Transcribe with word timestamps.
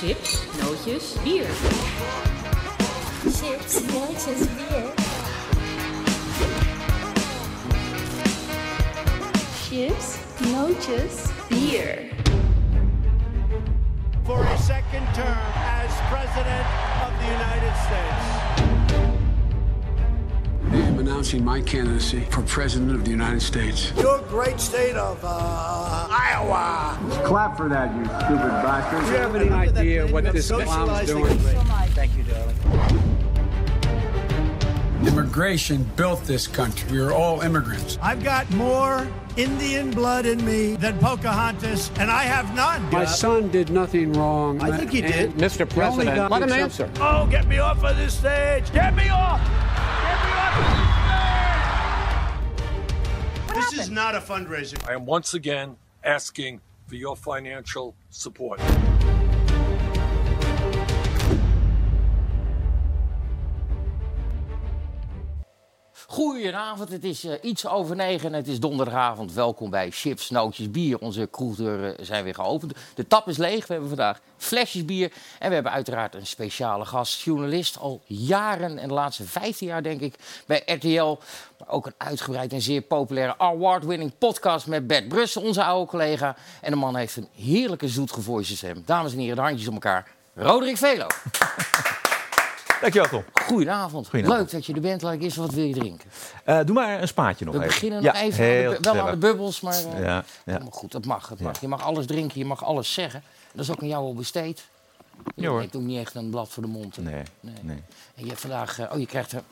Chips, 0.00 0.46
nootjes, 0.56 1.22
bier. 1.22 1.46
Chips, 3.36 3.82
nootjes, 3.92 4.46
bier. 4.56 4.94
Chips, 9.60 10.18
nootjes, 10.40 11.30
bier. 11.50 12.10
for 14.24 14.42
a 14.42 14.58
second 14.58 15.04
term 15.12 15.36
as 15.56 15.90
President 16.08 16.66
of 17.04 17.12
the 17.18 17.26
United 17.26 17.74
States. 17.84 18.69
I 21.00 21.02
am 21.02 21.08
announcing 21.08 21.42
my 21.42 21.62
candidacy 21.62 22.20
for 22.28 22.42
President 22.42 22.90
of 22.90 23.06
the 23.06 23.10
United 23.10 23.40
States. 23.40 23.90
Your 23.96 24.18
great 24.28 24.60
state 24.60 24.96
of 24.96 25.18
uh, 25.24 26.08
Iowa. 26.10 26.98
Clap 27.24 27.56
for 27.56 27.70
that, 27.70 27.96
you 27.96 28.04
stupid 28.04 28.50
bastard. 28.60 29.06
Do 29.06 29.10
you 29.10 29.16
have 29.16 29.34
any 29.34 29.48
idea 29.48 30.06
what 30.08 30.30
this 30.30 30.50
clown's 30.50 31.06
doing? 31.06 31.38
Thank 31.38 32.14
you, 32.18 32.24
darling. 32.24 32.54
Immigration 35.06 35.84
built 35.96 36.22
this 36.24 36.46
country. 36.46 36.92
We 36.92 36.98
are 36.98 37.12
all 37.12 37.40
immigrants. 37.40 37.96
I've 38.02 38.22
got 38.22 38.50
more 38.50 39.08
Indian 39.38 39.90
blood 39.92 40.26
in 40.26 40.44
me 40.44 40.76
than 40.76 40.98
Pocahontas, 40.98 41.90
and 41.98 42.10
I 42.10 42.24
have 42.24 42.54
none. 42.54 42.82
My 42.90 43.06
son 43.06 43.48
did 43.48 43.70
nothing 43.70 44.12
wrong. 44.12 44.60
I 44.60 44.76
think 44.76 44.90
he 44.90 45.00
did. 45.00 45.32
Mr. 45.32 45.66
President, 45.66 46.14
guy 46.14 46.28
let 46.28 46.42
him 46.42 46.52
answer. 46.52 46.90
Oh, 46.96 47.26
get 47.30 47.46
me 47.46 47.58
off 47.58 47.82
of 47.84 47.96
this 47.96 48.18
stage! 48.18 48.70
Get 48.72 48.94
me 48.94 49.08
off! 49.08 49.40
This 53.70 53.80
is 53.80 53.90
not 53.90 54.14
a 54.14 54.20
fundraiser. 54.20 54.78
I 54.88 54.94
am 54.94 55.06
once 55.06 55.34
again 55.34 55.76
asking 56.02 56.60
for 56.86 56.96
your 56.96 57.16
financial 57.16 57.94
support. 58.10 58.60
Goedenavond, 66.10 66.88
het 66.88 67.04
is 67.04 67.24
eh, 67.24 67.32
iets 67.42 67.66
over 67.66 67.96
negen 67.96 68.28
en 68.28 68.34
het 68.34 68.48
is 68.48 68.60
donderdagavond. 68.60 69.32
Welkom 69.32 69.70
bij 69.70 69.90
Chips, 69.90 70.30
Nootjes, 70.30 70.70
Bier. 70.70 70.98
Onze 70.98 71.28
kroegdeuren 71.30 72.06
zijn 72.06 72.24
weer 72.24 72.34
geopend. 72.34 72.72
De 72.94 73.06
tap 73.06 73.28
is 73.28 73.36
leeg, 73.36 73.66
we 73.66 73.72
hebben 73.72 73.88
vandaag 73.88 74.20
flesjes 74.36 74.84
bier. 74.84 75.12
En 75.38 75.48
we 75.48 75.54
hebben 75.54 75.72
uiteraard 75.72 76.14
een 76.14 76.26
speciale 76.26 76.84
gast, 76.84 77.20
journalist 77.20 77.78
al 77.78 78.02
jaren 78.06 78.78
en 78.78 78.88
de 78.88 78.94
laatste 78.94 79.24
15 79.24 79.66
jaar 79.66 79.82
denk 79.82 80.00
ik 80.00 80.14
bij 80.46 80.62
RTL. 80.66 81.18
Ook 81.70 81.86
een 81.86 81.94
uitgebreid 81.96 82.52
en 82.52 82.60
zeer 82.60 82.80
populaire 82.80 83.38
award-winning 83.38 84.12
podcast 84.18 84.66
met 84.66 84.86
Bert 84.86 85.08
Brussen, 85.08 85.42
onze 85.42 85.64
oude 85.64 85.90
collega. 85.90 86.36
En 86.60 86.70
de 86.70 86.76
man 86.76 86.96
heeft 86.96 87.16
een 87.16 87.28
heerlijke 87.34 87.88
zoetgevoelige 87.88 88.56
stem. 88.56 88.82
Dames 88.86 89.12
en 89.12 89.18
heren, 89.18 89.36
de 89.36 89.42
handjes 89.42 89.68
om 89.68 89.74
elkaar. 89.74 90.06
Roderick 90.34 90.76
Velo. 90.76 91.06
Dankjewel, 92.80 93.08
Tom. 93.08 93.24
Goedenavond. 93.32 94.08
Goedenavond. 94.08 94.40
Leuk 94.40 94.50
dat 94.50 94.66
je 94.66 94.74
er 94.74 94.80
bent. 94.80 95.02
Laat 95.02 95.12
ik 95.12 95.22
eerst 95.22 95.36
wat 95.36 95.52
wil 95.52 95.64
je 95.64 95.74
drinken? 95.74 96.10
Eh, 96.44 96.60
doe 96.64 96.74
maar 96.74 97.00
een 97.00 97.08
spaatje 97.08 97.44
nog 97.44 97.54
We 97.54 97.60
even. 97.60 97.72
beginnen 97.72 98.02
ja, 98.02 98.12
nog 98.12 98.20
even 98.22 98.66
aan 98.66 98.82
de, 98.82 98.92
wel 98.92 99.06
aan 99.06 99.10
de 99.10 99.16
bubbels, 99.16 99.60
maar 99.60 99.74
eh, 99.74 100.00
Ja, 100.02 100.24
goed. 100.70 100.92
Dat 100.92 101.04
mag, 101.04 101.28
het 101.28 101.40
mag. 101.40 101.60
Je 101.60 101.68
mag 101.68 101.82
alles 101.82 102.06
drinken, 102.06 102.38
je 102.38 102.44
mag 102.44 102.64
alles 102.64 102.92
zeggen. 102.92 103.22
Dat 103.52 103.64
is 103.64 103.70
ook 103.70 103.80
aan 103.82 103.88
jou 103.88 104.04
al 104.04 104.14
besteed. 104.14 104.68
Je 105.34 105.50
neemt 105.50 105.76
ook 105.76 105.82
niet 105.82 105.98
echt 106.00 106.14
een 106.14 106.30
blad 106.30 106.48
voor 106.48 106.62
de 106.62 106.68
mond. 106.68 106.96
Nee. 106.98 107.22
nee. 107.40 107.82
En 108.14 108.22
je 108.22 108.26
hebt 108.26 108.40
vandaag... 108.40 108.78
eh, 108.78 108.92
oh, 108.92 108.98
je 108.98 109.06
krijgt... 109.06 109.32
er. 109.32 109.42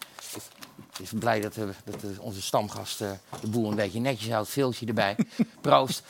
Ik 0.99 1.11
ben 1.11 1.19
blij 1.19 1.41
dat, 1.41 1.57
eh, 1.57 1.65
dat 1.85 2.03
eh, 2.03 2.21
onze 2.21 2.43
stamgast 2.43 3.01
eh, 3.01 3.11
de 3.41 3.49
boel 3.49 3.71
een 3.71 3.77
beetje 3.77 4.01
netjes 4.01 4.31
houdt. 4.31 4.49
Veeltje 4.49 4.87
erbij. 4.87 5.17
Proost. 5.61 6.03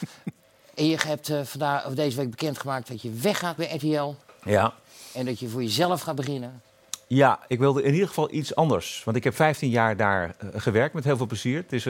En 0.74 0.86
je 0.86 0.98
hebt 1.06 1.32
vandaag, 1.42 1.86
of 1.86 1.94
deze 1.94 2.16
week 2.16 2.30
bekendgemaakt 2.30 2.88
dat 2.88 3.02
je 3.02 3.10
weggaat 3.10 3.56
bij 3.56 3.74
RTL. 3.74 4.14
Ja. 4.44 4.74
En 5.14 5.26
dat 5.26 5.38
je 5.38 5.48
voor 5.48 5.62
jezelf 5.62 6.00
gaat 6.00 6.14
beginnen. 6.14 6.62
ja, 7.06 7.40
ik 7.48 7.58
wilde 7.58 7.82
in 7.82 7.92
ieder 7.92 8.08
geval 8.08 8.32
iets 8.32 8.54
anders. 8.54 9.02
Want 9.04 9.16
ik 9.16 9.24
heb 9.24 9.34
15 9.34 9.70
jaar 9.70 9.96
daar 9.96 10.36
gewerkt 10.54 10.94
met 10.94 11.04
heel 11.04 11.16
veel 11.16 11.26
plezier. 11.26 11.56
Het 11.56 11.72
is, 11.72 11.84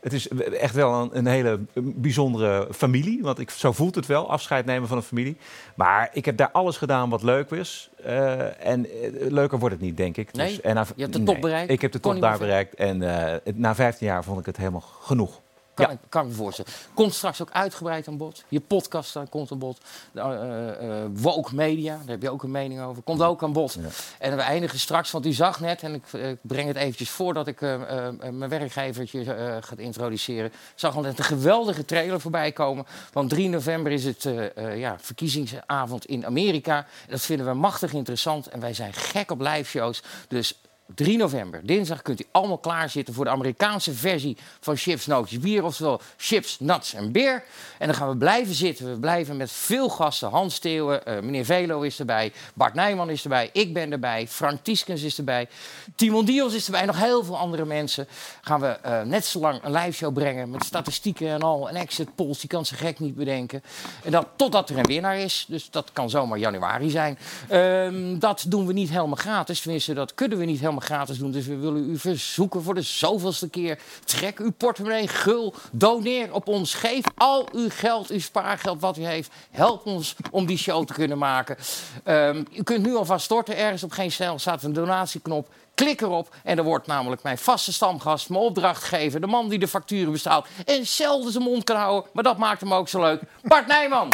het 0.00 0.12
is 0.12 0.28
echt 0.60 0.74
wel 0.74 0.92
een, 0.94 1.10
een 1.12 1.26
hele 1.26 1.58
bijzondere 1.74 2.68
familie. 2.74 3.22
Want 3.22 3.38
ik, 3.38 3.50
zo 3.50 3.72
voelt 3.72 3.94
het 3.94 4.06
wel, 4.06 4.30
afscheid 4.30 4.64
nemen 4.66 4.88
van 4.88 4.96
een 4.96 5.02
familie. 5.02 5.36
Maar 5.74 6.10
ik 6.12 6.24
heb 6.24 6.36
daar 6.36 6.50
alles 6.50 6.76
gedaan 6.76 7.10
wat 7.10 7.22
leuk 7.22 7.50
is. 7.50 7.90
Eh, 8.04 8.66
en 8.66 8.86
eh, 8.90 9.10
leuker 9.30 9.58
wordt 9.58 9.74
het 9.74 9.84
niet, 9.84 9.96
denk 9.96 10.16
ik. 10.16 10.32
Nee? 10.32 10.60
en 10.60 10.74
na- 10.74 10.86
Je 10.96 11.02
hebt 11.02 11.14
de 11.14 11.22
top 11.22 11.40
bereikt? 11.40 11.70
Ik 11.70 11.80
heb 11.80 11.92
de 11.92 12.00
top 12.00 12.20
daar 12.20 12.38
bereikt. 12.38 12.74
En 12.74 13.02
eh, 13.42 13.52
na 13.54 13.74
15 13.74 14.06
jaar 14.06 14.24
vond 14.24 14.40
ik 14.40 14.46
het 14.46 14.56
helemaal 14.56 14.84
genoeg. 15.00 15.40
Kan, 15.80 15.88
Ja. 15.88 15.94
ik, 15.94 15.98
kan 16.08 16.22
ik 16.22 16.28
me 16.28 16.34
voorstellen. 16.34 16.70
Komt 16.94 17.14
straks 17.14 17.42
ook 17.42 17.50
uitgebreid 17.52 18.08
aan 18.08 18.16
bod. 18.16 18.44
Je 18.48 18.60
podcast 18.60 19.14
daar 19.14 19.28
komt 19.28 19.52
aan 19.52 19.58
bod. 19.58 19.78
De, 20.12 20.20
eh, 20.20 21.02
eh, 21.02 21.10
Woke 21.12 21.54
Media, 21.54 21.96
daar 21.96 22.08
heb 22.08 22.22
je 22.22 22.30
ook 22.30 22.42
een 22.42 22.50
mening 22.50 22.80
over. 22.82 23.02
Komt 23.02 23.22
ook 23.22 23.42
aan 23.42 23.52
bod. 23.52 23.72
Ja. 23.72 23.88
En 24.18 24.36
we 24.36 24.42
eindigen 24.42 24.78
straks, 24.78 25.10
want 25.10 25.26
u 25.26 25.32
zag 25.32 25.60
net... 25.60 25.82
en 25.82 25.94
ik, 25.94 26.04
eh, 26.12 26.20
breng 26.42 26.68
het 26.68 26.76
eventjes 26.76 27.10
voordat 27.10 27.46
ik 27.46 27.62
eh, 27.62 27.74
eh, 27.74 28.06
eh, 28.06 28.14
mijn 28.32 28.50
werkgevertje 28.50 29.34
eh, 29.34 29.56
ga 29.60 29.74
introduceren... 29.76 30.52
zag 30.74 30.96
al 30.96 31.02
net 31.02 31.18
een 31.18 31.24
geweldige 31.24 31.84
trailer 31.84 32.20
voorbij 32.20 32.52
komen. 32.52 32.86
Want 33.12 33.30
3 33.30 33.48
november 33.48 33.92
is 33.92 34.04
het 34.04 34.24
eh, 34.24 34.56
eh, 34.56 34.78
ja, 34.78 34.96
verkiezingsavond 35.00 36.04
in 36.06 36.26
Amerika. 36.26 36.76
En 36.76 36.84
dat 37.10 37.20
vinden 37.20 37.46
we 37.46 37.52
machtig 37.54 37.92
interessant. 37.92 38.46
En 38.46 38.60
wij 38.60 38.74
zijn 38.74 38.92
gek 38.92 39.30
op 39.30 39.40
live 39.40 39.64
shows. 39.64 40.02
Dus 40.28 40.60
3 40.94 41.16
november, 41.16 41.60
dinsdag, 41.62 42.02
kunt 42.02 42.20
u 42.20 42.24
allemaal 42.30 42.58
klaarzitten 42.58 43.14
voor 43.14 43.24
de 43.24 43.30
Amerikaanse 43.30 43.92
versie 43.92 44.36
van 44.60 44.76
Chips, 44.76 45.06
Nootjes, 45.06 45.38
Bier. 45.38 45.64
Oftewel 45.64 46.00
Chips, 46.16 46.60
Nuts 46.60 46.94
en 46.94 47.12
Beer. 47.12 47.42
En 47.78 47.86
dan 47.86 47.96
gaan 47.96 48.08
we 48.08 48.16
blijven 48.16 48.54
zitten. 48.54 48.90
We 48.90 48.98
blijven 48.98 49.36
met 49.36 49.50
veel 49.50 49.88
gasten. 49.88 50.28
Hans 50.28 50.54
Steeuwen, 50.54 51.06
eh, 51.06 51.20
meneer 51.20 51.44
Velo 51.44 51.80
is 51.80 51.98
erbij. 51.98 52.32
Bart 52.54 52.74
Nijman 52.74 53.10
is 53.10 53.22
erbij. 53.22 53.50
Ik 53.52 53.72
ben 53.72 53.92
erbij. 53.92 54.28
Frank 54.28 54.58
Tieskens 54.62 55.02
is 55.02 55.18
erbij. 55.18 55.48
Timon 55.94 56.24
Dios 56.24 56.54
is 56.54 56.66
erbij. 56.66 56.84
Nog 56.84 56.98
heel 56.98 57.24
veel 57.24 57.38
andere 57.38 57.64
mensen. 57.64 58.08
Gaan 58.40 58.60
we 58.60 58.66
eh, 58.66 59.02
net 59.02 59.24
zo 59.24 59.40
lang 59.40 59.62
een 59.62 59.72
live 59.72 59.92
show 59.92 60.12
brengen 60.12 60.50
met 60.50 60.64
statistieken 60.64 61.28
en 61.28 61.42
al. 61.42 61.68
Een 61.68 61.76
exit 61.76 62.14
polls, 62.14 62.40
die 62.40 62.48
kan 62.48 62.66
ze 62.66 62.74
gek 62.74 62.98
niet 62.98 63.14
bedenken. 63.14 63.62
En 64.04 64.10
dat 64.10 64.26
totdat 64.36 64.70
er 64.70 64.78
een 64.78 64.86
winnaar 64.86 65.18
is. 65.18 65.44
Dus 65.48 65.70
dat 65.70 65.90
kan 65.92 66.10
zomaar 66.10 66.38
januari 66.38 66.90
zijn. 66.90 67.18
Ehm, 67.48 68.18
dat 68.18 68.44
doen 68.48 68.66
we 68.66 68.72
niet 68.72 68.90
helemaal 68.90 69.14
gratis. 69.14 69.60
Tenminste, 69.60 69.94
dat 69.94 70.14
kunnen 70.14 70.38
we 70.38 70.44
niet 70.44 70.60
helemaal 70.60 70.79
gratis 70.80 71.18
doen. 71.18 71.30
Dus 71.30 71.46
we 71.46 71.56
willen 71.56 71.90
u 71.90 71.98
verzoeken 71.98 72.62
voor 72.62 72.74
de 72.74 72.82
zoveelste 72.82 73.48
keer. 73.48 73.78
Trek 74.04 74.38
uw 74.38 74.52
portemonnee 74.52 75.08
gul. 75.08 75.54
Doneer 75.72 76.32
op 76.32 76.48
ons. 76.48 76.74
Geef 76.74 77.04
al 77.16 77.48
uw 77.52 77.68
geld, 77.70 78.08
uw 78.08 78.20
spaargeld 78.20 78.80
wat 78.80 78.98
u 78.98 79.04
heeft. 79.04 79.30
Help 79.50 79.86
ons 79.86 80.16
om 80.30 80.46
die 80.46 80.58
show 80.58 80.86
te 80.86 80.92
kunnen 80.92 81.18
maken. 81.18 81.56
Ehm, 82.04 82.44
u 82.52 82.62
kunt 82.62 82.86
nu 82.86 82.94
alvast 82.94 83.24
storten. 83.24 83.56
Ergens 83.56 83.82
op 83.82 83.92
geen 83.92 84.12
stijl 84.12 84.38
staat 84.38 84.62
een 84.62 84.72
donatieknop. 84.72 85.48
Klik 85.74 86.00
erop 86.00 86.34
en 86.44 86.56
dan 86.56 86.64
wordt 86.64 86.86
namelijk 86.86 87.22
mijn 87.22 87.38
vaste 87.38 87.72
stamgast, 87.72 88.28
mijn 88.28 88.42
opdrachtgever, 88.42 89.20
de 89.20 89.26
man 89.26 89.48
die 89.48 89.58
de 89.58 89.68
facturen 89.68 90.12
bestaat 90.12 90.46
en 90.66 90.86
zelden 90.86 91.32
zijn 91.32 91.44
mond 91.44 91.64
kan 91.64 91.76
houden, 91.76 92.10
maar 92.12 92.22
dat 92.22 92.38
maakt 92.38 92.60
hem 92.60 92.74
ook 92.74 92.88
zo 92.88 93.00
leuk. 93.00 93.22
Bart 93.42 93.66
Nijman. 93.66 94.12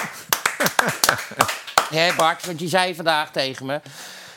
Hé 1.91 2.15
Bart, 2.16 2.47
want 2.47 2.60
je 2.60 2.69
zei 2.69 2.94
vandaag 2.94 3.31
tegen 3.31 3.66
me, 3.66 3.81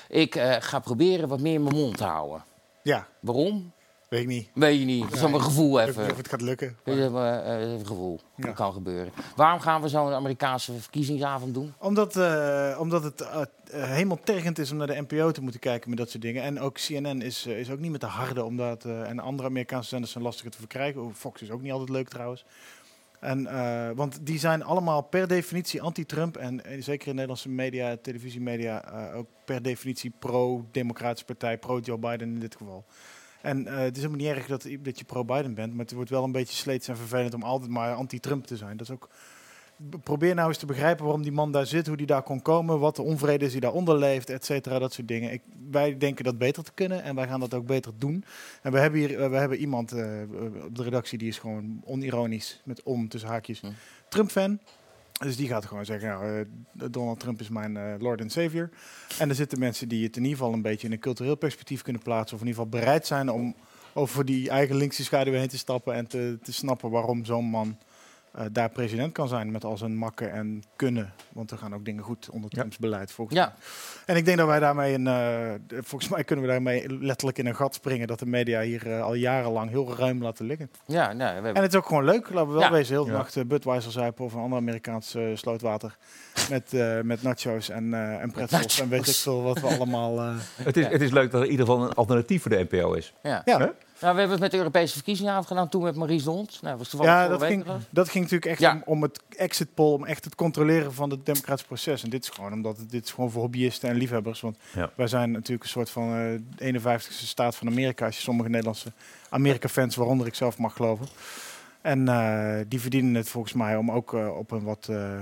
ik 0.10 0.36
eh, 0.36 0.56
ga 0.60 0.80
proberen 0.80 1.28
wat 1.28 1.40
meer 1.40 1.62
mijn 1.62 1.76
mond 1.76 1.98
te 1.98 2.04
houden. 2.04 2.44
Ja, 2.84 3.08
Waarom? 3.20 3.72
weet 4.10 4.22
ik 4.22 4.28
niet. 4.28 4.50
Weet 4.54 4.80
je 4.80 4.86
niet. 4.86 5.04
Dat 5.04 5.14
is 5.14 5.22
een 5.22 5.42
gevoel 5.42 5.80
Ik 5.80 5.86
weet 5.86 5.88
even. 5.88 6.02
niet 6.02 6.12
of 6.12 6.18
het 6.18 6.30
gaat 6.30 6.42
lukken. 6.42 6.78
Dat 6.84 6.96
is 6.96 7.06
eh, 7.06 7.62
een 7.62 7.86
gevoel. 7.86 8.20
Ja. 8.36 8.46
Dat 8.46 8.56
kan 8.56 8.74
gebeuren. 8.74 9.12
Waarom 9.36 9.60
gaan 9.60 9.82
we 9.82 9.88
zo'n 9.88 10.14
Amerikaanse 10.14 10.74
verkiezingsavond 10.74 11.54
doen? 11.54 11.74
Omdat, 11.80 12.16
eh, 12.16 12.78
omdat 12.80 13.04
het 13.04 13.22
uh, 13.22 13.42
helemaal 13.84 14.20
tergend 14.24 14.60
is 14.60 14.72
om 14.72 14.78
naar 14.78 14.88
de 14.88 15.06
NPO 15.08 15.32
te 15.32 15.42
moeten 15.42 15.60
kijken 15.60 15.90
met 15.90 15.98
dat 16.00 16.10
soort 16.10 16.22
dingen. 16.24 16.44
En 16.44 16.60
ook 16.60 16.74
CNN 16.74 17.22
is, 17.22 17.46
is 17.46 17.72
ook 17.72 17.80
niet 17.80 17.92
met 17.92 18.02
de 18.02 18.08
harde, 18.08 18.44
omdat, 18.44 18.86
en 18.86 19.20
andere 19.20 19.48
Amerikaanse 19.48 19.90
zenders 19.90 20.12
zijn 20.12 20.24
lastiger 20.24 20.52
te 20.52 20.58
verkrijgen. 20.58 21.16
Fox 21.16 21.42
is 21.42 21.52
ook 21.52 21.62
niet 21.62 21.72
altijd 21.72 21.90
leuk 21.90 22.10
trouwens. 22.10 22.46
En, 23.20 23.48
eh, 23.48 23.90
want 23.96 24.26
die 24.26 24.40
zijn 24.40 24.64
allemaal 24.64 25.02
per 25.02 25.28
definitie 25.28 25.82
anti-Trump. 25.82 26.38
En, 26.38 26.66
eh, 26.66 26.82
zeker 26.82 27.08
in 27.08 27.14
Nederlandse 27.14 27.50
media, 27.50 27.98
televisiemedia, 28.02 28.84
eh, 28.84 29.18
ook 29.18 29.28
per 29.46 29.62
definitie 29.62 30.14
pro-Democratische 30.20 31.26
Partij, 31.26 31.58
pro-Joe 31.58 31.98
Biden 31.98 32.34
in 32.34 32.40
dit 32.40 32.56
geval. 32.56 32.86
En 33.42 33.66
het 33.66 33.96
is 33.96 34.04
helemaal 34.04 34.26
niet 34.26 34.36
erg 34.36 34.48
dat, 34.48 34.68
dat 34.80 35.00
je 35.00 35.06
pro-Biden 35.06 35.54
bent, 35.54 35.74
maar 35.74 35.86
het 35.86 35.94
wordt 35.94 36.10
wel 36.10 36.24
een 36.24 36.32
beetje 36.32 36.56
sleets 36.56 36.88
en 36.88 36.98
vervelend 36.98 37.34
om 37.34 37.44
altijd 37.44 37.72
maar 37.72 37.94
anti-Trump 37.94 38.46
te 38.46 38.58
zijn. 38.58 38.78
Dat 38.78 38.88
is 38.88 38.94
ook 38.94 39.10
probeer 40.04 40.36
nou 40.36 40.48
eens 40.48 40.58
te 40.58 40.66
begrijpen 40.66 41.04
waarom 41.04 41.24
die 41.24 41.32
man 41.32 41.52
daar 41.52 41.66
zit, 41.66 41.88
hoe 41.88 41.98
die 41.98 42.06
daar 42.06 42.24
kon 42.24 42.42
komen, 42.42 42.80
wat 42.80 42.96
de 42.96 43.02
onvrede 43.02 43.46
is 43.46 43.52
die 43.52 43.62
daaronder 43.62 43.98
leeft, 43.98 44.30
et 44.30 44.46
cetera, 44.46 44.80
dat 44.80 44.94
soort 44.94 45.08
dingen. 45.08 45.32
Ik, 45.32 45.42
wij 45.70 45.98
denken 45.98 46.24
dat 46.24 46.38
beter 46.38 46.64
te 46.64 46.72
kunnen 46.74 47.04
en 47.04 47.16
wij 47.16 47.28
gaan 47.28 47.40
dat 47.40 47.54
ook 47.54 47.66
beter 47.66 47.92
doen. 47.98 48.24
En 48.62 48.72
we 48.72 48.80
hebben 48.80 49.00
hier, 49.00 49.22
eh, 49.22 49.30
we 49.30 49.36
hebben 49.36 49.58
iemand 49.58 49.92
eh, 49.92 50.06
op 50.66 50.76
de 50.76 50.84
redactie 50.84 51.18
die 51.18 51.28
is 51.28 51.38
gewoon 51.38 51.82
onironisch, 51.86 52.62
met 52.64 52.84
om 52.84 53.08
tussen 53.10 53.30
haakjes, 53.30 53.62
Hm. 53.62 53.68
Trump-fan. 54.10 54.60
Dus 55.20 55.36
die 55.36 55.48
gaat 55.48 55.66
gewoon 55.66 55.86
zeggen, 55.86 56.10
nou, 56.10 56.40
eh, 56.40 56.46
Donald 56.92 57.20
Trump 57.20 57.40
is 57.40 57.50
mijn 57.50 58.02
Lord 58.02 58.22
and 58.22 58.32
Savior. 58.32 58.70
En 59.18 59.30
er 59.30 59.36
zitten 59.36 59.60
mensen 59.60 59.88
die 59.88 60.04
het 60.04 60.18
in 60.18 60.24
ieder 60.24 60.38
geval 60.38 60.54
een 60.54 60.62
beetje 60.62 60.88
in 60.88 60.94
een 60.94 61.00
cultureel 61.00 61.36
perspectief 61.36 61.82
kunnen 61.82 62.02
plaatsen, 62.02 62.36
of 62.36 62.42
in 62.42 62.48
ieder 62.48 62.64
geval 62.64 62.80
bereid 62.80 63.08
zijn 63.08 63.30
om 63.30 63.56
over 63.94 64.26
die 64.26 64.50
eigen 64.50 64.76
linkse 64.76 65.04
schaduw 65.04 65.34
heen 65.34 65.48
te 65.48 65.58
stappen 65.58 65.94
en 65.94 66.08
te, 66.08 66.38
te 66.44 66.54
snappen 66.54 66.90
waarom 66.90 67.26
zo'n 67.26 67.46
man 67.46 67.78
eh, 68.40 68.46
daar 68.52 68.70
president 68.70 69.12
kan 69.14 69.28
zijn 69.28 69.52
met 69.52 69.64
al 69.64 69.78
zijn 69.78 69.96
makken 69.98 70.32
en 70.32 70.64
kunnen. 70.76 71.14
Want 71.34 71.52
er 71.52 71.58
gaan 71.58 71.74
ook 71.76 71.86
dingen 71.86 72.04
goed 72.04 72.30
onder 72.30 72.50
Trumps 72.50 72.78
beleid 72.78 73.12
volgens 73.12 73.38
Ja. 73.38 73.46
mij. 73.46 73.56
En 74.06 74.16
ik 74.16 74.26
denk 74.26 74.38
dat 74.38 74.48
wij 74.48 74.60
daarmee, 74.60 74.94
een, 74.94 75.08
eh, 75.08 75.80
volgens 75.82 76.12
mij 76.12 76.24
kunnen 76.24 76.46
we 76.46 76.52
daarmee 76.52 76.98
letterlijk 77.00 77.38
in 77.38 77.46
een 77.46 77.56
gat 77.56 77.74
springen 77.74 78.08
dat 78.08 78.20
de 78.20 78.26
media 78.26 78.62
hier 78.62 78.92
eh, 78.92 79.02
al 79.02 79.14
jarenlang 79.14 79.70
heel 79.70 79.96
ruim 79.96 80.22
laten 80.24 80.46
liggen. 80.46 80.72
Ja, 80.86 81.06
nou, 81.14 81.18
we 81.18 81.24
hebben... 81.34 81.54
En 81.56 81.62
het 81.62 81.72
is 81.74 81.78
ook 81.78 81.86
gewoon 81.86 82.06
leuk, 82.06 82.30
laten 82.30 82.48
we 82.48 82.54
wel 82.54 82.62
Ja. 82.62 82.72
wezen. 82.72 82.94
Heel 82.94 83.06
de 83.06 83.12
Ja. 83.12 83.18
nacht 83.18 83.36
uh, 83.36 83.44
Budweiser 83.46 83.92
zuipen 83.92 84.26
of 84.26 84.34
een 84.34 84.40
ander 84.42 84.58
Amerikaans 84.60 85.18
slootwater. 85.34 85.98
Met, 86.50 86.74
eh, 86.74 87.02
met 87.02 87.22
nachos 87.24 87.70
en, 87.70 87.94
eh 87.94 88.22
en 88.22 88.32
pretzels 88.32 88.80
en 88.80 88.90
weet 88.90 89.08
ik 89.08 89.16
veel 89.16 89.42
wat 89.44 89.60
we 89.60 89.68
allemaal... 89.68 90.20
eh, 90.20 90.36
Het 90.56 90.78
is, 90.78 90.88
het 90.88 91.02
is 91.02 91.12
leuk 91.12 91.32
dat 91.32 91.40
er 91.42 91.46
in 91.46 91.52
ieder 91.52 91.66
geval 91.66 91.84
een 91.84 91.94
alternatief 91.94 92.42
voor 92.42 92.52
de 92.52 92.68
NPO 92.70 92.94
is. 92.94 93.14
ja. 93.24 93.42
ja, 93.46 93.60
Hè? 93.60 93.68
Nou, 94.02 94.14
we 94.14 94.20
hebben 94.20 94.30
het 94.30 94.40
met 94.40 94.52
de 94.52 94.58
Europese 94.58 94.94
verkiezingen 94.94 95.34
afgedaan 95.34 95.70
toen 95.70 95.84
met 95.84 95.96
Maurice 95.96 96.24
de 96.24 96.30
Hond. 96.30 96.60
Nou, 96.62 96.78
was 96.78 96.90
toevallig 96.90 97.14
ja 97.14 97.28
dat, 97.28 97.44
ging, 97.44 97.66
dat 97.90 98.10
ging 98.10 98.24
natuurlijk 98.24 98.52
echt 98.52 98.60
Ja. 98.60 98.72
om, 98.74 98.82
om 98.86 99.02
het 99.02 99.20
exit 99.38 99.74
poll, 99.74 99.94
om 99.94 100.06
echt 100.06 100.24
het 100.26 100.36
controleren 100.36 100.94
van 100.94 101.10
het 101.10 101.26
democratisch 101.26 101.66
proces. 101.66 102.04
En 102.04 102.10
dit 102.10 102.24
is 102.24 102.30
gewoon 102.30 102.54
omdat 102.54 102.78
het, 102.78 102.92
dit 102.92 103.06
is 103.06 103.12
gewoon 103.12 103.32
voor 103.32 103.42
hobbyisten 103.42 103.90
en 103.90 103.96
liefhebbers. 103.96 104.42
Want 104.42 104.58
Ja. 104.74 104.90
wij 104.96 105.08
zijn 105.08 105.32
natuurlijk 105.32 105.64
een 105.64 105.70
soort 105.70 105.90
van 105.90 106.16
eh 106.58 106.74
51ste 106.74 107.26
staat 107.26 107.56
van 107.56 107.68
Amerika, 107.68 108.06
als 108.06 108.16
je 108.16 108.22
sommige 108.22 108.50
Nederlandse 108.50 108.92
Amerika-fans, 109.30 109.96
waaronder 109.96 110.28
ik 110.28 110.36
zelf 110.36 110.58
mag 110.58 110.74
geloven. 110.76 111.08
En 111.82 112.08
eh, 112.08 112.56
die 112.68 112.80
verdienen 112.82 113.14
het 113.16 113.30
volgens 113.30 113.54
mij 113.54 113.76
om 113.76 113.92
ook 113.92 114.14
eh, 114.14 114.38
op 114.38 114.52
een 114.52 114.64
wat 114.64 114.88
eh, 114.90 115.20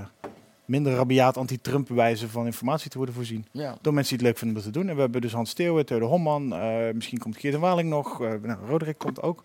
minder 0.68 0.92
rabiaat 0.94 1.36
anti-Trump 1.36 1.88
wijze 1.88 2.28
van 2.28 2.46
informatie 2.46 2.90
te 2.90 2.96
worden 2.96 3.14
voorzien. 3.14 3.46
Ja. 3.50 3.78
Door 3.80 3.94
mensen 3.94 4.16
die 4.16 4.26
het 4.26 4.26
leuk 4.26 4.38
vinden 4.38 4.56
om 4.56 4.62
dat 4.62 4.72
te 4.72 4.78
doen. 4.78 4.88
En 4.88 4.94
we 4.94 5.00
hebben 5.00 5.20
dus 5.20 5.32
Hans 5.32 5.50
Steeuwen, 5.50 5.86
Theode 5.86 6.04
Homman, 6.04 6.52
eh, 6.54 6.76
misschien 6.94 7.18
komt 7.18 7.36
Geert 7.36 7.54
en 7.54 7.60
Waling 7.60 7.88
nog. 7.88 8.22
eh 8.22 8.30
nou, 8.42 8.58
Roderick 8.66 8.98
komt 8.98 9.22
ook. 9.22 9.44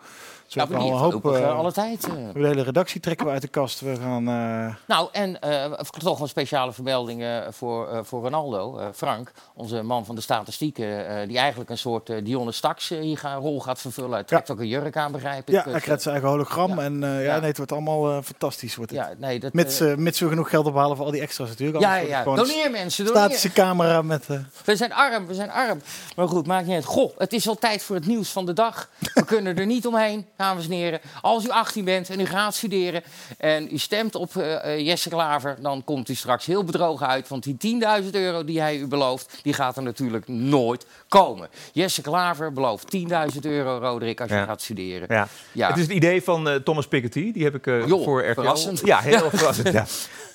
We 0.53 0.59
Nou, 0.59 0.71
hebben 0.71 0.91
maar 0.91 0.99
al 0.99 1.05
een 1.05 1.13
hoop... 1.13 1.55
alle 1.57 1.71
tijd. 1.71 2.05
we 2.05 2.11
hebben 2.19 2.41
de 2.41 2.47
hele 2.47 2.61
redactie 2.63 2.99
trekken 3.01 3.25
we 3.25 3.31
uit 3.31 3.41
de 3.41 3.47
kast. 3.47 3.79
We 3.79 3.95
gaan... 3.95 4.27
eh, 4.27 4.75
Nou, 4.87 5.09
en 5.11 5.39
eh, 5.41 5.71
toch 5.97 6.19
een 6.19 6.27
speciale 6.27 6.73
vermelding 6.73 7.23
voor, 7.49 8.05
voor 8.05 8.21
Ronaldo, 8.21 8.91
Frank, 8.95 9.31
onze 9.55 9.81
man 9.81 10.05
van 10.05 10.15
de 10.15 10.21
statistieken, 10.21 11.27
die 11.27 11.37
eigenlijk 11.37 11.69
een 11.69 11.77
soort 11.77 12.25
Dionne 12.25 12.51
Staks 12.51 12.89
hier 12.89 13.17
gaan, 13.17 13.39
rol 13.41 13.61
gaat 13.61 13.79
vervullen. 13.81 14.11
Hij 14.11 14.23
trekt 14.23 14.51
ook 14.51 14.59
een 14.59 14.67
jurk 14.67 14.97
aan, 14.97 15.11
begrijp 15.11 15.47
ik. 15.47 15.53
ja, 15.53 15.63
hij 15.69 15.79
krijgt 15.79 16.01
zijn 16.01 16.13
eigen 16.13 16.31
hologram. 16.33 16.69
ja. 16.69 16.81
En 16.83 16.99
ja, 17.01 17.19
Ja. 17.19 17.37
nee, 17.39 17.47
het 17.47 17.57
wordt 17.57 17.71
allemaal 17.71 18.21
fantastisch. 18.21 18.75
Wordt 18.75 18.91
het. 18.91 18.99
ja, 18.99 19.13
nee, 19.17 19.39
dat, 19.39 19.53
mits, 19.53 19.79
mits 19.79 20.19
we 20.19 20.27
genoeg 20.27 20.49
geld 20.49 20.65
ophalen 20.65 20.97
voor 20.97 21.05
al 21.05 21.11
die 21.11 21.21
extra's 21.21 21.49
natuurlijk. 21.49 21.79
ja, 21.83 21.95
ja, 21.95 22.23
doneer 22.23 22.71
mensen, 22.71 23.05
doneer. 23.05 23.21
statische 23.21 23.51
camera 23.51 24.01
met... 24.01 24.25
We 24.65 24.75
zijn 24.75 24.93
arm, 24.93 25.27
we 25.27 25.33
zijn 25.33 25.51
arm. 25.51 25.81
Maar 26.15 26.27
goed, 26.27 26.47
maakt 26.47 26.65
niet 26.65 26.75
uit. 26.75 26.85
Goh, 26.85 27.17
het 27.17 27.33
is 27.33 27.47
al 27.47 27.55
tijd 27.55 27.83
voor 27.83 27.95
het 27.95 28.05
nieuws 28.07 28.29
van 28.29 28.45
de 28.45 28.53
dag. 28.53 28.89
We 29.13 29.25
kunnen 29.25 29.57
er 29.57 29.65
niet 29.65 29.87
omheen, 29.87 30.25
dames 30.43 30.65
en 30.65 30.71
heren. 30.71 30.99
Als 31.21 31.45
u 31.45 31.49
18 31.49 31.85
bent 31.85 32.09
en 32.09 32.19
u 32.19 32.25
gaat 32.25 32.55
studeren 32.55 33.03
en 33.37 33.67
u 33.73 33.77
stemt 33.77 34.15
op 34.15 34.35
eh, 34.35 34.73
eh, 34.73 34.85
Jesse 34.85 35.09
Klaver... 35.09 35.57
dan 35.61 35.83
komt 35.83 36.09
u 36.09 36.15
straks 36.15 36.45
heel 36.45 36.63
bedrogen 36.63 37.07
uit. 37.07 37.27
Want 37.27 37.43
die 37.59 37.81
10.000 38.03 38.09
euro 38.11 38.43
die 38.43 38.59
hij 38.61 38.77
u 38.77 38.87
belooft, 38.87 39.39
die 39.41 39.53
gaat 39.53 39.77
er 39.77 39.83
natuurlijk 39.83 40.27
nooit 40.27 40.85
komen. 41.07 41.49
Jesse 41.73 42.01
Klaver 42.01 42.53
belooft 42.53 42.97
10.000 42.97 43.39
euro, 43.41 43.77
Roderick, 43.77 44.21
als 44.21 44.29
je 44.29 44.35
Ja. 44.35 44.45
gaat 44.45 44.61
studeren. 44.61 45.07
Ja. 45.09 45.27
Ja. 45.51 45.67
Het 45.67 45.77
is 45.77 45.83
het 45.83 45.91
idee 45.91 46.23
van 46.23 46.49
eh, 46.49 46.55
Thomas 46.55 46.87
Piketty. 46.87 47.31
Die 47.31 47.43
heb 47.43 47.55
ik 47.55 47.65
Joh, 47.65 48.03
voor 48.03 48.23
RTL. 48.25 48.33
verrassend. 48.41 48.81
Ja, 48.85 48.99
heel 48.99 49.29
verrassend. 49.35 49.71
Ja. 49.71 49.85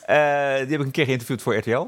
Eh, 0.09 0.59
die 0.61 0.71
heb 0.71 0.81
ik 0.81 0.87
een 0.87 0.91
keer 0.91 1.05
geïnterviewd 1.05 1.43
voor 1.43 1.57
RTL. 1.57 1.87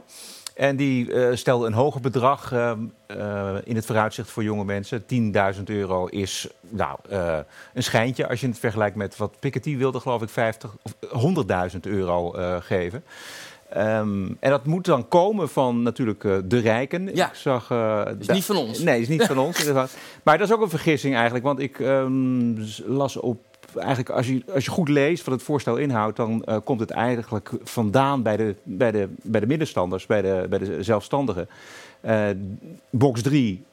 En 0.61 0.77
die 0.77 1.13
eh, 1.13 1.37
stelde 1.37 1.67
een 1.67 1.73
hoger 1.73 2.01
bedrag 2.01 2.53
ehm, 2.53 2.79
eh, 3.07 3.55
in 3.65 3.77
het 3.77 3.87
vooruitzicht 3.87 4.31
voor 4.31 4.43
jonge 4.43 4.65
mensen. 4.65 5.05
10.000 5.07 5.63
euro 5.65 6.07
is 6.07 6.49
nou, 6.69 6.99
eh, 7.09 7.39
een 7.75 7.83
schijntje 7.83 8.29
als 8.29 8.41
je 8.41 8.47
het 8.47 8.59
vergelijkt 8.59 8.97
met 8.97 9.17
wat 9.17 9.37
Piketty 9.39 9.77
wilde, 9.77 10.01
geloof 10.01 10.23
ik, 10.23 10.29
50 10.29 10.71
of 10.83 10.95
100.000 11.11 11.87
euro 11.87 12.35
geven. 12.61 13.05
Ehm, 13.69 14.27
en 14.41 14.51
dat 14.51 14.67
moet 14.67 14.85
dan 14.85 15.09
komen 15.09 15.49
van 15.49 15.83
natuurlijk 15.83 16.23
de 16.45 16.59
rijken. 16.59 17.15
Ja. 17.15 17.29
Ik 17.29 17.35
zag, 17.35 17.71
eh, 17.71 18.07
Is 18.19 18.27
niet 18.27 18.45
van 18.45 18.57
ons. 18.57 18.79
Nee, 18.79 19.01
is 19.01 19.09
niet 19.09 19.25
van 19.25 19.39
ons. 19.39 19.65
Maar 20.25 20.39
dat 20.39 20.49
is 20.49 20.55
ook 20.55 20.63
een 20.63 20.71
vergissing 20.71 21.15
eigenlijk. 21.15 21.45
Want 21.45 21.61
ik 21.61 21.81
ehm, 21.81 22.55
las 22.87 23.17
op. 23.17 23.50
Eigenlijk, 23.77 24.11
als 24.11 24.27
je, 24.27 24.43
als 24.55 24.65
je 24.65 24.71
goed 24.71 24.89
leest 24.89 25.25
wat 25.25 25.35
het 25.35 25.43
voorstel 25.43 25.77
inhoudt, 25.77 26.17
dan 26.17 26.45
eh, 26.45 26.57
komt 26.65 26.81
het 26.81 26.91
eigenlijk 26.91 27.51
vandaan 27.63 28.23
bij 28.23 28.37
de, 28.37 28.55
bij 28.63 28.91
de, 28.91 29.09
bij 29.23 29.41
de 29.41 29.47
middenstanders, 29.47 30.07
bij 30.07 30.23
de, 30.23 30.47
bij 30.49 30.59
de 30.59 30.83
zelfstandigen. 30.83 31.49
Eh, 32.01 32.29
box 32.91 33.23
3, 33.23 33.65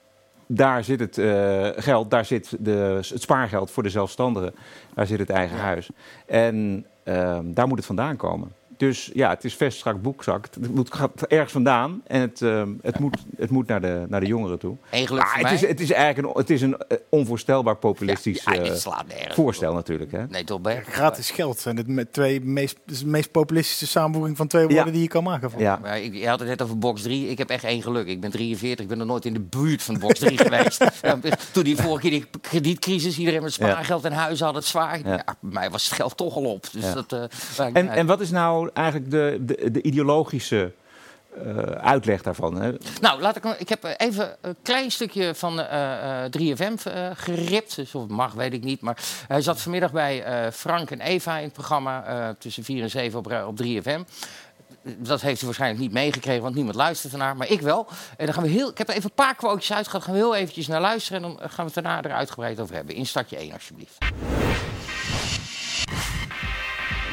daar 0.46 0.84
zit 0.84 1.00
het 1.00 1.18
eh, 1.18 1.70
geld, 1.76 2.12
daar 2.12 2.26
zit 2.26 2.56
de, 2.60 3.00
het 3.10 3.22
spaargeld 3.22 3.72
voor 3.72 3.84
de 3.84 3.90
zelfstandigen, 3.90 4.56
daar 4.94 5.08
zit 5.08 5.20
het 5.20 5.30
eigen 5.30 5.58
huis. 5.58 5.90
En 6.26 6.86
ehm, 7.04 7.54
daar 7.54 7.68
moet 7.68 7.78
het 7.78 7.86
vandaan 7.86 8.16
komen. 8.16 8.52
Dus 8.78 9.10
ja, 9.14 9.30
het 9.30 9.44
is 9.44 9.56
vest 9.56 9.78
strak 9.78 10.02
boekzak. 10.02 10.48
Het 10.60 10.74
moet, 10.76 10.94
gaat 10.94 11.22
ergens 11.22 11.52
vandaan 11.52 12.02
en 12.08 12.22
het, 12.22 12.42
ehm, 12.42 12.70
het, 12.82 13.00
moet, 13.00 13.18
het 13.38 13.50
moet 13.50 13.68
naar 13.68 13.82
de, 13.82 14.06
naar 14.10 14.20
de 14.20 14.26
jongeren 14.26 14.60
toe. 14.60 14.76
Eén 14.92 15.08
geluk 15.08 15.22
Maar 15.22 15.30
voor 15.32 15.40
het, 15.40 15.44
mij. 15.48 15.54
is, 15.54 15.62
het 15.70 15.80
is 15.80 15.92
eigenlijk 15.92 16.28
een, 16.28 16.40
het 16.42 16.50
is 16.50 16.62
een 16.62 16.78
eh, 16.78 16.98
onvoorstelbaar 17.10 17.76
populistisch 17.76 18.44
ja, 18.44 18.54
ja, 18.54 18.62
eh, 18.64 19.32
voorstel 19.34 19.70
op. 19.70 19.76
natuurlijk. 19.76 20.12
Hè? 20.12 20.28
Nee, 20.28 20.44
toch, 20.44 20.62
Bert? 20.62 20.88
gratis 20.88 21.32
geld 21.32 21.60
zijn 21.60 21.78
het 21.78 21.88
met 21.88 22.14
twee 22.14 22.42
meest, 22.42 22.78
dus 22.86 23.00
de 23.00 23.08
meest 23.08 23.32
populistische 23.32 23.88
samenvoeging 23.88 24.38
van 24.38 24.48
twee 24.48 24.66
woorden 24.66 24.86
Ja. 24.86 24.92
die 24.92 25.02
je 25.02 25.08
kan 25.08 25.24
maken. 25.24 25.52
Van. 25.52 25.62
Ja. 25.62 25.80
Maar 25.82 26.00
ik, 26.02 26.14
je 26.14 26.28
had 26.28 26.40
het 26.40 26.48
net 26.50 26.62
over 26.62 26.78
box 26.78 27.02
3. 27.02 27.30
Ik 27.30 27.38
heb 27.38 27.50
echt 27.50 27.64
één 27.64 27.82
geluk. 27.82 28.08
Ik 28.08 28.22
ben 28.22 28.32
43. 28.32 28.80
Ik 28.84 28.88
ben 28.90 28.98
nog 28.98 29.08
nooit 29.08 29.26
in 29.26 29.34
de 29.34 29.40
buurt 29.42 29.84
van 29.84 30.00
box 30.00 30.20
3 30.20 30.38
geweest. 30.48 30.84
Toen 31.52 31.64
die 31.64 31.76
vorige 31.78 32.02
keer 32.02 32.12
die 32.12 32.26
kredietcrisis, 32.42 33.18
iedereen 33.18 33.42
met 33.44 33.54
spaargeld 33.54 34.06
en 34.06 34.12
huizen 34.12 34.46
had 34.46 34.56
het 34.56 34.66
zwaar. 34.66 35.00
Ja. 35.04 35.12
Ja. 35.12 35.24
bij 35.26 35.36
mij 35.52 35.70
was 35.70 35.86
het 35.86 35.94
geld 35.94 36.18
toch 36.18 36.36
al 36.36 36.44
op. 36.44 36.66
Dus 36.72 36.84
Ja. 36.84 36.94
dat, 36.94 37.14
eh, 37.58 37.66
En, 37.74 37.90
en 37.90 38.06
wat 38.06 38.20
is 38.22 38.32
nou 38.32 38.67
eigenlijk 38.74 39.12
de, 39.12 39.38
de, 39.42 39.72
de 39.72 39.82
ideologische 39.82 40.72
eh, 41.46 41.58
uitleg 41.64 42.22
daarvan? 42.22 42.62
Hè? 42.62 42.72
Nou, 43.02 43.22
laat 43.22 43.36
ik, 43.36 43.44
ik 43.46 43.70
heb 43.70 43.96
even 43.98 44.36
een 44.42 44.56
klein 44.62 44.92
stukje 44.92 45.36
van 45.36 45.60
eh, 45.60 46.26
eh, 46.26 46.32
3FM 46.40 46.84
eh, 46.84 47.10
geript. 47.14 47.76
Dus 47.76 47.96
of 47.96 48.02
het 48.02 48.12
mag, 48.12 48.34
weet 48.34 48.54
ik 48.54 48.64
niet. 48.64 48.82
Maar 48.82 48.98
hij 49.28 49.42
zat 49.42 49.62
vanmiddag 49.62 49.92
bij 49.92 50.24
eh, 50.24 50.52
Frank 50.52 50.92
en 50.92 51.02
Eva 51.02 51.38
in 51.38 51.44
het 51.44 51.54
programma 51.54 52.06
eh, 52.06 52.30
tussen 52.40 52.64
4 52.64 52.82
en 52.82 52.90
7 52.90 53.20
op, 53.20 53.26
op 53.48 53.62
3FM. 53.64 54.02
Dat 54.98 55.22
heeft 55.22 55.38
hij 55.38 55.46
waarschijnlijk 55.46 55.82
niet 55.82 55.92
meegekregen, 55.92 56.42
want 56.42 56.56
niemand 56.56 56.76
luistert 56.76 57.14
ernaar. 57.14 57.38
Maar 57.38 57.50
ik 57.50 57.62
wel. 57.62 57.88
En 58.18 58.26
dan 58.26 58.34
gaan 58.34 58.44
we 58.44 58.50
heel, 58.50 58.70
ik 58.70 58.78
heb 58.78 58.88
er 58.90 58.96
even 58.96 59.10
een 59.10 59.16
paar 59.16 59.36
quotejes 59.36 59.74
uit. 59.74 59.88
Gaan 59.88 60.02
we 60.06 60.18
heel 60.18 60.36
eventjes 60.36 60.68
naar 60.68 60.82
luisteren. 60.82 61.24
En 61.24 61.28
dan 61.30 61.50
gaan 61.50 61.66
we 61.66 61.72
het 61.74 61.84
daarna 61.84 62.02
er 62.02 62.16
uitgebreid 62.16 62.60
over 62.60 62.76
hebben. 62.76 62.96
In 62.96 63.06
startje 63.06 63.38
1, 63.38 63.54
alsjeblieft. 63.54 63.98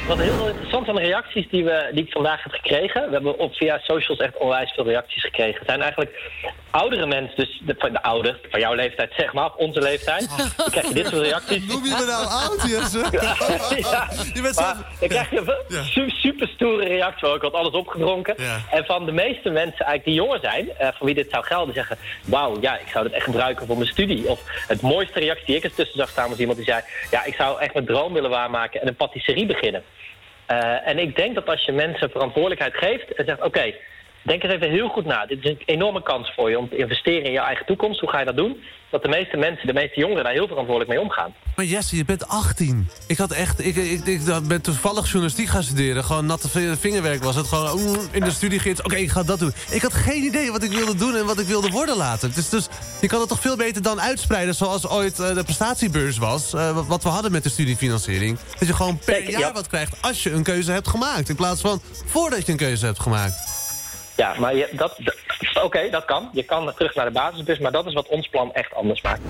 Wat 0.08 0.18
heel 0.18 0.46
interessant 0.48 0.88
aan 0.88 0.94
de 0.94 1.00
reacties 1.00 1.48
die, 1.50 1.64
we, 1.64 1.88
die 1.92 2.04
ik 2.04 2.12
vandaag 2.12 2.42
heb 2.42 2.52
gekregen. 2.52 3.06
We 3.06 3.12
hebben 3.12 3.38
op 3.38 3.54
via 3.54 3.78
socials 3.78 4.18
echt 4.18 4.36
onwijs 4.36 4.72
veel 4.72 4.84
reacties 4.84 5.22
gekregen. 5.22 5.58
Het 5.58 5.68
zijn 5.68 5.80
eigenlijk 5.80 6.30
oudere 6.70 7.06
mensen, 7.06 7.36
dus 7.36 7.60
de, 7.64 7.74
de 7.74 8.34
van 8.50 8.60
jouw 8.60 8.74
leeftijd 8.74 9.12
zeg 9.16 9.32
maar, 9.32 9.44
of 9.44 9.54
onze 9.54 9.80
leeftijd. 9.80 10.28
Dan 10.56 10.70
krijg 10.70 10.88
je 10.88 10.94
dit 10.94 11.06
soort 11.06 11.22
reacties. 11.22 11.66
Noem 11.72 11.84
je 11.84 11.90
me 11.98 12.04
nou 12.06 12.26
oud, 12.26 12.62
Jesse? 12.70 12.98
ja, 13.90 14.08
Je 14.34 14.42
bent 14.42 14.54
zelf... 14.54 14.76
dan 15.00 15.08
krijg 15.08 15.30
je 15.30 15.64
een 15.68 15.84
su- 15.84 16.10
super 16.10 16.48
stoere 16.48 16.84
reactie. 16.88 17.28
want 17.28 17.36
Ik 17.36 17.42
had 17.42 17.60
alles 17.60 17.72
opgedronken. 17.72 18.34
Ja. 18.36 18.58
En 18.70 18.84
van 18.84 19.06
de 19.06 19.12
meeste 19.12 19.50
mensen 19.50 19.86
eigenlijk 19.86 20.04
die 20.04 20.14
jonger 20.14 20.38
zijn, 20.42 20.68
eh, 20.78 20.88
voor 20.94 21.06
wie 21.06 21.14
dit 21.14 21.30
zou 21.30 21.44
gelden, 21.44 21.74
zeggen: 21.74 21.96
Wauw, 22.24 22.56
ja, 22.60 22.78
ik 22.78 22.88
zou 22.92 23.04
dit 23.04 23.12
echt 23.12 23.24
gebruiken 23.24 23.66
voor 23.66 23.76
mijn 23.76 23.88
studie. 23.88 24.28
Of 24.28 24.40
het 24.66 24.80
mooiste 24.80 25.18
reactie 25.18 25.46
die 25.46 25.56
ik 25.56 25.64
er 25.64 25.74
tussen 25.74 25.98
zag 25.98 26.08
staan 26.08 26.28
was 26.28 26.38
iemand 26.38 26.56
die 26.58 26.66
zei: 26.66 26.80
Ja, 27.10 27.24
ik 27.24 27.34
zou 27.34 27.60
echt 27.60 27.72
mijn 27.74 27.86
droom 27.86 28.12
willen 28.12 28.30
waarmaken 28.30 28.80
en 28.80 28.88
een 28.88 28.96
patisserie 28.96 29.46
beginnen. 29.46 29.82
Eh, 30.46 30.88
en 30.88 30.98
ik 30.98 31.16
denk 31.16 31.34
dat 31.34 31.48
als 31.48 31.64
je 31.64 31.72
mensen 31.72 32.10
verantwoordelijkheid 32.10 32.74
geeft 32.76 33.14
en 33.14 33.24
zegt: 33.24 33.42
Oké, 33.42 33.74
denk 34.24 34.42
er 34.42 34.50
even 34.50 34.70
heel 34.70 34.88
goed 34.88 35.04
na. 35.04 35.26
Dit 35.26 35.38
is 35.44 35.50
een 35.50 35.62
enorme 35.66 36.02
kans 36.02 36.32
voor 36.36 36.50
je 36.50 36.58
om 36.58 36.68
te 36.68 36.76
investeren 36.76 37.24
in 37.24 37.32
je 37.32 37.38
eigen 37.40 37.66
toekomst. 37.66 38.00
Hoe 38.00 38.08
ga 38.10 38.18
je 38.18 38.24
dat 38.24 38.36
doen? 38.36 38.56
Dat 38.90 39.02
de 39.02 39.08
meeste 39.08 39.36
mensen, 39.36 39.66
de 39.66 39.72
meeste 39.72 40.00
jongeren 40.00 40.24
daar 40.24 40.32
heel 40.32 40.46
verantwoordelijk 40.46 40.90
mee 40.90 41.00
omgaan. 41.00 41.34
Maar 41.56 41.64
Jesse, 41.64 41.96
je 41.96 42.04
bent 42.04 42.28
18. 42.28 42.88
Ik 43.06 43.18
had 43.18 43.32
echt, 43.32 43.66
ik, 43.66 43.76
ik, 43.76 44.04
ik, 44.06 44.20
ben 44.48 44.62
toevallig 44.62 45.04
journalistiek 45.04 45.48
gaan 45.48 45.62
studeren. 45.62 46.04
Gewoon 46.04 46.26
natte 46.26 46.48
vi- 46.48 46.76
vingerwerk 46.76 47.22
was 47.24 47.34
het. 47.36 47.46
Gewoon 47.46 47.80
oeh, 47.80 47.98
in 48.10 48.20
de 48.24 48.30
studiegids. 48.30 48.82
Oké, 48.82 48.96
ik 48.96 49.10
ga 49.10 49.22
dat 49.22 49.38
doen. 49.38 49.52
Ik 49.70 49.82
had 49.82 49.92
geen 49.92 50.22
idee 50.22 50.50
wat 50.52 50.62
ik 50.62 50.70
wilde 50.72 50.94
doen 50.96 51.16
en 51.16 51.26
wat 51.26 51.38
ik 51.38 51.46
wilde 51.46 51.68
worden 51.70 51.96
later. 51.96 52.34
Dus, 52.34 52.48
dus 52.48 52.68
je 53.00 53.06
kan 53.06 53.20
het 53.20 53.28
toch 53.28 53.40
veel 53.40 53.56
beter 53.56 53.82
dan 53.82 54.00
uitspreiden 54.00 54.54
zoals 54.54 54.88
ooit 54.88 55.18
eh, 55.20 55.34
de 55.34 55.44
prestatiebeurs 55.44 56.18
was. 56.18 56.52
eh, 56.54 56.74
wat- 56.74 56.86
wat 56.86 57.02
we 57.02 57.08
hadden 57.08 57.32
met 57.32 57.42
de 57.42 57.48
studiefinanciering. 57.50 58.38
Dat 58.58 58.68
je 58.68 58.74
gewoon 58.74 58.98
per 59.04 59.30
jaar 59.30 59.40
ja. 59.40 59.52
wat 59.52 59.66
krijgt 59.68 59.96
als 60.00 60.22
je 60.22 60.30
een 60.32 60.42
keuze 60.42 60.72
hebt 60.72 60.88
gemaakt. 60.88 61.28
In 61.28 61.36
plaats 61.36 61.60
van 61.60 61.80
voordat 62.06 62.46
je 62.46 62.52
een 62.52 62.58
keuze 62.58 62.84
hebt 62.86 63.00
gemaakt. 63.00 63.53
Ja, 64.16 64.34
maar 64.38 64.54
dat, 64.72 64.98
oké, 65.62 65.90
dat 65.90 66.04
kan. 66.04 66.28
Je 66.32 66.42
kan 66.42 66.72
terug 66.74 66.94
naar 66.94 67.04
de 67.04 67.10
basisbus, 67.10 67.58
maar 67.58 67.72
dat 67.72 67.86
is 67.86 67.92
wat 67.92 68.08
ons 68.08 68.28
plan 68.28 68.52
echt 68.52 68.74
anders 68.74 69.02
maakt. 69.02 69.20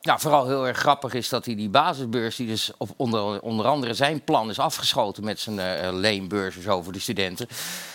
Ja, 0.00 0.18
vooral 0.18 0.46
heel 0.46 0.66
erg 0.66 0.78
grappig 0.78 1.14
is 1.14 1.28
dat 1.28 1.44
hij 1.44 1.54
die 1.54 1.68
basisbeurs, 1.68 2.36
die 2.36 2.46
dus 2.46 2.72
op 2.78 2.88
onder, 2.96 3.40
onder 3.40 3.66
andere 3.66 3.94
zijn 3.94 4.24
plan 4.24 4.50
is 4.50 4.58
afgeschoten 4.58 5.24
met 5.24 5.40
zijn 5.40 5.58
eh 5.58 5.92
leenbeurs 5.92 6.56
en 6.56 6.62
zo 6.62 6.82
voor 6.82 6.92
de 6.92 6.98
studenten, 6.98 7.46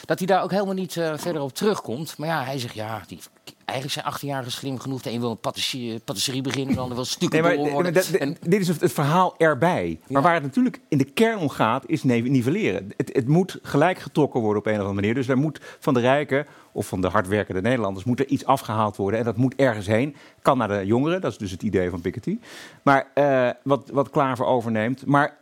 dat 0.06 0.18
hij 0.18 0.28
daar 0.28 0.44
ook 0.44 0.52
helemaal 0.52 0.74
niet 0.74 0.98
eh, 0.98 1.14
verder 1.16 1.42
op 1.42 1.54
terugkomt. 1.54 2.18
Maar 2.18 2.28
ja, 2.28 2.44
hij 2.44 2.60
zegt 2.60 2.74
ja, 2.74 3.02
die 3.08 3.20
eigenlijk 3.66 4.00
zijn 4.00 4.14
18-jarigen 4.14 4.52
slim 4.52 4.80
genoeg. 4.80 5.02
De 5.02 5.12
een 5.12 5.20
wil 5.20 5.32
een 5.32 5.40
patisserie, 5.40 6.00
patisserie 6.00 6.42
beginnen, 6.42 6.76
de 6.76 6.82
ander 6.82 6.96
wil 6.96 7.06
stukken 7.06 7.44
Nee, 7.44 7.58
maar, 7.58 7.72
worden. 7.72 7.94
En- 8.20 8.38
dit 8.42 8.62
is 8.62 8.68
het, 8.68 8.82
het 8.82 8.92
verhaal 8.92 9.36
erbij. 9.38 10.00
Maar 10.08 10.22
waar 10.22 10.34
het 10.34 10.44
natuurlijk 10.44 10.80
in 10.88 10.98
de 10.98 11.04
kern 11.04 11.38
om 11.38 11.50
gaat, 11.50 11.84
is 11.88 12.04
nivelleren. 12.04 12.92
Het, 12.98 13.10
het 13.14 13.28
moet 13.28 13.60
gelijk 13.62 14.00
getrokken 14.00 14.40
worden 14.40 14.60
op 14.60 14.66
een 14.66 14.74
of 14.74 14.80
andere 14.80 14.96
manier. 14.96 15.14
Dus 15.14 15.28
er 15.28 15.38
moet 15.38 15.60
van 15.80 15.94
de 15.94 16.00
rijken 16.00 16.46
of 16.72 16.88
van 16.88 17.02
de 17.02 17.08
hardwerkende 17.08 17.62
Nederlanders 17.62 18.06
moet 18.06 18.20
er 18.20 18.28
iets 18.28 18.46
afgehaald 18.46 18.96
worden. 18.96 19.20
En 19.20 19.26
dat 19.26 19.38
moet 19.38 19.56
ergens 19.56 19.88
heen. 19.88 20.16
Kan 20.42 20.58
naar 20.58 20.68
de 20.68 20.86
jongeren, 20.86 21.22
dat 21.22 21.32
is 21.32 21.38
dus 21.38 21.52
het 21.52 21.64
idee 21.64 21.90
van 21.90 22.02
Piketty. 22.02 22.40
Maar 22.82 23.08
eh, 23.14 23.50
wat, 23.64 23.90
wat 23.94 24.10
Klaver 24.10 24.46
overneemt. 24.46 25.06
Maar 25.06 25.38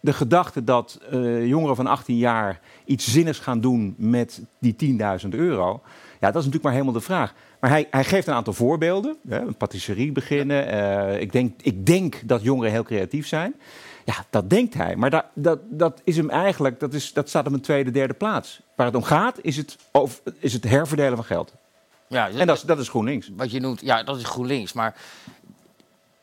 de 0.00 0.12
gedachte 0.12 0.64
dat 0.64 1.00
eh, 1.10 1.46
jongeren 1.46 1.76
van 1.76 1.86
18 1.86 2.16
jaar 2.16 2.60
iets 2.84 3.12
zinnigs 3.12 3.38
gaan 3.38 3.60
doen 3.60 3.94
met 3.98 4.42
die 4.58 4.98
10.000 5.22 5.28
euro. 5.28 5.80
Ja, 6.20 6.26
dat 6.26 6.28
is 6.28 6.34
natuurlijk 6.34 6.62
maar 6.62 6.72
helemaal 6.72 6.92
de 6.92 7.00
vraag. 7.00 7.34
Maar 7.60 7.70
hij, 7.70 7.86
hij 7.90 8.04
geeft 8.04 8.26
een 8.26 8.34
aantal 8.34 8.52
voorbeelden. 8.52 9.16
Hè, 9.28 9.38
een 9.40 9.56
patisserie 9.56 10.12
beginnen. 10.12 10.66
eh, 10.68 11.20
ik, 11.20 11.32
denk, 11.32 11.62
ik 11.62 11.86
denk 11.86 12.20
dat 12.24 12.42
jongeren 12.42 12.72
heel 12.72 12.82
creatief 12.82 13.26
zijn. 13.26 13.54
Ja, 14.04 14.14
dat 14.30 14.50
denkt 14.50 14.74
hij. 14.74 14.96
Maar 14.96 15.10
dat, 15.10 15.24
dat, 15.34 15.58
dat 15.70 16.00
is 16.04 16.16
hem 16.16 16.30
eigenlijk, 16.30 16.80
dat, 16.80 16.94
is, 16.94 17.12
dat 17.12 17.28
staat 17.28 17.46
op 17.46 17.52
een 17.52 17.60
tweede, 17.60 17.90
derde 17.90 18.14
plaats. 18.14 18.60
Waar 18.76 18.86
het 18.86 18.94
om 18.94 19.02
gaat, 19.02 19.38
is 19.42 19.56
het, 19.56 19.76
over, 19.92 20.20
is 20.38 20.52
het 20.52 20.64
herverdelen 20.64 21.16
van 21.16 21.24
geld. 21.24 21.52
ja, 22.08 22.28
En 22.28 22.46
dat 22.46 22.56
is, 22.56 22.62
dat 22.62 22.78
is 22.78 22.88
GroenLinks. 22.88 23.30
wat 23.36 23.50
je 23.50 23.60
noemt, 23.60 23.80
ja, 23.80 24.02
dat 24.02 24.16
is 24.16 24.24
GroenLinks. 24.24 24.72
Maar 24.72 24.94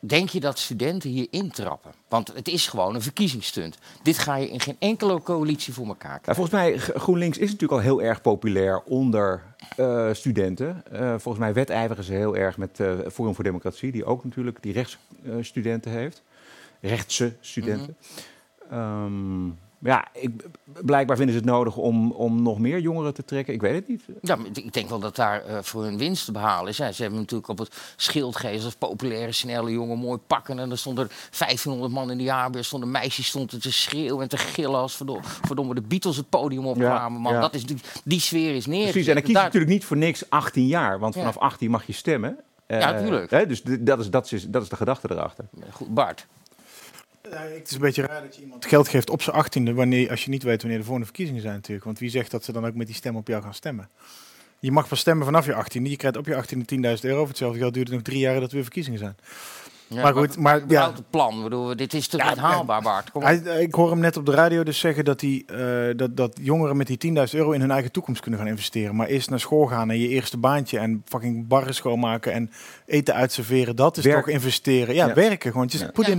denk 0.00 0.28
je 0.28 0.40
dat 0.40 0.58
studenten 0.58 1.10
hier 1.10 1.26
intrappen? 1.30 1.92
Want 2.08 2.32
het 2.34 2.48
is 2.48 2.66
gewoon 2.66 2.94
een 2.94 3.02
verkiezingsstunt. 3.02 3.78
Dit 4.02 4.18
ga 4.18 4.36
je 4.36 4.50
in 4.50 4.60
geen 4.60 4.76
enkele 4.78 5.22
coalitie 5.22 5.72
voor 5.72 5.86
elkaar 5.86 6.12
Ja, 6.12 6.18
krijgen. 6.18 6.44
volgens 6.44 6.84
mij, 6.84 6.94
GroenLinks 7.00 7.38
is 7.38 7.50
natuurlijk 7.50 7.72
al 7.72 7.86
heel 7.86 8.02
erg 8.02 8.20
populair 8.20 8.82
onder 8.82 9.42
eh, 9.76 10.08
studenten. 10.12 10.82
Eh, 10.92 11.08
volgens 11.08 11.38
mij 11.38 11.52
wedijveren 11.52 12.04
ze 12.04 12.12
heel 12.12 12.36
erg 12.36 12.56
met 12.56 12.80
eh, 12.80 12.92
Forum 13.12 13.34
voor 13.34 13.44
Democratie, 13.44 13.92
die 13.92 14.04
ook 14.04 14.24
natuurlijk 14.24 14.62
die 14.62 14.72
rechtsstudenten 14.72 15.90
heeft. 15.90 16.22
Rechtse 16.80 17.32
studenten. 17.40 17.96
Ja, 19.86 20.04
ik, 20.12 20.30
blijkbaar 20.84 21.16
vinden 21.16 21.34
ze 21.34 21.40
het 21.40 21.50
nodig 21.50 21.76
om, 21.76 22.10
om 22.12 22.42
nog 22.42 22.58
meer 22.58 22.80
jongeren 22.80 23.14
te 23.14 23.24
trekken. 23.24 23.54
Ik 23.54 23.60
weet 23.60 23.74
het 23.74 23.88
niet. 23.88 24.02
Ja, 24.22 24.36
maar 24.36 24.46
ik 24.52 24.72
denk 24.72 24.88
wel 24.88 24.98
dat 24.98 25.16
daar 25.16 25.44
eh, 25.44 25.58
voor 25.62 25.82
hun 25.82 25.98
winst 25.98 26.24
te 26.24 26.32
behalen 26.32 26.68
is. 26.68 26.76
Ja, 26.76 26.92
ze 26.92 27.02
hebben 27.02 27.20
natuurlijk 27.20 27.48
op 27.48 27.58
het 27.58 27.76
schild 27.96 28.36
gegeven 28.36 28.64
als 28.64 28.74
populaire, 28.74 29.32
snelle 29.32 29.70
jongen, 29.72 29.98
mooi 29.98 30.18
pakken. 30.26 30.58
En 30.58 30.70
er 30.70 30.78
stonden 30.78 31.08
1500 31.38 31.92
man 31.92 32.10
in 32.10 32.16
de 32.18 32.22
jaarbeurs, 32.24 32.66
stonden 32.66 32.90
meisjes 32.90 33.26
stonden 33.26 33.60
te 33.60 33.72
schreeuwen 33.72 34.22
en 34.22 34.28
te 34.28 34.36
gillen 34.36 34.78
als 34.80 34.96
verdomme, 34.96 35.22
verdomme 35.24 35.74
de 35.74 35.82
Beatles 35.82 36.16
het 36.16 36.28
podium 36.28 36.66
opkwamen. 36.66 37.20
man. 37.20 37.32
ja. 37.32 37.40
Dat 37.40 37.54
is, 37.54 37.66
die, 37.66 37.76
die 38.04 38.20
sfeer 38.20 38.54
is 38.54 38.66
neergezet. 38.66 38.90
Precies, 38.92 39.08
en 39.08 39.14
dan 39.14 39.22
kies 39.22 39.30
je 39.32 39.36
Daar- 39.36 39.44
natuurlijk 39.44 39.72
niet 39.72 39.84
voor 39.84 39.96
niks 39.96 40.30
18 40.30 40.66
jaar, 40.66 40.98
want 40.98 41.14
vanaf 41.14 41.36
18 41.38 41.70
mag 41.70 41.86
je 41.86 41.92
stemmen. 41.92 42.36
Eh, 42.66 42.80
Ja, 42.80 42.98
tuurlijk. 42.98 43.30
hè, 43.30 43.46
dus 43.46 43.62
dat 43.62 43.98
is, 43.98 44.10
dat, 44.10 44.32
is, 44.32 44.44
dat 44.48 44.62
is 44.62 44.68
de 44.68 44.76
gedachte 44.76 45.10
erachter. 45.10 45.44
Goed, 45.70 45.94
Bart. 45.94 46.26
Ja, 47.30 47.42
het 47.42 47.68
is 47.68 47.74
een 47.74 47.80
beetje 47.80 48.02
raar 48.02 48.22
dat 48.22 48.36
je 48.36 48.42
iemand 48.42 48.66
geld 48.66 48.88
geeft 48.88 49.10
op 49.10 49.22
zijn 49.22 49.36
achttiende, 49.36 49.74
wanneer, 49.74 50.10
als 50.10 50.24
je 50.24 50.30
niet 50.30 50.42
weet 50.42 50.60
wanneer 50.60 50.78
de 50.78 50.84
volgende 50.84 51.06
verkiezingen 51.06 51.42
zijn 51.42 51.54
natuurlijk. 51.54 51.84
Want 51.84 51.98
wie 51.98 52.10
zegt 52.10 52.30
dat 52.30 52.44
ze 52.44 52.52
dan 52.52 52.66
ook 52.66 52.74
met 52.74 52.86
die 52.86 52.96
stem 52.96 53.16
op 53.16 53.28
jou 53.28 53.42
gaan 53.42 53.54
stemmen? 53.54 53.88
Je 54.58 54.72
mag 54.72 54.88
pas 54.88 55.00
stemmen 55.00 55.24
vanaf 55.24 55.46
je 55.46 55.54
achttiende. 55.54 55.90
Je 55.90 55.96
krijgt 55.96 56.16
op 56.16 56.26
je 56.26 56.36
achttiende 56.36 56.96
10.000 56.96 57.00
euro. 57.00 57.18
Voor 57.18 57.28
hetzelfde 57.28 57.58
geld 57.58 57.74
duurt 57.74 57.86
het 57.86 57.96
nog 57.96 58.04
drie 58.04 58.18
jaar 58.18 58.40
dat 58.40 58.48
er 58.48 58.54
weer 58.54 58.62
verkiezingen 58.62 58.98
zijn. 58.98 59.16
Ja, 59.88 60.02
maar 60.02 60.12
goed, 60.14 60.36
maar 60.36 60.62
ja. 60.68 60.92
Het 60.92 61.10
plan. 61.10 61.42
Bedoel, 61.42 61.76
dit 61.76 61.94
is 61.94 62.08
toch 62.08 62.20
Ja, 62.20 62.28
niet 62.28 62.38
haalbaar, 62.38 62.82
Bart. 62.82 63.10
Kom 63.10 63.22
op. 63.22 63.28
Hij, 63.28 63.62
ik 63.62 63.74
hoor 63.74 63.90
hem 63.90 63.98
net 63.98 64.16
op 64.16 64.26
de 64.26 64.32
radio 64.32 64.62
dus 64.62 64.78
zeggen 64.78 65.04
dat, 65.04 65.20
hij, 65.20 65.44
eh, 65.46 65.96
dat, 65.96 66.16
dat 66.16 66.38
jongeren 66.42 66.76
met 66.76 66.86
die 66.86 67.14
10.000 67.14 67.14
euro 67.30 67.50
in 67.50 67.60
hun 67.60 67.70
eigen 67.70 67.92
toekomst 67.92 68.20
kunnen 68.20 68.40
gaan 68.40 68.48
investeren. 68.48 68.96
Maar 68.96 69.06
eerst 69.06 69.30
naar 69.30 69.40
school 69.40 69.66
gaan 69.66 69.90
en 69.90 69.98
je 69.98 70.08
eerste 70.08 70.36
baantje 70.36 70.78
en 70.78 71.02
fucking 71.04 71.48
barren 71.48 71.74
schoonmaken 71.74 72.32
en 72.32 72.50
eten 72.86 73.14
uitserveren. 73.14 73.76
Dat 73.76 73.96
is 73.96 74.04
Werken. 74.04 74.22
toch 74.22 74.32
investeren. 74.32 74.94
Ja, 74.94 75.06
Ja. 75.06 75.14
werken 75.14 75.50
gewoon. 75.50 75.68
Ja. 75.70 75.90
put 75.90 76.06
Ja, 76.06 76.12
in 76.12 76.18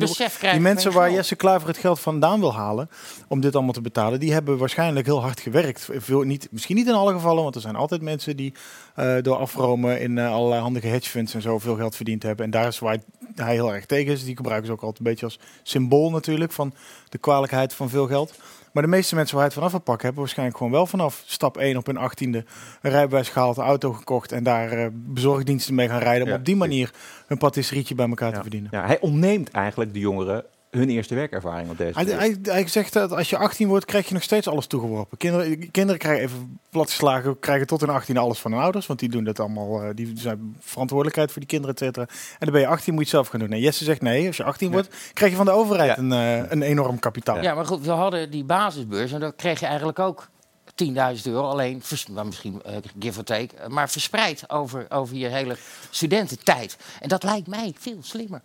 die 0.51 0.59
mensen 0.59 0.91
waar. 0.91 1.11
Jesse 1.11 1.35
Klaver 1.35 1.67
het 1.67 1.77
geld 1.77 1.99
vandaan 1.99 2.39
wil 2.39 2.53
halen 2.53 2.89
om 3.27 3.41
dit 3.41 3.55
allemaal 3.55 3.73
te 3.73 3.81
betalen, 3.81 4.19
die 4.19 4.33
hebben 4.33 4.57
waarschijnlijk 4.57 5.05
heel 5.05 5.21
hard 5.21 5.39
gewerkt. 5.39 5.87
Veel, 5.91 6.21
niet, 6.21 6.47
misschien 6.51 6.75
niet 6.75 6.87
in 6.87 6.93
alle 6.93 7.13
gevallen, 7.13 7.43
want 7.43 7.55
er 7.55 7.61
zijn 7.61 7.75
altijd 7.75 8.01
mensen 8.01 8.37
die 8.37 8.53
eh, 8.95 9.15
door 9.21 9.35
afromen 9.35 10.01
in 10.01 10.17
eh, 10.17 10.31
allerlei 10.33 10.61
handige 10.61 10.87
hedge 10.87 11.09
funds 11.09 11.33
en 11.33 11.41
zo 11.41 11.59
veel 11.59 11.75
geld 11.75 11.95
verdiend 11.95 12.23
hebben. 12.23 12.45
En 12.45 12.51
daar 12.51 12.67
is 12.67 12.79
waar 12.79 12.97
hij 13.35 13.53
heel 13.53 13.73
erg 13.73 13.85
tegen 13.85 14.13
is. 14.13 14.23
Die 14.23 14.35
gebruiken 14.35 14.67
ze 14.67 14.73
ook 14.73 14.81
altijd 14.81 14.99
een 14.99 15.05
beetje 15.11 15.25
als 15.25 15.39
symbool 15.63 16.09
natuurlijk 16.09 16.51
van 16.51 16.73
de 17.09 17.17
kwalijkheid 17.17 17.73
van 17.73 17.89
veel 17.89 18.07
geld. 18.07 18.33
Maar 18.77 18.85
de 18.85 18.91
meeste 18.91 19.15
mensen 19.15 19.35
waar 19.35 19.43
hij 19.43 19.53
het 19.53 19.63
vanaf 19.63 19.71
wil 19.71 19.85
pakken, 19.85 20.05
hebben 20.05 20.23
waarschijnlijk 20.23 20.57
gewoon 20.57 20.73
wel 20.73 20.85
vanaf 20.85 21.23
stap 21.25 21.57
1 21.57 21.77
op 21.77 21.85
hun 21.85 21.97
18e 21.97 22.47
een 22.81 22.91
rijbewijs 22.91 23.29
gehaald, 23.29 23.57
een 23.57 23.63
auto 23.63 23.93
gekocht 23.93 24.31
en 24.31 24.43
daar 24.43 24.71
eh, 24.71 24.87
bezorgdiensten 24.91 25.75
mee 25.75 25.87
gaan 25.87 25.99
rijden. 25.99 26.23
Om 26.23 26.29
Ja, 26.29 26.35
op 26.35 26.45
die 26.45 26.55
manier 26.55 26.93
hun 27.27 27.37
patisserietje 27.37 27.95
bij 27.95 28.07
elkaar 28.07 28.33
te 28.33 28.41
verdienen. 28.41 28.69
Ja, 28.73 28.85
hij 28.85 28.99
ontneemt 28.99 29.51
eigenlijk 29.51 29.93
de 29.93 29.99
jongeren 29.99 30.45
hun 30.71 30.89
eerste 30.89 31.15
werkervaring 31.15 31.69
op 31.69 31.77
deze 31.77 31.99
Hij, 31.99 32.05
hij, 32.05 32.37
hij 32.41 32.67
zegt 32.67 32.93
dat 32.93 33.11
als 33.11 33.29
je 33.29 33.37
18 33.37 33.67
wordt, 33.67 33.85
krijg 33.85 34.07
je 34.07 34.13
nog 34.13 34.23
stedan 34.23 34.53
alles 34.53 34.67
toegeworpen. 34.67 35.17
Kinderen, 35.17 35.71
kinderen 35.71 35.99
krijgen 35.99 36.23
even 36.23 36.59
platgeslagen, 36.69 37.39
krijgen 37.39 37.67
tot 37.67 37.81
hun 37.81 37.89
18 37.89 38.17
alles 38.17 38.39
van 38.39 38.51
hun 38.51 38.61
ouders. 38.61 38.85
Want 38.85 38.99
die 38.99 39.09
doen 39.09 39.23
dat 39.23 39.39
allemaal, 39.39 39.83
eh, 39.83 39.89
die 39.95 40.11
zijn 40.15 40.55
verantwoordelijkheid 40.59 41.31
voor 41.31 41.39
die 41.39 41.49
kinderen, 41.49 41.75
et 41.75 41.81
cetera. 41.81 42.05
En 42.09 42.37
dan 42.39 42.51
ben 42.51 42.61
je 42.61 42.67
18, 42.67 42.93
moet 42.93 43.09
je 43.09 43.09
het 43.09 43.15
zelf 43.15 43.27
gaan 43.27 43.39
doen. 43.39 43.51
En 43.51 43.59
Jesse 43.59 43.83
zegt 43.83 44.01
nee, 44.01 44.27
als 44.27 44.37
je 44.37 44.43
18 44.43 44.71
wordt, 44.71 44.95
krijg 45.13 45.31
je 45.31 45.37
van 45.37 45.45
de 45.45 45.51
overheid 45.51 45.89
Ja. 45.89 45.97
een, 45.97 46.11
eh, 46.11 46.51
een 46.51 46.61
enorm 46.61 46.99
kapitaal. 46.99 47.41
Ja, 47.41 47.53
maar 47.53 47.65
goed, 47.65 47.85
we 47.85 47.91
hadden 47.91 48.31
die 48.31 48.43
basisbeurs 48.43 49.11
en 49.11 49.19
dan 49.19 49.35
kreeg 49.35 49.59
je 49.59 49.65
eigenlijk 49.65 49.99
ook 49.99 50.29
10.000 50.75 51.27
euro. 51.27 51.49
Alleen, 51.49 51.81
misschien 52.25 52.61
eh, 52.63 52.75
give 52.99 53.17
or 53.19 53.25
take, 53.25 53.69
maar 53.69 53.89
verspreid 53.89 54.49
over, 54.49 54.85
over 54.89 55.15
je 55.15 55.27
hele 55.27 55.55
studententijd. 55.89 56.77
En 56.99 57.09
dat 57.09 57.23
lijkt 57.23 57.47
mij 57.47 57.73
veel 57.79 57.97
slimmer. 58.01 58.41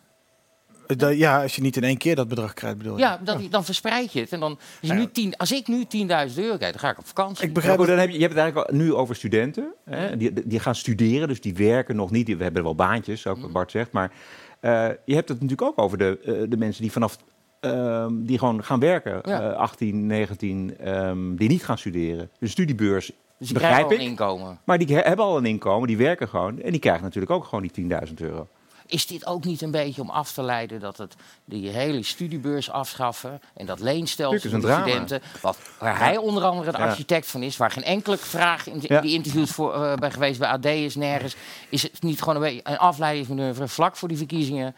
Eh, 0.86 0.96
dat- 0.96 1.16
ja, 1.16 1.42
als 1.42 1.56
je 1.56 1.62
niet 1.62 1.76
in 1.76 1.84
één 1.84 1.96
keer 1.96 2.14
dat 2.16 2.28
bedrag 2.28 2.54
krijgt, 2.54 2.76
bedoel 2.78 2.94
je. 2.96 3.00
Ja, 3.02 3.20
dat, 3.24 3.40
dan 3.50 3.64
verspreid 3.64 4.12
je 4.12 4.20
het. 4.20 4.32
En 4.32 4.40
dan, 4.40 4.50
als, 4.80 4.90
je 4.90 4.92
nu 4.92 5.10
10, 5.10 5.36
als 5.36 5.52
ik 5.52 5.66
nu 5.68 5.84
10.000 5.84 6.38
euro 6.38 6.56
krijg, 6.56 6.72
dan 6.72 6.80
ga 6.80 6.90
ik 6.90 6.98
op 6.98 7.06
vakantie. 7.06 7.42
Ik 7.42 7.48
Ja, 7.48 7.54
begrijp 7.54 7.78
dat- 7.78 7.86
dan 7.86 7.98
heb 7.98 8.08
je, 8.08 8.14
je 8.14 8.20
hebt 8.20 8.32
het 8.34 8.42
eigenlijk 8.42 8.72
nu 8.72 8.94
over 8.94 9.16
studenten. 9.16 9.72
Hè, 9.84 10.16
die, 10.16 10.32
die 10.48 10.58
gaan 10.60 10.74
studeren, 10.74 11.28
dus 11.28 11.40
die 11.40 11.54
werken 11.54 11.96
nog 11.96 12.10
niet. 12.10 12.36
We 12.36 12.42
hebben 12.42 12.62
wel 12.62 12.74
baantjes, 12.74 13.26
ook 13.26 13.40
wat 13.40 13.52
Bart 13.52 13.70
zegt. 13.70 13.92
Maar 13.92 14.12
eh, 14.60 14.88
je 15.04 15.14
hebt 15.14 15.28
het 15.28 15.40
natuurlijk 15.40 15.62
ook 15.68 15.78
over 15.78 15.98
de, 15.98 16.18
eh, 16.24 16.32
de 16.50 16.56
mensen 16.56 16.82
die 16.82 16.92
vanaf... 16.92 17.16
ehm, 17.60 18.12
die 18.24 18.38
gewoon 18.38 18.64
gaan 18.64 18.80
werken, 18.80 19.20
Ja. 19.24 19.50
eh, 19.50 19.56
18, 19.56 20.06
19, 20.06 20.74
ehm, 20.78 21.34
die 21.34 21.48
niet 21.48 21.64
gaan 21.64 21.78
studeren. 21.78 22.30
De 22.38 22.46
studiebeurs, 22.48 23.06
dus 23.06 23.14
die 23.38 23.52
begrijp 23.52 23.74
krijgen 23.74 23.84
al 23.84 23.92
ik. 23.92 23.98
een 24.00 24.06
inkomen. 24.06 24.58
Maar 24.64 24.78
die 24.78 24.96
he- 24.96 25.02
hebben 25.02 25.24
al 25.24 25.36
een 25.36 25.46
inkomen, 25.46 25.88
die 25.88 25.96
werken 25.96 26.28
gewoon. 26.28 26.60
En 26.60 26.70
die 26.70 26.80
krijgen 26.80 27.02
natuurlijk 27.02 27.32
ook 27.32 27.44
gewoon 27.44 27.62
die 27.62 27.70
10.000 27.70 28.14
euro. 28.20 28.48
Is 28.92 29.06
dit 29.06 29.26
ook 29.26 29.44
niet 29.44 29.62
een 29.62 29.70
beetje 29.70 30.02
om 30.02 30.10
af 30.10 30.32
te 30.32 30.42
leiden 30.42 30.80
dat 30.80 30.96
het 30.98 31.14
die 31.44 31.68
hele 31.68 32.02
studiebeurs 32.02 32.70
afschaffen 32.70 33.40
en 33.54 33.66
dat 33.66 33.80
leenstelsel 33.80 34.50
de 34.50 34.58
drama. 34.58 34.86
studenten, 34.86 35.20
wat, 35.40 35.58
waar 35.78 35.98
hij 35.98 36.16
onder 36.16 36.42
andere 36.44 36.72
de 36.72 36.78
Ja. 36.78 36.84
architect 36.84 37.26
van 37.26 37.42
is, 37.42 37.56
waar 37.56 37.70
geen 37.70 37.84
enkele 37.84 38.16
vraag 38.16 38.66
in, 38.68 38.78
Ja. 38.80 39.00
die 39.00 39.12
interviews 39.14 39.50
voor, 39.50 39.74
eh, 39.84 39.94
bij 39.94 40.10
geweest 40.10 40.38
bij 40.38 40.48
AD 40.48 40.64
is, 40.64 40.94
nergens, 40.94 41.36
is 41.68 41.82
het 41.82 42.02
niet 42.02 42.18
gewoon 42.18 42.34
een, 42.34 42.40
beetje 42.42 42.60
een 42.64 42.78
afleidingsmanoeuvre 42.78 43.68
vlak 43.68 43.96
voor 43.96 44.08
die 44.08 44.16
verkiezingen? 44.16 44.74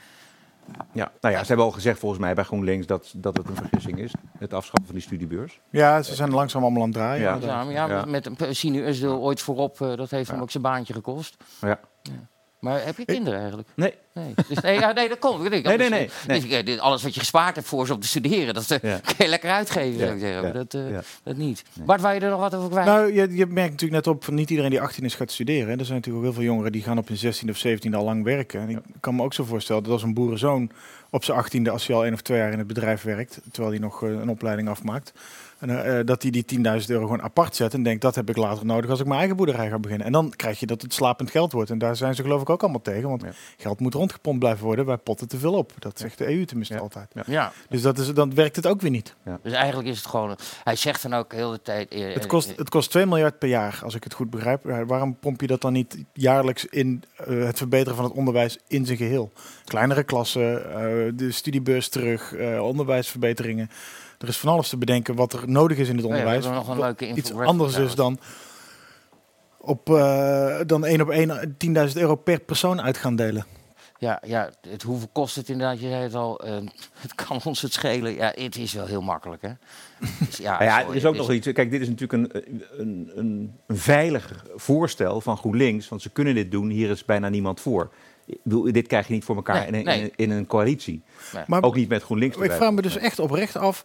Ja, 0.92 1.12
nou 1.21 1.35
ja, 1.35 1.40
ze 1.40 1.47
hebben 1.47 1.66
al 1.66 1.73
gezegd 1.73 1.99
volgens 1.99 2.21
mij 2.21 2.35
bij 2.35 2.44
GroenLinks 2.44 2.87
dat, 2.87 3.12
dat 3.16 3.37
het 3.37 3.49
een 3.49 3.56
vergissing 3.56 3.99
is. 3.99 4.12
Het 4.38 4.52
afschaffen 4.54 4.85
van 4.87 4.94
die 4.94 5.04
studiebeurs. 5.04 5.61
Ja, 5.71 6.02
ze 6.02 6.14
zijn 6.14 6.30
langzaam 6.30 6.62
allemaal 6.62 6.83
aan 6.83 6.88
het 6.88 6.97
draaien. 6.97 7.23
Ja. 7.23 7.38
Ja, 7.47 7.64
maar 7.64 7.73
ja, 7.73 7.87
Ja. 7.88 8.04
met 8.04 8.26
een 8.26 8.75
Usdeel 8.75 9.18
ooit 9.21 9.40
voorop, 9.40 9.80
eh, 9.80 9.97
dat 9.97 10.11
heeft 10.11 10.30
hem 10.30 10.40
ook 10.40 10.50
zijn 10.50 10.62
baantje 10.62 10.92
gekost. 10.92 11.37
Ja. 11.61 11.80
Maar 12.64 12.85
heb 12.85 12.97
je 12.99 13.04
kinderen 13.04 13.38
eigenlijk? 13.38 13.68
Nee, 13.75 13.94
Nee, 14.12 14.35
dus, 14.49 14.59
nee, 14.61 14.78
ja, 14.78 14.92
nee 14.92 15.09
dat 15.09 15.18
komt. 15.18 15.40
Nee, 15.50 15.62
Nee, 15.62 15.76
nee, 15.76 15.88
nee, 15.88 16.09
nee. 16.26 16.40
Dus, 16.40 16.50
eh, 16.50 16.64
dit- 16.64 16.78
alles 16.78 17.02
wat 17.02 17.14
je 17.14 17.21
gespaard 17.21 17.54
hebt 17.54 17.66
voor 17.68 17.87
ze 17.87 17.94
om 17.94 18.00
te 18.00 18.06
studeren, 18.06 18.54
dat 18.54 18.71
eh, 18.71 18.78
Ja. 18.90 18.99
kun 18.99 19.14
je 19.18 19.28
lekker 19.28 19.50
uitgeven, 19.50 19.92
Ja, 19.92 19.99
zou 19.99 20.12
ik 20.14 20.21
zeggen. 20.21 20.52
dat, 20.54 20.75
eh, 20.75 20.90
ja. 20.90 21.02
dat 21.23 21.37
niet. 21.37 21.62
Bart, 21.85 22.00
waar 22.00 22.14
je 22.14 22.21
er 22.21 22.30
nog 22.30 22.40
wat 22.40 22.54
over 22.54 22.71
kwijt? 22.71 22.87
Nou, 22.87 23.12
je, 23.12 23.37
je 23.37 23.47
merkt 23.47 23.71
natuurlijk 23.71 24.04
net 24.04 24.14
op 24.14 24.25
van 24.25 24.35
niet 24.35 24.50
iedereen 24.50 24.71
die 24.71 24.80
18 24.80 25.04
is 25.04 25.14
gaat 25.14 25.30
studeren. 25.30 25.68
hè. 25.73 25.78
Er 25.78 25.85
zijn 25.85 25.97
natuurlijk 25.99 26.25
ook 26.26 26.33
heel 26.33 26.40
veel 26.42 26.50
jongeren 26.52 26.73
die 26.73 26.83
gaan 26.83 26.99
op 26.99 27.09
hun 27.09 27.16
16e 27.16 27.50
of 27.50 27.56
17e 27.66 27.97
al 27.97 28.04
lang 28.04 28.25
werken. 28.25 28.61
En 28.61 28.68
ik 28.71 28.78
kan 29.00 29.14
me 29.16 29.23
ook 29.23 29.35
zo 29.35 29.44
voorstellen 29.44 29.83
dat 29.83 29.92
als 29.92 30.02
een 30.02 30.14
boerenzoon 30.14 30.71
op 31.11 31.25
zijn 31.25 31.38
18e, 31.38 31.71
als 31.71 31.87
hij 31.87 31.97
al 31.97 32.04
één 32.04 32.12
of 32.12 32.21
twee 32.23 32.38
jaar 32.38 32.52
in 32.52 32.59
het 32.59 32.66
bedrijf 32.66 33.02
werkt, 33.02 33.40
terwijl 33.50 33.73
hij 33.73 33.83
nog 33.83 34.02
eh, 34.02 34.11
een 34.11 34.28
opleiding 34.28 34.68
afmaakt, 34.68 35.12
en, 35.71 35.99
eh, 35.99 36.04
dat 36.06 36.23
hij 36.23 36.30
die 36.30 36.44
10.000 36.44 36.90
euro 36.90 37.02
gewoon 37.04 37.23
apart 37.23 37.56
zet 37.56 37.75
en 37.75 37.83
denkt 37.83 38.02
dat 38.02 38.14
heb 38.14 38.28
ik 38.28 38.37
later 38.37 38.66
nodig 38.66 38.90
als 38.90 39.00
ik 39.00 39.06
mijn 39.06 39.18
eigen 39.18 39.37
boerderij 39.37 39.68
ga 39.68 39.78
beginnen. 39.78 40.06
En 40.06 40.12
dan 40.12 40.33
krijg 40.37 40.61
je 40.61 40.66
dat 40.66 40.83
het 40.83 40.94
slapend 40.94 41.30
geld 41.30 41.52
wordt. 41.52 41.71
En 41.71 41.78
daar 41.78 41.97
zijn 41.97 42.14
ze 42.14 42.23
geloof 42.23 42.40
ik 42.42 42.50
ook 42.50 42.62
allemaal 42.62 42.80
tegen, 42.83 43.09
want 43.09 43.23
Ja. 43.23 43.30
geld 43.56 43.80
moet 43.80 43.94
rondgepompt 43.94 44.38
blijven 44.38 44.64
worden. 44.64 44.87
Wij 44.87 44.97
potten 44.97 45.28
te 45.28 45.38
veel 45.38 45.52
op. 45.54 45.73
Dat 45.78 45.99
zegt 45.99 46.18
de 46.18 46.26
EU 46.28 46.44
tenminste 46.44 46.75
Ja. 46.75 46.80
altijd. 46.80 47.11
Ja. 47.14 47.23
ja, 47.26 47.52
Dus 47.68 47.83
dat 47.83 47.99
is, 47.99 48.14
dan 48.14 48.35
werkt 48.35 48.56
het 48.56 48.66
ook 48.66 48.80
weer 48.80 48.90
niet. 48.90 49.14
dus 49.42 49.52
eigenlijk 49.52 49.88
is 49.88 49.97
het 49.99 50.06
gewoon... 50.06 50.37
Hij 50.64 50.76
zegt 50.76 51.02
dan 51.02 51.14
ook 51.14 51.33
heel 51.33 51.50
de 51.50 51.62
tijd... 51.62 51.88
eh, 51.90 52.14
Het 52.14 52.26
kost, 52.26 52.50
eh, 52.50 52.56
het 52.56 52.68
kost 52.68 52.90
2 52.90 53.06
miljard 53.06 53.38
per 53.38 53.49
jaar, 53.49 53.80
als 53.85 53.94
ik 53.94 54.04
het 54.04 54.14
goed 54.14 54.30
begrijp. 54.30 54.64
Waarom 54.87 55.16
pomp 55.18 55.40
je 55.40 55.47
dat 55.47 55.61
dan 55.61 55.73
niet 55.73 55.97
jaarlijks 56.12 56.64
in 56.64 57.02
eh, 57.16 57.44
het 57.44 57.59
verbeteren 57.59 57.97
van 57.97 58.04
het 58.04 58.14
onderwijs 58.14 58.59
in 58.68 58.87
zijn 58.87 58.99
geheel? 58.99 59.33
Kleinere 59.64 60.02
klassen, 60.04 60.71
eh, 60.75 61.12
de 61.14 61.30
studiebeurs 61.30 61.88
terug, 61.88 62.35
eh, 62.35 62.61
onderwijsverbeteringen. 62.62 63.71
Er 64.25 64.31
is 64.31 64.38
van 64.38 64.52
alles 64.52 64.69
te 64.69 64.76
bedenken 64.76 65.14
wat 65.14 65.33
er 65.33 65.43
nodig 65.47 65.78
is 65.78 65.88
in 65.88 65.97
het 65.97 66.04
ja, 66.04 66.11
we 66.11 66.16
onderwijs. 66.16 66.45
hebben 66.45 66.66
nog 66.66 66.99
een 67.00 67.19
Iets 67.19 67.33
anders 67.33 67.75
dus 67.75 67.93
trouwens. 67.93 68.21
dan 68.21 68.28
op 69.59 69.90
eh, 69.90 70.59
dan 70.66 70.85
één 70.85 71.00
op 71.00 71.11
één 71.11 71.57
10.000 71.66 71.93
euro 71.95 72.14
per 72.14 72.40
persoon 72.40 72.83
uit 72.83 72.97
gaan 72.97 73.16
delen. 73.16 73.47
Ja, 73.99 74.23
ja 74.26 74.50
het, 74.69 74.83
hoeveel 74.83 75.09
kost 75.12 75.37
het 75.37 75.49
inderdaad? 75.49 75.81
Je 75.81 75.88
zei 75.88 76.02
het 76.02 76.14
al, 76.14 76.40
eh, 76.40 76.52
het 77.04 77.14
kan 77.14 77.40
ons 77.45 77.62
het 77.62 77.73
schelen. 77.73 78.14
Ja, 78.14 78.33
het 78.35 78.57
is 78.57 78.73
wel 78.73 78.87
heel 78.87 79.02
makkelijk, 79.02 79.43
hè? 79.43 79.50
Dus 80.19 80.37
ja, 80.37 80.52
Nou 80.59 80.64
ja, 80.64 80.88
er 80.88 80.95
is 80.95 81.04
ook 81.04 81.16
nog 81.16 81.33
iets. 81.33 81.52
Kijk, 81.52 81.71
dit 81.71 81.81
is 81.81 81.88
natuurlijk 81.88 82.12
een, 82.12 82.43
een, 82.81 83.11
een, 83.14 83.52
een 83.66 83.76
veilig 83.76 84.45
voorstel 84.57 85.21
van 85.21 85.37
GroenLinks. 85.37 85.88
Want 85.88 86.02
ze 86.02 86.11
kunnen 86.11 86.35
dit 86.35 86.50
doen. 86.50 86.69
Hier 86.69 86.90
is 86.90 87.04
bijna 87.04 87.28
niemand 87.28 87.61
voor. 87.61 87.93
Ik 88.26 88.38
bedoel, 88.43 88.73
dit 88.73 88.87
krijg 88.87 89.07
je 89.07 89.12
niet 89.12 89.25
voor 89.25 89.37
elkaar 89.37 89.54
Nee, 89.57 89.66
in, 89.66 89.75
een, 89.75 89.85
nee. 89.85 89.99
in, 89.99 90.04
een, 90.04 90.12
in 90.16 90.31
een 90.31 90.47
coalitie. 90.47 91.02
Nee. 91.33 91.45
Maar 91.47 91.62
ook 91.62 91.76
niet 91.76 91.88
met 91.88 92.02
GroenLinks. 92.02 92.37
ik 92.37 92.43
erbij. 92.43 92.57
vraag 92.57 92.73
me 92.73 92.83
dus 92.83 92.97
echt 92.97 93.19
oprecht 93.19 93.57
af. 93.57 93.85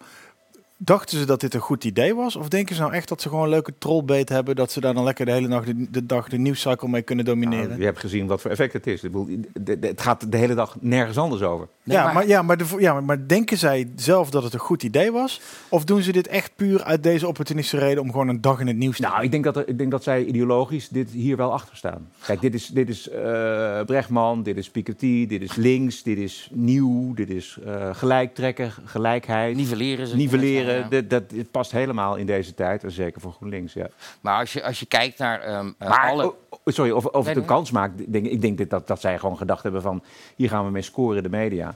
Dachten 0.82 1.18
ze 1.18 1.26
dat 1.26 1.40
dit 1.42 1.54
een 1.54 1.60
goed 1.60 1.84
idee 1.84 2.16
was? 2.16 2.36
Of 2.36 2.48
denken 2.50 2.76
ze 2.76 2.82
nou 2.82 2.94
echt 2.94 3.08
dat 3.08 3.22
ze 3.22 3.30
gewoon 3.30 3.44
een 3.44 3.50
leuke 3.50 3.74
trollbeet 3.78 4.30
hebben... 4.30 4.56
dat 4.56 4.72
ze 4.72 4.80
daar 4.80 4.94
dan 4.94 5.04
lekker 5.04 5.26
de 5.26 5.32
hele 5.32 5.48
dag 5.48 5.66
de, 5.66 5.90
de 5.90 6.06
dag 6.06 6.30
de 6.30 6.38
nieuwscycle 6.38 6.88
mee 6.88 7.02
kunnen 7.02 7.26
domineren? 7.26 7.68
Nou, 7.68 7.80
je 7.80 7.86
hebt 7.86 8.00
gezien 8.00 8.28
wat 8.28 8.42
voor 8.42 8.52
effect 8.52 8.74
het 8.74 8.88
is. 8.88 9.04
Ik 9.04 9.12
bedoel, 9.12 9.26
de- 9.54 9.80
de- 9.80 9.88
het 9.88 10.02
gaat 10.02 10.32
de 10.32 10.38
hele 10.38 10.54
dag 10.56 10.78
nergens 10.80 11.18
anders 11.18 11.42
over. 11.42 11.68
ja, 11.84 12.14
maar, 12.14 12.28
ja, 12.28 12.42
maar, 12.42 12.58
de, 12.58 12.66
ja, 12.78 13.02
maar- 13.02 13.28
denken 13.28 13.58
zij 13.58 13.90
zelf 13.96 14.30
dat 14.30 14.44
het 14.44 14.54
een 14.54 14.60
goed 14.60 14.84
idee 14.84 15.12
was? 15.12 15.42
Of 15.70 15.84
doen 15.84 16.02
ze 16.02 16.12
dit 16.12 16.28
echt 16.28 16.52
puur 16.56 16.84
uit 16.84 17.04
deze 17.04 17.28
opportunistische 17.28 17.86
reden... 17.86 18.04
om 18.04 18.12
gewoon 18.12 18.28
een 18.28 18.42
dag 18.42 18.60
in 18.60 18.68
het 18.68 18.78
nieuws 18.78 18.96
te 18.96 19.02
Nou, 19.02 19.24
ik 19.24 19.32
denk 19.32 19.44
dat, 19.44 19.58
er, 19.58 19.68
ik 19.68 19.78
denk 19.78 19.92
dat 19.92 20.04
zij 20.04 20.26
ideologisch 20.26 20.90
dit 20.90 21.10
hier 21.12 21.38
wel 21.38 21.54
achter 21.54 21.78
staan. 21.78 22.08
Kijk, 22.26 22.42
dit 22.42 22.54
is, 22.54 22.68
dit 22.68 22.90
is 22.90 23.10
eh, 23.10 23.82
Brechtman, 23.86 24.44
dit 24.44 24.58
is 24.58 24.70
Piketty, 24.70 25.28
dit 25.28 25.42
is 25.42 25.56
links, 25.56 26.04
dit 26.04 26.18
is 26.18 26.50
nieuw, 26.54 27.14
dit 27.14 27.30
is 27.30 27.58
eh 27.66 27.90
gelijktrekken, 27.96 28.72
gelijkheid. 28.86 29.56
Nivelleren 29.56 30.08
ze. 30.08 30.16
Nivelleren, 30.16 30.68
Ja. 30.74 30.88
dit, 30.88 31.10
dat, 31.10 31.30
dit 31.30 31.52
past 31.52 31.72
helemaal 31.72 32.16
in 32.16 32.26
deze 32.26 32.54
tijd. 32.54 32.84
En 32.84 32.92
zeker 32.92 33.22
voor 33.22 33.32
GroenLinks, 33.32 33.74
ja. 33.74 33.88
Maar 34.22 34.40
als 34.40 34.54
je, 34.54 34.64
als 34.64 34.80
je 34.80 34.86
kijkt 34.86 35.18
naar 35.18 35.42
eh, 35.42 35.66
Maar, 35.78 36.10
alle... 36.10 36.26
oh, 36.26 36.36
oh, 36.50 36.60
sorry, 36.66 36.92
of, 36.92 37.06
of 37.06 37.28
het 37.28 37.38
een 37.38 37.46
kans 37.46 37.72
maakt. 37.72 38.12
Denk, 38.12 38.26
ik 38.26 38.42
denk 38.42 38.58
dat, 38.58 38.70
dat, 38.70 38.88
dat 38.88 39.02
zij 39.02 39.20
gewoon 39.20 39.38
gedacht 39.38 39.64
hebben 39.64 39.82
van... 39.82 40.04
hier 40.36 40.50
gaan 40.50 40.66
we 40.66 40.72
mee 40.72 40.82
scoren 40.82 41.18
in 41.18 41.24
de 41.24 41.30
media. 41.30 41.76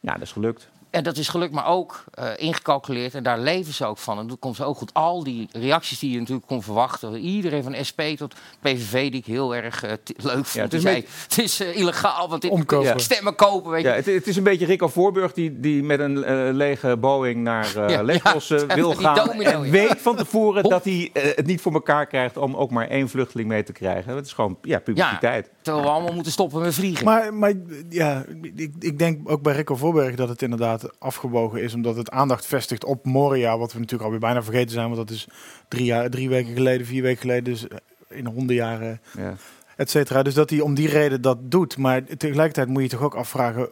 Ja, 0.00 0.12
dat 0.12 0.22
is 0.22 0.32
gelukt. 0.32 0.68
En 0.90 1.02
dat 1.02 1.16
is 1.16 1.28
gelukt, 1.28 1.52
maar 1.52 1.66
ook 1.66 2.04
eh, 2.14 2.28
ingecalculeerd. 2.36 3.14
En 3.14 3.22
daar 3.22 3.38
leven 3.38 3.72
ze 3.72 3.84
ook 3.84 3.98
van. 3.98 4.18
En 4.18 4.26
dat 4.26 4.38
komt 4.38 4.56
zo 4.56 4.64
ook 4.64 4.76
goed. 4.76 4.94
Al 4.94 5.24
die 5.24 5.48
reacties 5.52 5.98
die 5.98 6.12
je 6.12 6.18
natuurlijk 6.18 6.46
kon 6.46 6.62
verwachten. 6.62 7.16
Iedereen 7.16 7.62
van 7.62 7.84
SP 7.88 8.00
tot 8.16 8.34
PVV, 8.60 9.10
die 9.10 9.20
ik 9.20 9.26
heel 9.26 9.54
erg 9.54 9.82
eh, 9.82 9.92
leuk 10.16 10.46
vond. 10.46 10.52
Ja, 10.52 10.60
het 10.62 10.70
die 10.70 10.78
is 10.78 10.84
zei, 10.84 11.06
het 11.28 11.38
is 11.38 11.60
eh, 11.60 11.76
illegaal, 11.76 12.28
want 12.28 12.42
dit 12.42 12.50
Omkopen. 12.50 12.86
ja. 12.86 12.98
stemmen 12.98 13.34
kopen. 13.34 13.70
Weet 13.70 13.82
je. 13.82 13.88
Ja, 13.88 13.94
het, 13.94 14.06
het 14.06 14.26
is 14.26 14.36
een 14.36 14.42
beetje 14.42 14.66
Rico 14.66 14.88
Voorburg 14.88 15.32
die, 15.32 15.60
die 15.60 15.82
met 15.82 16.00
een 16.00 16.24
eh, 16.24 16.48
lege 16.52 16.96
Boeing 16.96 17.42
naar 17.42 17.76
eh 17.76 17.88
Ja, 17.94 18.02
Lesbos 18.02 18.48
ja, 18.48 18.66
wil 18.74 18.94
gaan. 18.94 19.14
domino, 19.26 19.50
en 19.50 19.64
ja. 19.64 19.70
weet 19.70 19.96
van 19.98 20.16
tevoren 20.16 20.62
dat 20.68 20.84
hij 20.84 21.10
het 21.12 21.46
niet 21.46 21.60
voor 21.60 21.72
elkaar 21.72 22.06
krijgt 22.06 22.36
om 22.36 22.56
ook 22.56 22.70
maar 22.70 22.88
één 22.88 23.08
vluchteling 23.08 23.48
mee 23.48 23.62
te 23.62 23.72
krijgen. 23.72 24.16
Het 24.16 24.26
is 24.26 24.32
gewoon 24.32 24.58
ja, 24.62 24.78
publiciteit. 24.78 25.50
Terwijl 25.62 25.84
we 25.84 25.90
allemaal 25.90 26.14
moeten 26.14 26.32
stoppen 26.32 26.60
met 26.60 26.74
vliegen. 26.74 27.04
Maar, 27.04 27.34
maar 27.34 27.52
ja, 27.88 28.24
ik, 28.54 28.72
ik 28.78 28.98
denk 28.98 29.30
ook 29.30 29.42
bij 29.42 29.54
Rico 29.54 29.76
Voorberg 29.76 30.14
dat 30.14 30.28
het 30.28 30.42
inderdaad 30.42 30.79
afgebogen 30.98 31.62
is. 31.62 31.74
Omdat 31.74 31.96
het 31.96 32.10
aandacht 32.10 32.46
vestigt 32.46 32.84
op 32.84 33.04
Moria. 33.04 33.58
Wat 33.58 33.72
we 33.72 33.78
natuurlijk 33.78 34.04
alweer 34.04 34.20
bijna 34.20 34.42
vergeten 34.42 34.70
zijn. 34.70 34.84
Want 34.84 34.96
dat 34.96 35.10
is 35.10 35.26
drie, 35.68 35.84
jaar, 35.84 36.10
drie 36.10 36.28
weken 36.28 36.54
geleden, 36.54 36.86
vier 36.86 37.02
weken 37.02 37.20
geleden. 37.20 37.44
Dus 37.44 37.66
in 38.08 38.26
honderden 38.26 38.56
jaren, 38.56 39.00
Ja. 39.16 39.34
et 39.76 39.90
cetera. 39.90 40.22
Dus 40.22 40.34
dat 40.34 40.50
hij 40.50 40.60
om 40.60 40.74
die 40.74 40.88
reden 40.88 41.22
dat 41.22 41.38
doet. 41.42 41.76
Maar 41.76 42.04
tegelijkertijd 42.04 42.68
moet 42.68 42.82
je 42.82 42.88
toch 42.88 43.02
ook 43.02 43.14
afvragen... 43.14 43.68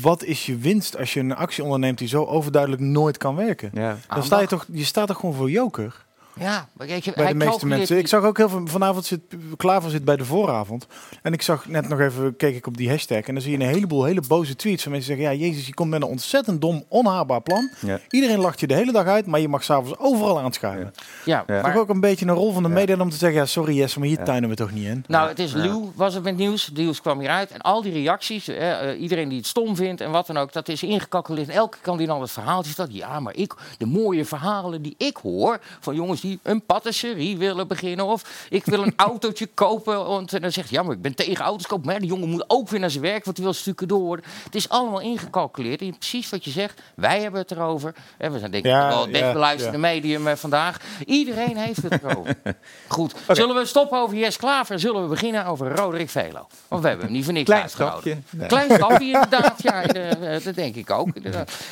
Wat 0.00 0.24
is 0.24 0.46
je 0.46 0.56
winst 0.56 0.98
als 0.98 1.12
je 1.12 1.20
een 1.20 1.34
actie 1.34 1.64
onderneemt 1.64 1.98
die 1.98 2.08
zo 2.08 2.24
overduidelijk 2.24 2.82
nooit 2.82 3.16
kan 3.16 3.34
werken? 3.36 3.70
Ja. 3.72 3.96
Dan 4.08 4.22
sta 4.22 4.40
je 4.40 4.46
toch, 4.46 4.66
je 4.72 4.84
staat 4.84 5.06
toch 5.06 5.16
gewoon 5.20 5.34
voor 5.34 5.50
joker? 5.50 6.03
Ja, 6.40 6.68
maar 6.72 6.86
kijk, 6.86 7.04
je- 7.04 7.12
bij 7.16 7.26
de 7.28 7.34
meeste 7.34 7.66
mensen. 7.66 7.86
die- 7.94 7.98
Ik 8.04 8.08
zag 8.08 8.24
ook 8.24 8.36
heel 8.36 8.48
veel. 8.48 8.62
Vanavond 8.66 9.04
zit 9.04 9.20
Klaver 9.56 9.90
zit 9.90 10.04
bij 10.04 10.16
de 10.16 10.24
vooravond. 10.24 10.86
En 11.22 11.32
ik 11.32 11.42
zag 11.42 11.66
net 11.68 11.88
nog 11.88 12.00
even, 12.00 12.36
keek 12.36 12.56
ik 12.56 12.66
op 12.66 12.76
die 12.76 12.88
hashtag. 12.88 13.20
En 13.20 13.34
dan 13.34 13.42
zie 13.42 13.58
je 13.58 13.64
een 13.64 13.70
heleboel 13.72 14.04
hele 14.04 14.22
boze 14.28 14.56
tweets 14.56 14.82
van 14.82 14.92
mensen 14.92 15.14
die 15.14 15.20
zeggen: 15.24 15.38
Ja, 15.40 15.46
Jezus, 15.48 15.66
je 15.66 15.74
komt 15.74 15.90
met 15.90 16.02
een 16.02 16.08
ontzettend 16.08 16.60
dom, 16.60 16.84
onhaalbaar 16.88 17.40
plan. 17.42 17.70
Ja. 17.80 18.00
Iedereen 18.10 18.38
lacht 18.38 18.60
je 18.60 18.66
de 18.66 18.74
hele 18.74 18.92
dag 18.92 19.06
uit, 19.06 19.26
maar 19.26 19.40
je 19.40 19.48
mag 19.48 19.64
s'avonds 19.64 19.98
overal 19.98 20.40
aanschuiven. 20.40 20.92
Ja, 21.24 21.44
Ja. 21.46 21.54
Toch 21.54 21.62
maar, 21.62 21.76
ook 21.78 21.88
een 21.88 22.00
beetje 22.00 22.26
een 22.26 22.34
rol 22.34 22.52
van 22.52 22.62
de 22.62 22.68
media 22.68 22.96
om 22.98 23.10
te 23.10 23.16
zeggen: 23.16 23.38
Ja, 23.40 23.46
sorry 23.46 23.74
Jesse, 23.76 23.98
maar 23.98 24.08
hier 24.08 24.24
tuinen 24.24 24.48
we 24.48 24.56
toch 24.56 24.72
niet 24.72 24.86
in. 24.86 25.04
nou, 25.08 25.28
het 25.28 25.38
is 25.38 25.52
Luw, 25.52 25.92
was 25.94 26.14
het 26.14 26.22
met 26.22 26.36
nieuws. 26.36 26.64
De 26.66 26.80
nieuws 26.80 27.00
kwam 27.00 27.18
hieruit. 27.18 27.50
En 27.50 27.60
al 27.60 27.82
die 27.82 27.92
reacties, 27.92 28.48
eh, 28.48 29.00
iedereen 29.00 29.28
die 29.28 29.38
het 29.38 29.46
stom 29.46 29.76
vindt 29.76 30.00
en 30.00 30.10
wat 30.10 30.26
dan 30.26 30.36
ook, 30.36 30.52
dat 30.52 30.68
is 30.68 30.82
ingecalculeerd. 30.82 31.48
En 31.48 31.54
elke 31.54 31.78
kandidaat 31.80 32.20
het 32.20 32.30
verhaaltje 32.30 32.72
staat. 32.72 32.88
Ja, 32.92 33.20
maar 33.20 33.34
ik, 33.36 33.54
de 33.78 33.86
mooie 33.86 34.24
verhalen 34.24 34.82
die 34.82 34.94
ik 34.98 35.16
hoor 35.16 35.58
van 35.80 35.94
jongens 35.94 36.22
die 36.24 36.38
een 36.42 36.62
patisserie 36.62 37.36
willen 37.36 37.68
beginnen. 37.68 38.06
Of 38.06 38.46
ik 38.50 38.64
wil 38.64 38.82
een 38.82 38.92
autootje 39.08 39.46
kopen. 39.46 40.06
Want, 40.06 40.32
en 40.32 40.40
dan 40.40 40.52
zegt 40.52 40.70
hij, 40.70 40.78
ja, 40.78 40.84
maar 40.84 40.94
ik 40.94 41.02
ben 41.02 41.14
tegen 41.14 41.44
auto's 41.44 41.66
kopen. 41.66 41.86
Maar 41.86 41.98
die 41.98 42.08
jongen 42.08 42.28
moet 42.28 42.44
ook 42.46 42.68
weer 42.68 42.80
naar 42.80 42.90
zijn 42.90 43.02
werk, 43.02 43.24
want 43.24 43.36
die 43.36 43.44
wil 43.44 43.54
stukken 43.54 43.88
door 43.88 44.00
worden. 44.00 44.24
Het 44.44 44.54
is 44.54 44.68
allemaal 44.68 45.00
ingecalculeerd. 45.00 45.80
En 45.80 45.98
precies 45.98 46.30
wat 46.30 46.44
je 46.44 46.50
zegt, 46.50 46.80
wij 46.96 47.20
hebben 47.20 47.40
het 47.40 47.50
erover. 47.50 47.94
En 48.18 48.32
we 48.32 48.38
zijn 48.38 48.50
denk 48.50 48.64
ik 48.64 48.70
Ja, 48.70 48.88
wel 48.88 49.00
het 49.00 49.10
best 49.10 49.24
ja, 49.24 49.32
beluisterde 49.32 49.76
ja. 49.76 49.82
medium 49.82 50.26
eh, 50.26 50.36
vandaag. 50.36 50.80
Iedereen 51.06 51.56
heeft 51.56 51.82
het 51.82 52.02
erover. 52.02 52.36
Goed, 52.88 53.14
zullen 53.28 53.56
we 53.56 53.64
stoppen 53.64 53.98
over 53.98 54.16
Jes 54.16 54.36
Klaver 54.36 54.74
en 54.74 54.80
zullen 54.80 55.02
we 55.02 55.08
beginnen 55.08 55.46
over 55.46 55.76
Roderick 55.76 56.10
Velo? 56.10 56.46
Want 56.68 56.82
we 56.82 56.88
hebben 56.88 57.06
hem 57.06 57.14
niet 57.14 57.24
voor 57.24 57.32
niks 57.32 57.46
Klein 57.46 57.62
uitgehouden. 57.62 58.24
Nee. 58.30 58.48
Klein 58.48 58.70
stapje 58.70 59.06
inderdaad, 59.12 59.62
ja, 59.62 59.82
eh, 59.82 60.36
eh, 60.36 60.44
dat 60.44 60.54
denk 60.54 60.74
ik 60.74 60.90
ook. 60.90 61.08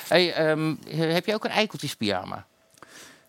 Hey, 0.09 0.33
ehm, 0.33 0.75
heb 0.89 1.27
je 1.27 1.35
ook 1.35 1.45
een 1.45 1.51
eikeltjespyjama? 1.51 2.47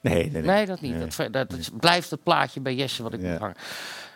Nee, 0.03 0.13
nee, 0.23 0.31
nee. 0.31 0.41
Nee, 0.41 0.65
dat 0.65 0.81
niet. 0.81 1.17
Dat, 1.17 1.33
dat 1.33 1.53
is- 1.53 1.69
blijft 1.79 2.09
het 2.09 2.23
plaatje 2.23 2.61
bij 2.61 2.75
Jesse 2.75 3.03
wat 3.03 3.13
ik 3.13 3.21
moet 3.21 3.37
hangen. 3.37 3.55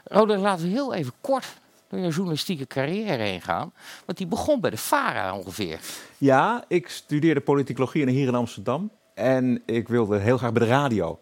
Roderick, 0.03 0.41
laten 0.41 0.65
we 0.65 0.71
heel 0.71 0.93
even 0.93 1.13
kort 1.21 1.45
door 1.89 1.99
je 1.99 2.09
journalistieke 2.09 2.67
carrière 2.67 3.23
heen 3.23 3.41
gaan. 3.41 3.73
Want 4.05 4.17
die 4.17 4.27
begon 4.27 4.61
bij 4.61 4.69
de 4.69 4.77
VARA 4.77 5.35
ongeveer. 5.37 5.79
Ja, 6.17 6.63
ik 6.67 6.89
studeerde 6.89 7.41
politicologie 7.41 8.09
hier 8.09 8.27
in 8.27 8.35
Amsterdam. 8.35 8.91
En 9.13 9.61
ik 9.65 9.87
wilde 9.87 10.17
heel 10.17 10.37
graag 10.37 10.51
bij 10.53 10.65
de 10.65 10.71
radio. 10.71 11.19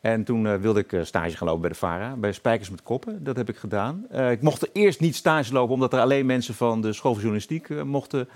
En 0.00 0.24
toen 0.24 0.46
eh, 0.46 0.54
wilde 0.54 0.80
ik 0.80 0.92
eh, 0.92 1.04
stage 1.04 1.36
gaan 1.36 1.46
lopen 1.46 1.60
bij 1.60 1.70
de 1.70 1.76
VARA, 1.76 2.16
bij 2.16 2.32
Spijkers 2.32 2.70
met 2.70 2.82
Koppen. 2.82 3.24
Dat 3.24 3.36
heb 3.36 3.48
ik 3.48 3.56
gedaan. 3.56 4.06
Eh, 4.10 4.30
ik 4.30 4.42
mocht 4.42 4.62
er 4.62 4.68
eerst 4.72 5.00
niet 5.00 5.16
stage 5.16 5.52
lopen, 5.52 5.74
omdat 5.74 5.92
er 5.92 6.00
alleen 6.00 6.26
mensen 6.26 6.54
van 6.54 6.80
de 6.80 6.92
school 6.92 7.12
van 7.12 7.20
journalistiek 7.20 7.84
mochten 7.84 8.28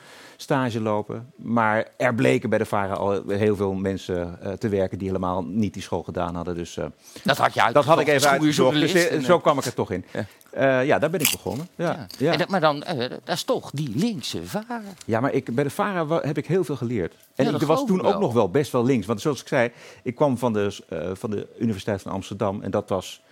stage 0.42 0.80
lopen. 0.80 1.32
Maar 1.36 1.88
er 1.96 2.14
bleken 2.14 2.50
bij 2.50 2.58
de 2.58 2.64
VARA 2.64 2.94
al 2.94 3.22
heel 3.28 3.56
veel 3.56 3.72
mensen 3.74 4.40
eh, 4.42 4.52
te 4.52 4.68
werken 4.68 4.98
die 4.98 5.06
helemaal 5.06 5.44
niet 5.44 5.72
die 5.72 5.82
school 5.82 6.02
gedaan 6.02 6.34
hadden. 6.34 6.54
Dus 6.54 6.76
eh, 6.76 6.84
Dat 7.24 7.38
had 7.38 7.54
je 7.54 7.62
uit. 7.62 7.74
dat 7.74 7.84
had 7.84 8.00
ik 8.00 8.08
even 8.08 8.30
uitgezocht. 8.30 8.80
Dus 8.80 8.92
eh, 8.92 9.12
en, 9.12 9.22
zo 9.22 9.38
kwam 9.38 9.58
ik 9.58 9.64
er 9.64 9.74
toch 9.74 9.90
in. 9.90 10.04
Ja. 10.12 10.80
Ja, 10.80 10.98
daar 10.98 11.10
ben 11.10 11.20
ik 11.20 11.30
begonnen. 11.30 11.68
Ja, 11.74 12.06
ja. 12.18 12.32
En 12.32 12.38
dat, 12.38 12.48
maar 12.48 12.60
dan, 12.60 12.84
dat 13.24 13.34
is 13.34 13.44
toch 13.44 13.70
die 13.70 13.92
linkse 13.94 14.46
VARA. 14.46 14.82
Ja, 15.06 15.20
maar 15.20 15.32
ik, 15.32 15.54
bij 15.54 15.64
de 15.64 15.70
VARA 15.70 16.06
wa- 16.06 16.20
heb 16.22 16.38
ik 16.38 16.46
heel 16.46 16.64
veel 16.64 16.76
geleerd. 16.76 17.14
En 17.34 17.44
Ja, 17.44 17.54
ik 17.54 17.60
was 17.62 17.86
toen 17.86 18.02
ook 18.02 18.20
nog 18.20 18.32
wel 18.32 18.50
best 18.50 18.72
wel 18.72 18.84
links. 18.84 19.06
Want 19.06 19.20
zoals 19.20 19.40
ik 19.40 19.48
zei, 19.48 19.70
ik 20.02 20.14
kwam 20.14 20.38
van 20.38 20.52
de, 20.52 20.76
van 21.14 21.30
de 21.30 21.46
Universiteit 21.58 22.02
van 22.02 22.12
Amsterdam. 22.12 22.62
En 22.62 22.70
dat 22.70 22.88
was... 22.88 23.22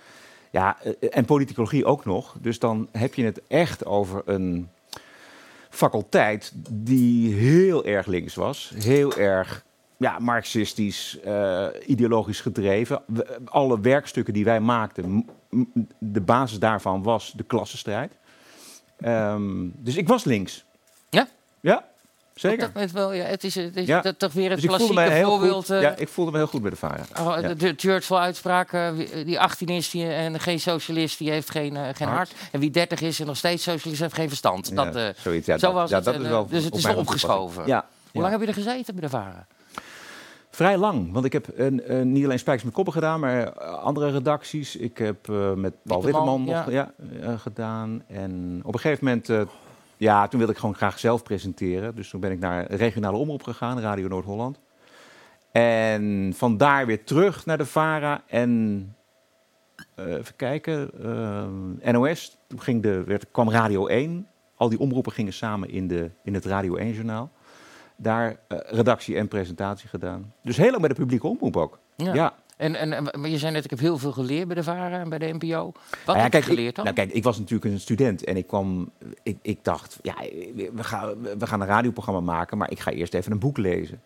Ja, 0.50 0.76
en 1.10 1.24
politicologie 1.24 1.84
ook 1.84 2.04
nog. 2.04 2.34
Dus 2.40 2.58
dan 2.58 2.88
heb 2.92 3.14
je 3.14 3.24
het 3.24 3.40
echt 3.48 3.84
over 3.86 4.22
een 4.24 4.68
faculteit 5.70 6.52
die 6.70 7.34
heel 7.34 7.84
erg 7.84 8.06
links 8.06 8.34
was. 8.34 8.72
Heel 8.78 9.12
erg 9.16 9.64
ja, 9.96 10.18
marxistisch, 10.18 11.20
eh, 11.20 11.66
ideologisch 11.86 12.40
gedreven. 12.40 13.02
We- 13.06 13.38
alle 13.44 13.80
werkstukken 13.80 14.34
die 14.34 14.44
wij 14.44 14.60
maakten, 14.60 15.26
de 15.98 16.20
basis 16.20 16.58
daarvan 16.58 17.02
was 17.02 17.32
de 17.36 17.44
klassenstrijd. 17.44 18.12
Ehm, 18.96 19.68
dus 19.76 19.96
ik 19.96 20.08
was 20.08 20.24
links. 20.24 20.64
Ja? 21.10 21.28
Ja, 21.60 21.88
zeker. 22.34 22.70
Dat 22.74 22.90
wel, 22.90 23.12
ja, 23.12 23.24
het 23.24 23.44
is, 23.44 23.54
het 23.54 23.76
is 23.76 23.86
Ja. 23.86 24.00
dat 24.00 24.18
toch 24.18 24.32
weer 24.32 24.50
het 24.50 24.60
Dus 24.60 24.68
klassieke 24.68 25.20
voorbeeld. 25.24 25.66
goed. 25.66 25.76
eh, 25.76 25.82
Ja, 25.82 25.96
ik 25.96 26.08
voelde 26.08 26.30
me 26.30 26.36
heel 26.36 26.46
goed 26.46 26.62
bij 26.62 26.70
de 26.70 26.76
VARA. 26.76 27.02
Oh, 27.20 27.40
Ja. 27.40 27.54
de, 27.54 27.74
Churchill-uitspraak, 27.76 28.72
eh, 28.72 28.90
die 29.24 29.40
18 29.40 29.68
is 29.68 29.90
die, 29.90 30.06
en 30.06 30.40
geen 30.40 30.60
socialist, 30.60 31.18
die 31.18 31.30
heeft 31.30 31.50
geen, 31.50 31.76
eh, 31.76 31.82
geen 31.82 32.08
hart. 32.08 32.16
Hart. 32.32 32.32
En 32.52 32.60
wie 32.60 32.70
30 32.70 33.00
is 33.00 33.20
en 33.20 33.26
nog 33.26 33.36
steeds 33.36 33.62
socialist, 33.62 34.00
heeft 34.00 34.14
geen 34.14 34.28
verstand. 34.28 34.76
Dat, 34.76 35.14
zoiets. 35.16 35.46
Ja, 35.46 35.58
zo 35.58 35.66
dat- 35.66 35.74
was 35.74 35.90
ja, 35.90 35.96
het. 35.96 36.04
dat 36.04 36.14
is 36.20 36.28
wel 36.28 36.46
dus 36.46 36.64
het 36.64 36.74
is 36.74 36.84
wel 36.84 36.96
opgeschoven. 36.96 37.66
Ja, 37.66 37.86
Hoe 38.12 38.20
lang 38.22 38.32
heb 38.32 38.40
je 38.42 38.48
er 38.48 38.54
gezeten 38.54 38.94
bij 38.94 39.02
de 39.02 39.08
Varen? 39.08 39.46
Vrij 40.50 40.76
lang, 40.76 41.12
want 41.12 41.24
ik 41.24 41.32
heb 41.32 41.46
niet 42.02 42.24
alleen 42.24 42.38
Spijkers 42.38 42.64
met 42.64 42.74
Koppen 42.74 42.92
gedaan, 42.92 43.20
maar 43.20 43.52
andere 43.62 44.10
redacties. 44.10 44.76
Ik 44.76 44.98
heb 44.98 45.26
met 45.54 45.74
Paul 45.82 46.02
Witteman, 46.04 46.44
nog 46.44 46.70
ja. 46.70 46.92
ja. 47.20 47.36
gedaan. 47.36 48.02
En 48.08 48.60
op 48.64 48.74
een 48.74 48.80
gegeven 48.80 49.04
moment, 49.04 49.48
ja, 50.00 50.28
toen 50.28 50.38
wilde 50.38 50.54
ik 50.54 50.58
gewoon 50.58 50.74
graag 50.74 50.98
zelf 50.98 51.22
presenteren. 51.22 51.94
Dus 51.94 52.10
toen 52.10 52.20
ben 52.20 52.30
ik 52.30 52.38
naar 52.38 52.70
regionale 52.72 53.16
omroep 53.16 53.42
gegaan, 53.42 53.80
Radio 53.80 54.08
Noord-Holland. 54.08 54.60
En 55.52 56.32
vandaar 56.36 56.86
weer 56.86 57.04
terug 57.04 57.46
naar 57.46 57.58
de 57.58 57.66
VARA 57.66 58.22
en 58.26 58.94
eh, 59.94 60.14
even 60.14 60.36
kijken, 60.36 60.90
eh, 61.82 61.92
NOS. 61.92 62.38
Toen 62.46 62.60
ging 62.60 62.82
de, 62.82 63.04
werd, 63.04 63.30
kwam 63.30 63.50
Radio 63.50 63.86
1. 63.86 64.26
Al 64.54 64.68
die 64.68 64.78
omroepen 64.78 65.12
gingen 65.12 65.32
samen 65.32 65.70
in, 65.70 65.88
de, 65.88 66.10
in 66.22 66.34
het 66.34 66.44
Radio 66.44 66.78
1-journaal. 66.78 67.30
Daar 67.96 68.36
eh, 68.48 68.58
redactie 68.64 69.16
en 69.16 69.28
presentatie 69.28 69.88
gedaan. 69.88 70.32
Dus 70.42 70.56
heel 70.56 70.70
lang 70.70 70.80
bij 70.80 70.88
de 70.88 70.94
publieke 70.94 71.26
omroep 71.26 71.56
ook. 71.56 71.78
Ja. 71.96 72.14
Ja. 72.14 72.34
En, 72.60 72.74
en, 72.76 73.30
je 73.30 73.38
zei 73.38 73.52
net, 73.52 73.64
ik 73.64 73.70
heb 73.70 73.78
heel 73.78 73.98
veel 73.98 74.12
geleerd 74.12 74.46
bij 74.46 74.56
de 74.56 74.62
VARA 74.62 75.00
en 75.00 75.08
bij 75.08 75.18
de 75.18 75.32
NPO. 75.32 75.72
Wat 75.72 75.74
Nou 76.06 76.16
ja, 76.16 76.22
heb 76.22 76.30
kijk, 76.30 76.44
je 76.44 76.50
geleerd 76.50 76.76
dan? 76.76 76.86
Ik, 76.86 76.94
nou, 76.94 77.06
kijk, 77.06 77.18
ik 77.18 77.24
was 77.24 77.38
natuurlijk 77.38 77.72
een 77.72 77.80
student 77.80 78.24
en 78.24 78.36
ik 78.36 78.46
kwam. 78.46 78.90
Ik, 79.22 79.38
ik 79.42 79.58
dacht, 79.62 79.98
ja, 80.02 80.14
we 80.54 80.84
gaan, 80.84 81.22
we 81.38 81.46
gaan 81.46 81.60
een 81.60 81.66
radioprogramma 81.66 82.20
maken, 82.20 82.58
maar 82.58 82.70
ik 82.70 82.80
ga 82.80 82.90
eerst 82.90 83.14
even 83.14 83.32
een 83.32 83.38
boek 83.38 83.58
lezen. 83.58 84.02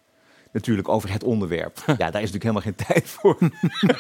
Natuurlijk 0.53 0.89
over 0.89 1.13
het 1.13 1.25
onderwerp. 1.25 1.83
Ja, 1.87 2.11
daar 2.11 2.23
is 2.23 2.33
natuurlijk 2.33 2.43
helemaal 2.43 2.63
geen 2.63 2.87
tijd 2.87 3.09
voor. 3.09 3.39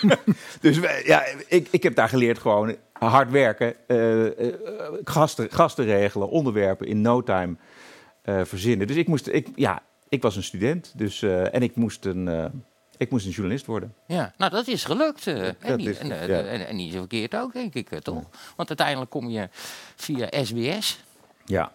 dus 0.60 0.78
ja, 1.04 1.24
ik, 1.48 1.68
ik 1.70 1.82
heb 1.82 1.94
daar 1.94 2.08
geleerd 2.08 2.38
gewoon 2.38 2.76
hard 2.92 3.30
werken, 3.30 3.74
eh, 3.86 4.48
gasten, 5.04 5.50
gasten 5.50 5.84
regelen, 5.84 6.28
onderwerpen 6.28 6.86
in 6.86 7.00
no 7.00 7.22
time 7.22 7.56
eh, 8.22 8.40
verzinnen. 8.44 8.86
Dus 8.86 8.96
ik 8.96 9.08
moest, 9.08 9.28
ik, 9.28 9.48
ja, 9.54 9.82
ik 10.08 10.22
was 10.22 10.36
een 10.36 10.42
student, 10.42 10.92
dus 10.96 11.22
en 11.22 11.62
ik 11.62 11.76
moest 11.76 12.04
een, 12.04 12.52
ik 12.98 13.11
moest 13.11 13.26
een 13.26 13.33
journalist 13.33 13.66
worden. 13.66 13.94
Ja, 14.07 14.33
nou 14.37 14.50
dat 14.50 14.66
is 14.66 14.85
gelukt. 14.85 15.26
eh. 15.26 15.46
en, 15.46 15.57
dat 15.66 15.76
niet, 15.76 15.88
is- 15.88 15.98
en, 15.98 16.20
eh, 16.20 16.28
ja. 16.28 16.40
en, 16.40 16.66
en 16.66 16.76
niet 16.76 16.92
zo 16.92 16.98
verkeerd 16.98 17.37
ook, 17.37 17.52
denk 17.52 17.74
ik, 17.74 17.90
eh, 17.90 17.98
toch? 17.98 18.22
Want 18.57 18.68
uiteindelijk 18.68 19.11
kom 19.11 19.28
je 19.30 19.48
via 19.96 20.28
SBS. 20.42 21.04
Ja. 21.44 21.72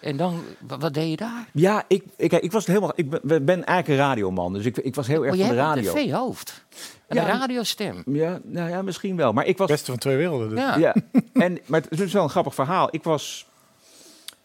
En 0.00 0.16
dan, 0.16 0.42
wa- 0.60 0.78
wat 0.78 0.94
deed 0.94 1.10
je 1.10 1.16
daar? 1.16 1.48
Ja, 1.52 1.84
ik, 1.88 2.04
ik, 2.16 2.32
ik 2.32 2.52
was 2.52 2.66
helemaal. 2.66 2.92
Ik 2.94 3.10
ben, 3.10 3.44
ben 3.44 3.64
eigenlijk 3.64 3.88
een 3.88 4.06
radioman, 4.06 4.52
dus 4.52 4.64
ik, 4.64 4.76
ik 4.76 4.94
was 4.94 5.06
heel 5.06 5.22
erg 5.24 5.32
Oh, 5.32 5.38
je 5.38 5.44
van 5.46 5.54
de 5.56 5.60
hebt 5.62 5.76
een 5.76 5.84
radio. 5.84 5.92
tv-hoofd. 6.02 6.64
En 7.06 7.16
Ja, 7.16 7.22
een 7.22 7.38
radiostem. 7.38 8.02
Ja, 8.06 8.40
nou 8.44 8.68
ja, 8.70 8.82
misschien 8.82 9.16
wel. 9.16 9.32
Maar 9.32 9.46
ik 9.46 9.58
was. 9.58 9.68
Beste 9.68 9.90
van 9.90 10.00
twee 10.00 10.16
werelden. 10.16 10.48
Dus. 10.48 10.58
Ja. 10.58 10.76
Ja, 10.76 10.94
en, 11.32 11.58
maar 11.66 11.80
het 11.80 11.90
is 11.90 11.98
dus 11.98 12.12
wel 12.12 12.22
een 12.22 12.30
grappig 12.30 12.54
verhaal. 12.54 12.88
Ik 12.90 13.02
was. 13.02 13.46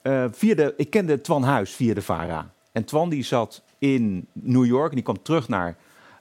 eh, 0.01 0.25
via 0.31 0.55
de, 0.55 0.73
ik 0.77 0.89
kende 0.89 1.21
Twan 1.21 1.43
Huis 1.43 1.71
via 1.71 1.93
de 1.93 2.01
VARA. 2.01 2.51
En 2.71 2.83
Twan 2.85 3.09
die 3.09 3.23
zat 3.23 3.61
in 3.77 4.27
New 4.33 4.65
York 4.65 4.89
en 4.89 4.95
die 4.95 5.03
kwam 5.03 5.21
terug 5.21 5.47
naar 5.47 5.75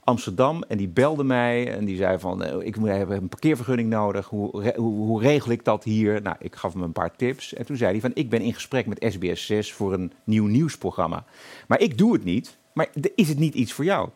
Amsterdam. 0.04 0.62
En 0.62 0.76
die 0.76 0.88
belde 0.88 1.24
mij 1.24 1.72
en 1.76 1.84
die 1.84 1.96
zei 1.96 2.18
van... 2.18 2.42
eh, 2.44 2.66
ik 2.66 2.76
moet- 2.76 2.88
heb 2.88 3.08
een 3.10 3.28
parkeervergunning 3.28 3.88
nodig. 3.88 4.26
Hoe, 4.28 4.72
hoe, 4.76 5.06
hoe 5.06 5.20
regel 5.22 5.50
ik 5.52 5.64
dat 5.64 5.84
hier? 5.84 6.22
Nou, 6.22 6.36
ik 6.38 6.56
gaf 6.56 6.72
hem 6.72 6.82
een 6.82 6.92
paar 6.92 7.16
tips. 7.16 7.54
En 7.54 7.66
toen 7.66 7.76
zei 7.76 7.90
hij 7.90 8.00
van... 8.00 8.10
ik 8.14 8.30
ben 8.30 8.40
in 8.40 8.54
gesprek 8.54 8.86
met 8.86 9.06
SBS 9.12 9.46
6 9.46 9.72
voor 9.72 9.92
een 9.92 10.12
nieuw 10.24 10.46
nieuwsprogramma. 10.46 11.24
Maar 11.68 11.80
ik 11.80 11.98
doe 11.98 12.12
het 12.12 12.24
niet. 12.24 12.56
Maar 12.72 12.88
is 13.14 13.28
het 13.28 13.38
niet 13.38 13.54
iets 13.54 13.72
voor 13.72 13.84
jou? 13.84 14.08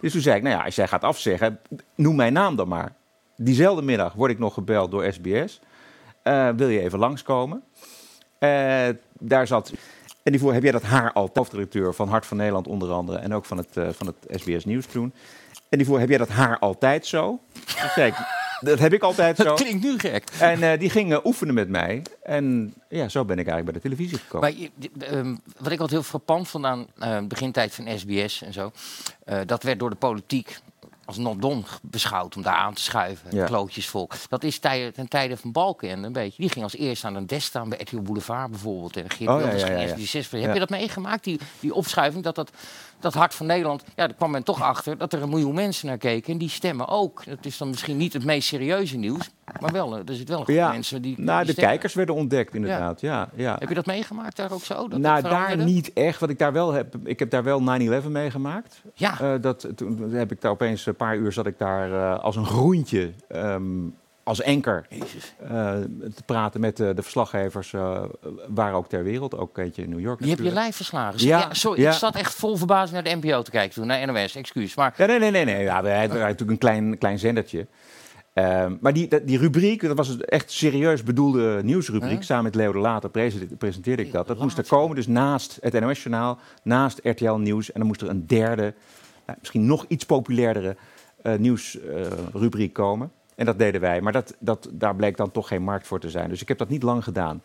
Dus 0.00 0.12
toen 0.12 0.20
zei 0.20 0.36
ik, 0.36 0.42
nou 0.42 0.56
ja, 0.56 0.64
als 0.64 0.74
jij 0.74 0.88
gaat 0.88 1.02
afzeggen, 1.04 1.58
noem 1.94 2.16
mijn 2.16 2.32
naam 2.32 2.56
dan 2.56 2.68
maar. 2.68 2.94
Diezelfde 3.36 3.82
middag 3.82 4.12
word 4.12 4.30
ik 4.30 4.38
nog 4.38 4.54
gebeld 4.54 4.90
door 4.90 5.12
SBS. 5.12 5.60
Eh, 6.22 6.48
wil 6.56 6.68
je 6.68 6.80
even 6.80 6.98
langskomen? 6.98 7.62
Eh, 8.38 8.88
daar 9.18 9.46
zat... 9.46 9.72
En 10.28 10.34
die 10.34 10.42
voor 10.42 10.52
heb 10.52 10.62
jij 10.62 10.72
dat 10.72 10.82
haar 10.82 11.12
al, 11.12 11.30
hoofdredacteur 11.32 11.94
van 11.94 12.08
Hart 12.08 12.26
van 12.26 12.36
Nederland 12.36 12.66
onder 12.66 12.90
andere... 12.90 13.18
en 13.18 13.34
ook 13.34 13.44
van 13.44 13.56
het, 13.56 13.76
eh, 13.76 13.88
van 13.92 14.06
het 14.06 14.40
SBS 14.40 14.64
Nieuws 14.64 14.86
toen. 14.86 15.12
En 15.68 15.78
die 15.78 15.86
voor 15.86 15.98
heb 15.98 16.08
jij 16.08 16.18
dat 16.18 16.28
haar 16.28 16.58
altijd 16.58 17.06
zo? 17.06 17.40
Zei 17.94 18.08
ik, 18.10 18.14
dat 18.60 18.78
heb 18.78 18.92
ik 18.92 19.02
altijd 19.02 19.36
zo. 19.36 19.44
Dat 19.44 19.60
klinkt 19.60 19.84
nu 19.84 19.98
gek. 19.98 20.24
En 20.40 20.62
eh, 20.62 20.78
die 20.78 20.90
ging 20.90 21.12
eh, 21.12 21.24
oefenen 21.24 21.54
met 21.54 21.68
mij. 21.68 22.02
En 22.22 22.74
ja, 22.88 23.08
zo 23.08 23.24
ben 23.24 23.38
ik 23.38 23.46
eigenlijk 23.46 23.64
bij 23.64 23.74
de 23.74 23.96
televisie 23.96 24.18
gekomen. 24.18 24.70
Maar 24.98 25.08
ehm, 25.08 25.36
wat 25.58 25.72
ik 25.72 25.80
altijd 25.80 25.90
heel 25.90 26.02
frappant 26.02 26.48
vond 26.48 26.64
aan 26.64 26.86
eh, 26.98 27.20
begintijd 27.20 27.74
van 27.74 27.98
SBS 27.98 28.42
en 28.42 28.52
zo, 28.52 28.72
eh, 29.24 29.38
dat 29.46 29.62
werd 29.62 29.78
door 29.78 29.90
de 29.90 29.96
politiek 29.96 30.60
als 31.08 31.16
not 31.16 31.40
dom 31.42 31.64
beschouwd 31.82 32.36
om 32.36 32.42
daar 32.42 32.54
aan 32.54 32.74
te 32.74 32.82
schuiven. 32.82 33.36
Ja. 33.36 33.44
Klootjesvolk. 33.46 34.14
Dat 34.28 34.42
is 34.44 34.58
ten 34.58 35.08
tijde 35.08 35.36
van 35.36 35.52
Balken 35.52 36.02
een 36.02 36.12
beetje. 36.12 36.42
Die 36.42 36.50
ging 36.50 36.64
als 36.64 36.76
eerste 36.76 37.06
aan 37.06 37.14
een 37.14 37.26
desk 37.26 37.46
staan 37.46 37.68
bij 37.68 37.78
RTL 37.82 37.98
Boulevard 38.00 38.50
bijvoorbeeld. 38.50 38.96
En 38.96 39.10
Geert 39.10 39.30
Oh, 39.30 39.36
ja, 39.36 39.42
Wilders 39.42 39.60
ja, 39.60 39.66
ging 39.66 39.78
ja, 39.78 39.82
eerst 39.82 39.94
ja. 39.94 39.98
die 40.00 40.06
zes- 40.08 40.30
Heb 40.30 40.52
je 40.52 40.58
dat 40.58 40.70
meegemaakt, 40.70 41.24
die, 41.24 41.40
die 41.60 41.74
opschuiving? 41.74 42.24
Dat, 42.24 42.34
dat, 42.34 42.50
dat 43.00 43.14
Hart 43.14 43.34
van 43.34 43.46
Nederland, 43.46 43.84
ja, 43.86 44.06
daar 44.06 44.16
kwam 44.16 44.30
men 44.30 44.42
toch 44.42 44.62
achter 44.62 44.98
dat 44.98 45.12
er 45.12 45.22
een 45.22 45.28
miljoen 45.28 45.54
mensen 45.54 45.86
naar 45.86 45.98
keken. 45.98 46.32
En 46.32 46.38
die 46.38 46.48
stemmen 46.48 46.88
ook. 46.88 47.24
Dat 47.26 47.44
is 47.44 47.58
dan 47.58 47.68
misschien 47.68 47.96
niet 47.96 48.12
het 48.12 48.24
meest 48.24 48.48
serieuze 48.48 48.96
nieuws, 48.96 49.30
maar 49.60 49.72
wel, 49.72 49.96
eh, 49.96 50.08
er 50.08 50.14
zit 50.14 50.28
wel 50.28 50.38
een 50.38 50.44
groep 50.44 50.56
ja, 50.56 50.70
mensen 50.70 51.02
die. 51.02 51.20
nou, 51.20 51.44
die 51.44 51.54
de 51.54 51.60
kijkers 51.60 51.94
werden 51.94 52.14
ontdekt 52.14 52.54
inderdaad. 52.54 53.00
Ja. 53.00 53.28
Ja, 53.34 53.56
Heb 53.58 53.68
je 53.68 53.74
dat 53.74 53.86
meegemaakt 53.86 54.36
daar 54.36 54.52
ook 54.52 54.64
zo? 54.64 54.88
Dat 54.88 54.98
nou, 54.98 55.22
daar 55.22 55.56
niet 55.56 55.92
echt. 55.92 56.20
Wat 56.20 56.30
ik 56.30 56.38
daar 56.38 56.52
wel 56.52 56.72
heb, 56.72 56.94
ik 57.04 57.18
heb 57.18 57.30
daar 57.30 57.44
wel 57.44 57.60
9-11 57.60 58.08
meegemaakt. 58.08 58.82
Ja. 58.94 59.20
Eh, 59.20 59.34
dat, 59.40 59.68
toen 59.74 60.10
heb 60.10 60.32
ik 60.32 60.40
daar 60.40 60.50
opeens 60.50 60.86
een 60.86 60.96
paar 60.96 61.16
uur 61.16 61.32
zat 61.32 61.46
ik 61.46 61.58
daar 61.58 61.92
eh, 61.92 62.24
als 62.24 62.36
een 62.36 62.46
groentje, 62.46 63.12
ehm, 63.28 63.62
als 64.28 64.40
enker, 64.42 64.86
eh, 64.90 65.48
te 66.14 66.22
praten 66.26 66.60
met 66.60 66.76
de, 66.76 66.94
de 66.94 67.02
verslaggevers, 67.02 67.72
eh, 67.72 68.02
waar 68.48 68.74
ook 68.74 68.88
ter 68.88 69.02
wereld, 69.04 69.36
ook 69.36 69.58
eentje 69.58 69.82
in 69.82 69.88
New 69.90 70.00
York. 70.00 70.18
Die 70.20 70.30
heb 70.30 70.38
je 70.38 70.52
live 70.52 70.72
verslagen. 70.72 71.26
Ja, 71.26 71.38
Ja, 71.38 71.54
sorry, 71.54 71.80
ja. 71.80 71.90
ik 71.90 71.96
zat 71.96 72.16
echt 72.16 72.34
vol 72.34 72.56
verbazing 72.56 72.92
naar 72.92 73.02
de 73.20 73.26
NPO 73.26 73.42
te 73.42 73.50
kijken 73.50 73.74
toen, 73.74 73.86
naar 73.86 74.06
NOS, 74.06 74.36
excuus. 74.36 74.74
Maar 74.74 74.94
Ja, 74.96 75.06
nee, 75.06 75.18
nee, 75.18 75.30
nee. 75.30 75.44
nee. 75.44 75.62
Ja, 75.62 75.82
wij 75.82 75.98
hadden 75.98 76.18
natuurlijk 76.18 76.50
een 76.50 76.58
klein, 76.58 76.98
klein 76.98 77.18
zendertje. 77.18 77.66
Ehm, 78.32 78.76
maar 78.80 78.92
die, 78.92 79.24
die 79.24 79.38
rubriek, 79.38 79.80
dat 79.82 79.96
was 79.96 80.08
een 80.08 80.20
echt 80.24 80.50
serieus 80.50 81.02
bedoelde 81.02 81.60
nieuwsrubriek. 81.62 82.10
Huh? 82.12 82.20
Samen 82.22 82.44
met 82.44 82.54
Leo 82.54 82.72
de 82.72 82.78
Later 82.78 83.10
prese- 83.10 83.46
presenteerde 83.58 84.02
ik 84.04 84.12
dat. 84.12 84.26
Dat 84.26 84.38
moest 84.38 84.58
er 84.58 84.66
komen, 84.68 84.96
dus 84.96 85.06
naast 85.06 85.58
het 85.60 85.80
NOS-journaal, 85.80 86.38
naast 86.62 87.00
RTL 87.02 87.32
Nieuws. 87.32 87.66
En 87.72 87.78
dan 87.78 87.86
moest 87.88 88.00
er 88.02 88.08
een 88.08 88.26
derde, 88.26 88.74
nou, 89.26 89.38
misschien 89.38 89.66
nog 89.66 89.84
iets 89.88 90.04
populairdere 90.04 90.76
eh, 91.22 91.34
nieuwsrubriek 91.36 92.72
komen. 92.72 93.10
En 93.38 93.44
dat 93.44 93.58
deden 93.58 93.80
wij. 93.80 94.00
Maar 94.00 94.12
dat, 94.12 94.34
dat, 94.38 94.68
daar 94.72 94.96
bleek 94.96 95.16
dan 95.16 95.30
toch 95.30 95.48
geen 95.48 95.62
markt 95.62 95.86
voor 95.86 96.00
te 96.00 96.10
zijn. 96.10 96.28
Dus 96.28 96.40
ik 96.42 96.48
heb 96.48 96.58
dat 96.58 96.68
niet 96.68 96.82
lang 96.82 97.04
gedaan. 97.04 97.42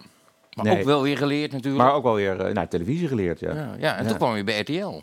Maar 0.54 0.66
Nee. 0.66 0.78
ook 0.80 0.84
wel 0.86 1.02
weer 1.02 1.18
geleerd 1.18 1.52
natuurlijk. 1.52 1.84
Maar 1.84 1.94
ook 1.94 2.04
wel 2.04 2.16
weer 2.16 2.40
eh, 2.40 2.54
naar 2.54 2.68
televisie 2.68 3.08
geleerd, 3.08 3.40
ja. 3.40 3.54
ja, 3.54 3.76
ja, 3.80 3.96
en 3.98 4.04
Ja. 4.04 4.10
toen 4.10 4.18
kwam 4.18 4.36
je 4.36 4.44
bij 4.44 4.60
RTL. 4.60 5.02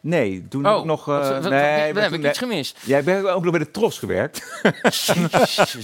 Nee, 0.00 0.46
toen 0.48 0.64
Oh, 0.66 0.70
heb 0.72 0.80
ik 0.80 0.86
nog... 0.86 1.08
eh, 1.08 1.28
wat- 1.28 1.50
nee, 1.50 1.92
heb 1.98 2.12
ik 2.12 2.24
iets 2.26 2.38
gemist. 2.38 2.78
Jij 2.84 3.04
bent 3.04 3.26
ook 3.26 3.42
nog 3.42 3.50
bij 3.50 3.60
de 3.60 3.70
Tros 3.70 3.98
gewerkt. 3.98 4.60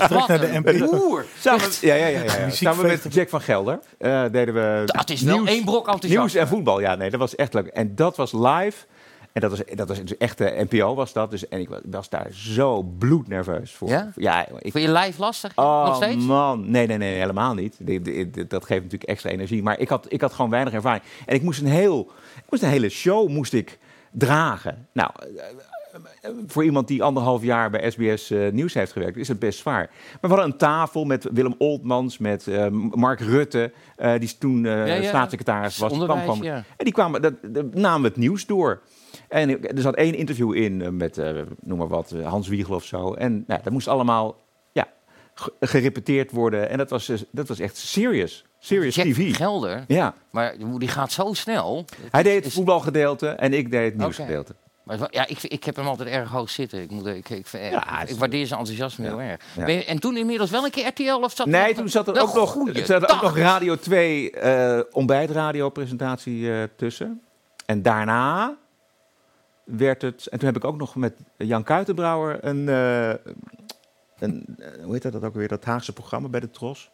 Naar 0.08 0.62
de 0.62 0.88
boer. 0.90 1.24
Samen, 1.38 1.66
ja, 1.80 1.94
ja, 1.94 2.06
ja, 2.06 2.22
ja, 2.22 2.50
Samen 2.50 2.86
met 2.86 3.00
feest. 3.00 3.14
Jack 3.14 3.28
van 3.28 3.40
Gelder 3.40 3.78
eh, 3.98 4.22
deden 4.32 4.54
we. 4.54 4.82
Dat 4.86 5.10
is 5.10 5.22
wel 5.22 5.36
nieuws- 5.36 5.48
één 5.48 5.64
brok 5.64 5.78
enthousiasme. 5.86 6.18
Nieuws 6.18 6.34
en 6.34 6.48
voetbal, 6.48 6.80
ja, 6.80 6.94
nee, 6.94 7.10
dat 7.10 7.20
was 7.20 7.34
echt 7.34 7.54
leuk. 7.54 7.66
En 7.66 7.94
dat 7.94 8.16
was 8.16 8.32
live. 8.32 8.84
En 9.32 9.40
dat 9.40 9.50
was, 9.50 9.62
dat 9.74 9.88
was 9.88 9.98
dus 10.04 10.16
echt 10.16 10.38
de 10.38 10.66
NPO 10.70 10.94
was 10.94 11.12
dat. 11.12 11.30
Dus, 11.30 11.48
en 11.48 11.60
ik 11.60 11.68
was, 11.68 11.80
was 11.84 12.08
daar 12.08 12.26
zo 12.30 12.82
bloednerveus 12.82 13.72
voor. 13.72 13.88
Ja? 13.88 14.12
Ja, 14.16 14.48
ik, 14.48 14.72
Vond 14.72 14.84
je 14.84 14.92
live 14.92 15.20
lastig? 15.20 15.56
Nog 15.56 15.66
oh 15.66 15.94
steeds? 15.96 16.24
man, 16.24 16.70
nee, 16.70 16.86
nee, 16.86 16.96
nee, 16.98 17.14
helemaal 17.18 17.54
niet. 17.54 17.76
Dat 18.50 18.64
geeft 18.64 18.82
natuurlijk 18.82 19.10
extra 19.10 19.30
energie. 19.30 19.62
Maar 19.62 19.78
ik 19.78 19.88
had, 19.88 20.06
ik 20.08 20.20
had 20.20 20.32
gewoon 20.32 20.50
weinig 20.50 20.72
ervaring. 20.72 21.02
En 21.26 21.34
ik 21.34 21.42
moest 21.42 21.60
een, 21.60 21.66
heel, 21.66 22.10
ik 22.36 22.50
moest 22.50 22.62
een 22.62 22.68
hele 22.68 22.88
show 22.88 23.28
moest 23.28 23.52
ik 23.52 23.78
dragen. 24.10 24.86
Nou, 24.92 25.10
eh, 25.36 26.30
voor 26.46 26.64
iemand 26.64 26.88
die 26.88 27.02
anderhalf 27.02 27.42
jaar 27.42 27.70
bij 27.70 27.90
SBS 27.90 28.30
eh, 28.30 28.50
Nieuws 28.52 28.74
heeft 28.74 28.92
gewerkt, 28.92 29.16
is 29.16 29.28
het 29.28 29.38
best 29.38 29.58
zwaar. 29.58 29.90
Maar 30.10 30.18
we 30.20 30.28
hadden 30.28 30.44
een 30.46 30.56
tafel 30.56 31.04
met 31.04 31.28
Willem 31.32 31.54
Oltmans, 31.58 32.18
met 32.18 32.46
eh, 32.46 32.66
Mark 32.90 33.20
Rutte, 33.20 33.72
die 34.18 34.38
toen 34.38 34.62
Ja, 34.64 34.84
ja. 34.84 35.02
staatssecretaris 35.02 35.78
was. 35.78 35.92
Die 35.92 35.98
kwam 36.04 36.10
Onderwijs, 36.18 36.38
gewoon- 36.38 36.56
ja. 36.56 36.64
En 36.76 36.84
die 36.84 36.92
kwamen, 36.92 37.22
dat, 37.22 37.34
dat 37.42 37.74
namen 37.74 38.04
het 38.08 38.16
nieuws 38.16 38.46
door. 38.46 38.80
En 39.28 39.62
er 39.76 39.82
zat 39.82 39.94
één 39.94 40.14
interview 40.14 40.54
in 40.54 40.82
eh, 40.82 40.88
met, 40.88 41.18
eh, 41.18 41.30
noem 41.60 41.78
maar 41.78 41.88
wat, 41.88 42.10
eh, 42.12 42.26
Hans 42.28 42.48
Wiegel 42.48 42.74
of 42.74 42.84
zo. 42.84 43.14
En 43.14 43.44
nou, 43.46 43.60
dat 43.62 43.72
moest 43.72 43.88
allemaal 43.88 44.36
ja, 44.72 44.86
ge- 45.34 45.52
gerepeteerd 45.60 46.30
worden. 46.30 46.68
En 46.68 46.78
dat 46.78 46.90
was, 46.90 47.12
dat 47.30 47.48
was 47.48 47.58
echt 47.58 47.76
serious. 47.76 48.44
Serious 48.60 48.94
Jack 48.94 49.06
TV. 49.06 49.36
Gelder, 49.36 49.84
Ja, 49.88 50.14
maar 50.30 50.54
die 50.78 50.88
gaat 50.88 51.12
zo 51.12 51.32
snel. 51.32 51.84
hij 52.10 52.22
deed 52.22 52.34
het 52.34 52.44
is- 52.46 52.54
voetbalgedeelte 52.54 53.28
en 53.28 53.52
ik 53.52 53.70
deed 53.70 53.84
het 53.84 53.96
nieuwsgedeelte. 54.00 54.54
Maar 54.84 54.98
ja, 55.10 55.26
ik, 55.26 55.42
ik 55.42 55.64
heb 55.64 55.76
hem 55.76 55.86
altijd 55.86 56.08
erg 56.08 56.30
hoog 56.30 56.50
zitten. 56.50 56.82
Ik, 56.82 56.90
moet, 56.90 57.06
ik, 57.06 57.28
ik, 57.28 57.46
ik, 57.52 57.70
Ja, 57.70 58.02
ik 58.02 58.08
is- 58.08 58.16
waardeer 58.18 58.46
zijn 58.46 58.58
enthousiasme 58.60 59.06
heel 59.06 59.20
erg. 59.20 59.40
Ja. 59.56 59.64
Ben 59.64 59.74
je- 59.74 59.84
en 59.84 59.98
toen 59.98 60.16
inmiddels 60.16 60.50
wel 60.50 60.64
een 60.64 60.70
keer 60.70 60.86
RTL 60.86 61.12
of 61.22 61.32
zat 61.34 61.46
Nee, 61.46 61.74
toen 61.74 61.88
zat 61.88 62.08
er 62.08 62.20
ook 62.22 62.34
nog, 62.34 62.56
zat 62.72 63.02
er 63.02 63.10
ook 63.10 63.22
nog 63.22 63.36
Radio 63.36 63.76
2 63.76 64.30
eh 64.30 64.80
ontbijtradiopresentatie 64.90 66.50
tussen. 66.76 67.20
En 67.66 67.82
daarna 67.82 68.56
werd 69.76 70.02
het... 70.02 70.26
En 70.26 70.38
toen 70.38 70.48
heb 70.48 70.56
ik 70.56 70.64
ook 70.64 70.76
nog 70.76 70.96
met 70.96 71.14
Jan 71.36 71.62
Kuitenbrouwer 71.62 72.44
een... 72.44 72.68
eh, 72.68 73.08
een 74.18 74.44
eh, 74.58 74.84
hoe 74.84 74.92
heet 74.92 75.02
dat 75.12 75.24
ook 75.24 75.34
weer? 75.34 75.48
Dat 75.48 75.64
Haagse 75.64 75.92
programma 75.92 76.28
bij 76.28 76.40
de 76.40 76.50
Tros. 76.50 76.90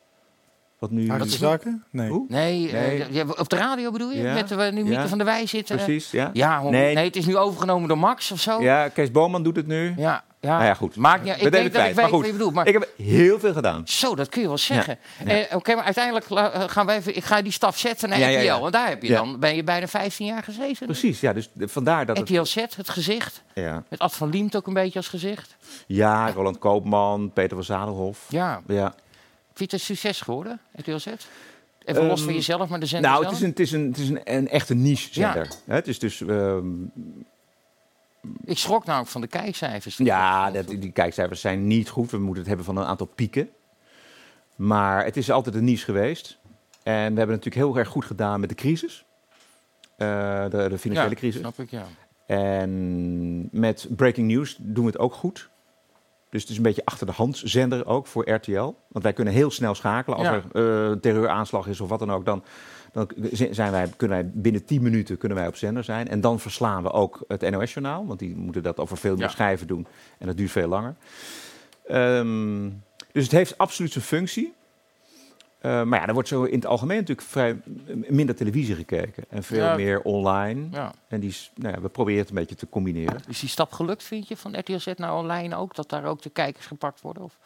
Wat 0.78 0.90
nu... 0.90 1.10
Haagse 1.10 1.38
zaken? 1.38 1.84
Nee. 1.90 2.08
Hoe? 2.10 2.24
Nee, 2.28 2.70
eh, 2.70 3.08
Nee. 3.10 3.38
op 3.38 3.48
de 3.48 3.56
radio 3.56 3.90
bedoel 3.90 4.10
je? 4.10 4.22
Ja, 4.22 4.34
Met 4.34 4.50
waar 4.54 4.72
nu 4.72 4.82
Mieke 4.82 5.00
ja. 5.00 5.08
van 5.08 5.18
der 5.18 5.26
Wij 5.26 5.46
zit? 5.46 5.70
eh? 5.70 5.76
Precies, 5.76 6.10
ja. 6.10 6.30
Ja, 6.32 6.62
Nee. 6.62 6.94
nee. 6.94 7.04
het 7.04 7.16
is 7.16 7.26
nu 7.26 7.36
overgenomen 7.36 7.88
door 7.88 7.98
Max 7.98 8.30
of 8.30 8.40
zo. 8.40 8.62
Ja, 8.62 8.88
Kees 8.88 9.10
Boman 9.10 9.42
doet 9.42 9.56
het 9.56 9.66
nu. 9.66 9.94
ja, 9.96 10.24
ja. 10.44 10.50
Nou 10.50 10.64
ja, 10.64 10.74
goed. 10.74 10.96
Maakt 10.96 11.24
niet, 11.24 11.32
ik 11.34 11.40
denk 11.40 11.52
dat 11.52 11.64
ik 11.88 11.94
weet 11.94 12.10
wat 12.10 12.26
je 12.26 12.32
bedoelt. 12.32 12.54
Maar 12.54 12.66
Ik 12.66 12.72
heb 12.72 12.88
heel 12.96 13.38
veel 13.38 13.52
gedaan. 13.52 13.82
zo, 13.84 14.14
dat 14.14 14.28
kun 14.28 14.40
je 14.42 14.46
wel 14.48 14.58
zeggen. 14.58 14.98
Ja. 15.24 15.30
Eh, 15.30 15.56
Oké, 15.56 15.74
maar 15.74 15.84
uiteindelijk 15.84 16.30
eh, 16.30 16.62
gaan 16.66 16.86
we 16.86 16.92
even, 16.92 17.16
ik 17.16 17.24
ga 17.24 17.42
die 17.42 17.52
stap 17.52 17.76
zetten 17.76 18.08
naar 18.08 18.18
Ja. 18.30 18.60
Want 18.60 18.72
daar 18.72 18.88
heb 18.88 19.02
je 19.02 19.12
dan, 19.12 19.38
ben 19.40 19.56
je 19.56 19.64
bijna 19.64 19.86
15 19.88 20.26
jaar 20.26 20.42
gezeten. 20.42 20.86
Precies, 20.86 21.20
ja. 21.20 21.32
Dus 21.32 21.48
vandaar 21.58 22.06
dat 22.06 22.16
het... 22.18 22.28
RTL 22.28 22.42
Z, 22.44 22.54
het 22.54 22.88
gezicht. 22.88 23.42
Ja. 23.54 23.82
Met 23.88 23.98
Ad 23.98 24.14
van 24.14 24.30
Liemt 24.30 24.56
ook 24.56 24.66
een 24.66 24.74
beetje 24.74 24.98
als 24.98 25.08
gezicht. 25.08 25.56
ja, 25.86 26.30
Roland 26.30 26.58
Koopman, 26.58 27.30
Peter 27.32 27.56
van 27.56 27.64
Zadelhof. 27.64 28.24
Ja. 28.28 28.62
Ja. 28.66 28.94
Vind 29.54 29.70
je 29.70 29.76
het 29.76 29.88
een 29.88 29.96
succes 29.96 30.20
geworden, 30.20 30.60
RTL 30.76 30.96
Z? 30.96 31.06
Even 31.84 32.06
los 32.06 32.22
van 32.22 32.34
jezelf, 32.34 32.68
maar 32.68 32.80
de 32.80 32.86
zender 32.86 33.10
Nou, 33.10 33.24
het 33.24 33.34
is 33.34 33.40
een, 33.40 33.48
het 33.48 33.60
is 33.60 33.72
een, 33.72 33.86
het 33.86 33.98
is 33.98 34.08
een, 34.08 34.20
een 34.24 34.48
echte 34.48 34.74
niche-zender. 34.74 35.48
Het 35.64 35.88
is 35.88 35.98
dus... 35.98 36.20
ehm, 36.20 36.66
Ik 38.44 38.58
schrok 38.58 38.84
namelijk 38.84 39.10
van 39.10 39.20
de 39.20 39.26
kijkcijfers. 39.26 39.96
Ja, 39.96 40.50
dat, 40.50 40.66
die 40.66 40.92
kijkcijfers 40.92 41.40
zijn 41.40 41.66
niet 41.66 41.88
goed. 41.88 42.10
We 42.10 42.18
moeten 42.18 42.38
het 42.38 42.46
hebben 42.46 42.64
van 42.66 42.76
een 42.76 42.84
aantal 42.84 43.06
pieken. 43.06 43.48
Maar 44.56 45.04
het 45.04 45.16
is 45.16 45.30
altijd 45.30 45.54
een 45.54 45.64
niche 45.64 45.84
geweest. 45.84 46.38
En 46.82 46.92
we 46.92 47.18
hebben 47.18 47.18
het 47.18 47.44
natuurlijk 47.44 47.54
heel 47.54 47.76
erg 47.76 47.88
goed 47.88 48.04
gedaan 48.04 48.40
met 48.40 48.48
de 48.48 48.54
crisis. 48.54 49.04
Uh, 49.98 50.42
de, 50.42 50.66
de, 50.68 50.78
financiële 50.78 51.10
ja, 51.10 51.16
crisis. 51.16 51.40
snap 51.40 51.58
ik, 51.58 51.70
ja. 51.70 51.84
En 52.26 53.48
met 53.52 53.86
breaking 53.90 54.28
news 54.28 54.56
doen 54.60 54.84
we 54.84 54.90
het 54.90 55.00
ook 55.00 55.14
goed. 55.14 55.50
Dus 56.30 56.42
het 56.42 56.50
is 56.50 56.56
een 56.56 56.62
beetje 56.62 56.84
achter 56.84 57.06
de 57.06 57.12
hand 57.12 57.40
zender 57.44 57.86
ook 57.86 58.06
voor 58.06 58.30
RTL. 58.30 58.74
Want 58.88 59.04
wij 59.04 59.12
kunnen 59.12 59.34
heel 59.34 59.50
snel 59.50 59.74
schakelen. 59.74 60.18
Als 60.18 60.26
Ja. 60.26 60.42
er 60.52 60.84
uh, 60.84 60.90
een 60.90 61.00
terreuraanslag 61.00 61.66
is 61.66 61.80
of 61.80 61.88
wat 61.88 61.98
dan 61.98 62.12
ook, 62.12 62.24
dan, 62.24 62.44
dan 62.94 63.10
zijn 63.50 63.72
wij, 63.72 63.88
kunnen 63.96 64.16
wij 64.16 64.30
binnen 64.34 64.64
10 64.64 64.82
minuten 64.82 65.18
kunnen 65.18 65.38
wij 65.38 65.46
op 65.46 65.56
zender 65.56 65.84
zijn. 65.84 66.08
En 66.08 66.20
dan 66.20 66.40
verslaan 66.40 66.82
we 66.82 66.90
ook 66.92 67.24
het 67.28 67.50
NOS-journaal. 67.50 68.06
Want 68.06 68.18
die 68.18 68.36
moeten 68.36 68.62
dat 68.62 68.78
over 68.78 68.96
veel 68.96 69.14
meer 69.14 69.24
Ja. 69.24 69.28
schijven 69.30 69.66
doen. 69.66 69.86
En 70.18 70.26
dat 70.26 70.36
duurt 70.36 70.50
veel 70.50 70.68
langer. 70.68 70.94
Ehm, 71.86 72.70
dus 73.12 73.22
het 73.22 73.32
heeft 73.32 73.58
absoluut 73.58 73.92
zijn 73.92 74.04
functie. 74.04 74.52
Uh, 75.62 75.82
maar 75.82 76.00
ja, 76.00 76.06
er 76.06 76.12
wordt 76.12 76.28
zo 76.28 76.42
in 76.44 76.54
het 76.54 76.66
algemeen 76.66 76.98
natuurlijk 76.98 77.26
vrij 77.28 77.56
minder 78.08 78.34
televisie 78.34 78.74
gekeken. 78.74 79.24
En 79.28 79.42
veel 79.42 79.64
Ja. 79.64 79.76
meer 79.76 80.00
online. 80.02 80.66
Ja. 80.70 80.92
En 81.08 81.20
die, 81.20 81.36
nou 81.54 81.74
ja, 81.74 81.80
we 81.80 81.88
proberen 81.88 82.20
het 82.20 82.28
een 82.28 82.34
beetje 82.34 82.54
te 82.54 82.68
combineren. 82.68 83.20
Is 83.28 83.40
die 83.40 83.48
stap 83.48 83.72
gelukt, 83.72 84.02
vind 84.02 84.28
je, 84.28 84.36
van 84.36 84.58
RTL 84.58 84.78
Z 84.78 84.86
naar 84.96 85.14
online 85.16 85.56
ook? 85.56 85.74
Dat 85.74 85.88
daar 85.90 86.04
ook 86.04 86.22
de 86.22 86.30
kijkers 86.30 86.66
gepakt 86.66 87.00
worden? 87.00 87.22
Of? 87.22 87.38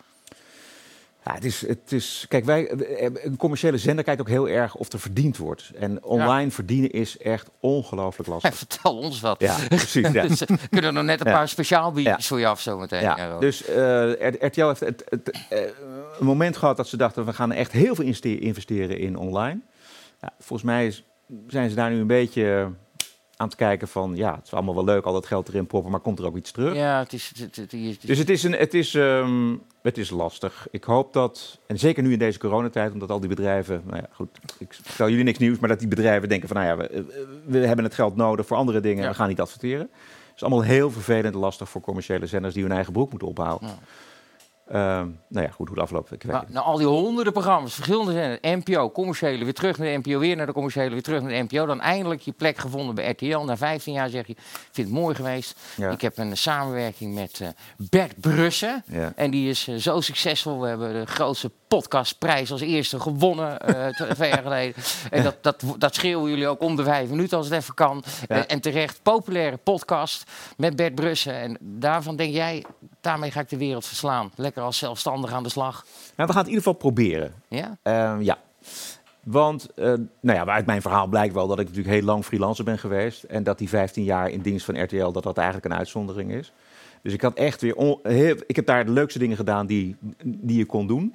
Ja, 1.29 1.35
het 1.35 1.45
is, 1.45 1.67
het 1.67 1.93
is, 1.93 2.25
kijk, 2.29 2.45
wij, 2.45 2.69
eh, 2.69 3.11
een 3.25 3.37
commerciële 3.37 3.79
zender 3.79 4.05
kijkt 4.05 4.21
ook 4.21 4.29
heel 4.29 4.49
erg 4.49 4.75
of 4.75 4.93
er 4.93 5.01
verdiend 5.01 5.37
wordt. 5.37 5.71
En 5.79 6.05
online 6.05 6.51
verdienen 6.51 6.91
is 6.91 7.19
echt 7.19 7.51
ongelooflijk 7.61 8.29
lastig. 8.29 8.55
Vertel 8.67 8.97
ons 8.99 9.21
wat. 9.21 9.41
Ja, 9.41 9.57
precies. 9.69 10.09
Ja. 10.13 10.27
dus, 10.29 10.45
eh, 10.45 10.57
kunnen 10.71 10.91
er 10.91 10.93
nog 10.97 11.05
net 11.05 11.21
een 11.21 11.27
Ja. 11.27 11.33
paar 11.33 11.49
speciaal 11.49 11.93
biertjes 11.93 12.27
voor 12.27 12.39
je 12.39 12.47
af 12.47 12.61
zometeen. 12.61 13.01
Ja, 13.03 13.39
dus 13.39 13.65
eh, 13.65 13.77
R- 14.11 14.45
RTL 14.47 14.67
heeft 14.67 14.81
het, 14.81 15.05
het, 15.09 15.31
eh, 15.49 15.61
een 16.19 16.27
moment 16.27 16.57
gehad 16.57 16.77
dat 16.77 16.89
ze 16.89 16.97
dachten... 16.97 17.25
we 17.25 17.33
gaan 17.33 17.53
echt 17.53 17.73
heel 17.73 17.95
veel 17.95 18.05
investeren 18.23 18.99
in 18.99 19.17
online. 19.17 19.61
Ja, 20.21 20.33
volgens 20.39 20.63
mij 20.69 20.87
is, 20.87 21.05
zijn 21.47 21.69
ze 21.71 21.77
daar 21.77 21.91
nu 21.91 22.01
een 22.01 22.07
beetje 22.07 22.71
aan 23.39 23.47
het 23.47 23.57
kijken 23.57 23.89
van... 23.89 24.17
ja, 24.17 24.35
het 24.37 24.47
is 24.47 24.53
allemaal 24.53 24.75
wel 24.75 24.85
leuk, 24.85 25.05
al 25.05 25.13
dat 25.13 25.27
geld 25.27 25.49
erin 25.49 25.67
proppen... 25.67 25.91
maar 25.91 26.01
komt 26.01 26.19
er 26.19 26.25
ook 26.27 26.37
iets 26.37 26.51
terug? 26.51 26.75
Ja, 26.75 26.99
het 26.99 27.13
is... 27.13 27.33
Het, 27.39 27.57
het, 27.57 27.73
het- 27.73 28.07
Dus 28.07 28.19
het 28.19 28.31
is, 28.31 28.43
een, 28.43 28.53
het, 28.53 28.75
is, 28.75 28.95
ehm, 28.95 29.55
het 29.83 29.99
is 29.99 30.11
lastig. 30.11 30.67
Ik 30.71 30.85
hoop 30.85 31.13
dat, 31.13 31.59
en 31.67 31.79
zeker 31.79 32.03
nu 32.03 32.13
in 32.13 32.19
deze 32.19 32.39
coronatijd, 32.39 32.93
omdat 32.93 33.11
al 33.11 33.21
die 33.21 33.29
bedrijven, 33.29 33.83
nou 33.85 33.97
ja, 33.97 34.09
goed, 34.13 34.29
ik 34.59 34.79
vertel 34.83 35.09
jullie 35.09 35.25
niks 35.25 35.39
nieuws, 35.39 35.59
maar 35.59 35.69
dat 35.69 35.79
die 35.79 35.89
bedrijven 35.89 36.29
denken 36.29 36.49
van, 36.49 36.57
nou 36.57 36.69
ja, 36.69 36.77
we, 36.77 37.05
we 37.45 37.59
hebben 37.59 37.85
het 37.85 37.95
geld 37.95 38.17
nodig 38.17 38.47
voor 38.47 38.57
andere 38.57 38.81
dingen, 38.81 39.03
Ja. 39.03 39.09
we 39.09 39.15
gaan 39.15 39.29
niet 39.29 39.41
adverteren. 39.41 39.89
Het 39.91 40.37
is 40.37 40.43
allemaal 40.43 40.63
heel 40.63 40.91
vervelend 40.91 41.35
en 41.35 41.41
lastig 41.41 41.69
voor 41.69 41.81
commerciële 41.81 42.27
zenders 42.27 42.55
die 42.55 42.63
hun 42.63 42.73
eigen 42.73 42.93
broek 42.93 43.11
moeten 43.11 43.29
ophouden. 43.29 43.69
Ja. 43.69 43.75
Ehm, 44.71 45.07
nou 45.29 45.47
ja, 45.47 45.51
goed, 45.51 45.69
hoe 45.69 45.77
het 45.77 45.85
afloopt, 45.85 46.13
ik 46.13 46.25
Nou, 46.25 46.45
nou, 46.49 46.67
al 46.67 46.77
die 46.77 46.87
honderden 46.87 47.33
programma's, 47.33 47.75
verschillende 47.75 48.13
zenders, 48.13 48.65
NPO, 48.65 48.91
commerciële, 48.91 49.45
weer 49.45 49.55
terug 49.55 49.79
naar 49.79 49.89
de 49.89 49.97
NPO, 50.03 50.19
weer 50.19 50.37
naar 50.37 50.47
de 50.47 50.53
commerciële, 50.53 50.91
weer 50.91 51.03
terug 51.03 51.23
naar 51.23 51.31
de 51.31 51.47
NPO. 51.49 51.67
Dan 51.67 51.81
eindelijk 51.81 52.21
je 52.21 52.33
plek 52.33 52.59
gevonden 52.59 52.95
bij 52.95 53.11
RTL. 53.11 53.39
Na 53.39 53.57
15 53.57 53.93
jaar 53.93 54.09
zeg 54.09 54.27
je, 54.27 54.33
ik 54.33 54.69
vind 54.73 54.89
het 54.89 54.97
mooi 54.97 55.15
geweest. 55.15 55.59
Ja. 55.77 55.91
Ik 55.91 56.01
heb 56.01 56.19
een 56.19 56.37
samenwerking 56.37 57.15
met 57.15 57.41
eh, 57.41 57.49
Bert 57.77 58.21
Brussen. 58.21 58.85
Ja. 58.87 59.13
En 59.17 59.31
die 59.31 59.49
is 59.49 59.69
eh, 59.69 59.75
zo 59.75 60.01
succesvol. 60.01 60.61
We 60.61 60.69
hebben 60.69 60.93
de 60.93 61.07
grootste 61.07 61.51
podcastprijs 61.69 62.53
als 62.53 62.61
eerste 62.61 63.01
gewonnen 63.01 63.59
t- 63.99 64.15
twee 64.15 64.31
jaar 64.31 64.43
geleden. 64.43 64.83
En 65.11 65.23
dat, 65.23 65.37
dat, 65.43 65.65
dat 65.79 65.95
schreeuwen 65.95 66.31
jullie 66.31 66.49
ook 66.49 66.61
om 66.63 66.77
de 66.77 66.85
vijf 66.85 67.09
minuten 67.09 67.37
als 67.37 67.47
het 67.49 67.57
even 67.57 67.75
kan. 67.75 68.03
Ja. 68.29 68.37
Eh, 68.37 68.43
en 68.47 68.61
terecht, 68.61 69.01
populaire 69.03 69.57
podcast 69.57 70.31
met 70.57 70.77
Bert 70.77 70.95
Brussen. 70.95 71.35
En 71.35 71.57
daarvan 71.61 72.17
denk 72.17 72.33
jij, 72.33 72.65
daarmee 73.01 73.31
ga 73.31 73.41
ik 73.41 73.49
de 73.49 73.57
wereld 73.57 73.87
verslaan. 73.87 74.31
Lekker 74.35 74.58
als 74.63 74.79
zelfstandig 74.79 75.33
aan 75.33 75.43
de 75.43 75.49
slag. 75.49 75.85
Nou, 76.17 76.29
we 76.29 76.35
gaan 76.35 76.43
het 76.45 76.47
in 76.47 76.55
ieder 76.55 76.63
geval 76.63 76.73
proberen. 76.79 77.35
Ja? 77.49 77.77
Ehm, 77.83 78.21
ja. 78.23 78.39
Want 79.25 79.69
eh, 79.75 79.85
nou 80.21 80.39
ja, 80.39 80.45
uit 80.47 80.67
mijn 80.67 80.83
verhaal 80.83 81.07
blijkt 81.07 81.35
wel 81.35 81.47
dat 81.47 81.59
ik 81.59 81.67
natuurlijk 81.67 81.95
heel 81.95 82.05
lang 82.05 82.25
freelancer 82.25 82.65
ben 82.65 82.79
geweest. 82.79 83.23
En 83.23 83.43
dat 83.43 83.59
die 83.59 83.69
15 83.69 84.05
jaar 84.05 84.31
in 84.31 84.41
dienst 84.41 84.65
van 84.65 84.83
RTL, 84.83 85.11
dat 85.11 85.23
dat 85.23 85.37
eigenlijk 85.37 85.67
een 85.73 85.79
uitzondering 85.79 86.33
is. 86.33 86.53
Dus 87.03 87.13
ik 87.13 87.21
had 87.21 87.35
echt 87.35 87.61
weer. 87.61 87.77
on- 87.77 87.99
heel, 88.03 88.37
ik 88.47 88.57
heb 88.57 88.67
daar 88.67 88.85
de 88.85 88.91
leukste 88.93 89.19
dingen 89.19 89.37
gedaan 89.37 89.67
die, 89.67 89.97
die 90.25 90.59
je 90.59 90.65
kon 90.67 90.87
doen. 90.87 91.15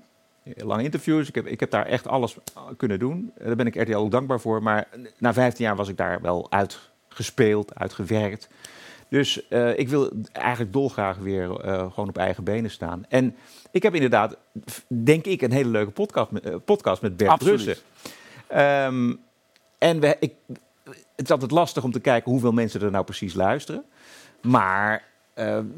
Lange 0.56 0.84
interviews. 0.84 1.28
Ik 1.28 1.36
heb, 1.36 1.46
ik 1.48 1.60
heb 1.60 1.72
daar 1.72 1.86
echt 1.86 2.08
alles 2.08 2.38
kunnen 2.78 3.00
doen. 3.00 3.32
Eh, 3.38 3.46
Daar 3.46 3.56
ben 3.56 3.66
ik 3.68 3.76
RTL 3.82 3.96
ook 3.96 4.12
dankbaar 4.12 4.40
voor. 4.40 4.64
Maar 4.64 4.88
na 5.18 5.34
15 5.34 5.66
jaar 5.66 5.76
was 5.76 5.88
ik 5.90 5.98
daar 5.98 6.22
wel 6.22 6.48
uitgespeeld, 6.50 7.76
uitgewerkt. 7.76 8.48
Dus 9.14 9.48
eh, 9.48 9.80
ik 9.80 9.90
wil 9.90 10.12
eigenlijk 10.32 10.74
dolgraag 10.74 11.18
weer 11.18 11.60
eh, 11.60 11.92
gewoon 11.94 12.10
op 12.10 12.18
eigen 12.18 12.44
benen 12.44 12.72
staan. 12.72 13.06
En 13.10 13.36
ik 13.72 13.84
heb 13.84 13.94
inderdaad, 13.94 14.38
denk 14.88 15.26
ik, 15.26 15.42
een 15.42 15.52
hele 15.52 15.70
leuke 15.70 15.92
podcast 15.92 16.32
met, 16.32 16.46
eh, 16.46 16.56
podcast 16.66 17.02
met 17.02 17.18
Bert 17.18 17.30
Absoluut. 17.30 17.64
Brussen. 17.64 17.84
Ehm, 18.48 19.14
en 19.78 20.00
we, 20.00 20.18
ik, 20.20 20.34
het 21.16 21.26
is 21.26 21.32
altijd 21.32 21.52
lastig 21.52 21.84
om 21.84 21.92
te 21.92 22.00
kijken 22.00 22.32
hoeveel 22.32 22.52
mensen 22.52 22.82
er 22.82 22.92
nou 22.92 23.06
precies 23.06 23.34
luisteren. 23.34 23.84
Maar 24.42 25.04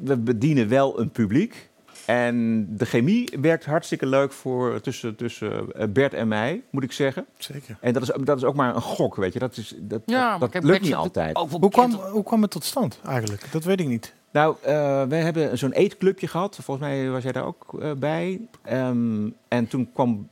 we 0.04 0.18
bedienen 0.18 0.68
wel 0.68 1.00
een 1.00 1.12
publiek. 1.12 1.70
En 2.06 2.68
de 2.78 2.86
chemie 2.86 3.38
werkt 3.42 3.66
hartstikke 3.66 4.06
leuk 4.06 4.32
voor, 4.32 4.82
tussen, 4.82 5.16
tussen 5.16 5.72
eh, 5.72 5.88
Bert 5.88 6.14
en 6.14 6.28
mij, 6.28 6.62
moet 6.70 6.84
ik 6.84 6.92
zeggen. 6.92 7.26
Zeker. 7.38 7.78
En 7.82 7.94
dat 7.94 8.02
is, 8.02 8.12
dat 8.24 8.38
is 8.38 8.44
ook 8.44 8.56
maar 8.56 8.76
een 8.76 8.82
gok, 8.82 9.16
weet 9.16 9.34
je. 9.34 9.40
Dat, 9.40 9.58
is, 9.58 9.76
dat, 9.78 10.02
Ja, 10.06 10.22
dat, 10.22 10.30
maar 10.30 10.40
dat 10.40 10.50
kijk, 10.50 10.64
lukt 10.64 10.82
niet 10.82 10.96
altijd. 10.96 11.38
Hoe 11.38 11.70
kwam, 11.70 11.92
hoe 11.92 12.24
kwam 12.24 12.42
het 12.42 12.52
tot 12.52 12.64
stand 12.64 13.00
eigenlijk? 13.06 13.52
Dat 13.52 13.64
weet 13.64 13.80
ik 13.80 13.88
niet. 13.88 14.14
Nou, 14.32 14.56
eh 14.62 15.04
we 15.04 15.16
hebben 15.16 15.58
zo'n 15.58 15.72
eetclubje 15.72 16.28
gehad. 16.28 16.58
Volgens 16.62 16.88
mij 16.88 17.10
was 17.10 17.24
jij 17.24 17.32
daar 17.32 17.46
ook 17.46 17.78
eh, 17.82 17.92
bij. 17.92 18.48
Ehm, 18.62 19.30
en 19.48 19.68
toen 19.68 19.90
kwam 19.94 20.30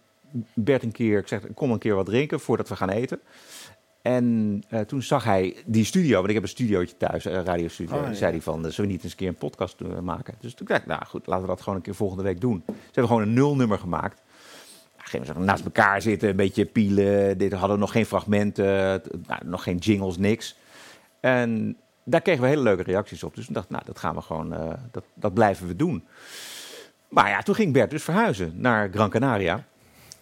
Bert 0.54 0.84
een 0.84 0.92
keer, 0.92 1.20
ik 1.20 1.28
zeg, 1.28 1.42
kom 1.54 1.72
een 1.72 1.80
keer 1.80 1.96
wat 1.96 2.06
drinken 2.06 2.40
voordat 2.40 2.70
we 2.70 2.76
gaan 2.76 2.90
eten. 2.90 3.20
En 4.04 4.63
eh, 4.70 4.80
toen 4.80 5.02
zag 5.02 5.24
hij 5.24 5.56
die 5.66 5.86
studio, 5.86 6.16
want 6.16 6.28
ik 6.28 6.34
heb 6.34 6.44
een 6.44 6.50
studiootje 6.50 6.98
thuis, 6.98 7.26
een 7.26 7.46
radiostudio. 7.46 7.96
Oh, 7.96 8.04
en 8.04 8.10
ja. 8.10 8.16
zei 8.16 8.32
hij 8.32 8.42
van, 8.42 8.66
eh, 8.66 8.72
zullen 8.72 8.89
we 8.89 8.96
niet 8.96 9.04
eens 9.04 9.12
een 9.12 9.18
keer 9.18 9.28
een 9.28 9.36
podcast 9.36 9.82
eh, 9.82 10.00
maken? 10.00 10.34
Dus 10.39 10.54
toen 10.54 10.68
dacht 10.68 10.82
ik, 10.82 10.88
nou 10.88 11.06
goed, 11.06 11.28
laten 11.28 11.44
we 11.44 11.50
dat 11.50 11.62
gewoon 11.62 11.76
een 11.76 11.84
keer 11.84 11.96
volgende 11.96 12.24
week 12.24 12.42
doen. 12.42 12.63
Ze 12.68 12.74
hebben 12.84 13.08
gewoon 13.08 13.22
een 13.22 13.34
nulnummer 13.34 13.80
gemaakt. 13.80 14.22
Gingen 14.98 15.28
we 15.28 15.34
zo 15.34 15.39
naast 15.39 15.66
elkaar 15.66 16.02
zitten, 16.02 16.30
een 16.30 16.36
beetje 16.36 16.66
pielen. 16.66 17.38
Dit 17.38 17.52
hadden 17.52 17.72
we 17.72 17.78
nog 17.78 17.92
geen 17.92 18.06
fragmenten, 18.06 19.02
nou, 19.28 19.39
nog 19.46 19.63
geen 19.63 19.78
jingles, 19.78 20.18
niks. 20.18 20.56
En 21.20 21.78
daar 22.04 22.22
kregen 22.22 22.42
we 22.42 22.48
hele 22.48 22.62
leuke 22.62 22.84
reacties 22.84 23.24
op. 23.24 23.36
Dus 23.36 23.48
ik 23.48 23.54
dacht, 23.54 23.70
nou, 23.70 23.84
dat 23.86 24.00
gaan 24.00 24.16
we 24.16 24.22
gewoon, 24.22 24.54
eh, 24.54 24.74
dat, 24.92 25.04
dat 25.13 25.34
blijven 25.34 25.68
we 25.68 25.76
doen. 25.76 26.04
Maar 27.10 27.30
ja, 27.30 27.42
toen 27.42 27.56
ging 27.56 27.74
Bert 27.74 27.89
dus 27.89 28.04
verhuizen 28.04 28.54
naar 28.56 28.89
Gran 28.92 29.10
Canaria. 29.10 29.66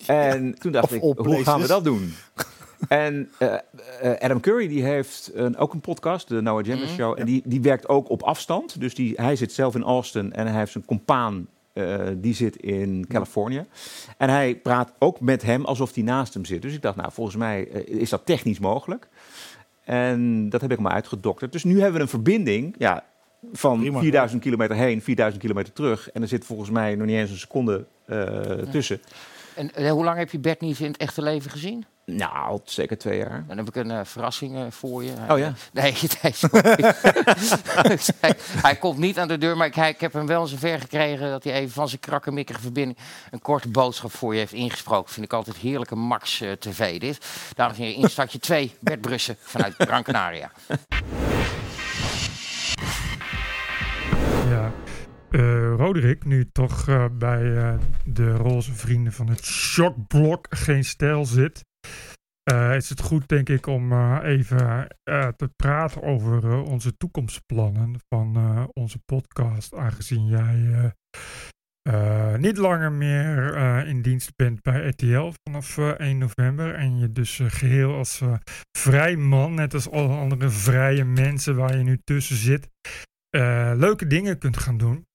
En 0.05 0.55
toen 0.55 0.71
dacht 0.71 0.91
ik, 0.91 1.01
hoe 1.01 1.43
gaan 1.43 1.61
we 1.61 1.67
dat 1.67 1.83
doen? 1.83 2.13
en 2.87 3.29
eh, 3.37 3.53
eh, 4.01 4.19
Adam 4.19 4.39
Curry 4.39 4.67
die 4.67 4.83
heeft 4.83 5.31
een, 5.33 5.57
ook 5.57 5.73
een 5.73 5.81
podcast, 5.81 6.27
de 6.27 6.41
Noah 6.41 6.59
Agenda 6.59 6.85
Mhm. 6.85 6.93
Show. 6.93 7.19
En 7.19 7.25
die, 7.25 7.41
die 7.45 7.61
werkt 7.61 7.89
ook 7.89 8.09
op 8.09 8.23
afstand. 8.23 8.79
Dus 8.79 8.95
die, 8.95 9.13
hij 9.15 9.35
zit 9.35 9.53
zelf 9.53 9.75
in 9.75 9.83
Austin 9.83 10.33
en 10.33 10.47
hij 10.47 10.59
heeft 10.59 10.71
zijn 10.71 10.85
compaan, 10.85 11.47
eh, 11.73 11.99
die 12.15 12.33
zit 12.33 12.55
in 12.55 13.05
Californië. 13.07 13.65
En 14.17 14.29
hij 14.29 14.55
praat 14.55 14.93
ook 14.99 15.19
met 15.19 15.41
hem 15.41 15.65
alsof 15.65 15.93
hij 15.95 16.03
naast 16.03 16.33
hem 16.33 16.45
zit. 16.45 16.61
Dus 16.61 16.73
ik 16.73 16.81
dacht, 16.81 16.95
nou, 16.95 17.11
volgens 17.11 17.35
mij 17.35 17.61
is 17.85 18.09
dat 18.09 18.25
technisch 18.25 18.59
mogelijk. 18.59 19.07
En 19.83 20.49
dat 20.49 20.61
heb 20.61 20.71
ik 20.71 20.79
maar 20.79 20.91
uitgedokterd. 20.91 21.51
Dus 21.51 21.63
nu 21.63 21.75
hebben 21.75 21.93
we 21.93 22.01
een 22.01 22.07
verbinding 22.07 22.75
ja, 22.77 23.03
van 23.53 23.79
Prima. 23.79 23.99
4000 23.99 24.41
kilometer 24.41 24.75
heen, 24.75 25.01
4000 25.01 25.43
kilometer 25.43 25.73
terug. 25.73 26.11
En 26.11 26.21
er 26.21 26.27
zit 26.27 26.45
volgens 26.45 26.69
mij 26.69 26.95
nog 26.95 27.07
niet 27.07 27.15
eens 27.15 27.29
een 27.29 27.37
seconde 27.37 27.85
eh, 28.05 28.41
tussen. 28.71 29.01
En 29.55 29.73
eh, 29.75 29.91
hoe 29.91 30.03
lang 30.03 30.17
heb 30.17 30.31
je 30.31 30.39
Bert 30.39 30.61
niet 30.61 30.79
in 30.79 30.87
het 30.87 30.97
echte 30.97 31.21
leven 31.21 31.51
gezien? 31.51 31.85
Nou, 32.05 32.33
al 32.47 32.61
zeker 32.65 32.97
twee 32.97 33.17
jaar. 33.17 33.43
Dan 33.47 33.57
heb 33.57 33.67
ik 33.67 33.75
een 33.75 33.91
eh, 33.91 33.99
verrassing 34.03 34.55
eh, 34.57 34.63
voor 34.69 35.03
je. 35.03 35.11
Oh 35.29 35.37
ja? 35.37 35.53
Nee, 35.73 35.93
nee 36.21 36.33
hij, 38.19 38.33
hij 38.61 38.75
komt 38.75 38.97
niet 38.97 39.19
aan 39.19 39.27
de 39.27 39.37
deur, 39.37 39.57
maar 39.57 39.67
ik, 39.67 39.75
hij- 39.75 39.89
ik 39.89 39.99
heb 40.01 40.13
hem 40.13 40.25
wel 40.27 40.47
zover 40.47 40.79
gekregen 40.79 41.29
dat 41.29 41.43
hij 41.43 41.53
even 41.53 41.71
van 41.71 41.87
zijn 41.87 41.99
krakkemikkige 41.99 42.59
verbinding 42.61 42.97
een 43.31 43.41
korte 43.41 43.67
boodschap 43.69 44.11
voor 44.11 44.33
je 44.33 44.39
heeft 44.39 44.53
ingesproken. 44.53 45.13
Vind 45.13 45.25
ik 45.25 45.33
altijd 45.33 45.55
heerlijke 45.57 45.95
Max 45.95 46.43
TV 46.59 46.99
dit. 46.99 47.25
Dames 47.55 47.77
en 47.77 47.83
heren, 47.83 48.01
instartje 48.01 48.39
2, 48.39 48.75
Bert 48.79 49.01
Brussen 49.01 49.35
vanuit 49.39 49.73
Gran 49.77 50.03
Canaria. 50.03 50.51
Eh, 55.31 55.73
Roderick, 55.75 56.25
nu 56.25 56.49
toch 56.51 56.87
eh, 56.87 57.05
bij 57.11 57.57
eh, 57.57 57.79
de 58.05 58.31
roze 58.31 58.73
vrienden 58.73 59.13
van 59.13 59.29
het 59.29 59.45
shockblok 59.45 60.47
geen 60.49 60.83
stijl 60.83 61.25
zit, 61.25 61.65
is 62.75 62.89
het 62.89 63.01
goed, 63.01 63.27
denk 63.27 63.49
ik, 63.49 63.67
om 63.67 63.93
even 64.19 64.87
te 65.35 65.51
praten 65.55 66.03
over 66.03 66.61
onze 66.61 66.97
toekomstplannen 66.97 67.95
van 68.07 68.37
onze 68.73 68.99
podcast. 69.05 69.75
Aangezien 69.75 70.25
jij 70.25 70.91
niet 72.37 72.57
langer 72.57 72.91
meer 72.91 73.55
in 73.87 74.01
dienst 74.01 74.35
bent 74.35 74.61
bij 74.61 74.87
RTL 74.87 75.31
vanaf 75.43 75.77
eh, 75.77 75.89
1 75.89 76.17
november. 76.17 76.75
En 76.75 76.97
je 76.99 77.11
dus 77.11 77.39
eh, 77.39 77.47
geheel 77.49 77.95
als 77.95 78.21
vrij 78.77 79.15
man, 79.15 79.53
net 79.53 79.73
als 79.73 79.89
alle 79.89 80.17
andere 80.17 80.49
vrije 80.49 81.05
mensen 81.05 81.55
waar 81.55 81.77
je 81.77 81.83
nu 81.83 81.99
tussen 82.03 82.35
zit, 82.35 82.69
leuke 83.77 84.07
dingen 84.07 84.37
kunt 84.37 84.57
gaan 84.57 84.77
doen. 84.77 85.05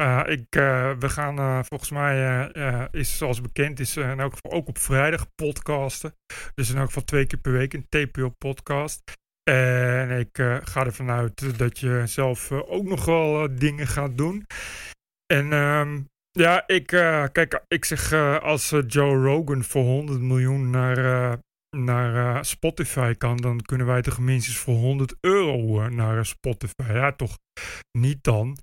Eh, 0.00 0.22
ik, 0.26 0.56
eh, 0.56 0.92
we 0.98 1.08
gaan 1.08 1.38
eh, 1.38 1.58
volgens 1.62 1.90
mij, 1.90 2.48
is 2.90 3.18
zoals 3.18 3.40
bekend, 3.40 3.80
is 3.80 3.96
in 3.96 4.20
elk 4.20 4.32
geval 4.34 4.58
ook 4.58 4.68
op 4.68 4.78
vrijdag 4.78 5.34
podcasten. 5.34 6.14
Dus 6.54 6.70
in 6.70 6.76
elk 6.76 6.86
geval 6.86 7.04
twee 7.04 7.26
keer 7.26 7.38
per 7.38 7.52
week 7.52 7.74
een 7.74 7.88
TPO-podcast. 7.88 9.02
En 9.50 10.10
ik 10.18 10.60
ga 10.62 10.84
ervan 10.84 11.10
uit 11.10 11.58
dat 11.58 11.78
je 11.78 12.02
zelf 12.06 12.52
ook 12.52 12.84
nog 12.84 13.04
wel 13.04 13.54
dingen 13.54 13.86
gaat 13.86 14.18
doen. 14.18 14.46
En 15.26 15.52
ehm, 15.52 16.00
ja, 16.30 16.66
ik, 16.66 16.86
kijk, 17.32 17.64
ik 17.68 17.84
zeg 17.84 18.12
als 18.42 18.74
Joe 18.86 19.24
Rogan 19.24 19.64
voor 19.64 19.84
100 19.84 20.20
miljoen 20.20 20.70
naar, 20.70 21.38
naar 21.76 22.44
Spotify 22.44 23.14
kan, 23.14 23.36
dan 23.36 23.60
kunnen 23.60 23.86
wij 23.86 24.02
toch 24.02 24.18
minstens 24.18 24.56
voor 24.56 24.74
100 24.74 25.16
euro 25.20 25.88
naar 25.88 26.26
Spotify. 26.26 26.92
Ja, 26.92 27.12
toch 27.12 27.38
niet 27.98 28.24
dan. 28.24 28.58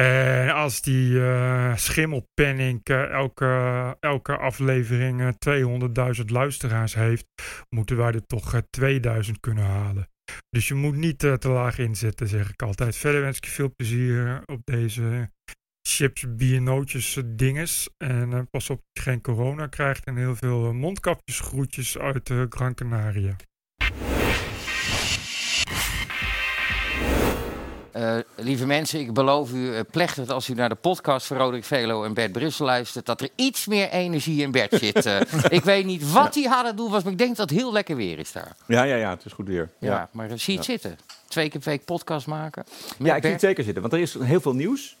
En 0.00 0.50
als 0.50 0.82
die 0.82 1.20
eh 1.20 1.76
schimmelpenning 1.76 2.80
eh, 2.82 3.10
elke, 3.10 3.96
elke 4.00 4.36
aflevering 4.36 5.20
eh, 5.20 6.16
200.000 6.18 6.24
luisteraars 6.24 6.94
heeft, 6.94 7.26
moeten 7.68 7.96
wij 7.96 8.12
er 8.12 8.26
toch 8.26 8.54
eh, 8.54 8.60
2000 8.70 9.40
kunnen 9.40 9.64
halen. 9.64 10.08
Dus 10.50 10.68
je 10.68 10.74
moet 10.74 10.96
niet 10.96 11.24
eh, 11.24 11.32
te 11.32 11.48
laag 11.48 11.78
inzetten, 11.78 12.28
zeg 12.28 12.50
ik 12.50 12.62
altijd. 12.62 12.96
Verder 12.96 13.20
wens 13.20 13.36
ik 13.36 13.44
je 13.44 13.50
veel 13.50 13.72
plezier 13.76 14.42
op 14.46 14.60
deze 14.64 15.30
chips, 15.88 16.34
bier, 16.34 16.62
nootjes, 16.62 17.16
eh, 17.16 17.24
dinges. 17.26 17.88
En 17.96 18.32
eh, 18.32 18.40
pas 18.50 18.70
op 18.70 18.76
dat 18.76 19.04
je 19.04 19.10
geen 19.10 19.20
corona 19.20 19.66
krijgt 19.66 20.04
en 20.04 20.16
heel 20.16 20.36
veel 20.36 20.66
eh, 20.66 20.72
mondkapjes, 20.72 21.40
groetjes 21.40 21.98
uit 21.98 22.30
eh, 22.30 22.42
Gran 22.48 22.74
Canaria. 22.74 23.36
Eh, 27.92 28.16
lieve 28.36 28.66
mensen, 28.66 29.00
ik 29.00 29.12
beloof 29.12 29.52
u 29.52 29.74
eh, 29.74 29.80
plechtig 29.90 30.28
als 30.28 30.48
u 30.48 30.54
naar 30.54 30.68
de 30.68 30.74
podcast 30.74 31.26
van 31.26 31.36
Roderick 31.36 31.64
Velo 31.64 32.04
en 32.04 32.14
Bert 32.14 32.32
Brussel 32.32 32.66
luistert, 32.66 33.06
dat 33.06 33.20
er 33.20 33.28
iets 33.34 33.66
meer 33.66 33.88
energie 33.88 34.42
in 34.42 34.50
Bert 34.50 34.74
zit. 34.74 35.06
Eh, 35.06 35.20
ik 35.58 35.64
weet 35.64 35.84
niet 35.84 36.12
wat 36.12 36.34
hij 36.34 36.44
had 36.44 36.66
het 36.66 36.76
doen 36.76 36.90
was, 36.90 37.02
maar 37.02 37.12
ik 37.12 37.18
denk 37.18 37.36
dat 37.36 37.50
het 37.50 37.58
heel 37.58 37.72
lekker 37.72 37.96
weer 37.96 38.18
is 38.18 38.32
daar. 38.32 38.56
Ja, 38.66 38.82
ja, 38.82 38.96
ja, 38.96 39.10
het 39.10 39.24
is 39.24 39.32
goed 39.32 39.48
weer. 39.48 39.70
Ja, 39.78 40.08
maar 40.12 40.28
zie 40.34 40.52
je 40.52 40.58
het 40.58 40.68
zitten? 40.68 40.98
Twee 41.28 41.48
keer 41.48 41.60
per 41.60 41.70
week 41.70 41.84
podcast 41.84 42.26
maken. 42.26 42.64
Ja, 42.98 43.16
ik 43.16 43.22
zie 43.22 43.32
het 43.32 43.40
zeker 43.40 43.64
zitten, 43.64 43.82
want 43.82 43.94
er 43.94 44.00
is 44.00 44.18
heel 44.18 44.40
veel 44.40 44.54
nieuws. 44.54 44.96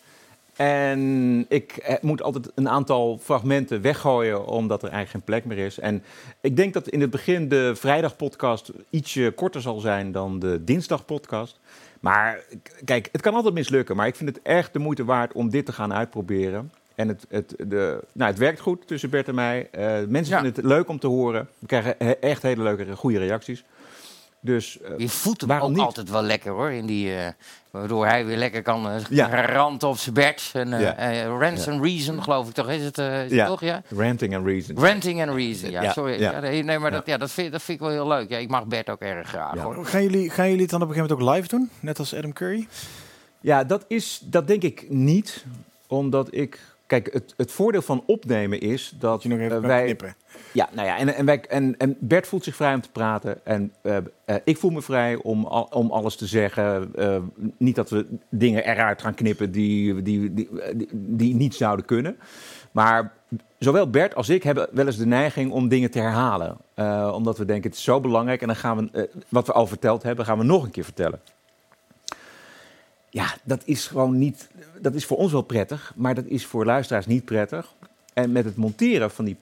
En 0.60 1.46
ik 1.48 1.76
eh, 1.76 1.94
moet 2.00 2.22
altijd 2.22 2.50
een 2.54 2.68
aantal 2.68 3.18
fragmenten 3.22 3.80
weggooien, 3.80 4.46
omdat 4.46 4.82
er 4.82 4.88
eigenlijk 4.88 5.10
geen 5.10 5.34
plek 5.34 5.44
meer 5.44 5.66
is. 5.66 5.78
En 5.78 6.02
ik 6.40 6.56
denk 6.56 6.74
dat 6.74 6.88
in 6.88 7.00
het 7.00 7.10
begin 7.10 7.48
de 7.48 7.72
vrijdagpodcast 7.74 8.70
ietsje 8.90 9.32
korter 9.36 9.60
zal 9.60 9.80
zijn 9.80 10.12
dan 10.12 10.38
de 10.38 10.64
dinsdagpodcast. 10.64 11.60
Maar 12.00 12.40
kijk, 12.84 13.08
het 13.12 13.20
kan 13.20 13.34
altijd 13.34 13.54
mislukken, 13.54 13.96
maar 13.96 14.06
ik 14.06 14.14
vind 14.16 14.28
het 14.34 14.42
echt 14.42 14.72
de 14.72 14.78
moeite 14.78 15.04
waard 15.04 15.32
om 15.32 15.50
dit 15.50 15.66
te 15.66 15.72
gaan 15.72 15.92
uitproberen. 15.94 16.72
En 16.94 17.08
het, 17.08 17.26
het, 17.28 17.54
de, 17.58 18.00
nou, 18.12 18.30
het 18.30 18.38
werkt 18.38 18.60
goed 18.60 18.86
tussen 18.86 19.10
Bert 19.10 19.28
en 19.28 19.34
mij. 19.34 19.68
Eh, 19.70 19.82
mensen 20.08 20.34
Ja. 20.34 20.40
vinden 20.40 20.54
het 20.54 20.64
leuk 20.72 20.88
om 20.88 20.98
te 20.98 21.06
horen. 21.06 21.48
We 21.58 21.66
krijgen 21.66 22.20
echt 22.22 22.42
hele 22.42 22.62
leuke, 22.62 22.96
goede 22.96 23.18
reacties. 23.18 23.64
Dus, 24.42 24.80
eh, 24.80 24.90
Je 24.96 25.08
voelt 25.08 25.40
hem 25.40 25.48
waarom 25.48 25.70
ook 25.70 25.76
niet? 25.76 25.84
altijd 25.84 26.10
wel 26.10 26.22
lekker 26.22 26.52
hoor. 26.52 26.70
In 26.70 26.86
die, 26.86 27.14
eh, 27.16 27.26
waardoor 27.70 28.06
hij 28.06 28.26
weer 28.26 28.36
lekker 28.36 28.62
kan 28.62 28.88
eh 28.90 28.96
Ja. 29.10 29.44
ranten 29.46 29.88
op 29.88 29.96
zijn 29.98 30.14
Bert. 30.14 30.50
En, 30.52 30.72
eh 30.72 30.80
Ja. 30.80 31.24
Rants 31.26 31.68
and 31.68 31.82
Reason, 31.84 32.22
geloof 32.22 32.48
ik 32.48 32.54
toch? 32.54 32.70
Is 32.70 32.84
het, 32.84 32.98
eh, 32.98 33.16
is 33.16 33.22
het 33.22 33.30
ja, 33.32 33.46
toch? 33.46 33.60
Ja? 33.60 33.82
ranting 33.96 34.36
and 34.36 34.46
reason. 34.46 34.78
Ranting 34.78 35.22
and 35.22 35.34
Reason, 35.36 35.70
ja, 35.70 35.82
Ja, 35.82 35.92
sorry. 35.92 36.20
ja. 36.20 36.30
Ja, 36.32 36.40
nee, 36.62 36.78
maar 36.78 36.90
Dat, 36.90 37.06
ja, 37.06 37.16
dat, 37.16 37.30
vind, 37.30 37.52
dat 37.52 37.62
vind 37.62 37.80
ik 37.80 37.84
wel 37.86 37.94
heel 37.94 38.08
leuk. 38.08 38.28
Ja, 38.30 38.38
ik 38.38 38.48
mag 38.48 38.66
Bert 38.66 38.90
ook 38.90 39.00
erg 39.00 39.28
graag 39.28 39.58
hoor. 39.58 39.86
Gaan 39.86 40.02
jullie, 40.02 40.30
gaan 40.30 40.46
jullie 40.48 40.60
het 40.62 40.70
dan 40.70 40.82
op 40.82 40.88
een 40.88 40.94
gegeven 40.94 41.16
moment 41.16 41.30
ook 41.30 41.36
live 41.36 41.48
doen? 41.56 41.70
Net 41.80 41.98
als 41.98 42.14
Adam 42.14 42.32
Curry? 42.32 42.68
Ja, 43.40 43.64
dat, 43.64 43.84
is, 43.88 44.20
dat 44.24 44.46
denk 44.46 44.62
ik 44.62 44.84
niet. 44.88 45.44
Omdat 45.86 46.28
ik. 46.34 46.58
Kijk, 46.86 47.12
het, 47.12 47.34
het 47.36 47.52
voordeel 47.52 47.82
van 47.82 48.02
opnemen 48.06 48.60
is 48.60 48.92
dat, 48.98 49.22
je 49.22 49.28
nog 49.28 49.38
even 49.38 49.50
kan 49.50 49.60
wij. 49.60 49.82
knippen. 49.84 50.14
Ja, 50.52 50.68
nou 50.72 50.86
ja, 50.86 50.98
en, 50.98 51.48
en, 51.48 51.78
en, 51.78 51.96
Bert 51.98 52.26
voelt 52.26 52.44
zich 52.44 52.56
vrij 52.56 52.74
om 52.74 52.80
te 52.80 52.90
praten. 52.90 53.46
En 53.46 53.72
eh, 53.82 53.96
eh, 54.24 54.36
ik 54.44 54.56
voel 54.56 54.70
me 54.70 54.82
vrij 54.82 55.16
om, 55.16 55.44
om 55.70 55.90
alles 55.90 56.16
te 56.16 56.26
zeggen. 56.26 56.94
Eh, 56.94 57.16
niet 57.56 57.74
dat 57.74 57.90
we 57.90 58.06
dingen 58.28 58.64
eruit 58.64 59.02
gaan 59.02 59.14
knippen 59.14 59.50
die, 59.50 60.02
die, 60.02 60.34
die, 60.34 60.48
die, 60.92 61.34
niet 61.34 61.54
zouden 61.54 61.84
kunnen. 61.84 62.16
Maar 62.70 63.12
zowel 63.58 63.90
Bert 63.90 64.14
als 64.14 64.28
ik 64.28 64.42
hebben 64.42 64.68
wel 64.72 64.86
eens 64.86 64.96
de 64.96 65.06
neiging 65.06 65.52
om 65.52 65.68
dingen 65.68 65.90
te 65.90 65.98
herhalen. 65.98 66.56
Omdat 67.14 67.38
we 67.38 67.44
denken, 67.44 67.70
het 67.70 67.78
is 67.78 67.84
zo 67.84 68.00
belangrijk. 68.00 68.40
En 68.40 68.46
dan 68.46 68.56
gaan 68.56 68.76
we, 68.76 69.10
wat 69.28 69.46
we 69.46 69.52
al 69.52 69.66
verteld 69.66 70.02
hebben, 70.02 70.24
gaan 70.24 70.38
we 70.38 70.44
nog 70.44 70.64
een 70.64 70.70
keer 70.70 70.84
vertellen. 70.84 71.20
Ja, 73.10 73.34
dat 73.42 73.62
is 73.64 73.86
gewoon 73.86 74.18
niet. 74.18 74.50
Dat 74.80 74.94
is 74.94 75.06
voor 75.06 75.16
ons 75.16 75.32
wel 75.32 75.42
prettig, 75.42 75.92
maar 75.96 76.14
dat 76.14 76.24
is 76.26 76.46
voor 76.46 76.64
luisteraars 76.64 77.06
niet 77.06 77.24
prettig. 77.24 77.74
En 78.12 78.32
met 78.32 78.44
het 78.44 78.56
monteren 78.56 79.10
van 79.10 79.24
die 79.24 79.36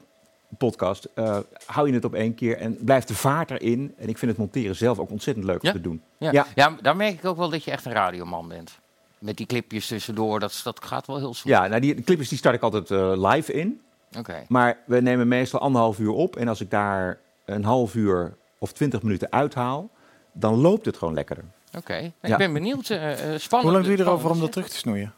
podcast 0.58 1.08
eh, 1.14 1.38
hou 1.66 1.88
je 1.88 1.94
het 1.94 2.04
op 2.04 2.14
één 2.14 2.34
keer 2.34 2.56
en 2.58 2.76
blijft 2.84 3.08
de 3.08 3.14
vaart 3.14 3.50
erin. 3.50 3.94
En 3.98 4.08
ik 4.08 4.18
vind 4.18 4.30
het 4.30 4.40
monteren 4.40 4.76
zelf 4.76 4.98
ook 4.98 5.10
ontzettend 5.10 5.46
leuk 5.46 5.62
Ja? 5.62 5.68
om 5.70 5.76
te 5.76 5.82
doen. 5.82 6.02
Ja. 6.18 6.32
Ja. 6.32 6.46
Ja. 6.54 6.76
dan 6.82 6.96
merk 6.96 7.14
ik 7.14 7.24
ook 7.24 7.36
wel 7.36 7.50
dat 7.50 7.64
je 7.64 7.70
echt 7.70 7.84
een 7.84 7.92
radioman 7.92 8.48
bent. 8.48 8.78
Met 9.18 9.36
die 9.36 9.46
clipjes 9.46 9.86
tussendoor, 9.86 10.40
dat, 10.40 10.60
dat 10.64 10.84
gaat 10.84 11.06
wel 11.06 11.16
heel 11.18 11.34
smooth. 11.34 11.56
Ja, 11.58 11.66
nou 11.66 11.80
die 11.80 12.02
clipjes 12.02 12.28
die 12.28 12.38
start 12.38 12.54
ik 12.54 12.62
altijd 12.62 12.90
eh, 12.90 13.12
live 13.32 13.52
in. 13.52 13.80
Oké. 14.18 14.44
Maar 14.48 14.78
we 14.86 15.00
nemen 15.00 15.28
meestal 15.28 15.60
anderhalf 15.60 15.98
uur 15.98 16.10
op. 16.12 16.36
En 16.36 16.48
als 16.48 16.60
ik 16.60 16.70
daar 16.70 17.18
een 17.44 17.64
half 17.64 17.94
uur 17.94 18.36
of 18.58 18.72
twintig 18.72 19.02
minuten 19.02 19.32
uithaal, 19.32 19.90
dan 20.32 20.54
loopt 20.60 20.86
het 20.86 20.96
gewoon 20.96 21.14
lekkerder. 21.14 21.44
Oké, 21.76 21.94
Ja. 21.94 22.10
ik 22.22 22.36
ben 22.36 22.52
benieuwd. 22.52 22.90
eh, 22.90 23.12
eh, 23.12 23.18
spannend. 23.40 23.50
Hoe 23.50 23.72
lang 23.72 23.84
doe 23.84 23.96
je 23.96 24.02
erover 24.02 24.30
om 24.30 24.40
dat 24.40 24.52
terug 24.52 24.68
te 24.68 24.76
snoeien? 24.76 25.12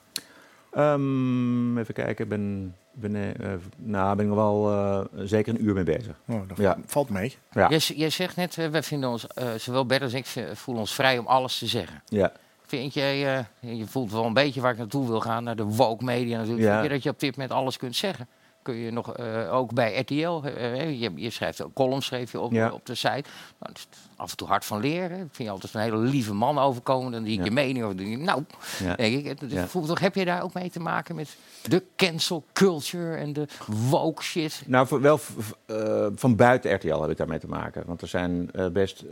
Ehm, 0.72 1.78
even 1.78 1.94
kijken, 1.94 2.24
ik 2.24 2.28
ben, 2.28 2.74
ben, 2.92 3.14
eh, 3.16 3.50
nou, 3.76 4.16
ben 4.16 4.26
ik 4.26 4.32
wel 4.34 4.70
eh, 4.70 5.00
zeker 5.26 5.54
een 5.54 5.64
uur 5.64 5.74
mee 5.74 5.84
bezig. 5.84 6.14
Oh, 6.28 6.40
dat 6.48 6.56
Ja. 6.56 6.78
valt 6.86 7.08
mee. 7.10 7.36
Ja. 7.52 7.68
Jij, 7.78 8.10
zegt 8.10 8.36
net, 8.36 8.54
wij 8.54 8.82
vinden 8.82 9.10
ons, 9.10 9.26
eh, 9.26 9.48
zowel 9.56 9.86
Bert 9.86 10.02
als 10.02 10.14
ik 10.14 10.26
voelen 10.52 10.82
ons 10.82 10.94
vrij 10.94 11.18
om 11.18 11.26
alles 11.26 11.58
te 11.58 11.66
zeggen. 11.66 12.02
Ja. 12.06 12.32
Vind 12.66 12.94
jij, 12.94 13.36
eh, 13.60 13.78
je 13.78 13.86
voelt 13.86 14.12
wel 14.12 14.24
een 14.24 14.32
beetje 14.32 14.60
waar 14.60 14.72
ik 14.72 14.78
naartoe 14.78 15.06
wil 15.06 15.20
gaan, 15.20 15.44
naar 15.44 15.56
de 15.56 15.64
woke 15.64 16.04
media 16.04 16.36
natuurlijk. 16.38 16.64
Ja. 16.66 16.72
Vind 16.72 16.82
je 16.86 16.88
dat 16.92 17.02
je 17.02 17.10
op 17.10 17.20
dit 17.20 17.36
moment 17.36 17.52
alles 17.54 17.76
kunt 17.76 17.96
zeggen? 17.96 18.26
Kun 18.62 18.74
je 18.74 18.90
nog, 18.90 19.14
eh, 19.16 19.54
ook 19.54 19.74
bij 19.74 19.98
RTL, 19.98 20.40
eh, 20.44 21.00
je, 21.00 21.10
je 21.14 21.30
schrijft 21.30 21.62
ook 21.62 21.74
columns 21.74 22.06
schreef 22.06 22.32
je 22.32 22.40
op, 22.40 22.52
Ja. 22.52 22.70
op 22.72 22.86
de 22.86 22.94
site. 22.94 23.24
Nou, 23.58 23.74
af 24.16 24.30
en 24.30 24.36
toe 24.36 24.48
hard 24.48 24.64
van 24.64 24.80
leren. 24.80 25.16
Ik 25.18 25.28
vind 25.32 25.48
je 25.48 25.50
altijd 25.50 25.74
een 25.74 25.80
hele 25.80 25.96
lieve 25.96 26.34
man 26.34 26.58
overkomen. 26.58 27.12
Dan 27.12 27.22
die 27.22 27.38
Ja. 27.38 27.44
je 27.44 27.50
mening 27.50 27.84
over 27.84 27.96
doe. 27.96 28.16
Nou, 28.16 28.44
Ja. 28.82 28.94
denk 28.94 29.26
ik. 29.26 29.58
voelt 29.68 29.86
toch, 29.86 30.00
heb 30.00 30.14
je 30.14 30.24
daar 30.24 30.42
ook 30.42 30.54
mee 30.54 30.70
te 30.70 30.80
maken 30.80 31.14
met 31.14 31.36
de 31.62 31.82
cancel 31.96 32.44
culture 32.52 33.16
en 33.16 33.32
de 33.32 33.46
woke 33.90 34.22
shit? 34.22 34.62
Nou, 34.66 35.00
wel 35.00 35.18
eh, 35.66 36.06
van 36.14 36.36
buiten 36.36 36.74
RTL 36.74 37.00
heb 37.00 37.10
ik 37.10 37.16
daarmee 37.16 37.38
te 37.38 37.48
maken. 37.48 37.82
Want 37.86 38.02
er 38.02 38.08
zijn 38.08 38.50
best 38.72 39.04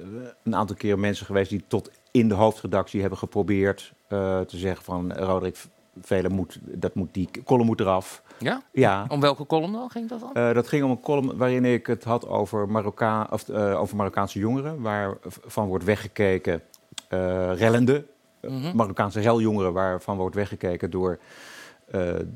een 0.44 0.56
aantal 0.56 0.76
keer 0.76 0.98
mensen 0.98 1.26
geweest 1.26 1.50
die 1.50 1.64
tot 1.68 1.90
in 2.11 2.28
de 2.28 2.34
hoofdredactie 2.34 3.00
hebben 3.00 3.18
geprobeerd 3.18 3.92
te 4.08 4.44
zeggen 4.48 4.84
van 4.84 5.12
Roderick 5.12 5.56
Velen 6.00 6.32
moet, 6.32 6.58
dat 6.62 6.94
moet 6.94 7.14
die 7.14 7.28
column 7.44 7.66
moet 7.66 7.80
eraf. 7.80 8.22
Ja? 8.38 8.62
Ja. 8.72 9.05
Om 9.09 9.20
welke 9.20 9.46
column 9.46 9.72
dan 9.72 9.90
ging 9.90 10.09
dat 10.09 10.20
dan? 10.20 10.35
Eh, 10.35 10.55
dat 10.55 10.68
ging 10.68 10.85
om 10.85 10.90
een 10.90 11.01
column 11.01 11.37
waarin 11.37 11.64
ik 11.64 11.87
het 11.87 12.05
had 12.05 12.27
over, 12.29 12.68
Marokka 12.68 13.27
of, 13.31 13.48
eh, 13.48 13.81
over 13.81 13.96
Marokkaanse 13.96 14.38
jongeren, 14.38 14.81
waarvan 14.81 15.68
wordt 15.68 15.85
weggekeken, 15.85 16.62
eh 17.09 17.51
rellende, 17.55 18.05
Mhm. 18.42 18.77
Marokkaanse 18.77 19.20
reljongeren, 19.20 19.72
waarvan 19.72 20.16
wordt 20.16 20.35
weggekeken 20.35 20.90
door 20.90 21.18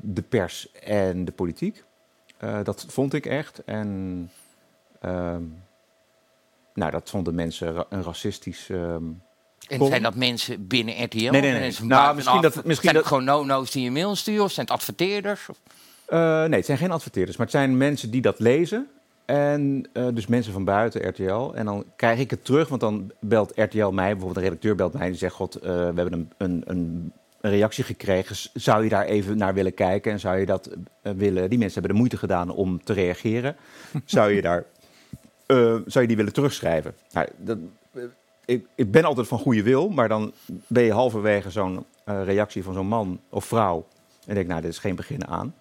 de 0.01 0.21
pers 0.29 0.71
en 0.71 1.25
de 1.25 1.31
politiek. 1.31 1.83
Dat 2.63 2.85
vond 2.89 3.13
ik 3.13 3.25
echt. 3.25 3.63
En 3.65 4.29
ehm, 5.01 5.41
nou, 6.73 6.91
dat 6.91 7.09
vonden 7.09 7.35
mensen 7.35 7.85
een 7.89 8.03
racistisch. 8.03 8.69
ehm, 8.69 9.03
En 9.67 9.85
zijn 9.85 10.01
dat 10.03 10.15
mensen 10.15 10.67
binnen 10.67 11.03
RTL? 11.03 11.17
Nee, 11.17 11.29
nee, 11.31 11.41
nee. 11.41 11.59
Mensen 11.59 11.87
Nou, 11.87 12.15
misschien 12.15 12.41
dat- 12.41 12.55
misschien 12.55 12.75
zijn 12.75 12.95
het 12.95 12.95
dat- 12.95 13.05
gewoon 13.05 13.23
no-no's 13.23 13.71
die 13.71 13.83
je 13.83 13.91
mail 13.91 14.15
sturen? 14.15 14.43
Of 14.43 14.51
zijn 14.51 14.65
het 14.65 14.75
adverteerders? 14.75 15.49
Of- 15.49 15.59
nee, 16.19 16.57
het 16.57 16.65
zijn 16.65 16.77
geen 16.77 16.91
adverteerders, 16.91 17.37
maar 17.37 17.45
het 17.45 17.55
zijn 17.55 17.77
mensen 17.77 18.11
die 18.11 18.21
dat 18.21 18.39
lezen. 18.39 18.87
En 19.25 19.89
eh, 19.93 20.07
dus 20.13 20.27
mensen 20.27 20.53
van 20.53 20.63
buiten 20.63 21.07
RTL. 21.07 21.51
En 21.53 21.65
dan 21.65 21.85
krijg 21.95 22.19
ik 22.19 22.29
het 22.29 22.45
terug, 22.45 22.67
want 22.67 22.81
dan 22.81 23.11
belt 23.19 23.51
RTL 23.55 23.87
mij, 23.87 24.09
bijvoorbeeld 24.09 24.35
een 24.35 24.43
redacteur 24.43 24.75
belt 24.75 24.93
mij 24.93 25.01
en 25.01 25.09
die 25.09 25.17
zegt: 25.17 25.35
God, 25.35 25.55
eh, 25.55 25.61
we 25.63 25.93
hebben 25.95 26.13
een, 26.13 26.31
een, 26.37 26.63
een, 26.65 27.13
reactie 27.41 27.83
gekregen. 27.83 28.35
Zou 28.53 28.83
je 28.83 28.89
daar 28.89 29.05
even 29.05 29.37
naar 29.37 29.53
willen 29.53 29.73
kijken? 29.73 30.11
En 30.11 30.19
zou 30.19 30.37
je 30.37 30.45
dat 30.45 30.69
eh, 31.01 31.11
willen? 31.11 31.49
Die 31.49 31.59
mensen 31.59 31.73
hebben 31.73 31.91
de 31.91 31.97
moeite 31.97 32.17
gedaan 32.17 32.49
om 32.49 32.83
te 32.83 32.93
reageren. 32.93 33.55
zou 34.05 34.31
je 34.31 34.41
daar, 34.41 34.65
eh, 35.45 35.75
zou 35.85 36.01
je 36.01 36.07
die 36.07 36.15
willen 36.17 36.33
terugschrijven? 36.33 36.93
Nou, 37.11 37.27
dat, 37.37 37.57
eh, 37.93 38.03
ik, 38.45 38.65
ik 38.75 38.91
ben 38.91 39.03
altijd 39.03 39.27
van 39.27 39.39
goede 39.39 39.63
wil, 39.63 39.89
maar 39.89 40.07
dan 40.07 40.33
ben 40.67 40.83
je 40.83 40.91
halverwege 40.91 41.49
zo'n 41.49 41.85
eh, 42.05 42.23
reactie 42.23 42.63
van 42.63 42.73
zo'n 42.73 42.87
man 42.87 43.19
of 43.29 43.45
vrouw. 43.45 43.87
En 44.25 44.35
denk, 44.35 44.47
nou, 44.47 44.61
dit 44.61 44.71
is 44.71 44.77
geen 44.77 44.95
begin 44.95 45.27
aan. 45.27 45.55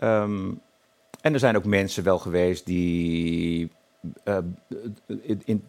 Ehm, 0.00 0.52
en 1.20 1.32
er 1.32 1.38
zijn 1.38 1.56
ook 1.56 1.64
mensen 1.64 2.04
wel 2.04 2.18
geweest 2.18 2.66
die 2.66 3.70
eh, 4.24 4.38
in, 5.44 5.64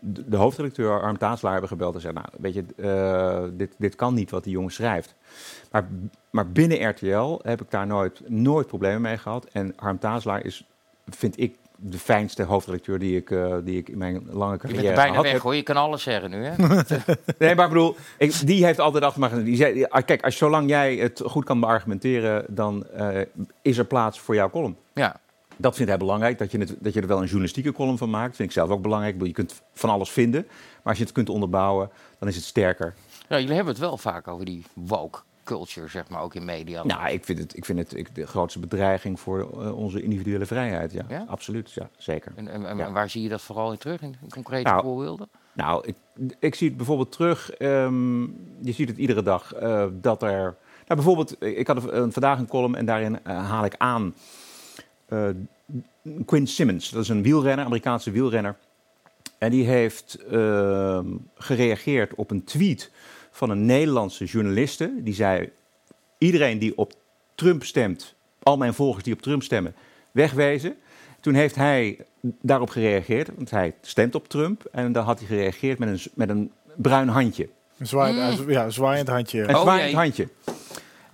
de 0.00 0.36
hoofdredacteur 0.36 1.00
Arm 1.00 1.18
Taaslaar 1.18 1.52
hebben 1.52 1.70
gebeld 1.70 1.94
en 1.94 2.00
zei, 2.00 2.12
nou, 2.12 2.26
weet 2.38 2.54
je, 2.54 2.64
eh, 2.76 3.44
dit, 3.52 3.74
dit 3.78 3.94
kan 3.94 4.14
niet 4.14 4.30
wat 4.30 4.44
die 4.44 4.52
jongen 4.52 4.72
schrijft. 4.72 5.14
Maar, 5.70 5.88
maar 6.30 6.50
binnen 6.50 6.88
RTL 6.88 7.38
heb 7.42 7.60
ik 7.60 7.70
daar 7.70 7.86
nooit, 7.86 8.28
nooit 8.28 8.66
problemen 8.66 9.00
mee 9.00 9.18
gehad. 9.18 9.44
En 9.44 9.72
Harm 9.76 9.98
Taaslaar 9.98 10.44
is, 10.44 10.66
vind 11.08 11.40
ik, 11.40 11.56
de 11.76 11.98
fijnste 11.98 12.42
hoofdredacteur 12.42 12.98
die 12.98 13.16
ik, 13.16 13.30
eh, 13.30 13.54
die 13.64 13.78
ik 13.78 13.88
in 13.88 13.98
mijn 13.98 14.26
lange 14.30 14.52
Je 14.52 14.58
carrière 14.58 14.82
bent 14.82 14.98
er 14.98 15.02
bijna 15.04 15.22
weg 15.22 15.42
hoor, 15.42 15.54
je 15.54 15.62
kan 15.62 15.76
alles 15.76 16.02
zeggen 16.02 16.30
nu 16.30 16.44
hè. 16.44 16.56
Nee, 17.38 17.54
maar 17.54 17.64
ik 17.64 17.72
bedoel, 17.72 17.96
ik, 18.18 18.46
die 18.46 18.64
heeft 18.64 18.80
altijd 18.80 19.04
achter. 19.04 19.44
Die 19.44 19.56
zei, 19.56 19.86
kijk, 20.04 20.24
als, 20.24 20.36
zolang 20.36 20.68
jij 20.68 20.96
het 20.96 21.22
goed 21.24 21.44
kan 21.44 21.60
beargumenteren, 21.60 22.44
dan 22.48 22.86
eh, 22.86 23.20
is 23.62 23.78
er 23.78 23.84
plaats 23.84 24.20
voor 24.20 24.34
jouw 24.34 24.50
column. 24.50 24.76
Ja. 24.94 25.16
Dat 25.56 25.74
vindt 25.74 25.90
hij 25.90 25.98
belangrijk, 25.98 26.38
dat 26.38 26.50
je, 26.50 26.58
het, 26.58 26.76
dat 26.78 26.94
je 26.94 27.00
er 27.00 27.06
wel 27.06 27.18
een 27.18 27.24
journalistieke 27.24 27.72
column 27.72 27.98
van 27.98 28.10
maakt. 28.10 28.36
vind 28.36 28.48
ik 28.48 28.54
zelf 28.54 28.70
ook 28.70 28.82
belangrijk. 28.82 29.22
Je 29.22 29.32
kunt 29.32 29.62
van 29.72 29.90
alles 29.90 30.10
vinden, 30.10 30.46
maar 30.46 30.82
als 30.82 30.98
je 30.98 31.04
het 31.04 31.12
kunt 31.12 31.28
onderbouwen, 31.28 31.90
dan 32.18 32.28
is 32.28 32.36
het 32.36 32.44
sterker. 32.44 32.94
Ja, 33.28 33.38
jullie 33.38 33.54
hebben 33.54 33.72
het 33.72 33.82
wel 33.82 33.96
vaak 33.96 34.28
over 34.28 34.44
die 34.44 34.64
woke 34.74 35.18
culture, 35.46 35.88
zeg 35.88 36.08
maar, 36.08 36.22
ook 36.22 36.34
in 36.34 36.44
media. 36.44 36.84
Nou, 36.84 37.08
ik 37.10 37.24
vind 37.24 37.38
het, 37.38 37.56
ik 37.56 37.64
vind 37.64 37.78
het 37.78 37.94
ik, 37.96 38.14
de 38.14 38.26
grootste 38.26 38.58
bedreiging 38.58 39.20
voor 39.20 39.40
eh, 39.62 39.76
onze 39.76 40.02
individuele 40.02 40.46
vrijheid. 40.46 40.92
Ja, 40.92 41.04
Ja? 41.08 41.24
absoluut. 41.28 41.72
Ja, 41.72 41.88
zeker. 41.96 42.32
En, 42.36 42.48
en, 42.48 42.66
en 42.66 42.76
Ja. 42.76 42.92
waar 42.92 43.10
zie 43.10 43.22
je 43.22 43.28
dat 43.28 43.40
vooral 43.42 43.72
in 43.72 43.78
terug, 43.78 44.00
in 44.02 44.16
concrete 44.30 44.70
Nou, 44.70 44.82
voorbeelden? 44.82 45.28
Nou, 45.52 45.86
ik, 45.86 45.94
ik 46.38 46.54
zie 46.54 46.68
het 46.68 46.76
bijvoorbeeld 46.76 47.12
terug. 47.12 47.50
ehm, 47.50 48.20
je 48.60 48.72
ziet 48.72 48.88
het 48.88 48.98
iedere 48.98 49.22
dag 49.22 49.52
eh, 49.52 49.86
dat 49.92 50.22
er. 50.22 50.56
Nou, 50.86 51.00
bijvoorbeeld, 51.02 51.42
ik 51.42 51.66
had 51.66 51.90
een- 51.92 52.12
vandaag 52.12 52.38
een 52.38 52.48
column 52.48 52.74
en 52.74 52.86
daarin 52.86 53.24
eh, 53.24 53.48
haal 53.50 53.64
ik 53.64 53.74
aan 53.78 54.14
eh, 55.06 55.28
Quinn 56.24 56.46
Simmons. 56.46 56.90
Dat 56.90 57.02
is 57.02 57.08
een 57.08 57.22
wielrenner, 57.22 57.64
Amerikaanse 57.64 58.10
wielrenner. 58.10 58.56
En 59.38 59.50
die 59.50 59.64
heeft 59.66 60.14
ehm, 60.30 61.06
gereageerd 61.34 62.14
op 62.14 62.30
een 62.30 62.44
tweet 62.44 62.90
van 63.36 63.50
een 63.50 63.66
Nederlandse 63.66 64.24
journaliste. 64.24 64.92
Die 64.98 65.14
zei: 65.14 65.50
Iedereen 66.18 66.58
die 66.58 66.76
op 66.78 66.92
Trump 67.34 67.64
stemt, 67.64 68.14
al 68.42 68.56
mijn 68.56 68.74
volgers 68.74 69.04
die 69.04 69.12
op 69.12 69.22
Trump 69.22 69.42
stemmen, 69.42 69.74
wegwezen. 70.12 70.76
Toen 71.20 71.34
heeft 71.34 71.54
hij 71.54 71.98
daarop 72.42 72.70
gereageerd, 72.70 73.30
want 73.36 73.50
hij 73.50 73.74
stemt 73.80 74.14
op 74.14 74.28
Trump. 74.28 74.64
En 74.72 74.92
dan 74.92 75.04
had 75.04 75.18
hij 75.18 75.28
gereageerd 75.28 75.78
met 75.78 75.88
een, 75.88 76.00
met 76.14 76.28
een 76.28 76.52
bruin 76.76 77.08
handje. 77.08 77.48
Een 77.78 77.86
zwaaiend, 77.86 78.44
ja, 78.48 78.70
zwaaiend 78.70 79.08
handje. 79.08 79.40
Een 79.48 79.56
zwaaiend 79.56 79.94
handje. 79.94 80.28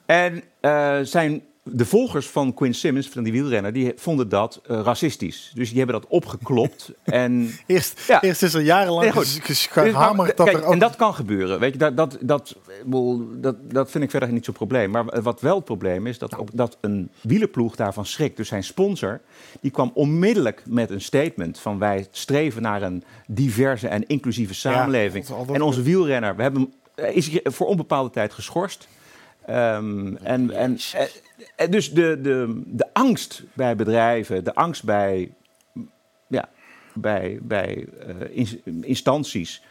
En 0.07 0.43
eh, 0.61 0.99
zijn 1.03 1.43
de 1.65 1.85
volgers 1.87 2.27
van 2.27 2.55
Quinn 2.55 2.75
Simmons, 2.75 3.09
van 3.09 3.23
die 3.23 3.33
wielrenner, 3.33 3.73
die 3.73 3.93
vonden 3.97 4.29
dat 4.29 4.61
eh, 4.67 4.81
racistisch. 4.85 5.53
Dus 5.55 5.69
die 5.69 5.79
hebben 5.79 6.01
dat 6.01 6.11
opgeklopt. 6.11 6.93
en, 7.05 7.51
Eerst, 7.67 8.01
ja. 8.07 8.23
eerst 8.23 8.43
is 8.43 8.55
er 8.55 8.61
jarenlang 8.63 9.03
Nee, 9.03 9.13
ges- 9.13 9.41
Dus, 9.47 9.67
gehamerd 9.67 10.37
dat 10.37 10.49
er 10.49 10.65
ook... 10.65 10.73
En 10.73 10.79
dat 10.79 10.97
kan 10.97 11.15
gebeuren. 11.15 11.61
Weet 11.61 11.73
je, 11.73 11.79
dat, 11.79 11.97
dat, 11.97 12.19
dat, 12.21 12.57
dat, 13.35 13.57
dat 13.73 13.91
vind 13.91 14.05
ik 14.05 14.11
verder 14.11 14.33
niet 14.33 14.45
zo'n 14.45 14.55
probleem. 14.55 14.91
Maar 14.91 15.23
wat 15.23 15.41
wel 15.41 15.57
het 15.57 15.65
probleem 15.65 16.07
is, 16.07 16.19
dat, 16.19 16.37
op- 16.37 16.51
dat 16.53 16.79
een 16.81 17.11
wielerploeg 17.21 17.77
daarvan 17.77 18.07
schrikt. 18.07 18.37
Dus 18.37 18.49
zijn 18.49 18.65
sponsor, 18.65 19.21
die 19.61 19.71
kwam 19.71 19.91
onmiddellijk 19.95 20.63
met 20.67 20.91
een 20.91 21.01
statement 21.01 21.59
van 21.59 21.79
wij 21.79 22.07
streven 22.11 22.63
naar 22.63 22.83
een 22.83 23.05
diverse 23.27 23.89
en 23.89 24.07
inclusieve 24.07 24.55
samenleving. 24.55 25.27
En 25.53 25.63
onze 25.63 25.83
wielrenner, 25.83 26.37
we 26.37 26.43
hebben, 26.43 26.63
hem- 26.63 26.73
hij 27.05 27.15
is 27.15 27.41
voor 27.45 27.67
onbepaalde 27.67 28.11
tijd 28.11 28.33
geschorst. 28.33 28.89
Ehm, 29.47 30.17
en, 30.17 30.51
en, 30.51 30.79
en, 30.93 31.09
en 31.57 31.71
dus 31.71 31.93
de, 31.93 32.21
de, 32.23 32.63
de 32.67 32.89
angst 32.93 33.43
bij 33.53 33.77
bedrijven, 33.77 34.45
de 34.45 34.55
angst 34.55 34.85
bij, 34.85 35.33
ja, 36.27 36.49
bij, 36.95 37.39
bij 37.43 37.87
eh, 38.07 38.37
ins- 38.37 38.57
instanties. 38.81 39.63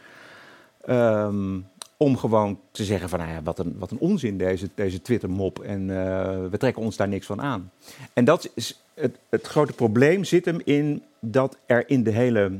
ehm, 0.84 1.58
om 2.02 2.16
gewoon 2.16 2.60
te 2.70 2.84
zeggen 2.84 3.08
van, 3.08 3.18
nou 3.18 3.30
ja, 3.30 3.42
wat 3.42 3.58
een, 3.58 3.74
wat 3.78 3.90
een 3.90 3.98
onzin 3.98 4.38
deze, 4.38 4.68
deze 4.74 5.02
Twitter-mop. 5.02 5.58
En 5.58 5.90
eh, 5.90 6.50
we 6.50 6.56
trekken 6.58 6.82
ons 6.82 6.96
daar 6.96 7.08
niks 7.08 7.26
van 7.26 7.40
aan. 7.40 7.70
En 8.12 8.24
dat 8.24 8.50
is 8.54 8.82
het, 8.94 9.16
het 9.28 9.46
grote 9.46 9.72
probleem 9.72 10.24
zit 10.24 10.44
hem 10.44 10.60
in 10.64 11.02
dat 11.20 11.56
er 11.66 11.88
in 11.88 12.02
de 12.02 12.10
hele 12.10 12.58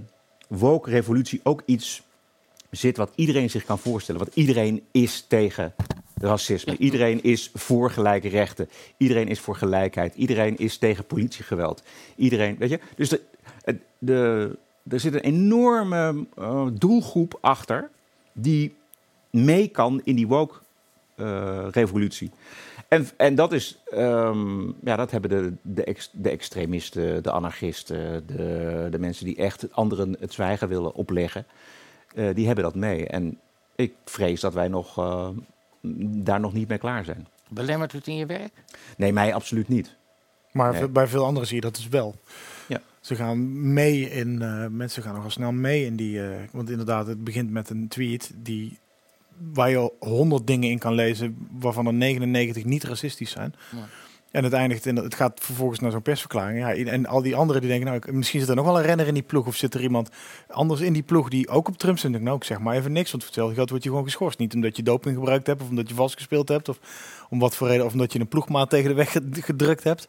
woke-revolutie 0.49 1.41
ook 1.43 1.63
iets 1.65 2.03
zit 2.71 2.97
wat 2.97 3.13
iedereen 3.15 3.51
zich 3.51 3.65
kan 3.65 3.79
voorstellen. 3.79 4.21
Want 4.21 4.37
iedereen 4.37 4.83
is 4.91 5.25
tegen 5.29 5.75
racisme. 6.23 6.77
Iedereen 6.77 7.23
is 7.23 7.51
voor 7.55 7.91
gelijke 7.91 8.29
rechten. 8.29 8.68
Iedereen 8.97 9.29
is 9.29 9.41
voor 9.41 9.57
gelijkheid. 9.57 10.14
Iedereen 10.14 10.57
is 10.57 10.79
tegen 10.79 11.05
politiegeweld. 11.05 11.83
Iedereen, 12.16 12.57
weet 12.59 12.70
je. 12.70 12.81
Dus 12.97 13.09
de, 13.09 13.20
de, 13.99 14.51
er 14.89 15.01
zit 15.01 15.14
een 15.14 15.20
enorme 15.20 16.27
eh, 16.37 16.66
doelgroep 16.73 17.39
achter 17.41 17.91
die 18.33 18.75
mee 19.31 19.68
kan 19.68 20.01
in 20.05 20.16
die 20.16 20.27
woke-revolutie. 20.27 22.31
en, 22.89 23.09
en 23.16 23.35
dat 23.35 23.53
is, 23.53 23.79
ehm, 23.91 24.66
ja, 24.85 24.97
dat 24.97 25.11
hebben 25.11 25.31
de, 25.31 25.53
de, 25.62 25.85
ex- 25.85 26.11
de 26.12 26.31
extremisten, 26.31 27.23
de 27.23 27.31
anarchisten, 27.31 28.27
de, 28.27 28.87
de 28.91 28.99
mensen 28.99 29.25
die 29.25 29.37
echt 29.37 29.73
anderen 29.73 30.16
het 30.20 30.33
zwijgen 30.33 30.68
willen 30.68 30.95
opleggen, 30.95 31.47
eh, 32.14 32.35
die 32.35 32.47
hebben 32.47 32.64
dat 32.64 32.75
mee. 32.75 33.07
En 33.07 33.39
ik 33.77 33.95
vrees 34.05 34.41
dat 34.41 34.55
wij 34.55 34.68
nog, 34.68 34.99
eh, 34.99 35.29
daar 36.24 36.41
nog 36.41 36.53
niet 36.53 36.68
mee 36.68 36.78
klaar 36.78 37.05
zijn. 37.05 37.26
Belemmert 37.49 37.93
het 37.93 38.07
in 38.07 38.16
je 38.16 38.26
werk? 38.26 38.53
Nee, 38.97 39.12
mij 39.12 39.35
absoluut 39.35 39.68
niet. 39.68 39.97
Maar 40.53 40.72
Nee. 40.72 40.89
bij 40.89 41.07
veel 41.07 41.24
anderen 41.24 41.47
zie 41.49 41.57
je 41.57 41.62
dat 41.62 41.74
dus 41.74 41.89
wel. 41.89 42.14
Ja. 42.68 42.80
Ze 43.01 43.14
gaan 43.14 43.72
mee 43.72 44.11
in, 44.11 44.43
eh, 44.43 44.66
mensen 44.66 45.03
gaan 45.03 45.14
nogal 45.14 45.30
snel 45.30 45.53
mee 45.53 45.85
in 45.85 45.97
die, 45.97 46.22
eh, 46.28 46.41
want 46.53 46.70
inderdaad, 46.70 47.07
het 47.07 47.24
begint 47.24 47.51
met 47.51 47.70
een 47.70 47.89
tweet 47.89 48.33
die, 48.37 48.78
waar 49.53 49.70
je 49.70 49.93
honderd 49.99 50.47
dingen 50.47 50.70
in 50.70 50.78
kan 50.78 50.95
lezen, 50.95 51.49
waarvan 51.51 51.87
er 51.87 51.93
99 51.95 52.64
niet 52.64 52.85
racistisch 52.85 53.30
zijn. 53.30 53.55
Ja. 53.70 53.87
En 54.33 54.45
het 54.45 54.53
eindigt 54.53 54.87
in, 54.87 54.97
het 54.97 55.14
gaat 55.14 55.41
vervolgens 55.41 55.80
naar 55.80 55.91
zo'n 55.91 56.03
persverklaring. 56.03 56.59
Ja, 56.59 56.74
en 56.74 57.07
al 57.07 57.22
die 57.22 57.37
anderen 57.37 57.62
die 57.62 57.70
denken, 57.70 57.89
nou, 57.89 58.16
misschien 58.16 58.41
zit 58.41 58.49
er 58.49 58.55
nog 58.55 58.64
wel 58.64 58.78
een 58.78 58.85
renner 58.85 59.07
in 59.07 59.14
die 59.14 59.22
ploeg. 59.22 59.47
Of 59.47 59.57
zit 59.57 59.74
er 59.74 59.83
iemand 59.83 60.11
anders 60.49 60.80
in 60.80 60.93
die 60.93 61.03
ploeg 61.03 61.28
die 61.28 61.49
ook 61.49 61.68
op 61.68 61.76
Trump 61.78 61.99
zit. 61.99 62.20
Nou, 62.20 62.37
ik 62.37 62.45
zeg 62.45 62.59
maar 62.59 62.76
even 62.76 62.93
niks. 62.93 63.11
Want 63.11 63.24
vertel 63.24 63.55
geld 63.55 63.70
word 63.70 63.83
je 63.83 63.89
gewoon 63.89 64.05
geschorst. 64.05 64.39
Niet 64.39 64.55
omdat 64.55 64.76
je 64.76 64.83
doping 64.83 65.14
gebruikt 65.14 65.47
hebt 65.47 65.62
of 65.62 65.68
omdat 65.68 65.89
je 65.89 65.95
vastgespeeld 65.95 66.49
hebt. 66.49 66.68
Of 66.68 66.78
om 67.30 67.39
wat 67.39 67.57
voor 67.57 67.68
reden. 67.68 67.87
Of 67.87 67.93
omdat 67.93 68.12
je 68.12 68.20
een 68.20 68.28
ploegmaat 68.28 68.70
tegen 68.70 68.89
de 68.89 68.97
weg 68.97 69.12
ged- 69.12 69.39
gedrukt 69.41 69.85
hebt. 69.85 70.09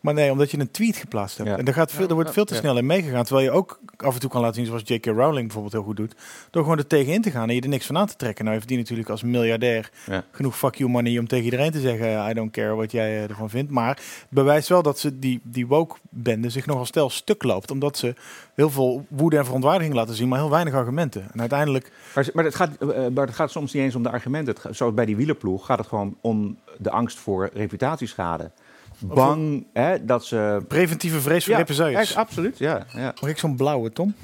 Maar 0.00 0.14
nee, 0.14 0.30
omdat 0.30 0.50
je 0.50 0.58
een 0.58 0.70
tweet 0.70 0.96
geplaatst 0.96 1.36
hebt. 1.38 1.50
Ja. 1.50 1.56
En 1.56 1.64
daar, 1.64 1.74
gaat 1.74 1.92
veel, 1.92 2.08
er 2.08 2.14
wordt 2.14 2.32
veel 2.32 2.44
te 2.44 2.54
Ja. 2.54 2.60
snel 2.60 2.78
in 2.78 2.86
meegegaan. 2.86 3.24
Terwijl 3.24 3.46
je 3.46 3.52
ook 3.52 3.80
af 3.96 4.14
en 4.14 4.20
toe 4.20 4.30
kan 4.30 4.40
laten 4.40 4.56
zien, 4.56 4.66
zoals 4.66 4.82
J.K. 4.84 5.06
Rowling 5.06 5.42
bijvoorbeeld 5.44 5.72
heel 5.72 5.82
goed 5.82 5.96
doet. 5.96 6.14
Door 6.50 6.62
gewoon 6.62 6.78
er 6.78 6.86
tegenin 6.86 7.22
te 7.22 7.30
gaan 7.30 7.48
en 7.48 7.54
je 7.54 7.60
er 7.60 7.68
niks 7.68 7.86
van 7.86 7.96
aan 7.98 8.06
te 8.06 8.16
trekken. 8.16 8.44
Nou 8.44 8.56
heeft 8.56 8.68
die 8.68 8.78
natuurlijk 8.78 9.08
als 9.08 9.22
miljardair 9.22 9.90
Ja. 10.06 10.24
genoeg 10.30 10.56
fuck 10.58 10.74
you 10.74 10.90
money 10.90 11.18
om 11.18 11.26
tegen 11.26 11.44
iedereen 11.44 11.70
te 11.70 11.80
zeggen... 11.80 12.30
I 12.30 12.34
don't 12.34 12.50
care 12.50 12.74
wat 12.74 12.92
jij 12.92 13.08
eh, 13.16 13.28
ervan 13.30 13.50
vindt. 13.50 13.70
Maar 13.70 13.88
het 13.88 14.26
bewijst 14.28 14.68
wel 14.68 14.82
dat 14.82 14.98
ze 14.98 15.18
die, 15.18 15.40
die 15.42 15.66
woke-bende 15.66 16.50
zich 16.50 16.66
nogal 16.66 16.84
stel 16.86 17.10
stuk 17.10 17.42
loopt. 17.42 17.70
Omdat 17.70 17.98
ze 17.98 18.14
heel 18.54 18.70
veel 18.70 19.06
woede 19.08 19.36
en 19.36 19.44
verontwaardiging 19.44 19.94
laten 19.94 20.14
zien, 20.14 20.28
maar 20.28 20.38
heel 20.38 20.50
weinig 20.50 20.74
argumenten. 20.74 21.26
En 21.32 21.40
uiteindelijk... 21.40 21.90
Maar, 22.14 22.28
maar, 22.32 22.44
het 22.44 22.54
gaat, 22.54 22.70
eh, 22.76 22.88
maar 23.14 23.26
het 23.26 23.34
gaat 23.34 23.50
soms 23.50 23.72
niet 23.72 23.82
eens 23.82 23.94
om 23.94 24.02
de 24.02 24.10
argumenten. 24.10 24.54
Het 24.62 24.76
zoals 24.76 24.94
bij 24.94 25.04
die 25.04 25.16
wielerploeg 25.16 25.66
gaat 25.66 25.78
het 25.78 25.86
gewoon 25.86 26.16
om 26.20 26.58
de 26.78 26.90
angst 26.90 27.18
voor 27.18 27.50
reputatieschade. 27.52 28.50
Bang 29.00 29.66
hè, 29.72 30.04
dat 30.04 30.24
ze... 30.24 30.64
Preventieve 30.68 31.20
vrees 31.20 31.42
voor 31.44 31.52
Ja, 31.52 31.58
represailles. 31.58 32.10
ja, 32.10 32.20
absoluut, 32.20 32.58
ja. 32.58 32.86
ja. 32.94 33.14
Mag 33.20 33.30
ik 33.30 33.38
zo'n 33.38 33.56
blauwe, 33.56 33.92
Tom? 33.92 34.14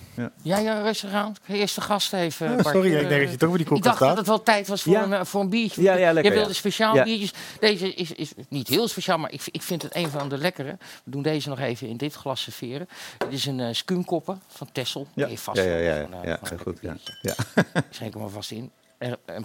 Ja, 0.43 0.59
ja, 0.59 0.81
rustig 0.83 1.13
aan. 1.13 1.35
Eerst 1.47 1.75
de 1.75 1.81
gast 1.81 2.13
even. 2.13 2.49
Ja, 2.51 2.55
Bart. 2.55 2.67
sorry, 2.75 2.95
ik 2.95 3.03
Eh, 3.03 3.09
denk 3.09 3.23
dat 3.23 3.31
je 3.31 3.37
toch 3.37 3.49
weer 3.49 3.59
die 3.59 3.67
Ik 3.67 3.73
koelkast 3.73 3.99
dacht 3.99 4.09
dat 4.11 4.17
het 4.19 4.27
wel 4.27 4.43
tijd 4.43 4.69
was 4.69 4.83
voor, 4.83 4.93
Ja. 4.93 5.03
een, 5.03 5.13
eh, 5.13 5.25
voor 5.25 5.41
een 5.41 5.49
biertje. 5.49 5.83
Ja, 5.83 5.95
ja, 5.95 6.13
lekker, 6.13 6.25
Je 6.33 6.39
wilde 6.39 6.53
ja. 6.53 6.59
speciaal 6.59 6.95
Ja. 6.95 7.03
biertjes. 7.05 7.33
Deze 7.61 7.95
is, 7.95 8.13
is 8.13 8.33
niet 8.49 8.69
heel 8.69 8.89
speciaal, 8.89 9.19
maar 9.19 9.33
ik, 9.33 9.43
ik 9.51 9.63
vind 9.63 9.83
het 9.83 9.95
een 9.97 10.09
van 10.09 10.29
de 10.29 10.39
lekkere. 10.39 10.77
We 11.05 11.11
doen 11.11 11.23
deze 11.23 11.49
nog 11.49 11.59
even 11.61 11.89
in 11.89 11.97
dit 11.97 12.15
glas 12.15 12.43
serveren. 12.43 12.89
Het 13.19 13.33
is 13.33 13.47
een 13.47 13.59
uh, 13.59 13.69
skuumkoppen 13.73 14.41
van 14.49 14.69
Tessel. 14.73 15.07
Ja. 15.15 15.27
Die 15.27 15.39
vast 15.39 15.59
Ja, 15.59 15.65
ja, 15.65 15.77
ja, 15.79 16.07
van, 16.11 16.29
ja, 16.29 16.39
van 16.43 16.59
goed, 16.59 16.79
ja. 16.81 16.97
Ja. 17.23 17.35
Ik 17.55 17.65
schenk 17.91 18.15
hem 18.15 18.23
alvast 18.23 18.51
in. 18.51 18.71
En, 18.99 19.17
en 19.25 19.45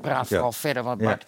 praat 0.00 0.28
Ja. 0.28 0.34
vooral 0.36 0.52
verder, 0.52 0.82
want 0.82 1.00
Ja. 1.00 1.06
Bart, 1.06 1.24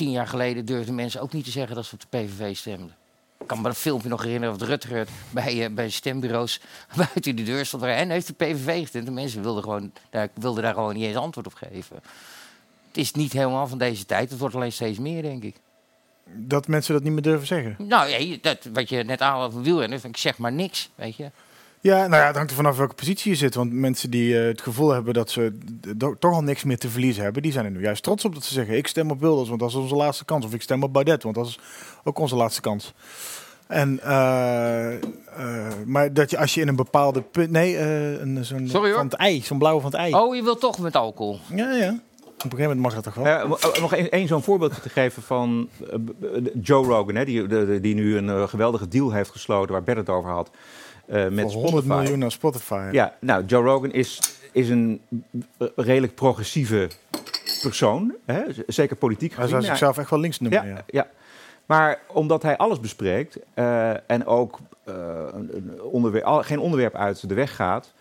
tien 0.00 0.10
jaar 0.10 0.26
geleden 0.26 0.64
durfden 0.64 0.94
mensen 0.94 1.20
ook 1.20 1.32
niet 1.32 1.44
te 1.44 1.50
zeggen 1.50 1.74
dat 1.76 1.84
ze 1.84 1.94
op 1.94 2.00
de 2.00 2.18
PVV 2.18 2.56
stemden. 2.56 2.96
Ik 3.40 3.46
kan 3.46 3.60
me 3.60 3.68
een 3.68 3.74
filmpje 3.74 4.08
nog 4.08 4.22
herinneren 4.22 4.58
dat 4.58 4.68
Rutger 4.68 5.06
bij, 5.30 5.64
eh, 5.64 5.74
bij 5.74 5.90
stembureaus 5.90 6.60
buiten 6.96 7.36
de 7.36 7.42
deur 7.42 7.66
stond. 7.66 7.82
En 7.82 8.10
heeft 8.10 8.26
de 8.26 8.32
PVV 8.32 8.80
gestemd? 8.80 9.06
De 9.06 9.12
mensen 9.12 9.42
wilden, 9.42 9.62
gewoon, 9.62 9.92
daar, 10.10 10.28
wilden 10.34 10.62
daar 10.62 10.74
gewoon 10.74 10.94
niet 10.94 11.04
eens 11.04 11.16
antwoord 11.16 11.46
op 11.46 11.54
geven. 11.54 11.96
Het 12.88 12.96
is 12.96 13.12
niet 13.12 13.32
helemaal 13.32 13.66
van 13.66 13.78
deze 13.78 14.06
tijd. 14.06 14.30
Het 14.30 14.38
wordt 14.38 14.54
alleen 14.54 14.72
steeds 14.72 14.98
meer, 14.98 15.22
denk 15.22 15.42
ik. 15.42 15.56
Dat 16.24 16.68
mensen 16.68 16.94
dat 16.94 17.02
niet 17.02 17.12
meer 17.12 17.22
durven 17.22 17.46
zeggen. 17.46 17.74
Nou, 17.78 18.08
ja, 18.08 18.36
dat, 18.40 18.68
wat 18.72 18.88
je 18.88 19.02
net 19.04 19.20
aan 19.20 19.40
over 19.40 19.62
wielrennen, 19.62 20.00
ik 20.02 20.16
zeg 20.16 20.38
maar 20.38 20.52
niks, 20.52 20.90
weet 20.94 21.16
je. 21.16 21.30
Ja, 21.82 21.96
nou 22.06 22.20
ja, 22.20 22.26
het 22.26 22.34
hangt 22.36 22.50
er 22.50 22.56
vanaf 22.56 22.76
welke 22.76 22.94
positie 22.94 23.30
je 23.30 23.36
zit. 23.36 23.54
Want 23.54 23.72
mensen 23.72 24.10
die 24.10 24.38
eh, 24.40 24.46
het 24.46 24.60
gevoel 24.60 24.90
hebben 24.90 25.14
dat 25.14 25.30
ze 25.30 25.58
toch 26.18 26.32
al 26.32 26.42
niks 26.42 26.64
meer 26.64 26.78
te 26.78 26.88
verliezen 26.88 27.22
hebben, 27.22 27.42
die 27.42 27.52
zijn 27.52 27.64
er 27.64 27.70
nu 27.70 27.80
juist 27.82 28.02
trots 28.02 28.24
op 28.24 28.34
dat 28.34 28.44
ze 28.44 28.52
zeggen: 28.54 28.76
ik 28.76 28.86
stem 28.86 29.10
op 29.10 29.20
Wilders, 29.20 29.48
want 29.48 29.60
dat 29.60 29.68
is 29.68 29.74
onze 29.74 29.94
laatste 29.94 30.24
kans. 30.24 30.44
Of 30.44 30.54
ik 30.54 30.62
stem 30.62 30.82
op 30.82 30.92
Baudet, 30.92 31.22
want 31.22 31.34
dat 31.34 31.46
is 31.46 31.58
ook 32.04 32.18
onze 32.18 32.36
laatste 32.36 32.60
kans. 32.60 32.92
En, 33.66 34.00
eh, 34.02 34.94
eh, 34.94 35.00
maar 35.86 36.12
dat 36.12 36.30
je 36.30 36.38
als 36.38 36.54
je 36.54 36.60
in 36.60 36.68
een 36.68 36.76
bepaalde 36.76 37.22
punt. 37.22 37.50
Nee, 37.50 37.76
eh, 37.76 38.20
een, 38.20 38.44
zo'n 38.44 38.68
Sorry, 38.68 38.88
hoor. 38.88 38.96
van 38.98 39.04
het 39.06 39.14
ei, 39.14 39.42
zo'n 39.42 39.58
blauwe 39.58 39.80
van 39.80 39.90
het 39.90 40.00
ei. 40.00 40.14
Oh, 40.14 40.34
je 40.34 40.42
wilt 40.42 40.60
toch 40.60 40.78
met 40.78 40.96
alcohol? 40.96 41.38
Ja, 41.54 41.70
ja. 41.72 41.88
Op 42.44 42.52
een 42.52 42.58
gegeven 42.58 42.76
moment 42.76 42.80
mag 42.80 42.94
dat 42.94 43.04
toch 43.04 43.14
wel? 43.24 43.44
Om 43.74 43.80
nog 43.80 43.94
één 43.94 44.10
één 44.10 44.28
zo'n 44.28 44.42
voorbeeld 44.42 44.82
te 44.82 44.88
geven 44.88 45.22
van 45.22 45.68
Joe 46.62 46.86
Rogan, 46.86 47.14
hè, 47.14 47.24
die, 47.24 47.46
de- 47.46 47.78
die 47.80 47.94
nu 47.94 48.16
een 48.16 48.48
geweldige 48.48 48.88
deal 48.88 49.12
heeft 49.12 49.30
gesloten, 49.30 49.72
waar 49.72 49.82
Bert 49.82 49.96
het 49.98 50.08
over 50.08 50.30
had. 50.30 50.50
Eh, 51.10 51.28
met 51.28 51.52
Voor 51.52 51.62
100 51.62 51.68
Spotify. 51.68 51.88
miljoen 51.88 52.22
aan 52.22 52.30
Spotify. 52.30 52.88
Ja, 52.92 53.14
nou, 53.20 53.44
Joe 53.44 53.64
Rogan 53.64 53.90
is, 53.92 54.20
is 54.52 54.68
een 54.68 55.00
redelijk 55.76 56.14
progressieve 56.14 56.88
persoon. 57.62 58.14
Hè? 58.26 58.42
Zeker 58.66 58.96
politiek 58.96 59.30
Hij 59.30 59.38
zou 59.46 59.48
gezien. 59.54 59.68
zichzelf 59.76 59.98
echt 59.98 60.10
wel 60.10 60.18
links 60.18 60.40
noemen. 60.40 60.66
Ja, 60.66 60.74
Ja. 60.74 60.82
ja. 60.86 61.06
Maar 61.66 62.00
omdat 62.06 62.42
hij 62.42 62.56
alles 62.56 62.80
bespreekt 62.80 63.38
eh, 63.54 64.10
en 64.10 64.26
ook 64.26 64.58
eh, 64.84 64.94
een- 65.32 65.80
onderwerp, 65.82 66.24
al- 66.24 66.42
geen 66.42 66.58
onderwerp 66.60 66.94
uit 66.94 67.28
de 67.28 67.34
weg 67.34 67.56
gaat, 67.56 67.92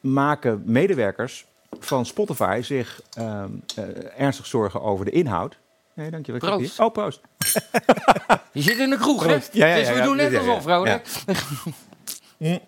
maken 0.00 0.62
medewerkers 0.66 1.46
van 1.80 2.06
Spotify 2.06 2.60
zich 2.62 3.02
ehm, 3.16 3.48
eh, 3.76 3.84
ernstig 4.20 4.46
zorgen 4.46 4.82
over 4.82 5.04
de 5.04 5.10
inhoud. 5.10 5.56
Nee, 5.94 6.10
dankjewel. 6.10 6.40
Proost. 6.40 6.80
Oh, 6.80 6.92
proost. 6.92 7.20
Je 8.52 8.62
zit 8.62 8.78
in 8.78 8.90
de 8.90 8.98
kroeg, 8.98 9.22
hè? 9.22 9.28
Proost. 9.28 9.52
Ja, 9.52 9.66
ja, 9.66 9.76
dus 9.76 9.88
we 9.88 9.94
ja, 9.94 10.04
doen 10.04 10.16
net 10.16 10.32
ja, 10.32 10.40
ja, 10.40 10.48
alsof, 10.48 10.64
ja. 10.64 10.76
Roderick. 10.76 12.60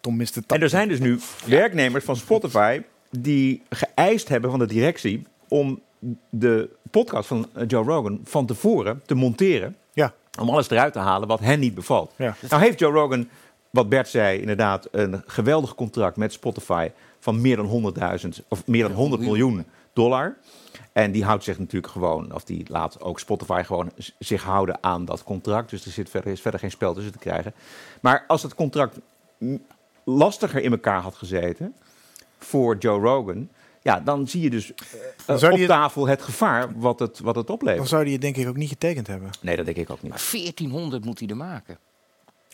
Tom 0.00 0.16
mist 0.16 0.34
de 0.34 0.42
En 0.46 0.62
er 0.62 0.68
zijn 0.68 0.88
dus 0.88 0.98
nu 0.98 1.18
werknemers 1.46 2.04
van 2.04 2.16
Spotify 2.16 2.82
die 3.10 3.62
geëist 3.68 4.28
hebben 4.28 4.50
van 4.50 4.58
de 4.58 4.66
directie 4.66 5.26
om 5.48 5.80
de 6.30 6.70
podcast 6.90 7.28
van 7.28 7.48
eh, 7.54 7.64
Joe 7.66 7.84
Rogan 7.84 8.20
van 8.24 8.46
tevoren 8.46 9.02
te 9.06 9.14
monteren. 9.14 9.76
Ja. 9.92 10.14
Om 10.40 10.50
alles 10.50 10.70
eruit 10.70 10.92
te 10.92 10.98
halen 10.98 11.28
wat 11.28 11.40
hen 11.40 11.60
niet 11.60 11.74
bevalt. 11.74 12.12
Ja. 12.16 12.36
Nou 12.48 12.62
heeft 12.62 12.78
Joe 12.78 12.92
Rogan, 12.92 13.28
wat 13.70 13.88
Bert 13.88 14.08
zei, 14.08 14.40
inderdaad 14.40 14.88
een 14.90 15.22
geweldig 15.26 15.74
contract 15.74 16.16
met 16.16 16.32
Spotify 16.32 16.90
van 17.18 17.40
meer 17.40 17.56
dan 17.56 17.94
100.000 18.22 18.28
of 18.48 18.66
meer 18.66 18.82
dan 18.82 18.92
100 18.92 19.22
miljoen 19.22 19.64
dollar. 19.92 20.36
En 20.92 21.12
die 21.12 21.24
houdt 21.24 21.44
zich 21.44 21.58
natuurlijk 21.58 21.92
gewoon, 21.92 22.34
of 22.34 22.44
die 22.44 22.64
laat 22.68 23.00
ook 23.00 23.18
Spotify 23.20 23.62
gewoon 23.66 23.90
zich 24.18 24.42
houden 24.42 24.78
aan 24.80 25.04
dat 25.04 25.24
contract. 25.24 25.70
Dus 25.70 25.84
er 25.84 25.90
zit 25.90 26.10
verder, 26.10 26.32
is 26.32 26.40
verder 26.40 26.60
geen 26.60 26.70
spel 26.70 26.94
tussen 26.94 27.12
te 27.12 27.18
krijgen. 27.18 27.54
Maar 28.00 28.24
als 28.26 28.42
het 28.42 28.54
contract 28.54 28.98
lastiger 30.04 30.62
in 30.62 30.70
elkaar 30.72 31.00
had 31.00 31.14
gezeten 31.14 31.74
voor 32.38 32.76
Joe 32.76 33.00
Rogan, 33.00 33.48
ja, 33.82 34.00
dan 34.00 34.28
zie 34.28 34.40
je 34.42 34.50
dus 34.50 34.74
eh, 35.26 35.38
Dan 35.38 35.52
op 35.52 35.58
tafel 35.66 36.06
het 36.08 36.22
gevaar 36.22 36.78
wat 36.78 36.98
het, 36.98 37.18
wat 37.20 37.34
het 37.36 37.46
Dan 37.46 37.54
oplevert. 37.56 37.88
zou 37.88 38.04
die 38.04 38.12
het 38.12 38.22
denk 38.22 38.36
ik 38.36 38.48
ook 38.48 38.56
niet 38.56 38.68
getekend 38.68 39.06
hebben. 39.06 39.30
Nee, 39.40 39.56
dat 39.56 39.64
denk 39.64 39.76
ik 39.76 39.90
ook 39.90 40.02
niet. 40.02 40.10
Maar 40.10 40.28
1400 40.32 41.04
moet 41.04 41.18
hij 41.18 41.28
er 41.28 41.36
maken. 41.36 41.78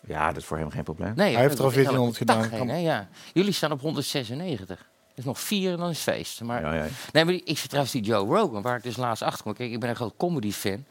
Ja, 0.07 0.27
dat 0.27 0.37
is 0.37 0.45
voor 0.45 0.59
hem 0.59 0.71
geen 0.71 0.85
probleem. 0.85 1.13
Nee, 1.17 1.33
Hij 1.33 1.43
heeft 1.43 1.59
er 1.59 1.65
al 1.65 1.69
is 1.69 1.75
1400 1.75 2.19
elke 2.19 2.33
dag 2.41 2.45
gedaan. 2.51 2.69
heen, 2.69 2.85
hè, 2.85 2.91
ja. 2.91 3.09
Jullie 3.33 3.53
staan 3.53 3.73
op 3.73 3.81
196. 3.81 4.89
Dat 5.17 5.25
is 5.25 5.31
nog 5.31 5.41
vier 5.41 5.73
en 5.73 5.79
dan 5.79 5.91
is 5.91 6.05
het 6.05 6.15
feest. 6.15 6.41
Maar, 6.41 6.61
Ja, 6.63 6.75
ja. 6.75 6.87
Nee, 7.13 7.25
maar 7.25 7.33
die, 7.33 7.43
ik 7.45 7.59
zit 7.59 7.69
trouwens 7.69 7.95
die 7.95 8.03
Joe 8.03 8.37
Rogan, 8.37 8.63
waar 8.63 8.77
ik 8.77 8.83
dus 8.83 8.97
laatst 8.97 9.23
achter 9.23 9.43
kwam. 9.43 9.55
Kijk, 9.55 9.71
ik 9.73 9.81
ben 9.81 9.89
een 9.89 9.97
groot 9.97 10.15
comedy-fan. 10.17 10.85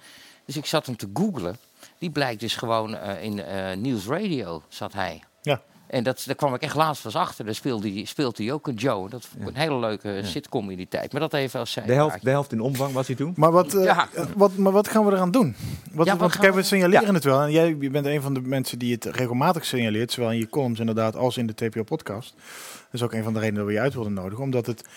Dus 0.45 0.57
ik 0.57 0.65
zat 0.65 0.85
hem 0.85 0.95
te 0.97 1.09
googlen. 1.13 1.57
Die 1.97 2.09
blijkt 2.09 2.39
dus 2.39 2.55
gewoon 2.55 2.95
eh, 2.95 3.23
in 3.23 3.39
eh 3.43 3.77
Nieuws 3.77 4.05
Radio 4.05 4.63
zat 4.67 4.93
hij. 4.93 5.23
Ja. 5.41 5.61
En 5.87 6.03
dat, 6.03 6.23
daar 6.25 6.35
kwam 6.35 6.53
ik 6.53 6.61
echt 6.61 6.75
laatst 6.75 7.03
pas 7.03 7.15
achter. 7.15 7.45
Daar 7.45 7.55
speelde 7.55 7.91
hij, 7.93 8.05
speelt 8.05 8.37
hij 8.37 8.51
ook 8.51 8.67
een 8.67 8.73
Joe. 8.73 9.09
Dat 9.09 9.25
vond 9.25 9.41
ik 9.41 9.47
een 9.55 9.61
hele 9.61 9.79
leuke 9.79 10.19
sitcom 10.23 10.69
in 10.69 10.77
die 10.77 10.87
tijd. 10.87 11.11
Maar 11.11 11.21
dat 11.21 11.33
even 11.33 11.59
als 11.59 11.71
zij. 11.71 11.85
De 11.85 11.93
helft, 11.93 12.23
de 12.23 12.29
helft 12.29 12.51
in 12.51 12.59
omvang 12.61 12.93
was 12.93 13.07
hij 13.07 13.15
toen. 13.15 13.33
Maar 13.35 13.51
wat, 13.51 13.73
eh, 13.73 13.83
Ja. 13.83 14.07
eh, 14.13 14.25
wat, 14.35 14.55
maar 14.57 14.71
wat 14.71 14.87
gaan 14.87 15.05
we 15.05 15.11
eraan 15.11 15.31
doen? 15.31 15.55
Wat, 15.91 16.05
Ja, 16.05 16.11
wat 16.11 16.19
want 16.21 16.37
kijk, 16.37 16.53
we- 16.53 16.63
signaleren 16.63 17.13
het 17.13 17.23
wel. 17.23 17.41
En 17.41 17.51
jij 17.51 17.75
je 17.79 17.89
bent 17.89 18.05
een 18.05 18.21
van 18.21 18.33
de 18.33 18.41
mensen 18.41 18.79
die 18.79 18.93
het 18.93 19.05
regelmatig 19.05 19.65
signaleert. 19.65 20.11
Zowel 20.11 20.31
in 20.31 20.37
je 20.37 20.49
columns 20.49 20.79
inderdaad 20.79 21.15
als 21.15 21.37
in 21.37 21.47
de 21.47 21.53
TPO-podcast. 21.53 22.33
Dat 22.35 22.91
is 22.91 23.03
ook 23.03 23.13
een 23.13 23.23
van 23.23 23.33
de 23.33 23.39
redenen 23.39 23.59
dat 23.59 23.67
we 23.67 23.73
je 23.77 23.79
uit 23.83 23.93
wilden 23.93 24.13
nodigen. 24.13 24.43
Omdat 24.43 24.65
het, 24.65 24.87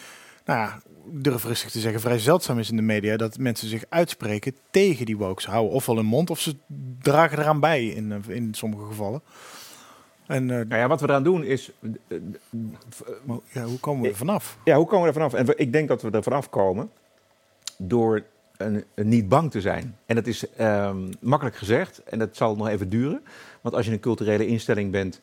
nou 0.45 0.59
ja, 0.61 0.81
durf 1.13 1.45
rustig 1.45 1.71
te 1.71 1.81
zeggen, 1.81 2.01
vrij 2.01 2.19
zeldzaam 2.19 2.59
is 2.59 2.71
in 2.71 2.77
de 2.77 2.83
media... 2.83 3.17
dat 3.17 3.39
mensen 3.39 3.69
zich 3.69 3.85
uitspreken 3.89 4.55
tegen 4.71 5.07
die 5.07 5.17
woke. 5.17 5.43
Ze 5.43 5.51
houden 5.51 5.73
ofwel 5.73 5.97
hun 5.97 6.05
mond 6.07 6.31
of 6.31 6.41
ze 6.41 6.57
dragen 7.03 7.39
eraan 7.39 7.61
bij 7.61 7.87
in, 7.87 8.13
eh, 8.13 8.37
in 8.37 8.55
sommige 8.55 8.85
gevallen. 8.87 9.23
En 10.29 10.51
eh, 10.51 10.57
Nou 10.57 10.75
ja, 10.81 10.89
wat 10.89 11.01
we 11.01 11.07
eraan 11.09 11.23
doen 11.23 11.45
is. 11.45 11.71
eh, 12.09 12.19
ja, 13.53 13.65
hoe 13.65 13.79
komen 13.79 14.03
we 14.03 14.09
er 14.09 14.17
vanaf? 14.17 14.59
Ja, 14.65 14.77
hoe 14.77 14.87
komen 14.87 15.01
we 15.01 15.07
er 15.07 15.13
vanaf? 15.13 15.35
En 15.35 15.47
we- 15.47 15.55
ik 15.57 15.73
denk 15.73 15.89
dat 15.89 16.03
we 16.03 16.11
er 16.11 16.23
vanaf 16.23 16.51
komen 16.51 16.91
door 17.77 18.23
een, 18.57 18.85
een 18.95 19.09
niet 19.09 19.29
bang 19.29 19.51
te 19.51 19.61
zijn. 19.61 19.97
En 20.07 20.15
dat 20.15 20.27
is 20.27 20.51
ehm, 20.57 20.97
makkelijk 21.21 21.57
gezegd 21.57 22.03
en 22.05 22.19
dat 22.19 22.37
zal 22.37 22.57
nog 22.57 22.69
even 22.69 22.89
duren. 22.89 23.23
Want 23.61 23.75
als 23.75 23.87
je 23.87 23.93
een 23.93 24.01
culturele 24.01 24.47
instelling 24.47 24.91
bent 24.91 25.21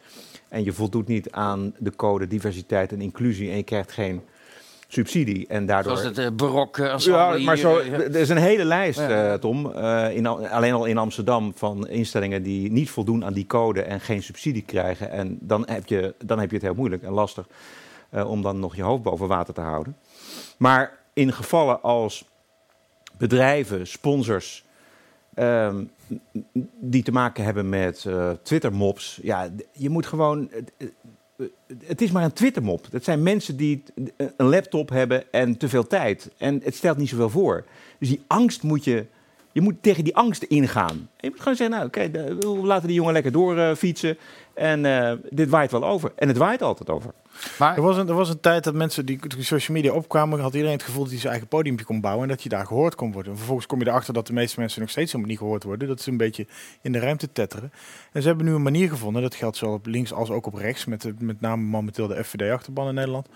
en 0.48 0.64
je 0.64 0.74
voldoet 0.74 1.08
niet 1.08 1.32
aan 1.32 1.74
de 1.78 1.96
code 1.96 2.28
diversiteit 2.28 2.92
en 2.92 3.02
inclusie 3.02 3.50
en 3.50 3.58
je 3.58 3.64
krijgt 3.64 3.92
geen 3.92 4.22
subsidie 4.96 5.48
en 5.48 5.66
daardoor... 5.66 5.98
Zoals 5.98 6.18
het 6.18 6.26
eh, 6.26 6.32
barok 6.36 6.78
eh, 6.78 6.98
Ja, 6.98 7.38
maar 7.38 7.58
zo, 7.58 7.78
eh, 7.78 7.94
er 7.94 8.16
is 8.16 8.30
een 8.30 8.38
hele 8.38 8.64
lijst, 8.66 9.00
Ja. 9.00 9.38
Tom, 9.38 9.72
in, 10.12 10.26
Al- 10.26 10.48
alleen 10.48 10.74
al 10.74 10.86
in 10.86 10.98
Amsterdam 10.98 11.52
van 11.56 11.88
instellingen 11.88 12.44
die 12.44 12.72
niet 12.72 12.90
voldoen 12.90 13.26
aan 13.26 13.34
die 13.34 13.46
code 13.46 13.82
en 13.82 14.00
geen 14.00 14.24
subsidie 14.24 14.62
krijgen. 14.62 15.12
En 15.12 15.38
dan 15.42 15.64
heb 15.72 15.88
je, 15.88 16.16
dan 16.26 16.40
heb 16.40 16.50
je 16.50 16.56
het 16.56 16.66
heel 16.66 16.74
moeilijk 16.76 17.04
en 17.04 17.12
lastig 17.12 17.48
om 18.12 18.42
dan 18.42 18.60
nog 18.60 18.76
je 18.76 18.84
hoofd 18.84 19.04
boven 19.04 19.28
water 19.28 19.54
te 19.54 19.62
houden. 19.62 19.98
Maar 20.58 20.98
in 21.14 21.34
gevallen 21.34 21.82
als 21.82 22.26
bedrijven, 23.18 23.88
sponsors, 23.88 24.66
ehm, 25.34 25.84
die 26.80 27.04
te 27.04 27.12
maken 27.12 27.44
hebben 27.44 27.70
met 27.70 28.06
Twitter-mobs, 28.44 29.20
ja, 29.22 29.50
je 29.72 29.90
moet 29.90 30.06
gewoon. 30.06 30.50
Eh, 31.38 31.46
Het 31.86 32.02
is 32.02 32.12
maar 32.12 32.24
een 32.24 32.34
Twitter-mop. 32.34 32.88
Dat 32.92 33.04
zijn 33.04 33.24
mensen 33.24 33.58
die 33.58 33.84
een 34.38 34.48
laptop 34.48 34.90
hebben 34.90 35.32
en 35.32 35.58
te 35.58 35.70
veel 35.70 35.88
tijd. 35.88 36.32
En 36.38 36.62
het 36.64 36.76
stelt 36.76 36.98
niet 36.98 37.10
zoveel 37.10 37.30
voor. 37.30 37.66
Dus 38.00 38.10
die 38.10 38.24
angst 38.28 38.64
moet 38.64 38.84
je. 38.84 39.06
Je 39.56 39.62
moet 39.62 39.76
tegen 39.82 40.04
die 40.04 40.16
angst 40.16 40.44
ingaan. 40.44 40.90
En 40.90 41.08
je 41.18 41.30
moet 41.30 41.40
gewoon 41.40 41.56
zeggen: 41.56 41.76
Nou, 41.76 41.88
oké, 41.88 42.12
we 42.12 42.68
laten 42.68 42.88
die 42.88 42.96
jongen 42.96 43.14
lekker 43.14 43.32
doorfietsen. 43.32 43.78
fietsen 43.78 44.18
en 44.54 44.86
eh, 44.86 45.18
dit 45.30 45.50
waait 45.50 45.72
wel 45.72 45.86
over. 45.86 46.12
En 46.16 46.28
het 46.28 46.38
waait 46.38 46.62
altijd 46.62 46.90
over. 46.90 47.14
Maar 47.60 47.76
Er 47.76 47.82
was, 47.82 47.98
een, 47.98 48.08
er 48.08 48.14
was 48.14 48.30
een 48.30 48.40
tijd 48.40 48.64
dat 48.64 48.74
mensen 48.74 49.06
die 49.06 49.20
die 49.28 49.44
social 49.44 49.78
media 49.78 49.94
opkwamen, 49.94 50.40
had 50.40 50.54
iedereen 50.54 50.76
het 50.76 50.84
gevoel 50.84 51.02
dat 51.02 51.12
hij 51.12 51.20
zijn 51.20 51.32
eigen 51.32 51.50
podiumpje 51.50 51.86
kon 51.86 52.02
bouwen 52.02 52.24
en 52.24 52.30
dat 52.30 52.44
je 52.44 52.50
daar 52.50 52.66
gehoord 52.66 52.96
kon 52.96 53.12
worden. 53.12 53.32
En 53.32 53.38
vervolgens 53.38 53.68
kom 53.68 53.80
je 53.80 53.88
erachter 53.88 54.14
dat 54.14 54.28
de 54.28 54.34
meeste 54.34 54.60
mensen 54.60 54.82
nog 54.82 54.90
steeds 54.90 55.12
helemaal 55.12 55.32
niet 55.32 55.42
gehoord 55.42 55.64
worden. 55.64 55.88
Dat 55.88 56.02
ze 56.02 56.12
een 56.12 56.18
beetje 56.18 56.48
in 56.82 56.92
de 56.92 57.00
ruimte 57.00 57.32
tetteren. 57.32 57.72
En 58.12 58.22
ze 58.22 58.28
hebben 58.28 58.46
nu 58.46 58.54
een 58.54 58.62
manier 58.62 58.90
gevonden, 58.90 59.22
dat 59.22 59.36
geldt 59.36 59.58
zowel 59.58 59.76
op 59.76 59.86
links 59.86 60.14
als 60.14 60.30
ook 60.30 60.46
op 60.46 60.54
rechts, 60.54 60.86
met, 60.86 61.02
de, 61.02 61.14
met 61.20 61.42
name 61.42 61.64
momenteel 61.64 62.08
de 62.08 62.24
FVD-achterban 62.24 62.88
in 62.88 62.94
Nederland. 62.94 63.28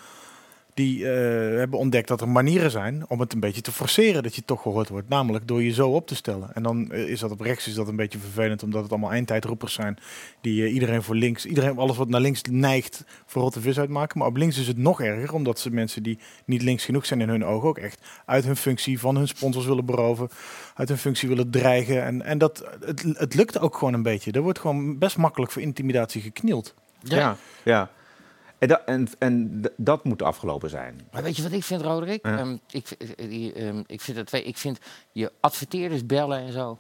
Die 0.80 1.10
eh, 1.10 1.58
hebben 1.58 1.80
ontdekt 1.80 2.08
dat 2.08 2.22
er 2.22 2.30
manieren 2.30 2.72
zijn 2.72 3.06
om 3.08 3.20
het 3.20 3.34
een 3.34 3.40
beetje 3.40 3.62
te 3.62 3.72
forceren 3.72 4.24
dat 4.24 4.36
je 4.36 4.46
toch 4.46 4.62
gehoord 4.62 4.90
wordt. 4.90 5.10
Namelijk 5.10 5.48
door 5.48 5.64
je 5.64 5.72
zo 5.72 5.90
op 5.90 6.08
te 6.08 6.16
stellen. 6.16 6.50
En 6.54 6.64
dan 6.64 6.92
eh, 6.92 7.10
is 7.10 7.20
dat 7.20 7.32
op 7.32 7.42
rechts 7.42 7.68
is 7.68 7.74
dat 7.74 7.88
een 7.88 7.96
beetje 7.96 8.20
vervelend, 8.20 8.64
omdat 8.64 8.82
het 8.82 8.92
allemaal 8.92 9.12
eindtijdroepers 9.12 9.74
zijn. 9.74 9.98
Die 10.42 10.64
eh, 10.64 10.74
iedereen 10.74 11.04
voor 11.04 11.16
links, 11.16 11.46
iedereen 11.46 11.78
alles 11.78 11.98
wat 11.98 12.10
naar 12.10 12.22
links 12.22 12.42
neigt, 12.50 13.04
voor 13.26 13.42
rotte 13.42 13.62
vis 13.62 13.80
uitmaken. 13.80 14.20
Maar 14.20 14.28
op 14.28 14.36
links 14.36 14.58
is 14.58 14.68
het 14.68 14.78
nog 14.78 15.02
erger, 15.02 15.34
omdat 15.34 15.60
ze 15.60 15.72
mensen 15.72 16.04
die 16.04 16.20
niet 16.46 16.62
links 16.62 16.86
genoeg 16.86 17.06
zijn 17.06 17.22
in 17.22 17.30
hun 17.30 17.46
ogen 17.46 17.70
ook 17.70 17.78
echt 17.78 18.02
uit 18.26 18.46
hun 18.46 18.56
functie 18.56 19.00
van 19.00 19.16
hun 19.16 19.28
sponsors 19.28 19.66
willen 19.66 19.86
beroven. 19.86 20.30
Uit 20.76 20.90
hun 20.90 20.98
functie 20.98 21.30
willen 21.30 21.50
dreigen. 21.50 22.04
En, 22.04 22.22
en 22.22 22.38
dat, 22.38 22.64
het, 22.86 23.06
het 23.14 23.34
lukt 23.36 23.60
ook 23.60 23.78
gewoon 23.78 23.94
een 23.94 24.04
beetje. 24.04 24.32
Er 24.32 24.42
wordt 24.42 24.60
gewoon 24.60 24.98
best 24.98 25.18
makkelijk 25.18 25.52
voor 25.52 25.62
intimidatie 25.62 26.22
geknield. 26.22 26.74
Ja, 27.04 27.38
ja. 27.64 27.90
En, 28.60 28.68
dat, 28.68 28.82
en, 29.20 29.62
dat 29.78 30.04
moet 30.04 30.22
afgelopen 30.22 30.70
zijn. 30.70 31.08
Maar 31.12 31.24
weet 31.24 31.36
je 31.36 31.44
wat 31.44 31.52
ik 31.52 31.64
vind, 31.64 31.82
Roderick? 31.82 32.26
Ja. 32.26 32.38
Ehm, 32.38 32.58
ik, 32.70 32.90
eh, 32.90 33.68
ehm, 33.68 33.84
ik, 33.86 34.02
vind 34.02 34.18
het, 34.18 34.34
ik 34.34 34.58
vind 34.58 34.80
je 35.12 35.32
adverteerders 35.40 36.06
bellen 36.06 36.40
en 36.40 36.52
zo. 36.52 36.78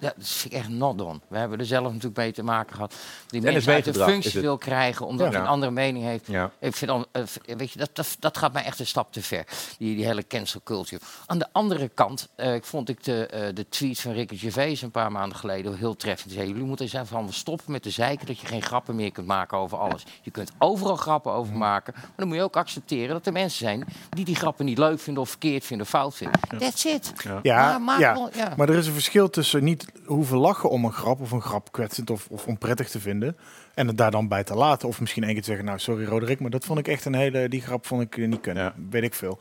Ja, 0.00 0.12
dat 0.16 0.28
vind 0.28 0.52
ik 0.54 0.58
echt 0.58 0.68
not 0.68 0.98
done. 0.98 1.20
We 1.28 1.38
hebben 1.38 1.58
er 1.58 1.66
zelf 1.66 1.86
natuurlijk 1.86 2.16
mee 2.16 2.32
te 2.32 2.42
maken 2.42 2.74
gehad. 2.74 2.94
Die 3.26 3.40
mensen 3.42 3.72
uit 3.72 3.84
de 3.84 3.90
is 3.90 3.96
functie 4.02 4.40
wil 4.40 4.58
krijgen 4.58 5.06
omdat 5.06 5.26
Ja. 5.26 5.32
hij 5.32 5.40
een 5.40 5.46
andere 5.46 5.72
mening 5.72 6.04
heeft. 6.04 6.26
Ja. 6.26 6.50
Ik 6.58 6.74
vind 6.76 6.90
dan, 6.90 7.06
eh, 7.12 7.22
weet 7.56 7.72
je, 7.72 7.78
dat, 7.78 7.90
dat, 7.92 8.16
dat 8.18 8.38
gaat 8.38 8.52
mij 8.52 8.64
echt 8.64 8.78
een 8.78 8.86
stap 8.86 9.12
te 9.12 9.22
ver. 9.22 9.44
Die, 9.78 9.96
die 9.96 10.04
hele 10.06 10.26
cancel 10.26 10.60
culture. 10.64 11.02
Aan 11.26 11.38
de 11.38 11.46
andere 11.52 11.88
kant 11.88 12.28
eh, 12.34 12.54
ik 12.54 12.64
vond 12.64 12.88
ik 12.88 13.04
de, 13.04 13.26
eh, 13.26 13.54
de 13.54 13.68
tweet 13.68 14.00
van 14.00 14.12
Ricky 14.12 14.36
Gervais 14.36 14.82
een 14.82 14.90
paar 14.90 15.12
maanden 15.12 15.38
geleden 15.38 15.76
heel 15.76 15.96
treffend. 15.96 16.28
Hij 16.30 16.38
zei, 16.38 16.48
jullie 16.52 16.66
moeten 16.66 16.84
eens 16.84 16.94
even 16.94 17.32
stoppen 17.32 17.72
met 17.72 17.82
de 17.82 17.90
zeiken 17.90 18.26
dat 18.26 18.38
je 18.38 18.46
geen 18.46 18.62
grappen 18.62 18.94
meer 18.96 19.12
kunt 19.12 19.26
maken 19.26 19.58
over 19.58 19.78
alles. 19.78 20.04
Je 20.22 20.30
kunt 20.30 20.52
overal 20.58 20.96
grappen 20.96 21.32
over 21.32 21.56
maken. 21.56 21.94
Maar 21.96 22.10
dan 22.16 22.26
moet 22.28 22.36
je 22.36 22.42
ook 22.42 22.56
accepteren 22.56 23.08
dat 23.14 23.26
er 23.26 23.32
mensen 23.32 23.58
zijn 23.58 23.84
die 24.10 24.24
die 24.24 24.34
grappen 24.36 24.64
niet 24.64 24.78
leuk 24.78 25.00
vinden 25.00 25.22
of 25.22 25.28
verkeerd 25.28 25.64
vinden 25.64 25.86
of 25.86 25.92
fout 25.92 26.14
vinden. 26.14 26.40
That's 26.58 26.84
it. 26.84 27.12
Ja, 27.42 27.68
Maar 27.70 27.80
maak 27.80 27.98
ja. 27.98 28.12
wel- 28.14 28.30
ja. 28.34 28.52
maar 28.56 28.68
er 28.68 28.74
is 28.76 28.86
een 28.86 28.92
verschil 28.92 29.30
tussen 29.30 29.64
niet 29.64 29.89
hoeven 30.04 30.38
lachen 30.38 30.70
om 30.70 30.84
een 30.84 30.92
grap 30.92 31.20
of 31.20 31.30
een 31.30 31.40
grap 31.42 31.72
kwetsend 31.72 32.10
of, 32.10 32.26
of 32.30 32.46
onprettig 32.46 32.88
te 32.88 33.00
vinden. 33.00 33.36
En 33.74 33.86
het 33.86 33.98
daar 33.98 34.10
dan 34.10 34.28
bij 34.28 34.44
te 34.44 34.54
laten. 34.54 34.88
Of 34.88 35.00
misschien 35.00 35.22
één 35.22 35.32
keer 35.32 35.40
te 35.42 35.48
zeggen, 35.48 35.64
nou 35.66 35.78
sorry 35.78 36.04
Roderick, 36.04 36.40
maar 36.40 36.50
dat 36.50 36.64
vond 36.64 36.78
ik 36.78 36.88
echt 36.88 37.04
een 37.04 37.14
hele, 37.14 37.48
die 37.48 37.60
grap 37.60 37.86
vond 37.86 38.02
ik 38.02 38.16
eh, 38.16 38.28
niet 38.28 38.40
kunnen. 38.40 38.72
Weet 38.90 39.02
ik 39.02 39.14
veel. 39.14 39.38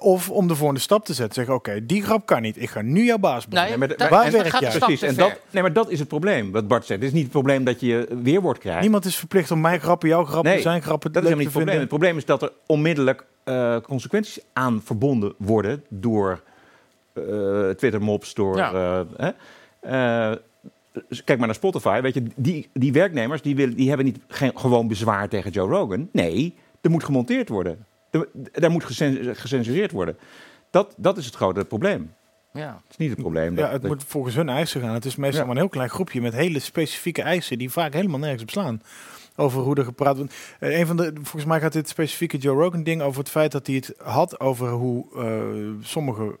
Of 0.00 0.30
om 0.30 0.48
de 0.48 0.54
volgende 0.56 0.80
stap 0.80 1.04
te 1.04 1.14
zetten. 1.14 1.34
Zeggen, 1.34 1.54
oké, 1.54 1.86
die 1.86 2.02
grap 2.02 2.26
kan 2.26 2.42
niet. 2.42 2.62
Ik 2.62 2.70
ga 2.70 2.82
nu 2.82 3.04
jouw 3.04 3.18
baas 3.18 3.46
Nee, 3.48 3.68
worden. 3.76 3.96
maar, 3.98 4.08
Waar 4.10 4.30
werk 4.30 4.60
jij? 4.60 4.70
Precies, 4.78 5.02
en 5.02 5.14
dat, 5.14 5.40
nee, 5.50 5.62
maar 5.62 5.72
dat 5.72 5.90
is 5.90 5.98
het 5.98 6.08
probleem, 6.08 6.52
wat 6.52 6.68
Bart 6.68 6.86
zegt. 6.86 7.00
Het 7.00 7.08
is 7.08 7.14
niet 7.14 7.22
het 7.24 7.32
probleem 7.32 7.64
dat 7.64 7.80
je 7.80 8.18
weerwoord 8.22 8.58
krijgt. 8.58 8.80
Niemand 8.80 9.04
is 9.04 9.16
verplicht 9.16 9.50
om 9.50 9.60
mijn 9.60 9.80
grappen, 9.80 10.08
jouw 10.08 10.24
grappen, 10.24 10.52
Nee, 10.52 10.60
zijn 10.60 10.82
grappen 10.82 11.12
dat 11.12 11.22
is 11.22 11.28
helemaal 11.28 11.44
niet 11.44 11.52
te 11.52 11.58
het 11.58 11.68
probleem. 11.88 11.88
vinden. 11.88 12.14
Het 12.14 12.16
probleem 12.16 12.16
is 12.16 12.24
dat 12.24 12.42
er 12.42 12.52
onmiddellijk 12.66 13.24
eh, 13.44 13.76
consequenties 13.88 14.38
aan 14.52 14.80
verbonden 14.84 15.34
worden 15.38 15.84
door 15.88 16.40
eh 17.12 17.22
Twitter-mobs, 17.70 18.34
door... 18.34 18.56
Ja. 18.56 19.04
dus 19.04 19.32
kijk 21.24 21.38
maar 21.38 21.46
naar 21.46 21.54
Spotify. 21.54 22.00
Weet 22.00 22.14
je, 22.14 22.22
die, 22.36 22.68
die 22.72 22.92
werknemers 22.92 23.42
die 23.42 23.56
willen, 23.56 23.76
die 23.76 23.88
hebben 23.88 24.06
niet 24.06 24.18
geen, 24.28 24.58
gewoon 24.58 24.88
bezwaar 24.88 25.28
tegen 25.28 25.50
Joe 25.50 25.68
Rogan. 25.68 26.08
Nee, 26.12 26.54
er 26.80 26.90
moet 26.90 27.04
gemonteerd 27.04 27.48
worden. 27.48 27.84
Er, 28.10 28.28
daar 28.52 28.70
moet 28.70 28.84
gecen- 28.84 29.36
gecensureerd 29.36 29.90
worden. 29.90 30.18
Dat, 30.70 30.94
dat 30.96 31.16
is 31.18 31.26
het 31.26 31.34
grote 31.34 31.64
probleem. 31.64 32.12
Ja. 32.52 32.72
Het 32.82 32.90
is 32.90 32.96
niet 32.96 33.10
het 33.10 33.18
probleem. 33.20 33.56
Ja, 33.56 33.62
dat- 33.62 33.72
het 33.72 33.82
dat- 33.82 33.90
moet 33.90 34.04
volgens 34.06 34.34
hun 34.34 34.48
eisen 34.48 34.80
gaan. 34.80 34.94
Het 34.94 35.04
is 35.04 35.16
meestal 35.16 35.40
Ja. 35.40 35.46
maar 35.46 35.54
een 35.56 35.60
heel 35.62 35.70
klein 35.70 35.90
groepje 35.90 36.20
met 36.20 36.32
hele 36.32 36.58
specifieke 36.58 37.22
eisen 37.22 37.58
die 37.58 37.70
vaak 37.70 37.92
helemaal 37.92 38.18
nergens 38.18 38.42
op 38.42 38.50
slaan. 38.50 38.82
Over 39.36 39.60
hoe 39.62 39.74
er 39.76 39.84
gepraat 39.84 40.16
wordt. 40.16 40.34
Eh, 40.60 40.78
een 40.78 40.86
van 40.86 40.96
de, 40.96 41.10
volgens 41.14 41.44
mij 41.44 41.60
gaat 41.60 41.72
dit 41.72 41.88
specifieke 41.88 42.36
Joe 42.38 42.62
Rogan 42.62 42.82
ding 42.82 43.02
over 43.02 43.18
het 43.18 43.28
feit 43.30 43.52
dat 43.52 43.66
hij 43.66 43.76
het 43.76 43.94
had 44.02 44.40
over 44.40 44.68
hoe 44.70 45.04
eh, 45.16 45.84
sommige 45.86 46.38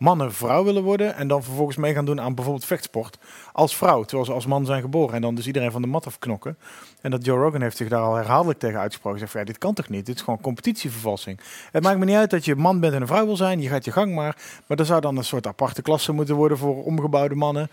mannen 0.00 0.32
vrouw 0.32 0.64
willen 0.64 0.82
worden 0.82 1.14
en 1.14 1.28
dan 1.28 1.42
vervolgens 1.42 1.76
mee 1.76 1.94
gaan 1.94 2.04
doen 2.04 2.20
aan 2.20 2.34
bijvoorbeeld 2.34 2.64
vechtsport 2.66 3.18
als 3.52 3.76
vrouw, 3.76 4.02
terwijl 4.02 4.24
ze 4.24 4.32
als 4.32 4.46
man 4.46 4.66
zijn 4.66 4.80
geboren 4.80 5.14
en 5.14 5.20
dan 5.20 5.34
dus 5.34 5.46
iedereen 5.46 5.70
van 5.70 5.82
de 5.82 5.88
mat 5.88 6.06
afknokken. 6.06 6.58
En 7.00 7.10
dat 7.10 7.24
Joe 7.24 7.38
Rogan 7.38 7.60
heeft 7.62 7.76
zich 7.76 7.88
daar 7.88 8.00
al 8.00 8.14
herhaaldelijk 8.14 8.58
tegen 8.58 8.80
uitgesproken. 8.80 9.18
Zegt 9.18 9.30
van, 9.30 9.40
ja, 9.40 9.46
dit 9.46 9.58
kan 9.58 9.74
toch 9.74 9.88
niet? 9.88 10.06
Dit 10.06 10.14
is 10.14 10.22
gewoon 10.22 10.40
competitievervalsing. 10.40 11.40
Het 11.72 11.82
maakt 11.82 11.98
me 11.98 12.04
niet 12.04 12.16
uit 12.16 12.30
dat 12.30 12.44
je 12.44 12.56
man 12.56 12.80
bent 12.80 12.94
en 12.94 13.00
een 13.00 13.06
vrouw 13.06 13.24
wil 13.26 13.36
zijn. 13.36 13.60
Je 13.60 13.68
gaat 13.68 13.84
je 13.84 13.92
gang 13.92 14.14
maar. 14.14 14.36
Maar 14.66 14.78
er 14.78 14.84
zou 14.86 15.00
dan 15.00 15.16
een 15.16 15.24
soort 15.24 15.46
aparte 15.46 15.82
klasse 15.82 16.12
moeten 16.12 16.34
worden 16.34 16.58
voor 16.58 16.84
omgebouwde 16.84 17.34
mannen. 17.34 17.68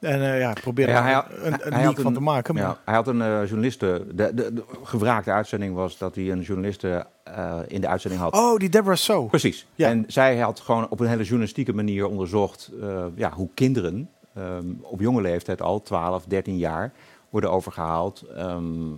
En 0.00 0.22
eh, 0.32 0.38
ja, 0.40 0.52
probeer 0.52 0.88
er 0.88 0.94
Ja, 0.94 1.02
hij 1.02 1.12
een, 1.12 1.52
had- 1.52 1.64
een, 1.64 1.72
hij 1.72 1.84
had 1.84 2.00
van 2.00 2.14
te 2.14 2.20
maken. 2.20 2.54
Maar 2.54 2.62
Ja, 2.62 2.78
hij 2.84 2.94
had 2.94 3.06
een 3.08 3.22
eh, 3.22 3.40
journaliste. 3.44 4.06
De, 4.14 4.34
de, 4.34 4.52
de 4.52 4.64
gevraagde 4.82 5.30
uitzending 5.32 5.74
was 5.74 5.98
dat 5.98 6.14
hij 6.14 6.30
een 6.30 6.40
journaliste 6.40 7.06
eh, 7.32 7.58
in 7.66 7.80
de 7.80 7.88
uitzending 7.88 8.22
had. 8.22 8.34
Oh, 8.34 8.58
die 8.58 8.68
Deborah 8.68 8.96
So. 8.96 9.24
Precies. 9.26 9.66
En 9.76 10.04
zij 10.08 10.38
had 10.38 10.60
gewoon 10.60 10.88
op 10.88 11.00
een 11.00 11.06
hele 11.06 11.22
journalistieke 11.22 11.72
manier 11.72 12.06
onderzocht 12.06 12.70
eh, 12.80 13.04
ja, 13.14 13.32
hoe 13.32 13.48
kinderen 13.54 14.10
ehm, 14.34 14.66
op 14.82 15.00
jonge 15.00 15.20
leeftijd 15.20 15.62
al, 15.62 15.82
12, 15.82 16.24
13 16.24 16.56
jaar, 16.56 16.92
worden 17.30 17.50
overgehaald 17.50 18.22
ehm, 18.36 18.90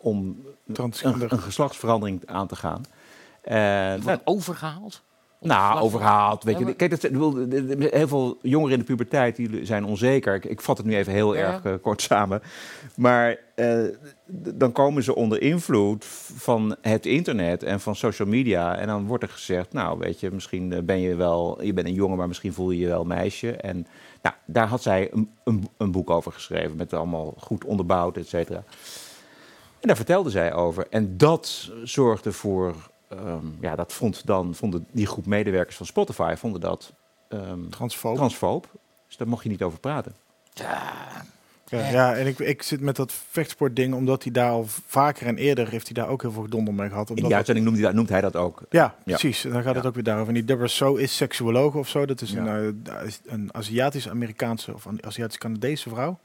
om 0.00 0.44
een, 0.66 1.40
geslachtsverandering 1.40 2.22
aan 2.26 2.46
te 2.46 2.56
gaan. 2.56 2.82
En, 3.42 4.02
Wordt 4.02 4.20
overgehaald? 4.24 5.02
Nou, 5.40 5.80
overgehaald. 5.80 6.44
Weet 6.44 6.58
je. 6.58 6.74
Kijk, 6.74 6.90
dat, 6.90 7.02
heel 7.92 8.08
veel 8.08 8.38
jongeren 8.42 8.72
in 8.72 8.78
de 8.78 8.84
puberteit 8.84 9.36
die 9.36 9.64
zijn 9.66 9.84
onzeker. 9.84 10.34
Ik, 10.34 10.44
ik 10.44 10.60
vat 10.60 10.76
het 10.76 10.86
nu 10.86 10.96
even 10.96 11.12
heel 11.12 11.34
Ja. 11.34 11.40
erg 11.40 11.64
eh, 11.64 11.72
kort 11.82 12.02
samen. 12.02 12.42
Maar 12.96 13.36
eh, 13.54 13.78
dan 14.54 14.72
komen 14.72 15.02
ze 15.02 15.14
onder 15.14 15.42
invloed 15.42 16.04
van 16.36 16.76
het 16.80 17.06
internet 17.06 17.62
en 17.62 17.80
van 17.80 17.96
social 17.96 18.28
media. 18.28 18.76
En 18.76 18.86
dan 18.86 19.06
wordt 19.06 19.22
er 19.22 19.28
gezegd, 19.28 19.72
nou 19.72 19.98
weet 19.98 20.20
je, 20.20 20.30
misschien 20.30 20.72
eh, 20.72 20.82
ben 20.82 21.00
je 21.00 21.14
wel, 21.14 21.62
je 21.62 21.72
bent 21.72 21.86
een 21.86 21.94
jongen, 21.94 22.16
maar 22.16 22.28
misschien 22.28 22.52
voel 22.52 22.70
je 22.70 22.78
je 22.80 22.86
wel 22.88 23.04
meisje. 23.04 23.50
En 23.52 23.86
nou, 24.22 24.34
daar 24.46 24.66
had 24.66 24.82
zij 24.82 25.08
een, 25.12 25.30
een, 25.44 25.68
een 25.76 25.90
boek 25.90 26.10
over 26.10 26.32
geschreven, 26.32 26.76
met 26.76 26.92
allemaal 26.94 27.34
goed 27.36 27.64
onderbouwd, 27.64 28.16
et 28.16 28.28
cetera. 28.28 28.64
En 29.80 29.86
daar 29.88 29.96
vertelde 29.96 30.30
zij 30.30 30.54
over. 30.54 30.86
En 30.90 31.16
dat 31.16 31.70
zorgde 31.84 32.32
voor, 32.32 32.74
ehm, 33.10 33.46
ja, 33.60 33.76
dat 33.76 33.92
vond 33.92 34.26
dan, 34.26 34.54
vonden 34.54 34.86
die 34.92 35.06
groep 35.06 35.26
medewerkers 35.26 35.76
van 35.76 35.86
Spotify, 35.86 36.34
vonden 36.36 36.60
dat 36.60 36.92
ehm, 37.28 37.68
Transfoob. 37.68 38.16
transfoob. 38.16 38.68
Dus 39.06 39.16
daar 39.16 39.28
mocht 39.28 39.42
je 39.42 39.48
niet 39.48 39.62
over 39.62 39.78
praten. 39.80 40.14
Ja, 40.52 41.88
ja, 41.90 42.14
en 42.14 42.26
ik, 42.26 42.38
ik 42.38 42.62
zit 42.62 42.80
met 42.80 42.96
dat 42.96 43.12
vechtsportding, 43.30 43.94
omdat 43.94 44.22
hij 44.22 44.32
daar 44.32 44.50
al 44.50 44.64
vaker 44.86 45.26
en 45.26 45.36
eerder 45.36 45.68
heeft 45.68 45.84
hij 45.86 45.94
daar 46.02 46.08
ook 46.12 46.22
heel 46.22 46.32
veel 46.32 46.42
gedonder 46.42 46.74
mee 46.74 46.88
gehad. 46.88 47.04
In 47.04 47.10
Omdat 47.10 47.26
die 47.26 47.34
uitzending 47.36 47.66
noemt 47.66 47.78
hij, 47.78 47.86
dat, 47.86 47.96
noemt 47.96 48.08
hij 48.08 48.20
dat 48.20 48.36
ook. 48.36 48.62
Ja, 48.70 48.94
precies. 49.04 49.44
En 49.44 49.50
dan 49.50 49.62
gaat 49.62 49.74
het 49.74 49.86
ook 49.86 49.94
weer 49.94 50.02
daarover. 50.02 50.28
En 50.28 50.34
die 50.34 50.44
Deborah 50.44 50.68
So 50.68 50.94
is 50.94 51.16
seksuoloog 51.16 51.74
of 51.74 51.88
zo. 51.88 52.06
Dat 52.06 52.20
is 52.20 52.30
Ja. 52.30 52.38
een, 52.58 52.86
eh, 52.86 53.12
een 53.26 53.48
Aziatisch-Amerikaanse 53.54 54.74
of 54.74 54.84
een 54.84 55.04
Aziatisch-Canadese 55.06 55.88
vrouw. 55.88 56.18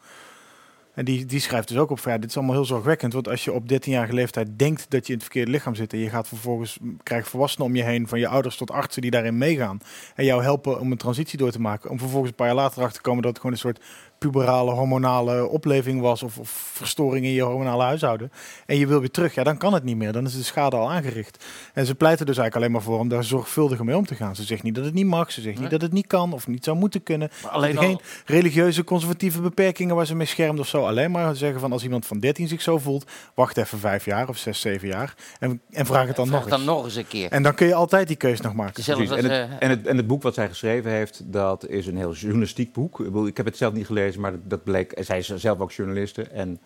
En 0.96 1.06
die, 1.06 1.26
die 1.26 1.40
schrijft 1.40 1.68
dus 1.68 1.78
ook 1.78 1.90
op 1.90 2.00
ja, 2.00 2.18
dit 2.18 2.30
is 2.30 2.38
allemaal 2.38 2.56
heel 2.56 2.66
zorgwekkend. 2.66 3.14
Want 3.14 3.28
als 3.28 3.44
je 3.44 3.54
op 3.54 3.64
13-jarige 3.74 4.14
leeftijd 4.14 4.60
denkt 4.60 4.86
dat 4.90 5.06
je 5.06 5.12
in 5.12 5.18
het 5.18 5.24
verkeerde 5.24 5.52
lichaam 5.52 5.76
zit... 5.76 5.94
en 5.94 6.00
je 6.00 6.10
gaat 6.10 6.28
vervolgens, 6.28 6.78
krijgt 7.04 7.28
volwassenen 7.28 7.68
om 7.68 7.76
je 7.76 7.84
heen... 7.84 8.08
van 8.08 8.20
je 8.20 8.28
ouders 8.28 8.58
tot 8.58 8.72
artsen 8.72 9.02
die 9.02 9.12
daarin 9.12 9.38
meegaan... 9.38 9.80
en 10.16 10.26
jou 10.26 10.44
helpen 10.44 10.80
om 10.80 10.92
een 10.92 10.98
transitie 10.98 11.38
door 11.38 11.52
te 11.52 11.62
maken... 11.62 11.90
om 11.90 12.00
vervolgens 12.00 12.30
een 12.30 12.36
paar 12.36 12.48
jaar 12.48 12.56
later 12.56 12.78
erachter 12.78 13.02
te 13.02 13.08
komen... 13.08 13.22
dat 13.22 13.32
het 13.32 13.40
gewoon 13.42 13.56
een 13.56 13.62
soort 13.62 13.82
puberale, 14.18 14.72
hormonale 14.72 15.48
opleving 15.48 16.02
was... 16.02 16.24
of, 16.24 16.38
of 16.38 16.50
verstoring 16.74 17.26
in 17.26 17.32
je 17.32 17.42
hormonale 17.42 17.84
huishouden. 17.84 18.32
En 18.66 18.78
je 18.78 18.88
wil 18.88 19.00
weer 19.00 19.12
terug, 19.12 19.34
ja, 19.36 19.44
dan 19.44 19.58
kan 19.58 19.74
het 19.74 19.84
niet 19.84 19.98
meer. 19.98 20.12
Dan 20.12 20.26
is 20.26 20.36
de 20.38 20.44
schade 20.44 20.76
al 20.76 20.92
aangericht. 20.92 21.46
En 21.74 21.86
ze 21.86 21.96
pleiten 21.96 22.26
dus 22.26 22.38
eigenlijk 22.38 22.56
alleen 22.56 22.72
maar 22.72 22.92
voor 22.94 23.00
om 23.04 23.10
daar 23.10 23.24
zorgvuldiger 23.24 23.86
mee 23.86 23.98
om 23.98 24.06
te 24.06 24.16
gaan. 24.16 24.36
Ze 24.36 24.44
zegt 24.44 24.64
niet 24.64 24.76
dat 24.76 24.86
het 24.86 24.94
niet 24.94 25.06
mag, 25.06 25.32
ze 25.32 25.42
zegt 25.42 25.54
Nee. 25.54 25.62
niet 25.64 25.72
dat 25.72 25.82
het 25.82 25.92
niet 25.92 26.08
kan... 26.08 26.34
of 26.34 26.48
niet 26.48 26.64
zou 26.64 26.78
moeten 26.78 27.04
kunnen. 27.04 27.30
alleen 27.52 27.78
Geen 27.78 27.94
al- 27.96 28.02
religieuze 28.26 28.84
conservatieve 28.84 29.42
beperkingen 29.42 29.96
waar 29.96 30.06
ze 30.06 30.16
mee 30.16 30.28
schermt 30.28 30.60
of 30.60 30.68
zo. 30.68 30.86
Alleen 30.86 31.12
maar 31.12 31.36
zeggen 31.36 31.60
van 31.60 31.72
als 31.72 31.84
iemand 31.84 32.06
van 32.06 32.20
13 32.20 32.48
zich 32.48 32.62
zo 32.62 32.78
voelt, 32.78 33.12
wacht 33.34 33.58
even 33.58 33.80
vijf 33.80 34.06
jaar 34.06 34.30
of 34.30 34.38
zes, 34.38 34.60
zeven 34.62 34.88
jaar 34.88 35.16
en, 35.40 35.62
en 35.72 35.86
vraag 35.86 36.08
het 36.08 36.16
dan 36.16 36.28
Vraag 36.28 36.40
nog 36.40 36.50
dan 36.50 36.60
eens. 36.60 36.68
nog 36.68 36.84
eens 36.84 36.96
een 36.96 37.08
keer. 37.08 37.32
En 37.32 37.44
dan 37.44 37.56
kun 37.56 37.68
je 37.68 37.74
altijd 37.74 38.08
die 38.08 38.16
keus 38.18 38.42
nog 38.42 38.54
maken. 38.54 38.84
En, 38.86 39.00
het, 39.30 39.50
en, 39.60 39.70
het, 39.70 39.88
en 39.88 39.98
het 39.98 40.08
boek 40.08 40.22
wat 40.24 40.34
zij 40.34 40.48
geschreven 40.48 40.92
heeft, 40.92 41.22
dat 41.26 41.68
is 41.68 41.88
een 41.88 41.98
heel 41.98 42.14
journalistiek 42.14 42.74
boek. 42.74 43.00
Ik 43.28 43.38
heb 43.38 43.46
het 43.46 43.58
zelf 43.58 43.74
niet 43.74 43.86
gelezen, 43.86 44.15
maar 44.18 44.34
dat, 44.44 44.64
bleek. 44.64 44.94
Zij 45.00 45.18
is 45.18 45.36
zelf 45.36 45.60
ook 45.60 45.72
journaliste. 45.72 46.24
En 46.24 46.60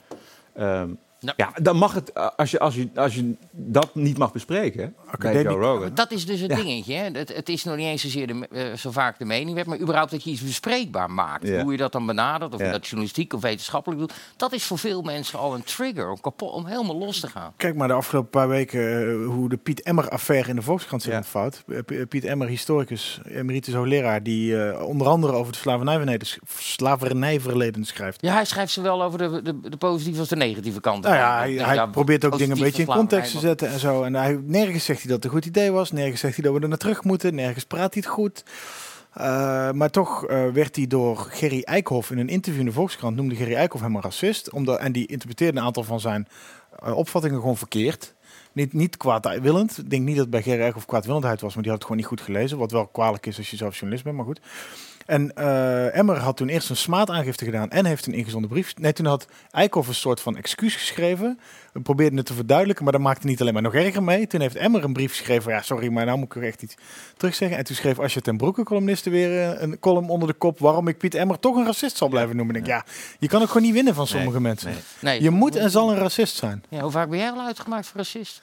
ehm, 0.54 0.89
Nou. 1.22 1.34
ja, 1.38 1.51
dan 1.61 1.76
mag 1.78 1.93
het, 1.93 2.11
eh, 2.11 2.28
als 2.38 2.51
je, 2.51 2.59
als 2.59 2.76
je, 2.76 2.89
als 2.95 3.15
je 3.15 3.36
dat 3.51 3.95
niet 3.95 4.17
mag 4.17 4.32
bespreken 4.32 4.78
bij 5.03 5.11
Academie- 5.13 5.43
Joe 5.43 5.61
Rogan. 5.61 5.91
Dat 5.93 6.11
is 6.11 6.26
dus 6.26 6.39
het 6.39 6.51
Ja. 6.51 6.55
dingetje. 6.57 6.93
Hè? 6.93 7.03
Het, 7.11 7.36
het 7.36 7.49
is 7.49 7.63
nog 7.63 7.76
niet 7.76 7.86
eens 7.86 8.01
zozeer 8.01 8.28
de, 8.28 8.47
eh, 8.51 8.74
zo 8.74 8.91
vaak 8.91 9.20
de 9.20 9.26
mening, 9.26 9.65
maar 9.65 9.80
überhaupt 9.80 10.11
dat 10.11 10.24
je 10.24 10.30
iets 10.30 10.41
bespreekbaar 10.43 11.11
maakt. 11.11 11.47
Ja. 11.47 11.61
Hoe 11.63 11.72
je 11.72 11.78
dat 11.78 11.91
dan 11.91 12.05
benadert, 12.05 12.53
of 12.53 12.59
Ja. 12.59 12.65
je 12.65 12.72
dat 12.72 12.86
journalistiek 12.86 13.34
of 13.34 13.41
wetenschappelijk 13.41 14.01
doet. 14.01 14.13
Dat 14.38 14.53
is 14.53 14.63
voor 14.63 14.78
veel 14.78 15.01
mensen 15.01 15.39
al 15.39 15.53
een 15.55 15.63
trigger 15.63 16.09
om, 16.11 16.20
kapot, 16.22 16.51
om 16.53 16.65
helemaal 16.65 16.97
los 16.97 17.20
te 17.20 17.28
gaan. 17.28 17.53
Kijk 17.57 17.76
maar 17.76 17.88
de 17.88 17.93
afgelopen 17.93 18.30
paar 18.30 18.47
weken 18.47 19.09
eh, 19.22 19.26
hoe 19.28 19.49
de 19.49 19.57
Piet 19.57 19.82
Emmer-affaire 19.82 20.49
in 20.49 20.55
de 20.55 20.61
Volkskrant 20.61 21.01
zich 21.01 21.11
Ja. 21.11 21.17
ontvouwt. 21.17 21.63
Piet 22.09 22.26
Emmer, 22.26 22.47
historicus, 22.47 23.20
emeritus 23.26 23.74
hoogleraar, 23.74 24.24
die 24.24 24.78
onder 24.86 25.07
andere 25.07 25.34
over 25.34 25.47
het 25.47 25.55
slavernijverleden, 25.61 26.28
slavernijverleden 26.57 27.86
schrijft. 27.86 28.22
Ja, 28.22 28.34
hij 28.34 28.45
schrijft 28.45 28.72
zowel 28.72 29.03
over 29.03 29.17
de, 29.17 29.41
de, 29.41 29.70
de 29.70 29.78
positieve 29.78 30.20
als 30.20 30.30
de 30.30 30.36
negatieve 30.36 30.80
kant. 30.82 31.05
Nou 31.10 31.22
ja, 31.22 31.38
hij, 31.38 31.76
hij 31.76 31.88
probeert 31.88 32.26
ook 32.26 32.38
dingen 32.38 32.57
een 32.57 32.64
beetje 32.64 32.82
in 32.82 32.88
context 32.88 33.32
te 33.32 33.39
zetten 33.39 33.70
en 33.70 33.80
zo. 33.80 34.03
En 34.03 34.16
hij, 34.16 34.39
nergens 34.43 34.86
zegt 34.86 34.99
hij 34.99 35.07
dat 35.07 35.16
het 35.16 35.26
een 35.26 35.38
goed 35.38 35.45
idee 35.45 35.72
was. 35.72 35.91
Nergens 35.91 36.20
zegt 36.20 36.36
hij 36.36 36.43
dat 36.43 36.53
we 36.53 36.60
er 36.60 36.68
naar 36.68 36.78
terug 36.78 37.03
moeten. 37.03 37.36
Nergens 37.36 37.66
praat 37.66 37.93
hij 37.93 38.03
het 38.05 38.12
goed. 38.12 38.43
Eh, 39.14 39.72
maar 39.72 39.89
toch 39.89 40.26
eh, 40.26 40.47
werd 40.47 40.76
hij 40.76 40.88
door 40.88 41.18
Gerry 41.18 41.62
Eikhoff 41.62 42.12
in 42.12 42.18
een 42.18 42.30
interview 42.30 42.60
in 42.60 42.68
de 42.68 42.74
Volkskrant... 42.74 43.16
noemde 43.16 43.36
Gerry 43.36 43.55
Eikhoff 43.55 43.84
hem 43.84 43.95
een 43.95 44.01
racist. 44.01 44.51
Omdat, 44.51 44.80
en 44.80 44.91
die 44.91 45.07
interpreteerde 45.07 45.57
een 45.57 45.66
aantal 45.66 45.84
van 45.84 45.99
zijn 45.99 46.28
eh, 46.80 46.97
opvattingen 46.97 47.39
gewoon 47.39 47.57
verkeerd. 47.57 48.14
Niet, 48.51 48.74
niet 48.74 48.97
kwaadwillend. 48.97 49.78
Ik 49.78 49.89
denk 49.89 50.03
niet 50.03 50.16
dat 50.16 50.26
het 50.26 50.34
bij 50.34 50.41
Gerry 50.41 50.62
Eikhoff 50.62 50.86
kwaadwillendheid 50.86 51.41
was... 51.41 51.53
maar 51.53 51.64
die 51.64 51.72
had 51.72 51.82
het 51.82 51.89
gewoon 51.89 52.01
niet 52.01 52.20
goed 52.20 52.26
gelezen. 52.26 52.57
Wat 52.57 52.72
wel 52.72 52.88
kwalijk 52.88 53.26
is 53.26 53.38
als 53.38 53.49
je 53.49 53.57
zelf 53.57 53.74
journalist 53.74 54.03
bent, 54.03 54.16
maar 54.16 54.26
goed. 54.26 54.39
En 55.10 55.36
eh, 55.36 55.97
Emmer 55.97 56.18
had 56.18 56.38
toen 56.38 56.47
eerst 56.47 56.70
een 56.70 56.76
smaadaangifte 56.76 57.45
gedaan 57.45 57.70
en 57.70 57.86
heeft 57.86 58.05
een 58.05 58.14
ingezonden 58.14 58.49
brief. 58.49 58.74
Nee, 58.78 58.93
toen 58.93 59.05
had 59.05 59.28
Eikhoff 59.51 59.88
een 59.88 59.93
soort 59.93 60.22
van 60.22 60.38
excuus 60.38 60.76
geschreven. 60.76 61.39
We 61.74 61.82
probeerden 61.82 62.18
het 62.18 62.26
te 62.26 62.34
verduidelijken, 62.34 62.84
maar 62.84 62.93
dat 62.93 63.01
maakte 63.01 63.28
niet 63.28 63.41
alleen 63.41 63.53
maar 63.53 63.62
nog 63.62 63.74
erger 63.74 64.03
mee. 64.03 64.28
Toen 64.28 64.41
heeft 64.41 64.55
Emmer 64.55 64.84
een 64.84 64.93
brief 64.93 65.10
geschreven 65.10 65.51
ja, 65.51 65.62
sorry, 65.62 65.91
maar 65.91 66.05
nou 66.05 66.18
moet 66.18 66.36
ik 66.36 66.41
er 66.41 66.47
echt 66.47 66.62
iets 66.62 66.76
terugzeggen. 67.18 67.57
En 67.57 67.64
toen 67.64 67.76
schreef 67.76 67.99
Asje 67.99 68.22
ten 68.22 68.38
Broeke, 68.38 68.64
columniste, 68.64 69.10
weer 69.10 69.41
eh, 69.41 69.62
een 69.62 69.80
column 69.80 70.10
onder 70.10 70.28
de 70.28 70.34
kop... 70.34 70.60
waarom 70.60 70.88
ik 70.88 70.97
Piet 70.97 71.16
Emmer 71.16 71.39
toch 71.39 71.55
een 71.55 71.66
racist 71.66 71.97
zal 71.97 72.07
blijven 72.07 72.36
noemen. 72.36 72.55
Ik 72.55 72.66
denk, 72.66 72.78
ja, 72.78 72.91
je 73.20 73.28
kan 73.28 73.41
ook 73.41 73.47
gewoon 73.47 73.64
niet 73.64 73.74
winnen 73.74 73.95
van 73.95 74.07
sommige 74.07 74.41
mensen. 74.41 74.74
Nee. 74.99 75.22
Je 75.22 75.30
moet 75.30 75.55
en 75.55 75.72
zal 75.72 75.91
een 75.91 75.97
racist 75.97 76.36
zijn. 76.36 76.64
Ja, 76.70 76.82
hoe 76.82 76.91
vaak 76.91 77.10
ben 77.10 77.20
jij 77.20 77.32
al 77.32 77.45
uitgemaakt 77.45 77.88
voor 77.88 77.97
racist? 77.97 78.41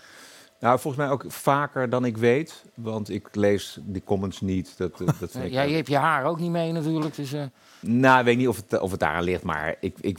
Nou, 0.60 0.78
volgens 0.78 1.02
mij 1.04 1.12
ook 1.12 1.24
vaker 1.28 1.90
dan 1.90 2.04
ik 2.04 2.16
weet. 2.16 2.64
Want 2.74 3.10
ik 3.10 3.28
lees 3.34 3.78
die 3.82 4.02
comments 4.04 4.40
niet. 4.40 4.74
Dat, 4.76 4.98
dat, 5.18 5.32
Ja, 5.48 5.62
je 5.62 5.74
hebt 5.74 5.88
je 5.88 5.96
haar 5.96 6.24
ook 6.24 6.40
niet 6.40 6.50
mee 6.50 6.72
natuurlijk. 6.72 7.14
Dus, 7.14 7.32
eh, 7.32 7.42
Nou, 7.80 8.18
ik 8.18 8.24
weet 8.24 8.36
niet 8.36 8.48
of 8.48 8.56
het, 8.56 8.80
of 8.80 8.90
het 8.90 9.00
daaraan 9.00 9.22
ligt, 9.22 9.42
maar 9.42 9.74
ik, 9.80 9.96
ik, 10.00 10.18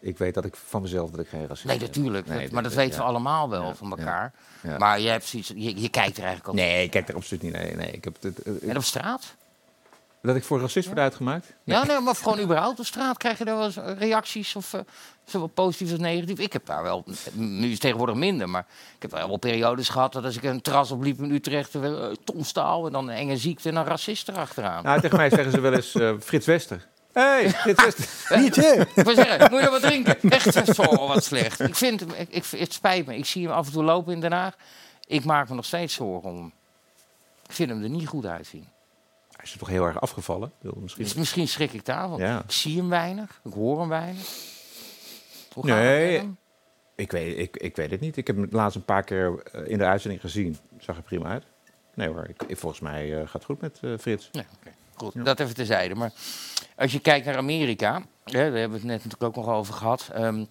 ik 0.00 0.18
weet 0.18 0.34
dat 0.34 0.44
ik 0.44 0.56
van 0.56 0.82
mezelf 0.82 1.10
dat 1.10 1.20
ik 1.20 1.28
geen 1.28 1.46
racist 1.46 1.64
nee, 1.66 1.78
ben. 1.78 1.86
natuurlijk. 1.86 2.26
Nee, 2.26 2.42
dat- 2.42 2.50
maar 2.50 2.62
dat 2.62 2.72
ja. 2.72 2.78
weten 2.78 2.98
we 2.98 3.04
allemaal 3.04 3.48
wel 3.50 3.62
Ja, 3.66 3.74
van 3.74 3.88
ja, 3.88 3.96
elkaar. 3.96 4.32
ja. 4.62 4.78
Maar 4.78 5.00
je, 5.00 5.08
hebt 5.08 5.24
zoiets, 5.24 5.48
je, 5.48 5.80
je 5.80 5.88
kijkt 5.88 6.16
er 6.16 6.24
eigenlijk 6.24 6.48
ook 6.48 6.54
Nee, 6.54 6.84
ik 6.84 6.90
kijk 6.90 7.08
er 7.08 7.14
absoluut 7.14 7.42
niet. 7.42 7.52
Nee, 7.52 7.74
nee, 7.76 7.90
ik 7.90 8.04
heb 8.04 8.16
het, 8.20 8.36
het- 8.44 8.58
En 8.58 8.76
op 8.76 8.82
straat? 8.82 9.34
Dat 10.22 10.36
ik 10.36 10.44
voor 10.44 10.60
racist 10.60 10.86
word 10.86 10.98
uitgemaakt? 10.98 11.52
Ja, 11.64 11.84
nee, 11.84 12.00
maar 12.00 12.14
gewoon 12.14 12.40
überhaupt 12.40 12.78
op 12.78 12.84
straat 12.84 13.16
krijg 13.16 13.38
je 13.38 13.44
daar 13.44 13.56
wel 13.56 13.64
eens 13.64 13.76
reacties, 13.98 14.56
of, 14.56 14.72
eh, 14.74 14.80
zowel 15.26 15.46
positief 15.46 15.90
als 15.90 16.00
negatief. 16.00 16.38
Ik 16.38 16.52
heb 16.52 16.66
daar 16.66 16.82
wel, 16.82 17.04
nu 17.32 17.64
is 17.66 17.70
het 17.72 17.80
tegenwoordig 17.80 18.14
minder, 18.16 18.48
maar 18.48 18.66
ik 18.96 19.02
heb 19.02 19.10
wel 19.10 19.36
periodes 19.36 19.88
gehad 19.88 20.12
dat 20.12 20.24
als 20.24 20.36
ik 20.36 20.42
een 20.42 20.60
terras 20.60 20.90
opliep 20.90 21.18
in 21.18 21.30
Utrecht, 21.30 21.74
uh, 21.74 22.06
Tom 22.24 22.44
Staal 22.44 22.86
en 22.86 22.92
dan 22.92 23.08
een 23.08 23.16
enge 23.16 23.36
ziekte 23.36 23.68
en 23.68 23.76
een 23.76 23.84
racist 23.84 24.28
erachteraan. 24.28 24.84
Nou, 24.84 25.00
tegen 25.00 25.16
mij 25.16 25.30
zeggen 25.30 25.50
ze 25.52 25.60
wel 25.60 25.72
eens 25.72 25.94
eh, 25.94 26.12
Frits 26.20 26.46
Wester. 26.46 26.86
hey, 27.12 27.50
Frits 27.50 27.84
Wester. 27.84 28.08
Nietje! 28.40 28.86
Ik 28.94 29.04
wil 29.04 29.14
zeggen, 29.14 29.50
moet 29.50 29.58
je 29.60 29.64
nog 29.70 29.80
wat 29.80 29.82
drinken? 29.90 30.16
Echt 30.30 30.74
zo 30.74 31.06
wat 31.06 31.24
slecht. 31.24 31.60
Ik 31.60 31.74
vind, 31.74 32.00
hem- 32.00 32.10
ik, 32.16 32.28
ik, 32.30 32.44
het 32.46 32.72
spijt 32.72 33.06
me. 33.06 33.16
Ik 33.16 33.26
zie 33.26 33.42
hem 33.46 33.52
af 33.52 33.66
en 33.66 33.72
toe 33.72 33.84
lopen 33.84 34.12
in 34.12 34.20
Den 34.20 34.32
Haag. 34.32 34.54
Ik 35.06 35.24
maak 35.24 35.48
me 35.48 35.54
nog 35.54 35.64
steeds 35.64 35.94
zorgen 35.94 36.30
om 36.30 36.36
hem. 36.36 36.52
Ik 37.46 37.52
vind 37.52 37.70
hem 37.70 37.82
er 37.82 37.88
niet 37.88 38.06
goed 38.08 38.26
uitzien. 38.26 38.68
Hij 39.36 39.44
is 39.44 39.56
toch 39.58 39.68
heel 39.68 39.84
erg 39.84 40.00
afgevallen? 40.00 40.52
Misschien... 40.60 41.04
Dus 41.04 41.14
misschien 41.14 41.48
schrik 41.48 41.72
ik 41.72 41.84
daar, 41.84 42.08
want 42.08 42.20
Ja. 42.20 42.38
ik 42.38 42.52
zie 42.52 42.76
hem 42.76 42.88
weinig. 42.88 43.40
Ik 43.44 43.52
hoor 43.52 43.80
hem 43.80 43.88
weinig. 43.88 44.26
Hoe 45.56 45.66
gaat 45.68 45.76
het 45.78 45.86
Nee, 45.86 46.30
ik 46.94 47.10
weet, 47.12 47.38
ik, 47.38 47.56
ik 47.56 47.76
weet 47.76 47.90
het 47.90 48.00
niet. 48.00 48.16
Ik 48.16 48.26
heb 48.26 48.36
hem 48.36 48.46
laatst 48.50 48.76
een 48.76 48.84
paar 48.84 49.02
keer 49.04 49.42
eh, 49.52 49.68
in 49.70 49.78
de 49.78 49.84
uitzending 49.84 50.20
gezien. 50.22 50.56
Zag 50.78 50.96
er 50.96 51.02
prima 51.02 51.28
uit. 51.28 51.44
Nee 51.94 52.08
hoor, 52.08 52.26
ik, 52.28 52.42
ik- 52.46 52.56
volgens 52.58 52.80
mij 52.80 53.12
eh, 53.14 53.20
gaat 53.20 53.32
het 53.32 53.44
goed 53.44 53.60
met 53.60 53.78
eh, 53.82 53.90
Frits. 54.00 54.28
Nee. 54.32 54.44
Goed, 54.94 55.24
dat 55.24 55.40
even 55.40 55.54
terzijde. 55.54 55.94
Maar 55.94 56.12
als 56.76 56.92
je 56.92 57.00
kijkt 57.00 57.26
naar 57.26 57.36
Amerika, 57.36 57.92
hè, 58.24 58.32
daar 58.32 58.42
hebben 58.42 58.70
we 58.70 58.74
het 58.76 58.84
net 58.84 59.04
natuurlijk 59.04 59.22
ook 59.22 59.36
nog 59.44 59.54
over 59.54 59.74
gehad. 59.74 60.10
Ehm 60.12 60.44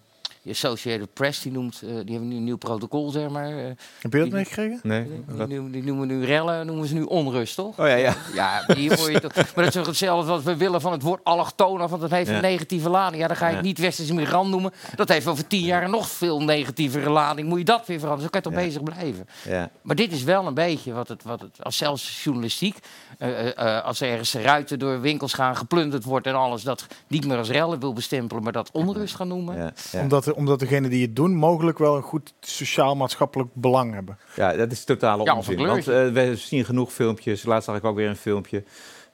de 0.46 0.52
Associated 0.52 1.12
Press 1.12 1.40
die 1.42 1.52
noemt, 1.52 1.74
eh, 1.82 1.88
die 1.88 2.10
hebben 2.10 2.28
nu 2.28 2.36
een 2.36 2.44
nieuw 2.44 2.56
protocol, 2.56 3.10
zeg 3.10 3.28
maar. 3.28 3.48
eh, 3.58 3.64
Heb 3.64 3.76
je 4.00 4.08
dat 4.08 4.22
die- 4.22 4.32
meegekregen? 4.32 4.80
Nee, 4.82 5.06
Die, 5.48 5.70
die 5.70 5.82
noemen 5.84 6.06
nu 6.08 6.24
rellen, 6.24 6.66
noemen 6.66 6.88
ze 6.88 6.94
nu 6.94 7.02
onrust, 7.02 7.54
toch? 7.54 7.78
Oh 7.80 7.86
ja, 7.88 7.94
ja. 7.94 8.14
Ja, 8.34 8.64
maar 8.66 8.76
hier 8.76 8.96
word 8.96 9.12
je 9.12 9.20
toch, 9.20 9.34
maar 9.34 9.44
dat 9.54 9.66
is 9.66 9.72
toch 9.72 9.86
hetzelfde 9.86 10.30
wat 10.30 10.42
we 10.42 10.56
willen 10.56 10.80
van 10.80 10.92
het 10.92 11.02
woord 11.02 11.24
allochtoon, 11.24 11.78
want 11.88 12.00
dat 12.00 12.10
heeft 12.10 12.30
Ja. 12.30 12.36
een 12.36 12.42
negatieve 12.42 12.88
lading. 12.88 13.22
Ja, 13.22 13.28
dan 13.28 13.36
ga 13.36 13.48
je 13.48 13.54
het 13.54 13.64
niet 13.64 13.78
westerse 13.78 14.14
migrant 14.14 14.50
noemen. 14.50 14.72
Dat 14.94 15.08
heeft 15.08 15.26
over 15.26 15.46
tien 15.46 15.64
jaar 15.64 15.88
nog 15.88 16.08
veel 16.08 16.42
negatievere 16.42 17.10
lading. 17.10 17.48
Moet 17.48 17.58
je 17.58 17.64
dat 17.64 17.86
weer 17.86 17.98
veranderen? 17.98 18.30
Zo 18.32 18.40
kan 18.40 18.40
je 18.42 18.48
toch 18.50 18.58
Ja. 18.60 18.66
bezig 18.66 18.82
blijven. 18.82 19.26
Ja. 19.48 19.70
Maar 19.82 19.96
dit 19.96 20.12
is 20.12 20.22
wel 20.22 20.46
een 20.46 20.54
beetje 20.54 20.92
wat 20.92 21.08
het, 21.08 21.22
wat 21.22 21.40
het 21.40 21.64
als 21.64 21.76
zelfs 21.76 22.22
journalistiek, 22.24 22.76
eh, 23.18 23.84
als 23.84 24.00
er 24.00 24.08
ergens 24.10 24.34
ruiten 24.34 24.78
door 24.78 25.00
winkels 25.00 25.32
gaan, 25.32 25.56
geplunderd 25.56 26.04
wordt 26.04 26.26
en 26.26 26.34
alles, 26.34 26.62
dat 26.62 26.86
niet 27.06 27.26
meer 27.26 27.36
als 27.36 27.50
rellen 27.50 27.80
wil 27.80 27.92
bestempelen, 27.92 28.42
maar 28.42 28.52
dat 28.52 28.70
onrust 28.72 29.14
gaan 29.14 29.28
noemen. 29.28 29.56
Ja, 29.56 29.72
ja. 29.92 30.00
Omdat, 30.00 30.32
omdat 30.32 30.58
degenen 30.58 30.90
die 30.90 31.02
het 31.02 31.16
doen 31.16 31.34
mogelijk 31.34 31.78
wel 31.78 31.96
een 31.96 32.02
goed 32.02 32.34
sociaal-maatschappelijk 32.40 33.50
belang 33.52 33.94
hebben. 33.94 34.18
Ja, 34.36 34.52
dat 34.52 34.72
is 34.72 34.84
totale 34.84 35.24
Ja, 35.24 35.34
onzin. 35.34 35.66
Want 35.66 35.84
we 35.84 36.32
zien 36.36 36.64
genoeg 36.64 36.92
filmpjes. 36.92 37.44
Laatst 37.44 37.68
zag 37.68 37.76
ik 37.76 37.84
ook 37.84 37.96
weer 37.96 38.08
een 38.08 38.16
filmpje 38.16 38.64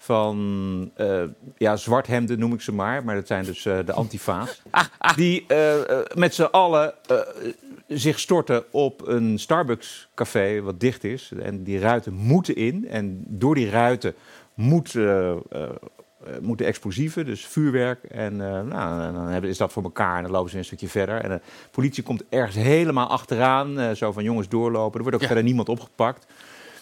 van 0.03 0.91
eh, 0.95 1.23
ja, 1.57 1.77
zwarthemden 1.77 2.39
noem 2.39 2.53
ik 2.53 2.61
ze 2.61 2.73
maar. 2.73 3.05
Maar 3.05 3.15
dat 3.15 3.27
zijn 3.27 3.45
dus 3.45 3.65
eh, 3.65 3.79
de 3.85 3.93
antifa's. 3.93 4.63
Die 5.17 5.45
eh, 5.49 5.91
eh, 5.91 6.07
met 6.15 6.35
z'n 6.35 6.43
allen 6.43 6.95
eh, 7.07 7.17
zich 7.95 8.19
storten 8.19 8.65
op 8.71 9.07
een 9.07 9.39
Starbucks 9.39 10.09
café 10.15 10.61
wat 10.61 10.81
dicht 10.81 11.05
is. 11.05 11.33
En 11.43 11.63
die 11.63 11.79
ruiten 11.79 12.13
moeten 12.15 12.57
in. 12.57 12.89
En 12.89 13.25
door 13.29 13.55
die 13.55 13.71
ruiten 13.71 14.15
moet, 14.55 14.95
eh, 14.95 15.31
eh, 15.31 15.37
moeten 16.41 16.67
explosieven, 16.67 17.25
dus 17.25 17.47
vuurwerk. 17.47 18.05
En 18.05 18.41
eh, 18.41 18.63
nou, 18.63 19.13
dan 19.13 19.27
hebben, 19.29 19.51
is 19.51 19.57
dat 19.59 19.73
voor 19.73 19.83
elkaar 19.83 20.17
en 20.17 20.23
dan 20.23 20.33
lopen 20.33 20.51
ze 20.51 20.59
een 20.59 20.65
stukje 20.65 20.89
verder. 20.89 21.21
En 21.21 21.29
de 21.31 21.41
politie 21.71 22.03
komt 22.03 22.25
ergens 22.29 22.57
helemaal 22.57 23.09
achteraan. 23.09 23.97
zo 23.97 24.13
van 24.13 24.23
jongens 24.25 24.49
doorlopen. 24.49 24.95
Er 24.97 25.01
wordt 25.01 25.15
ook 25.15 25.21
Ja. 25.21 25.27
verder 25.27 25.45
niemand 25.45 25.69
opgepakt. 25.69 26.27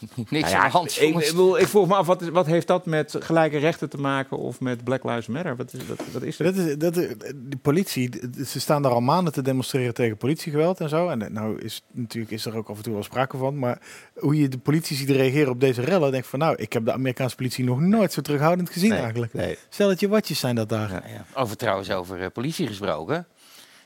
Niks 0.31 0.51
Nou 0.51 0.63
aan 0.63 0.71
de 0.71 0.77
hand. 0.77 1.01
ik, 1.01 1.15
ik, 1.17 1.27
bedoel, 1.27 1.59
ik 1.59 1.67
vroeg 1.67 1.87
me 1.89 1.95
af, 1.95 2.07
wat, 2.07 2.23
is- 2.23 2.29
wat 2.29 2.47
heeft 2.47 2.67
dat 2.67 2.87
met 2.87 3.17
gelijke 3.21 3.59
rechten 3.59 3.89
te 3.91 3.97
maken 3.99 4.37
of 4.39 4.61
met 4.61 4.85
Black 4.85 5.05
Lives 5.05 5.27
Matter? 5.27 5.57
Wat 5.57 5.73
is, 5.73 5.87
wat, 5.87 6.01
wat 6.13 6.23
is 6.23 6.39
het? 6.39 6.55
Dat 6.57 6.67
is, 6.67 6.77
dat 6.79 6.97
is, 6.97 7.09
die 7.35 7.59
politie, 7.63 8.11
ze 8.47 8.61
staan 8.61 8.83
daar 8.83 8.93
al 8.93 9.01
maanden 9.01 9.33
te 9.33 9.43
demonstreren 9.43 9.95
tegen 9.95 10.17
politiegeweld 10.17 10.81
en 10.81 10.89
zo. 10.89 11.09
En 11.09 11.23
eh, 11.23 11.31
nou 11.31 11.59
is 11.61 11.83
natuurlijk 11.93 12.33
is 12.33 12.47
er 12.47 12.57
ook 12.57 12.69
af 12.69 12.77
en 12.77 12.83
toe 12.83 12.93
wel 12.93 13.03
sprake 13.03 13.37
van. 13.37 13.59
Maar 13.59 13.79
hoe 14.15 14.37
je 14.37 14.49
de 14.49 14.59
politie 14.59 14.97
ziet 14.97 15.11
reageren 15.11 15.53
op 15.53 15.61
deze 15.61 15.81
rellen, 15.83 16.11
denk 16.11 16.23
ik 16.25 16.31
van 16.31 16.39
nou, 16.39 16.55
ik 16.57 16.73
heb 16.73 16.85
de 16.85 16.93
Amerikaanse 16.93 17.37
politie 17.37 17.65
nog 17.65 17.81
nooit 17.81 18.13
zo 18.13 18.21
terughoudend 18.21 18.71
gezien 18.71 18.91
Nee, 18.91 18.99
eigenlijk. 18.99 19.33
nee. 19.35 19.59
Stelletje 19.69 20.09
watjes 20.09 20.39
zijn 20.39 20.55
dat 20.55 20.69
daar. 20.69 20.91
Ja. 20.91 21.03
Ja. 21.07 21.25
Over 21.43 21.57
trouwens 21.57 21.91
over 21.91 22.23
eh, 22.23 22.27
politie 22.33 22.67
gesproken. 22.67 23.27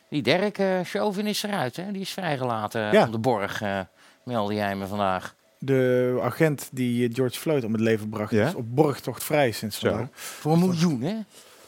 Die 0.08 0.22
Dirk 0.22 0.58
eh 0.58 0.80
Chauvin 0.82 1.26
is 1.26 1.42
eruit, 1.42 1.76
hè? 1.76 1.92
Die 1.92 2.00
is 2.00 2.10
vrijgelaten 2.10 2.92
Ja. 2.92 3.04
op 3.06 3.12
de 3.12 3.18
borg, 3.18 3.62
eh 3.62 3.80
meldde 4.24 4.54
jij 4.54 4.76
me 4.76 4.86
vandaag. 4.86 5.34
De 5.64 6.18
agent 6.22 6.68
die 6.72 7.14
George 7.14 7.38
Floyd 7.40 7.64
om 7.64 7.72
het 7.72 7.80
leven 7.80 8.08
bracht, 8.08 8.30
Ja? 8.30 8.46
is 8.46 8.54
op 8.54 8.74
borgtocht 8.74 9.24
vrij 9.24 9.50
sinds 9.52 9.78
Zo. 9.78 9.88
vandaag. 9.88 10.08
Voor 10.12 10.52
een 10.52 10.58
miljoen, 10.58 11.00
hè? 11.02 11.14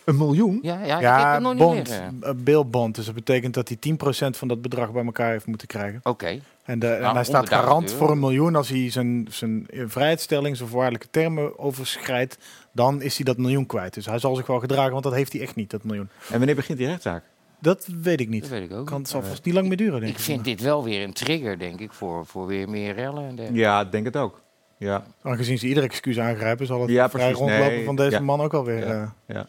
Een 0.04 0.16
miljoen? 0.16 0.58
Ja, 0.62 0.74
ja, 0.74 0.82
ik 0.84 0.90
heb 0.90 1.00
Ja, 1.00 1.32
het 1.32 1.42
nog 1.42 1.52
niet 1.54 1.62
bond, 1.62 1.88
liggen. 1.88 2.16
eh, 2.20 2.30
bailbond. 2.36 2.94
Dus 2.94 3.04
dat 3.06 3.14
betekent 3.14 3.54
dat 3.54 3.68
hij 3.68 3.76
10% 3.80 4.36
van 4.36 4.48
dat 4.48 4.62
bedrag 4.62 4.92
bij 4.92 5.04
elkaar 5.04 5.30
heeft 5.30 5.46
moeten 5.46 5.66
krijgen. 5.66 6.00
Oké. 6.02 6.40
En, 6.64 6.78
de, 6.78 6.86
en 6.88 7.00
Nou, 7.02 7.14
hij 7.14 7.24
staat 7.24 7.44
100.000 7.48 7.48
garant 7.52 7.84
euro. 7.84 7.96
voor 7.96 8.10
een 8.10 8.18
miljoen 8.18 8.56
als 8.56 8.68
hij 8.68 8.90
zijn, 8.90 9.26
zijn 9.30 9.66
vrijheidsstelling, 9.86 10.56
zijn 10.56 10.68
voorwaardelijke 10.68 11.10
termen 11.10 11.58
overschrijdt. 11.58 12.38
Dan 12.72 13.02
is 13.02 13.16
hij 13.16 13.24
dat 13.24 13.36
miljoen 13.38 13.66
kwijt. 13.66 13.94
Dus 13.94 14.06
hij 14.06 14.18
zal 14.18 14.34
zich 14.34 14.46
wel 14.46 14.60
gedragen, 14.60 14.92
want 14.92 15.04
dat 15.04 15.14
heeft 15.14 15.32
hij 15.32 15.42
echt 15.42 15.54
niet, 15.54 15.70
dat 15.70 15.84
miljoen. 15.84 16.08
En 16.30 16.36
wanneer 16.38 16.54
begint 16.54 16.78
die 16.78 16.86
rechtszaak? 16.86 17.24
Dat 17.66 17.86
weet 18.02 18.20
ik 18.20 18.28
niet. 18.28 18.40
Dat 18.40 18.50
weet 18.50 18.70
ik 18.70 18.76
ook. 18.76 18.86
Kan, 18.86 19.00
het 19.00 19.08
zal 19.08 19.22
vast 19.22 19.44
niet 19.44 19.54
lang 19.54 19.68
meer 19.68 19.76
duren, 19.76 20.00
denk 20.00 20.12
Ik 20.12 20.18
ik. 20.18 20.24
vind 20.24 20.44
dit 20.44 20.60
wel 20.60 20.84
weer 20.84 21.02
een 21.02 21.12
trigger, 21.12 21.58
denk 21.58 21.80
ik, 21.80 21.92
voor, 21.92 22.26
voor 22.26 22.46
weer 22.46 22.68
meer 22.68 22.94
rellen. 22.94 23.22
En 23.28 23.36
dergelijke. 23.36 23.60
Ja, 23.60 23.80
ik 23.80 23.92
denk 23.92 24.04
het 24.04 24.16
ook. 24.16 24.40
Ja, 24.78 25.04
Aangezien 25.22 25.58
ze 25.58 25.66
ieder 25.66 25.82
excuus 25.82 26.18
aangrijpen, 26.18 26.66
zal 26.66 26.80
het 26.80 26.90
Ja, 26.90 27.10
vrij 27.10 27.22
precies. 27.22 27.38
rondlopen 27.38 27.74
Nee, 27.76 27.84
van 27.84 27.96
deze 27.96 28.10
ja. 28.10 28.20
man 28.20 28.40
ook 28.40 28.54
alweer. 28.54 28.86
Ja. 28.86 29.02
eh. 29.02 29.34
ja. 29.36 29.46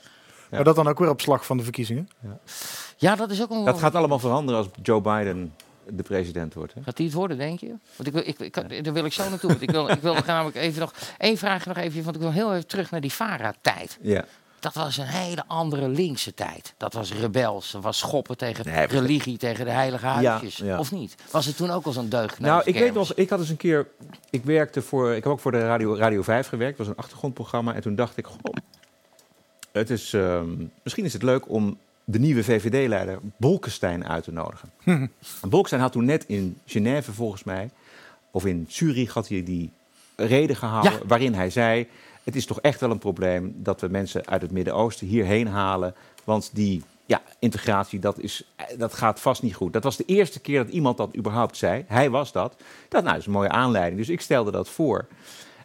Maar 0.51 0.63
dat 0.63 0.75
dan 0.75 0.87
ook 0.87 0.99
weer 0.99 1.09
op 1.09 1.21
slag 1.21 1.45
van 1.45 1.57
de 1.57 1.63
verkiezingen. 1.63 2.09
Ja, 2.97 3.15
dat 3.15 3.31
is 3.31 3.41
ook 3.41 3.49
een... 3.49 3.65
Dat 3.65 3.79
gaat 3.79 3.95
allemaal 3.95 4.19
veranderen 4.19 4.59
als 4.61 4.69
Joe 4.81 5.01
Biden 5.01 5.53
de 5.89 6.03
president 6.03 6.53
wordt. 6.53 6.73
Hè? 6.73 6.83
Gaat 6.83 6.97
die 6.97 7.05
het 7.05 7.15
worden, 7.15 7.37
denk 7.37 7.59
je? 7.59 7.67
Want 7.95 8.07
ik 8.07 8.13
wil, 8.13 8.21
ik, 8.25 8.39
ik, 8.39 8.83
daar 8.83 8.93
wil 8.93 9.05
ik 9.05 9.13
zo 9.13 9.29
naartoe. 9.29 9.49
Want 9.49 9.61
ik 9.61 9.71
wil, 9.71 9.89
ik 9.89 10.01
wil 10.01 10.15
namelijk 10.25 10.55
even 10.55 10.79
nog... 10.79 10.93
één 11.17 11.37
vraag 11.37 11.65
nog 11.65 11.77
even, 11.77 12.03
want 12.03 12.15
ik 12.15 12.21
wil 12.21 12.31
heel 12.31 12.53
even 12.53 12.67
terug 12.67 12.91
naar 12.91 13.01
die 13.01 13.11
VARA-tijd. 13.13 13.97
Ja. 14.01 14.25
Dat 14.59 14.73
was 14.73 14.97
een 14.97 15.05
hele 15.05 15.43
andere 15.47 15.87
linkse 15.87 16.33
tijd. 16.33 16.73
Dat 16.77 16.93
was 16.93 17.13
rebels, 17.13 17.71
dat 17.71 17.83
was 17.83 17.97
schoppen 17.97 18.37
tegen 18.37 18.65
Nee, 18.65 18.85
religie, 18.85 19.37
tegen 19.37 19.65
de 19.65 19.71
heilige 19.71 20.05
huisjes. 20.05 20.57
ja. 20.57 20.79
Of 20.79 20.91
niet? 20.91 21.15
Was 21.31 21.45
het 21.45 21.57
toen 21.57 21.69
ook 21.71 21.85
al 21.85 21.91
zo'n 21.91 22.09
deugd? 22.09 22.39
Nou, 22.39 22.61
ik 22.65 22.73
weet 22.77 22.93
nog, 22.93 23.13
ik 23.13 23.29
had 23.29 23.39
eens 23.39 23.49
een 23.49 23.57
keer, 23.57 23.87
ik 24.29 24.43
werkte 24.43 24.81
voor, 24.81 25.09
ik 25.15 25.23
heb 25.23 25.33
ook 25.33 25.39
voor 25.39 25.51
de 25.51 25.59
Radio, 25.67 25.95
Radio 25.95 26.21
5 26.21 26.47
gewerkt, 26.47 26.77
dat 26.77 26.85
was 26.87 26.95
een 26.95 27.01
achtergrondprogramma. 27.03 27.73
En 27.73 27.81
toen 27.81 27.95
dacht 27.95 28.17
ik, 28.17 28.25
goh, 28.27 28.37
het 29.71 29.89
is, 29.89 30.13
ehm, 30.13 30.49
misschien 30.83 31.05
is 31.05 31.13
het 31.13 31.23
leuk 31.23 31.49
om 31.49 31.77
de 32.03 32.19
nieuwe 32.19 32.43
VVD-leider 32.43 33.19
Bolkestein 33.37 34.07
uit 34.07 34.23
te 34.23 34.31
nodigen. 34.31 34.71
Bolkestein 35.49 35.81
had 35.81 35.91
toen 35.91 36.05
net 36.05 36.23
in 36.27 36.57
Genève 36.65 37.13
volgens 37.13 37.43
mij, 37.43 37.69
of 38.31 38.45
in 38.45 38.65
Zurich 38.69 39.13
had 39.13 39.27
hij 39.27 39.43
die 39.43 39.71
reden 40.15 40.55
gehouden 40.55 40.91
Ja. 40.91 40.99
waarin 41.07 41.33
hij 41.33 41.49
zei, 41.49 41.87
het 42.27 42.35
is 42.35 42.45
toch 42.45 42.61
echt 42.61 42.79
wel 42.79 42.91
een 42.91 42.97
probleem 42.97 43.53
dat 43.55 43.81
we 43.81 43.87
mensen 43.87 44.27
uit 44.27 44.41
het 44.41 44.51
Midden-Oosten 44.51 45.07
hierheen 45.07 45.47
halen, 45.47 45.95
want 46.23 46.49
die 46.53 46.83
ja, 47.05 47.21
integratie, 47.39 47.99
dat, 47.99 48.19
is, 48.19 48.53
dat 48.77 48.93
gaat 48.93 49.19
vast 49.19 49.41
niet 49.41 49.55
goed. 49.55 49.73
Dat 49.73 49.83
was 49.83 49.97
de 49.97 50.05
eerste 50.05 50.39
keer 50.39 50.63
dat 50.63 50.73
iemand 50.73 50.97
dat 50.97 51.15
überhaupt 51.17 51.57
zei. 51.57 51.85
Hij 51.87 52.09
was 52.09 52.31
dat. 52.31 52.55
Dat, 52.89 53.01
nou, 53.01 53.13
dat 53.13 53.21
is 53.21 53.25
een 53.25 53.31
mooie 53.31 53.49
aanleiding. 53.49 53.97
Dus 53.97 54.09
ik 54.09 54.21
stelde 54.21 54.51
dat 54.51 54.69
voor. 54.69 55.07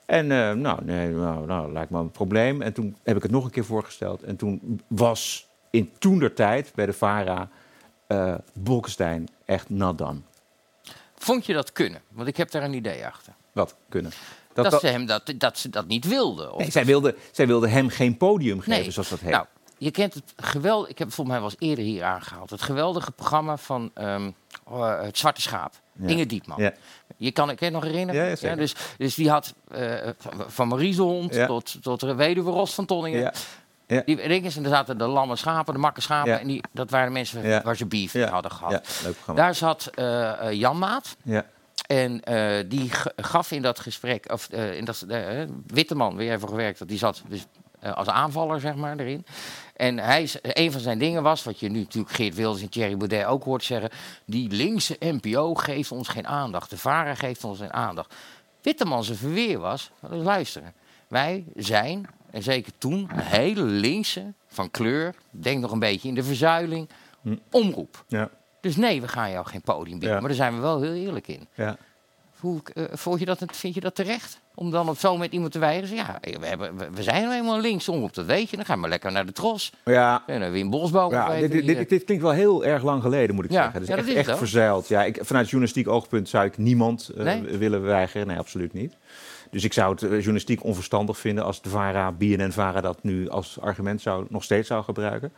En 0.07 0.31
eh, 0.31 0.53
nou, 0.53 0.85
nee, 0.85 1.09
nou, 1.09 1.47
nou, 1.47 1.73
lijkt 1.73 1.91
me 1.91 1.99
een 1.99 2.11
probleem. 2.11 2.63
En 2.63 2.73
toen 2.73 2.97
heb 3.03 3.17
ik 3.17 3.23
het 3.23 3.31
nog 3.31 3.45
een 3.45 3.51
keer 3.51 3.65
voorgesteld. 3.65 4.23
En 4.23 4.37
toen 4.37 4.81
was 4.87 5.49
in 5.71 5.91
toentertijd 5.99 6.73
bij 6.75 6.87
de 6.87 6.93
VARA 6.93 7.49
eh 8.07 8.35
Bolkestein 8.53 9.29
echt 9.45 9.67
done. 9.69 10.21
Vond 11.15 11.47
je 11.47 11.53
dat 11.53 11.73
kunnen? 11.73 12.01
Want 12.09 12.29
ik 12.29 12.37
heb 12.37 12.51
daar 12.51 12.63
een 12.63 12.75
idee 12.75 13.07
achter. 13.07 13.33
Wat 13.53 13.77
kunnen. 13.89 14.13
Dat, 14.55 14.71
dat- 14.71 14.81
ze 14.81 14.87
hem 14.87 15.07
dat, 15.07 15.33
dat 15.37 15.59
ze 15.59 15.69
dat 15.69 15.87
niet 15.87 16.09
wilden. 16.09 16.57
Nee, 16.57 16.71
zij, 16.71 16.85
wilde, 16.85 17.15
zij 17.33 17.47
wilde 17.47 17.69
hem 17.69 17.89
geen 17.89 18.17
podium 18.17 18.59
geven, 18.61 18.81
Nee. 18.83 18.91
zoals 18.91 19.09
dat 19.09 19.21
heet. 19.21 19.31
Nou, 19.31 19.47
je 19.79 19.91
kent 19.91 20.15
het 20.15 20.33
geweld. 20.37 20.89
Ik 20.89 20.99
heb 20.99 21.07
het 21.07 21.17
volgens 21.17 21.37
mij 21.37 21.45
wel 21.47 21.55
eens 21.59 21.69
eerder 21.69 21.85
hier 21.85 22.05
aangehaald. 22.05 22.51
Het 22.51 22.63
geweldige 22.63 23.11
programma 23.13 23.57
van 23.57 23.91
ehm, 23.95 24.31
eh, 24.71 25.01
het 25.03 25.19
Zwarte 25.19 25.41
Schaap. 25.41 25.75
Ja. 25.93 26.09
Inge 26.09 26.27
Diepman. 26.27 26.63
Ja. 26.63 26.73
Je 27.17 27.31
kan 27.33 27.51
ik 27.51 27.71
nog 27.71 27.83
herinneren. 27.83 28.25
Ja, 28.29 28.37
ja, 28.41 28.55
dus, 28.55 28.75
dus 28.99 29.15
die 29.15 29.31
had 29.31 29.55
eh, 29.71 29.95
van, 30.19 30.33
van 30.47 30.69
Mariezehond 30.69 31.35
Ja. 31.35 31.47
tot, 31.47 31.83
tot 31.83 32.01
de 32.01 32.15
weduwe 32.15 32.51
Ros 32.51 32.75
van 32.75 32.87
Tonningen. 32.87 33.21
Ja. 33.21 33.33
Die 34.05 34.17
dingen, 34.29 34.53
en 34.57 34.63
er 34.65 34.71
zaten 34.71 34.99
de 34.99 35.07
lamme 35.07 35.37
schapen, 35.37 35.75
de 35.75 35.81
makke 35.81 36.01
schapen. 36.01 36.31
Ja. 36.33 36.39
En 36.39 36.47
die, 36.47 36.61
dat 36.73 36.91
waren 36.91 37.13
mensen 37.13 37.43
Ja. 37.49 37.63
waar 37.63 37.77
ze 37.77 37.87
beef 37.87 38.13
hadden 38.13 38.51
gehad. 38.51 38.73
Ja, 38.73 39.05
leuk 39.05 39.15
programma. 39.15 39.43
Daar 39.43 39.55
zat 39.55 39.87
eh, 39.95 40.33
Jan 40.53 40.79
Maat. 40.79 41.17
Ja. 41.23 41.47
En 41.93 42.23
eh, 42.25 42.65
die 42.69 42.91
gaf 43.17 43.51
in 43.51 43.63
dat 43.63 43.81
gesprek, 43.81 44.33
of 44.33 44.49
eh, 44.49 44.77
in 44.77 44.85
dat 44.85 45.01
eh, 45.09 45.43
Witteman, 45.67 46.15
waar 46.15 46.25
jij 46.25 46.39
voor 46.39 46.49
gewerkt 46.49 46.79
had, 46.79 46.89
die 46.89 46.99
zat 46.99 47.23
dus 47.29 47.47
als 47.95 48.09
aanvaller, 48.09 48.61
zeg 48.61 48.75
maar, 48.75 48.99
erin. 48.99 49.27
En 49.77 49.99
hij, 49.99 50.31
een 50.43 50.73
van 50.73 50.81
zijn 50.81 50.99
dingen 50.99 51.23
was, 51.23 51.43
wat 51.43 51.61
je 51.61 51.69
nu 51.69 51.79
natuurlijk 51.79 52.15
Geert 52.15 52.35
Wilders 52.35 52.63
en 52.63 52.69
Thierry 52.69 52.97
Baudet 52.97 53.25
ook 53.25 53.45
hoort 53.45 53.65
zeggen, 53.65 53.91
die 54.25 54.51
linkse 54.51 54.97
NPO 54.99 55.55
geeft 55.55 55.93
ons 55.93 56.09
geen 56.09 56.27
aandacht. 56.27 56.71
De 56.71 56.79
VARA 56.79 57.15
geeft 57.15 57.45
ons 57.45 57.59
geen 57.59 57.73
aandacht. 57.73 58.15
Witteman 58.63 59.05
zijn 59.05 59.19
verweer 59.19 59.59
was, 59.59 59.91
luisteren, 60.01 60.75
wij 61.09 61.45
zijn 61.57 62.09
en 62.31 62.43
zeker 62.43 62.73
toen, 62.79 63.11
een 63.13 63.19
hele 63.19 63.63
linkse, 63.63 64.33
van 64.47 64.71
kleur, 64.71 65.15
denk 65.31 65.61
nog 65.61 65.73
een 65.73 65.79
beetje 65.79 66.09
in 66.09 66.15
de 66.15 66.25
verzuiling, 66.25 66.89
omroep. 67.51 68.05
Ja. 68.09 68.31
Dus 68.63 68.77
nee, 68.77 69.01
we 69.01 69.09
gaan 69.09 69.31
jou 69.31 69.47
geen 69.47 69.61
podium 69.61 69.99
bieden. 69.99 70.09
Ja. 70.09 70.19
Maar 70.19 70.29
daar 70.29 70.37
zijn 70.37 70.55
we 70.55 70.61
wel 70.61 70.81
heel 70.83 70.95
eerlijk 70.95 71.29
in. 71.29 71.47
Ja. 71.55 71.77
Hoe, 72.39 72.61
eh, 72.75 72.85
vond 72.93 73.21
je 73.21 73.25
dat, 73.25 73.45
vind 73.53 73.75
je 73.75 73.81
dat 73.81 73.95
terecht? 73.95 74.41
Om 74.55 74.71
dan 74.71 74.89
op 74.89 74.99
zo 74.99 75.17
met 75.17 75.33
iemand 75.33 75.53
te 75.53 75.59
weigeren? 75.59 75.97
Ja, 75.97 76.19
we, 76.41 76.47
hebben, 76.47 76.77
we, 76.77 76.89
we 76.95 77.03
zijn 77.03 77.23
nou 77.23 77.35
eenmaal 77.35 77.61
linksom 77.61 78.03
op, 78.03 78.15
dat 78.15 78.27
weet 78.27 78.51
je. 78.51 78.57
Dan 78.57 78.65
gaan 78.65 78.81
we 78.83 78.89
lekker 78.89 79.13
naar 79.13 79.27
de 79.27 79.33
tros. 79.33 79.73
Ja. 79.85 80.23
En 80.27 80.41
dan 80.41 80.51
Wim 80.51 80.71
Bosboom. 80.71 81.11
Ja, 81.13 81.29
dit, 81.35 81.53
wie, 81.53 81.63
dit, 81.63 81.71
eh. 81.71 81.77
dit, 81.77 81.89
dit 81.89 82.05
klinkt 82.05 82.23
wel 82.23 82.33
heel 82.33 82.65
erg 82.65 82.83
lang 82.83 83.03
geleden, 83.03 83.35
moet 83.35 83.45
ik 83.45 83.51
Ja, 83.51 83.63
zeggen. 83.63 83.81
Dat 83.81 83.99
echt, 83.99 84.07
is 84.09 84.15
echt 84.15 84.39
verzeild. 84.39 84.89
Ja, 84.89 85.05
ik, 85.05 85.19
vanuit 85.21 85.47
journalistiek 85.47 85.89
oogpunt 85.89 86.29
zou 86.29 86.45
ik 86.45 86.59
niemand 86.59 87.09
eh, 87.17 87.25
Nee? 87.25 87.43
willen 87.43 87.83
weigeren. 87.83 88.27
Nee, 88.27 88.39
absoluut 88.39 88.73
niet. 88.73 88.97
Dus 89.51 89.65
ik 89.65 89.73
zou 89.73 89.93
het 89.93 90.03
eh, 90.03 90.11
journalistiek 90.11 90.65
onverstandig 90.65 91.19
vinden 91.19 91.45
als 91.45 91.63
de 91.63 91.69
VARA, 91.69 92.13
BNN-VARA 92.13 92.81
dat 92.81 93.03
nu 93.03 93.29
als 93.29 93.61
argument 93.61 94.01
zou, 94.01 94.27
nog 94.29 94.45
steeds 94.45 94.69
zou 94.69 94.85
gebruiken. 94.85 95.33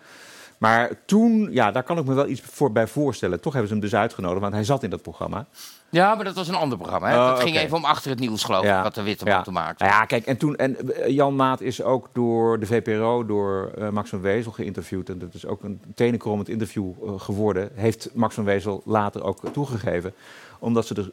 Maar 0.58 0.90
toen, 1.04 1.48
ja, 1.52 1.70
daar 1.72 1.82
kan 1.82 1.98
ik 1.98 2.04
me 2.04 2.14
wel 2.14 2.28
iets 2.28 2.40
voor 2.40 2.72
bij 2.72 2.86
voorstellen. 2.86 3.40
Toch 3.40 3.52
hebben 3.52 3.70
ze 3.70 3.76
hem 3.76 3.84
dus 3.84 3.94
uitgenodigd, 3.94 4.40
want 4.40 4.52
hij 4.52 4.64
zat 4.64 4.82
in 4.82 4.90
dat 4.90 5.02
programma. 5.02 5.46
Ja, 5.90 6.14
maar 6.14 6.24
dat 6.24 6.34
was 6.34 6.48
een 6.48 6.54
ander 6.54 6.78
programma. 6.78 7.08
Hè? 7.08 7.16
Oh, 7.18 7.28
dat 7.28 7.40
ging 7.40 7.56
even 7.56 7.76
om 7.76 7.84
achter 7.84 8.10
het 8.10 8.20
nieuws, 8.20 8.44
geloof 8.44 8.62
ik, 8.62 8.68
Ja. 8.68 8.82
wat 8.82 8.94
de 8.94 9.02
Witte 9.02 9.24
Ja. 9.24 9.42
Te 9.42 9.50
maken. 9.50 9.86
Nou 9.86 9.98
ja, 9.98 10.04
kijk, 10.04 10.26
en 10.26 10.36
toen 10.36 10.56
en 10.56 10.94
eh, 10.94 11.08
Jan 11.08 11.36
Maat 11.36 11.60
is 11.60 11.82
ook 11.82 12.08
door 12.12 12.58
de 12.58 12.66
VPRO, 12.66 13.26
door 13.26 13.72
eh, 13.78 13.88
Max 13.88 14.10
van 14.10 14.20
Wezel 14.20 14.52
geïnterviewd. 14.52 15.08
En 15.08 15.18
dat 15.18 15.34
is 15.34 15.46
ook 15.46 15.62
een 15.62 15.80
tenenkrommend 15.94 16.48
interview 16.48 16.90
eh, 17.04 17.20
geworden. 17.20 17.70
Heeft 17.74 18.08
Max 18.12 18.34
van 18.34 18.44
Wezel 18.44 18.82
later 18.84 19.22
ook 19.24 19.40
toegegeven. 19.52 20.14
Omdat 20.58 20.86
ze 20.86 20.94
er 20.94 21.10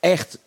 echt 0.00 0.38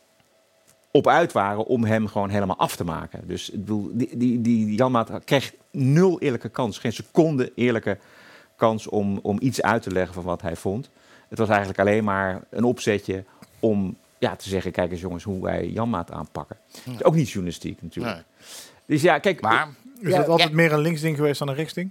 op 0.91 1.07
uit 1.07 1.31
waren 1.31 1.65
om 1.65 1.83
hem 1.83 2.07
gewoon 2.07 2.29
helemaal 2.29 2.57
af 2.57 2.75
te 2.75 2.83
maken. 2.83 3.27
Dus 3.27 3.49
ik 3.49 3.59
bedoel, 3.59 3.91
die, 3.93 4.17
die, 4.17 4.41
die 4.41 4.75
Jan 4.75 4.91
Maat 4.91 5.11
kreeg 5.23 5.53
nul 5.71 6.19
eerlijke 6.19 6.49
kans. 6.49 6.77
Geen 6.77 6.93
seconde 6.93 7.51
eerlijke 7.55 7.91
kans 7.93 8.13
om, 8.89 9.19
om 9.21 9.37
iets 9.41 9.61
uit 9.61 9.81
te 9.81 9.91
leggen 9.91 10.13
van 10.13 10.23
wat 10.23 10.41
hij 10.41 10.55
vond. 10.55 10.89
Het 11.29 11.37
was 11.37 11.49
eigenlijk 11.49 11.79
alleen 11.79 12.03
maar 12.03 12.41
een 12.49 12.63
opzetje 12.63 13.23
om 13.59 13.97
ja, 14.17 14.35
te 14.35 14.49
zeggen... 14.49 14.71
kijk 14.71 14.91
eens 14.91 15.01
jongens, 15.01 15.23
hoe 15.23 15.41
wij 15.43 15.67
Jan 15.69 15.89
Maat 15.89 16.11
aanpakken. 16.11 16.57
Het 16.83 16.93
is 16.93 17.03
ook 17.03 17.15
niet 17.15 17.29
journalistiek 17.29 17.81
natuurlijk. 17.81 18.23
Dus 18.85 19.01
ja, 19.01 19.19
kijk... 19.19 19.41
Maar, 19.41 19.67
Is 19.99 20.15
dat 20.15 20.27
altijd 20.27 20.51
meer 20.51 20.73
een 20.73 20.79
linksding 20.79 21.15
geweest 21.15 21.39
dan 21.39 21.47
een 21.47 21.55
rechtsding? 21.55 21.89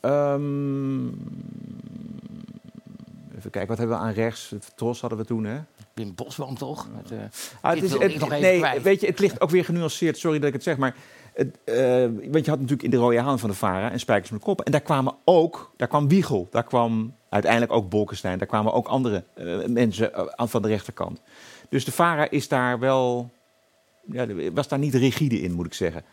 Ehm, 0.00 1.06
even 3.36 3.50
kijken, 3.50 3.66
wat 3.68 3.78
hebben 3.78 3.96
we 3.96 4.02
aan 4.02 4.12
rechts? 4.12 4.54
Tros 4.74 5.00
hadden 5.00 5.18
we 5.18 5.24
toen, 5.24 5.44
hè? 5.44 5.58
Wim 5.94 6.14
Bosboom 6.14 6.54
toch? 6.58 6.88
Met, 6.96 7.10
eh, 7.10 7.18
Ah, 7.60 7.74
het 7.74 7.82
is, 7.82 7.92
het- 7.92 8.02
ik 8.02 8.18
nog 8.20 8.28
even 8.30 8.40
nee, 8.42 8.58
kwijt. 8.58 8.82
weet 8.82 9.00
je, 9.00 9.06
het 9.06 9.18
ligt 9.18 9.40
ook 9.40 9.50
weer 9.50 9.64
genuanceerd. 9.64 10.18
Sorry 10.18 10.38
dat 10.38 10.46
ik 10.48 10.52
het 10.54 10.62
zeg, 10.62 10.76
maar... 10.76 10.96
Eh, 11.38 12.06
want 12.30 12.44
je 12.44 12.50
had 12.50 12.60
natuurlijk 12.60 12.82
in 12.82 12.90
de 12.90 12.96
rode 12.96 13.20
haan 13.20 13.38
van 13.38 13.50
de 13.50 13.56
Vara 13.56 13.90
en 13.90 14.00
Spijkers 14.00 14.30
met 14.30 14.42
Kop. 14.42 14.60
En 14.60 14.72
daar 14.72 14.80
kwamen 14.80 15.14
ook, 15.24 15.72
daar 15.76 15.88
kwam 15.88 16.08
Wiegel, 16.08 16.48
daar 16.50 16.64
kwam 16.64 17.14
uiteindelijk 17.28 17.72
ook 17.72 17.88
Bolkestein. 17.88 18.38
Daar 18.38 18.46
kwamen 18.46 18.72
ook 18.72 18.86
andere 18.86 19.24
eh, 19.34 19.64
mensen 19.66 20.14
eh, 20.14 20.26
aan 20.26 20.48
van 20.48 20.62
de 20.62 20.68
rechterkant. 20.68 21.20
Dus 21.68 21.84
de 21.84 21.92
Vara 21.92 22.30
is 22.30 22.48
daar 22.48 22.78
wel, 22.78 23.30
ja, 24.12 24.26
was 24.52 24.68
daar 24.68 24.78
niet 24.78 24.94
rigide 24.94 25.40
in, 25.40 25.52
moet 25.52 25.66
ik 25.66 25.74
zeggen. 25.74 26.04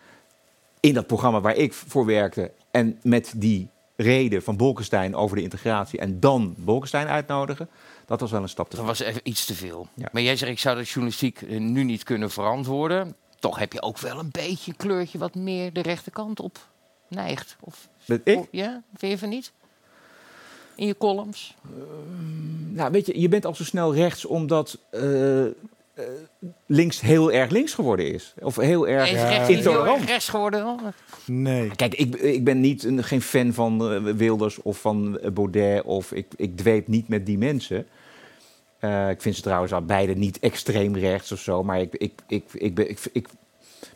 In 0.79 0.93
dat 0.93 1.07
programma 1.07 1.41
waar 1.41 1.55
ik 1.55 1.73
voor 1.73 2.05
werkte 2.05 2.51
en 2.71 2.99
met 3.03 3.33
die 3.35 3.69
reden 3.95 4.43
van 4.43 4.57
Bolkestein 4.57 5.15
over 5.15 5.35
de 5.35 5.43
integratie 5.43 5.99
en 5.99 6.19
dan 6.19 6.55
Bolkestein 6.57 7.07
uitnodigen, 7.07 7.69
dat 8.05 8.19
was 8.19 8.31
wel 8.31 8.41
een 8.41 8.49
stap 8.49 8.69
te 8.69 8.75
Dat 8.75 8.85
was 8.85 8.99
even 8.99 9.21
iets 9.23 9.45
te 9.45 9.53
veel. 9.53 9.87
Ja. 9.95 10.09
Maar 10.11 10.21
jij 10.21 10.35
zegt, 10.35 10.51
ik 10.51 10.59
zou 10.59 10.77
de 10.77 10.83
journalistiek 10.83 11.49
nu 11.49 11.83
niet 11.83 12.03
kunnen 12.03 12.31
verantwoorden. 12.31 13.15
Toch 13.39 13.59
heb 13.59 13.73
je 13.73 13.81
ook 13.81 13.99
wel 13.99 14.19
een 14.19 14.29
beetje 14.31 14.71
een 14.71 14.77
kleurtje 14.77 15.17
wat 15.17 15.35
meer 15.35 15.73
de 15.73 15.81
rechterkant 15.81 16.39
op 16.39 16.67
neigt. 17.07 17.55
Of, 17.59 17.87
ik? 18.23 18.37
of- 18.37 18.47
ja, 18.51 18.83
vind 18.95 19.11
je 19.11 19.17
van 19.17 19.29
niet? 19.29 19.51
In 20.75 20.87
je 20.87 20.97
columns? 20.97 21.55
Nou, 22.69 22.91
weet 22.91 23.05
je, 23.05 23.19
je 23.19 23.29
bent 23.29 23.45
al 23.45 23.55
zo 23.55 23.63
snel 23.63 23.93
rechts 23.95 24.25
omdat 24.25 24.77
eh, 24.89 25.45
eh, 25.45 25.51
links 26.65 27.01
heel 27.01 27.31
erg 27.31 27.49
links 27.51 27.73
geworden 27.73 28.13
is. 28.13 28.33
Of 28.41 28.55
heel 28.55 28.87
erg 28.87 29.05
Is 29.11 29.11
rechts 29.21 29.47
heel 29.47 29.57
intolerant. 29.57 30.03
rechts 30.05 30.29
geworden? 30.29 30.59
dan? 30.63 30.79
Nee. 31.25 31.75
Kijk, 31.75 31.93
ik, 31.95 32.15
ik 32.15 32.43
ben 32.43 32.59
niet 32.59 32.83
een, 32.83 33.03
geen 33.03 33.21
fan 33.21 33.53
van 33.53 33.91
eh, 33.91 34.13
Wilders 34.13 34.61
of 34.61 34.77
van 34.79 35.19
eh, 35.19 35.31
Baudet. 35.31 35.83
Of 35.83 36.11
ik, 36.11 36.27
ik 36.35 36.57
dweep 36.57 36.87
niet 36.87 37.07
met 37.07 37.25
die 37.25 37.37
mensen. 37.37 37.87
Eh, 38.85 39.09
ik 39.09 39.21
vind 39.21 39.35
ze 39.35 39.41
trouwens 39.41 39.73
al 39.73 39.81
beide 39.81 40.13
niet 40.13 40.39
extreem 40.39 40.95
rechts 40.95 41.31
of 41.31 41.39
zo. 41.39 41.63
Maar 41.63 41.79
ik, 41.79 41.95
ik, 41.95 42.21
ik, 42.27 42.43
ik, 42.53 42.79
ik, 42.79 42.99
ik 43.11 43.27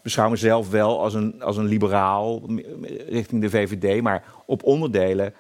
beschouw 0.02 0.30
mezelf 0.30 0.70
wel 0.70 1.02
als 1.02 1.14
een, 1.14 1.44
als 1.44 1.58
een 1.58 1.66
liberaal 1.66 2.42
richting 3.08 3.42
de 3.42 3.50
VVD. 3.50 4.02
Maar 4.02 4.24
op 4.46 4.64
onderdelen 4.64 5.34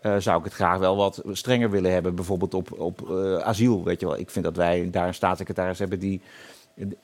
eh, 0.00 0.16
zou 0.18 0.38
ik 0.38 0.44
het 0.44 0.54
graag 0.54 0.78
wel 0.78 0.96
wat 0.96 1.22
strenger 1.32 1.70
willen 1.70 1.92
hebben. 1.92 2.14
Bijvoorbeeld 2.14 2.54
op, 2.54 2.80
op 2.80 3.10
eh, 3.10 3.36
asiel. 3.36 3.84
Weet 3.84 4.00
je 4.00 4.06
wel. 4.06 4.18
Ik 4.18 4.30
vind 4.30 4.44
dat 4.44 4.56
wij 4.56 4.90
daar 4.90 5.06
een 5.06 5.14
staatssecretaris 5.14 5.78
hebben 5.78 5.98
die, 5.98 6.20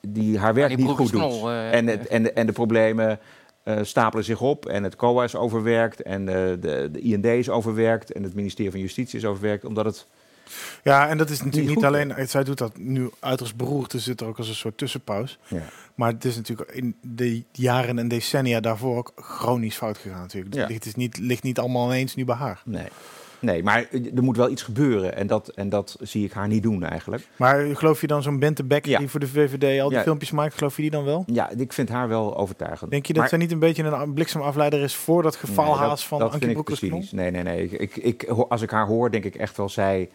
die 0.00 0.38
haar 0.38 0.55
werk 0.55 0.68
die 0.68 0.76
niet 0.76 0.96
goed 0.96 1.12
doet. 1.12 1.20
knol, 1.20 1.50
en, 1.50 1.86
het, 1.86 2.07
en, 2.07 2.22
de, 2.22 2.32
en 2.32 2.46
de 2.46 2.53
problemen 2.53 3.18
stapelen 3.82 4.24
zich 4.24 4.40
op. 4.40 4.66
En 4.66 4.82
het 4.82 4.96
COA 4.96 5.24
is 5.24 5.36
overwerkt. 5.36 6.03
En 6.03 6.28
eh, 6.28 6.34
de, 6.34 6.88
de 6.92 7.00
IND 7.00 7.24
is 7.24 7.50
overwerkt. 7.50 8.12
En 8.12 8.22
het 8.22 8.34
ministerie 8.34 8.70
van 8.70 8.80
Justitie 8.80 9.18
is 9.18 9.24
overwerkt. 9.24 9.64
Omdat 9.64 9.84
het 9.84 10.07
Ja, 10.82 11.09
en 11.09 11.18
dat 11.18 11.30
is 11.30 11.42
natuurlijk 11.42 11.74
Niet 11.74 11.84
alleen... 11.84 12.28
Zij 12.28 12.44
doet 12.44 12.59
dat 12.59 12.76
nu 12.78 13.11
uiterst 13.20 13.57
beroerd, 13.57 13.90
dus 13.90 14.05
zit 14.05 14.20
er 14.20 14.26
ook 14.26 14.38
als 14.38 14.48
een 14.48 14.55
soort 14.55 14.78
tussenpauze. 14.78 15.36
Ja. 15.48 15.62
Maar 15.94 16.12
het 16.12 16.24
is 16.24 16.36
natuurlijk 16.36 16.70
in 16.70 16.94
de 17.00 17.42
jaren 17.53 17.98
en 17.98 18.09
decennia 18.09 18.61
daarvoor 18.61 18.96
ook 18.96 19.12
chronisch 19.16 19.76
fout 19.76 19.98
gegaan 19.98 20.20
natuurlijk. 20.20 20.55
Ja. 20.55 20.61
Het 20.61 20.70
ligt, 20.70 20.84
is 20.86 20.94
niet, 20.94 21.18
ligt 21.18 21.42
niet 21.42 21.59
allemaal 21.59 21.86
ineens 21.86 22.14
nu 22.14 22.24
bij 22.24 22.34
haar. 22.36 22.62
Nee. 22.64 22.86
Nee, 23.38 23.62
maar 23.62 23.86
er 24.14 24.22
moet 24.22 24.36
wel 24.36 24.50
iets 24.50 24.62
gebeuren. 24.62 25.16
En 25.16 25.26
dat, 25.26 25.48
en 25.48 25.68
dat 25.68 25.96
zie 26.00 26.24
ik 26.24 26.32
haar 26.32 26.48
niet 26.48 26.62
doen 26.62 26.82
eigenlijk. 26.84 27.26
Maar 27.36 27.76
geloof 27.76 28.00
je 28.00 28.07
dan 28.07 28.22
zo'n 28.22 28.38
Bente 28.38 28.64
Becker 28.64 28.90
Ja. 28.90 28.98
die 28.98 29.09
voor 29.09 29.20
de 29.20 29.28
VVD 29.28 29.80
al 29.80 29.88
die 29.88 29.98
Ja. 29.98 30.03
filmpjes 30.05 30.30
maakt, 30.30 30.55
geloof 30.55 30.76
je 30.76 30.82
die 30.82 30.90
dan 30.90 31.05
wel? 31.05 31.24
Ja, 31.26 31.50
ik 31.50 31.72
vind 31.72 31.88
haar 31.88 32.09
wel 32.09 32.36
overtuigend. 32.36 32.90
Denk 32.90 33.07
je 33.07 33.12
dat 33.12 33.20
Maar- 33.20 33.30
zij 33.30 33.38
niet 33.38 33.53
een 33.53 33.59
beetje 33.59 33.82
een 33.84 34.12
bliksemafleider 34.14 34.80
is 34.82 34.94
voor 34.94 35.22
dat 35.22 35.36
gefaalhaas 35.36 35.88
dat, 35.88 36.03
van 36.03 36.18
dat 36.18 36.32
Ankie 36.32 36.46
vind 36.46 36.59
ik 36.59 36.64
Broekers 36.64 36.88
precies. 36.88 37.12
Nee, 37.12 37.30
nee, 37.30 37.42
nee. 37.42 37.68
Ik, 37.68 37.96
ik, 37.96 38.24
als 38.48 38.62
ik 38.62 38.70
haar 38.70 38.86
hoor, 38.86 39.11
denk 39.11 39.24
ik 39.24 39.34
echt 39.34 39.57
wel, 39.57 39.68
zij, 39.68 40.09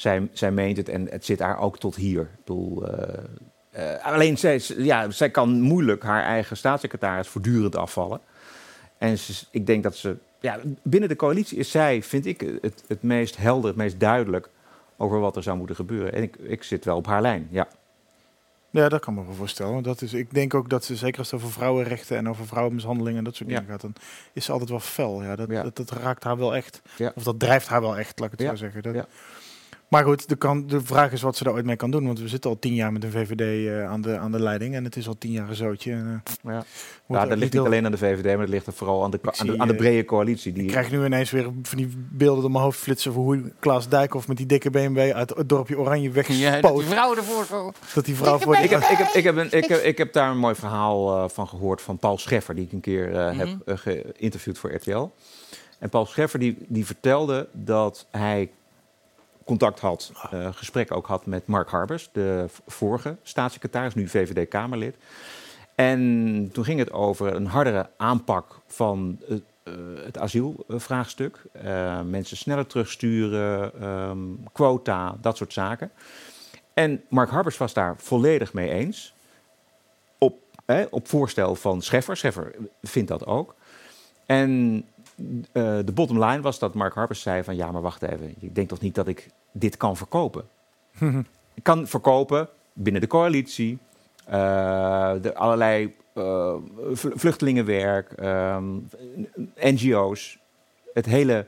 zij, 0.00 0.28
zij 0.32 0.50
meent 0.52 0.76
het 0.76 0.88
en 0.88 1.08
het 1.10 1.24
zit 1.24 1.38
haar 1.40 1.58
ook 1.58 1.78
tot 1.78 1.96
hier. 1.96 2.20
Ik 2.20 2.28
bedoel, 2.44 2.86
eh, 2.88 3.24
eh, 3.70 4.04
alleen 4.04 4.38
zij, 4.38 4.60
ja, 4.76 5.10
zij 5.10 5.30
kan 5.30 5.60
moeilijk 5.60 6.02
haar 6.02 6.22
eigen 6.22 6.56
staatssecretaris 6.56 7.28
voortdurend 7.28 7.76
afvallen. 7.76 8.20
En 8.98 9.18
ze, 9.18 9.44
ik 9.50 9.66
denk 9.66 9.82
dat 9.82 9.96
ze... 9.96 10.16
Ja, 10.40 10.58
binnen 10.82 11.08
de 11.08 11.16
coalitie 11.16 11.58
is 11.58 11.70
zij, 11.70 12.02
vind 12.02 12.26
ik, 12.26 12.40
het, 12.60 12.84
het 12.86 13.02
meest 13.02 13.36
helder, 13.36 13.68
het 13.68 13.76
meest 13.78 14.00
duidelijk 14.00 14.48
over 14.96 15.20
wat 15.20 15.36
er 15.36 15.42
zou 15.42 15.56
moeten 15.56 15.76
gebeuren. 15.76 16.12
En 16.12 16.22
ik, 16.22 16.36
ik 16.36 16.62
zit 16.62 16.84
wel 16.84 16.96
op 16.96 17.06
haar 17.06 17.22
lijn, 17.22 17.48
ja. 17.50 17.68
Ja, 18.70 18.88
dat 18.88 19.00
kan 19.00 19.14
me 19.14 19.24
wel 19.24 19.34
voorstellen. 19.34 19.82
Dat 19.82 20.02
is, 20.02 20.12
ik 20.12 20.34
denk 20.34 20.54
ook 20.54 20.68
dat 20.70 20.84
ze, 20.84 20.96
zeker 20.96 21.18
als 21.18 21.30
het 21.30 21.40
over 21.40 21.52
vrouwenrechten 21.52 22.16
en 22.16 22.28
over 22.28 22.46
vrouwenmishandeling 22.46 23.16
en 23.16 23.24
dat 23.24 23.34
soort 23.36 23.50
Ja. 23.50 23.54
dingen 23.56 23.70
gaat, 23.70 23.80
dan 23.80 23.92
is 24.32 24.44
ze 24.44 24.52
altijd 24.52 24.70
wel 24.70 24.80
fel. 24.80 25.22
Ja, 25.22 25.36
dat, 25.36 25.50
Ja. 25.50 25.62
dat, 25.62 25.76
dat 25.76 25.90
raakt 25.90 26.24
haar 26.24 26.38
wel 26.38 26.54
echt. 26.54 26.82
Ja. 26.96 27.12
Of 27.14 27.22
dat 27.22 27.38
drijft 27.38 27.68
haar 27.68 27.80
wel 27.80 27.98
echt, 27.98 28.18
laat 28.18 28.32
ik 28.32 28.38
het 28.38 28.48
zo 28.48 28.54
zeggen. 28.54 28.82
Dat, 28.82 28.94
Ja. 28.94 29.06
Maar 29.90 30.04
goed, 30.04 30.28
de, 30.28 30.36
kan, 30.36 30.66
de 30.66 30.80
vraag 30.80 31.12
is 31.12 31.22
wat 31.22 31.36
ze 31.36 31.44
daar 31.44 31.52
ooit 31.52 31.64
mee 31.64 31.76
kan 31.76 31.90
doen. 31.90 32.06
Want 32.06 32.20
we 32.20 32.28
zitten 32.28 32.50
al 32.50 32.58
tien 32.58 32.74
jaar 32.74 32.92
met 32.92 33.04
een 33.04 33.10
VVD 33.10 33.68
eh, 33.68 33.90
aan, 33.90 34.00
de, 34.00 34.18
aan 34.18 34.32
de 34.32 34.40
leiding. 34.42 34.74
En 34.74 34.84
het 34.84 34.96
is 34.96 35.08
al 35.08 35.18
tien 35.18 35.30
jaar 35.32 35.48
een 35.48 35.54
zootje. 35.54 35.92
En, 35.92 36.22
eh, 36.44 36.52
Ja, 36.52 36.64
ja 37.08 37.26
dat 37.26 37.38
ligt 37.38 37.52
niet 37.52 37.62
alleen 37.62 37.84
aan 37.84 37.90
de 37.90 37.98
VVD, 37.98 38.24
maar 38.24 38.38
het 38.40 38.48
ligt 38.48 38.66
er 38.66 38.72
vooral 38.72 39.04
aan 39.04 39.10
de, 39.10 39.18
aan 39.22 39.46
de, 39.46 39.52
zie, 39.52 39.60
aan 39.60 39.66
de 39.68 39.72
eh, 39.72 39.78
brede 39.78 40.04
coalitie. 40.04 40.52
Die, 40.52 40.62
Ik 40.62 40.68
krijg 40.68 40.90
nu 40.90 41.04
ineens 41.04 41.30
weer 41.30 41.42
van 41.62 41.78
die 41.78 41.88
beelden 41.96 42.40
door 42.42 42.50
mijn 42.50 42.64
hoofd 42.64 42.78
flitsen... 42.78 43.12
van 43.12 43.22
hoe 43.22 43.52
Klaas 43.58 43.88
Dijkhoff 43.88 44.28
met 44.28 44.36
die 44.36 44.46
dikke 44.46 44.70
BMW 44.70 44.98
uit 45.12 45.30
het 45.36 45.48
dorpje 45.48 45.78
Oranje 45.78 46.10
wegspoot. 46.10 46.38
Ja, 46.38 46.60
dat 46.60 46.76
die 46.76 46.84
vrouw 46.86 47.16
ervoor. 47.16 47.72
Dat 47.94 48.04
die 48.04 48.16
vrouw 48.16 48.38
voor. 48.38 48.56
Ik 48.56 48.70
heb, 48.70 48.80
ik, 48.80 48.96
heb, 48.96 49.08
ik, 49.14 49.24
heb 49.24 49.36
een, 49.36 49.52
ik, 49.52 49.64
heb, 49.68 49.82
ik 49.82 49.98
heb 49.98 50.12
daar 50.12 50.30
een 50.30 50.38
mooi 50.38 50.54
verhaal 50.54 51.16
eh, 51.16 51.28
van 51.28 51.48
gehoord 51.48 51.82
van 51.82 51.98
Paul 51.98 52.18
Scheffer, 52.18 52.54
die 52.54 52.64
ik 52.64 52.72
een 52.72 52.80
keer 52.80 53.14
eh, 53.16 53.38
heb 53.38 53.48
Mhm. 53.66 53.76
geïnterviewd 53.76 54.58
voor 54.58 54.74
RTL. 54.74 55.08
En 55.78 55.88
Paul 55.88 56.06
Scheffer 56.06 56.38
die, 56.38 56.56
die 56.68 56.86
vertelde 56.86 57.48
dat 57.52 58.06
hij 58.10 58.50
contact 59.50 59.80
had, 59.80 60.12
eh, 60.30 60.48
gesprek 60.52 60.94
ook 60.94 61.06
had 61.06 61.26
met 61.26 61.46
Mark 61.46 61.68
Harbers, 61.68 62.08
de 62.12 62.46
vorige 62.66 63.16
staatssecretaris, 63.22 63.94
nu 63.94 64.08
VVD-Kamerlid. 64.08 64.96
En 65.74 66.50
toen 66.52 66.64
ging 66.64 66.78
het 66.78 66.92
over 66.92 67.34
een 67.34 67.46
hardere 67.46 67.90
aanpak 67.96 68.60
van 68.66 69.18
het, 69.26 69.42
eh, 69.62 69.74
het 70.04 70.18
asielvraagstuk. 70.18 71.42
Eh, 71.52 72.00
mensen 72.02 72.36
sneller 72.36 72.66
terugsturen, 72.66 73.80
ehm, 73.80 74.18
quota, 74.52 75.16
dat 75.20 75.36
soort 75.36 75.52
zaken. 75.52 75.90
En 76.74 77.02
Mark 77.08 77.30
Harbers 77.30 77.56
was 77.56 77.72
daar 77.72 77.94
volledig 77.98 78.52
mee 78.52 78.70
eens. 78.70 79.14
Op, 80.18 80.38
op 80.90 81.08
voorstel 81.08 81.54
van 81.54 81.82
Scheffer. 81.82 82.16
Scheffer 82.16 82.54
vindt 82.82 83.08
dat 83.08 83.26
ook. 83.26 83.54
En 84.26 84.84
de 85.52 85.92
bottom 85.94 86.24
line 86.24 86.40
was 86.40 86.58
dat 86.58 86.74
Mark 86.74 86.94
Harbers 86.94 87.22
zei 87.22 87.44
van... 87.44 87.56
ja, 87.56 87.70
maar 87.72 87.82
wacht 87.82 88.02
even, 88.02 88.34
ik 88.40 88.54
denk 88.54 88.68
toch 88.68 88.80
niet 88.80 88.94
dat 88.94 89.08
ik 89.08 89.28
dit 89.52 89.76
kan 89.76 89.96
verkopen? 89.96 90.44
Ik 91.54 91.62
kan 91.62 91.86
verkopen 91.86 92.48
binnen 92.72 93.00
de 93.02 93.08
coalitie. 93.08 93.78
eh, 94.26 95.12
de 95.22 95.34
allerlei 95.34 95.94
eh, 96.14 96.54
vl- 96.92 97.08
vluchtelingenwerk, 97.14 98.12
ehm, 98.12 98.64
NGO's. 99.54 100.38
Het 100.94 101.06
hele. 101.06 101.46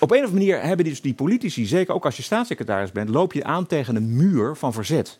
Op 0.00 0.10
een 0.10 0.18
of 0.18 0.24
andere 0.24 0.32
manier 0.32 0.60
hebben 0.60 0.84
die, 0.84 0.92
dus 0.92 1.02
die 1.02 1.14
politici, 1.14 1.66
zeker 1.66 1.94
ook 1.94 2.04
als 2.04 2.16
je 2.16 2.22
staatssecretaris 2.22 2.92
bent, 2.92 3.08
loop 3.08 3.32
je 3.32 3.44
aan 3.44 3.66
tegen 3.66 3.96
een 3.96 4.16
muur 4.16 4.56
van 4.56 4.72
verzet. 4.72 5.18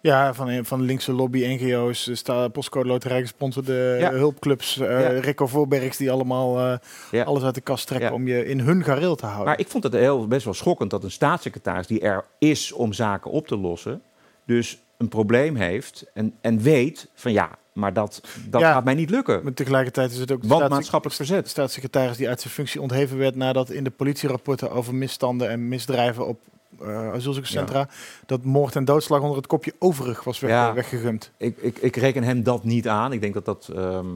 Ja, 0.00 0.34
van, 0.34 0.64
van 0.64 0.80
linkse 0.82 1.12
lobby, 1.12 1.44
NGO's, 1.46 2.22
postcode 2.52 2.88
loterij 2.88 3.20
gesponsorde 3.20 3.96
Ja. 4.00 4.10
hulpclubs, 4.12 4.78
eh 4.78 5.00
Ja. 5.00 5.08
Rico 5.08 5.46
Voorbergs 5.46 5.96
die 5.96 6.10
allemaal 6.10 6.58
eh, 6.58 6.76
Ja. 7.10 7.24
alles 7.24 7.42
uit 7.42 7.54
de 7.54 7.60
kast 7.60 7.86
trekken 7.86 8.12
om 8.12 8.26
je 8.28 8.44
in 8.46 8.60
hun 8.60 8.84
gareel 8.84 9.16
te 9.16 9.24
houden. 9.26 9.46
Maar 9.46 9.58
ik 9.58 9.68
vond 9.68 9.84
het 9.84 9.92
heel, 9.92 10.26
best 10.26 10.44
wel 10.44 10.54
schokkend 10.54 10.90
dat 10.90 11.04
een 11.04 11.10
staatssecretaris 11.10 11.86
die 11.86 12.00
er 12.00 12.24
is 12.38 12.72
om 12.72 12.92
zaken 12.92 13.30
op 13.30 13.46
te 13.46 13.56
lossen, 13.56 14.02
dus 14.46 14.78
een 14.98 15.08
probleem 15.08 15.56
heeft 15.56 16.04
en, 16.14 16.34
en 16.40 16.60
weet 16.62 17.08
van 17.14 17.32
ja, 17.32 17.50
maar 17.72 17.92
dat, 17.92 18.20
dat 18.48 18.60
Ja. 18.60 18.72
gaat 18.72 18.84
mij 18.84 18.94
niet 18.94 19.10
lukken. 19.10 19.40
Maar 19.42 19.52
tegelijkertijd 19.54 20.10
is 20.10 20.18
het 20.18 20.32
ook 20.32 20.44
Want 20.44 20.68
maatschappelijk 20.68 21.16
verzet. 21.16 21.48
staatssecretaris 21.48 22.16
die 22.16 22.28
uit 22.28 22.40
zijn 22.40 22.52
functie 22.54 22.80
ontheven 22.80 23.18
werd 23.18 23.34
nadat 23.36 23.70
in 23.70 23.84
de 23.84 23.90
politierapporten 23.90 24.70
over 24.70 24.94
misstanden 24.94 25.48
en 25.50 25.68
misdrijven 25.68 26.26
op 26.26 26.38
eh 26.80 27.08
asielzoekerscentra 27.12 27.88
dat 28.26 28.44
moord 28.44 28.76
en 28.76 28.84
doodslag 28.84 29.20
onder 29.20 29.36
het 29.36 29.46
kopje 29.46 29.74
overig 29.78 30.24
was 30.24 30.38
weg, 30.40 30.50
Ja. 30.50 30.72
weggegumd. 30.74 31.32
Ik, 31.36 31.56
ik, 31.56 31.78
ik 31.78 31.96
reken 31.96 32.22
hem 32.22 32.42
dat 32.42 32.64
niet 32.64 32.88
aan. 32.88 33.12
Ik 33.12 33.20
denk 33.20 33.34
dat 33.34 33.44
dat, 33.44 33.70
ehm, 33.74 34.06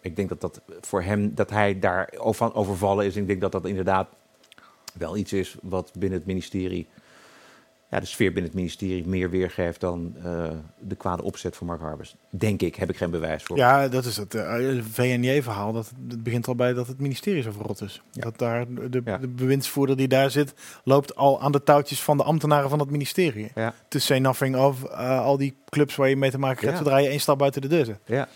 ik 0.00 0.16
denk 0.16 0.28
dat, 0.28 0.40
dat 0.40 0.60
voor 0.80 1.02
hem, 1.02 1.34
dat 1.34 1.50
hij 1.50 1.78
daar 1.78 2.12
o- 2.18 2.32
van 2.32 2.54
overvallen 2.54 3.06
is. 3.06 3.16
Ik 3.16 3.26
denk 3.26 3.40
dat 3.40 3.52
dat 3.52 3.66
inderdaad 3.66 4.08
wel 4.94 5.16
iets 5.16 5.32
is 5.32 5.56
wat 5.62 5.92
binnen 5.98 6.18
het 6.18 6.26
ministerie, 6.26 6.88
ja, 7.90 8.00
de 8.00 8.06
sfeer 8.06 8.32
binnen 8.32 8.44
het 8.50 8.54
ministerie 8.60 9.06
meer 9.06 9.30
weergeeft 9.30 9.80
dan 9.80 10.14
eh, 10.24 10.48
de 10.78 10.94
kwade 10.94 11.22
opzet 11.22 11.56
van 11.56 11.66
Mark 11.66 11.80
Harbers. 11.80 12.14
Denk 12.30 12.62
ik, 12.62 12.74
heb 12.76 12.90
ik 12.90 12.96
geen 12.96 13.10
bewijs 13.10 13.42
voor. 13.42 13.56
Ja, 13.56 13.88
dat 13.88 14.04
is 14.04 14.16
het 14.16 14.34
eh, 14.34 14.54
VNJ-verhaal. 14.90 15.72
Dat 15.72 15.92
het 16.08 16.22
begint 16.22 16.46
al 16.48 16.54
bij 16.54 16.72
dat 16.72 16.86
het 16.86 17.00
ministerie 17.00 17.42
zo 17.42 17.50
verrot 17.50 17.80
is. 17.82 18.02
Dat 18.12 18.38
daar 18.38 18.64
de, 18.90 19.00
Ja. 19.04 19.18
de 19.18 19.28
bewindsvoerder 19.28 19.96
die 19.96 20.08
daar 20.08 20.30
zit, 20.30 20.54
loopt 20.84 21.16
al 21.16 21.40
aan 21.40 21.52
de 21.52 21.62
touwtjes 21.62 22.02
van 22.02 22.16
de 22.16 22.22
ambtenaren 22.22 22.70
van 22.70 22.78
het 22.78 22.90
ministerie. 22.90 23.50
Ja. 23.54 23.74
To 23.88 23.98
say 23.98 24.18
nothing 24.18 24.56
of 24.56 24.84
eh, 24.84 25.20
al 25.20 25.36
die 25.36 25.56
clubs 25.68 25.96
waar 25.96 26.08
je 26.08 26.16
mee 26.16 26.30
te 26.30 26.38
maken 26.38 26.70
Ja. 26.70 26.76
zodra 26.76 26.96
je 26.98 27.08
één 27.08 27.20
stap 27.20 27.38
buiten 27.38 27.60
de 27.62 27.68
deur 27.68 27.84
zet. 27.84 27.98
Ja. 28.04 28.28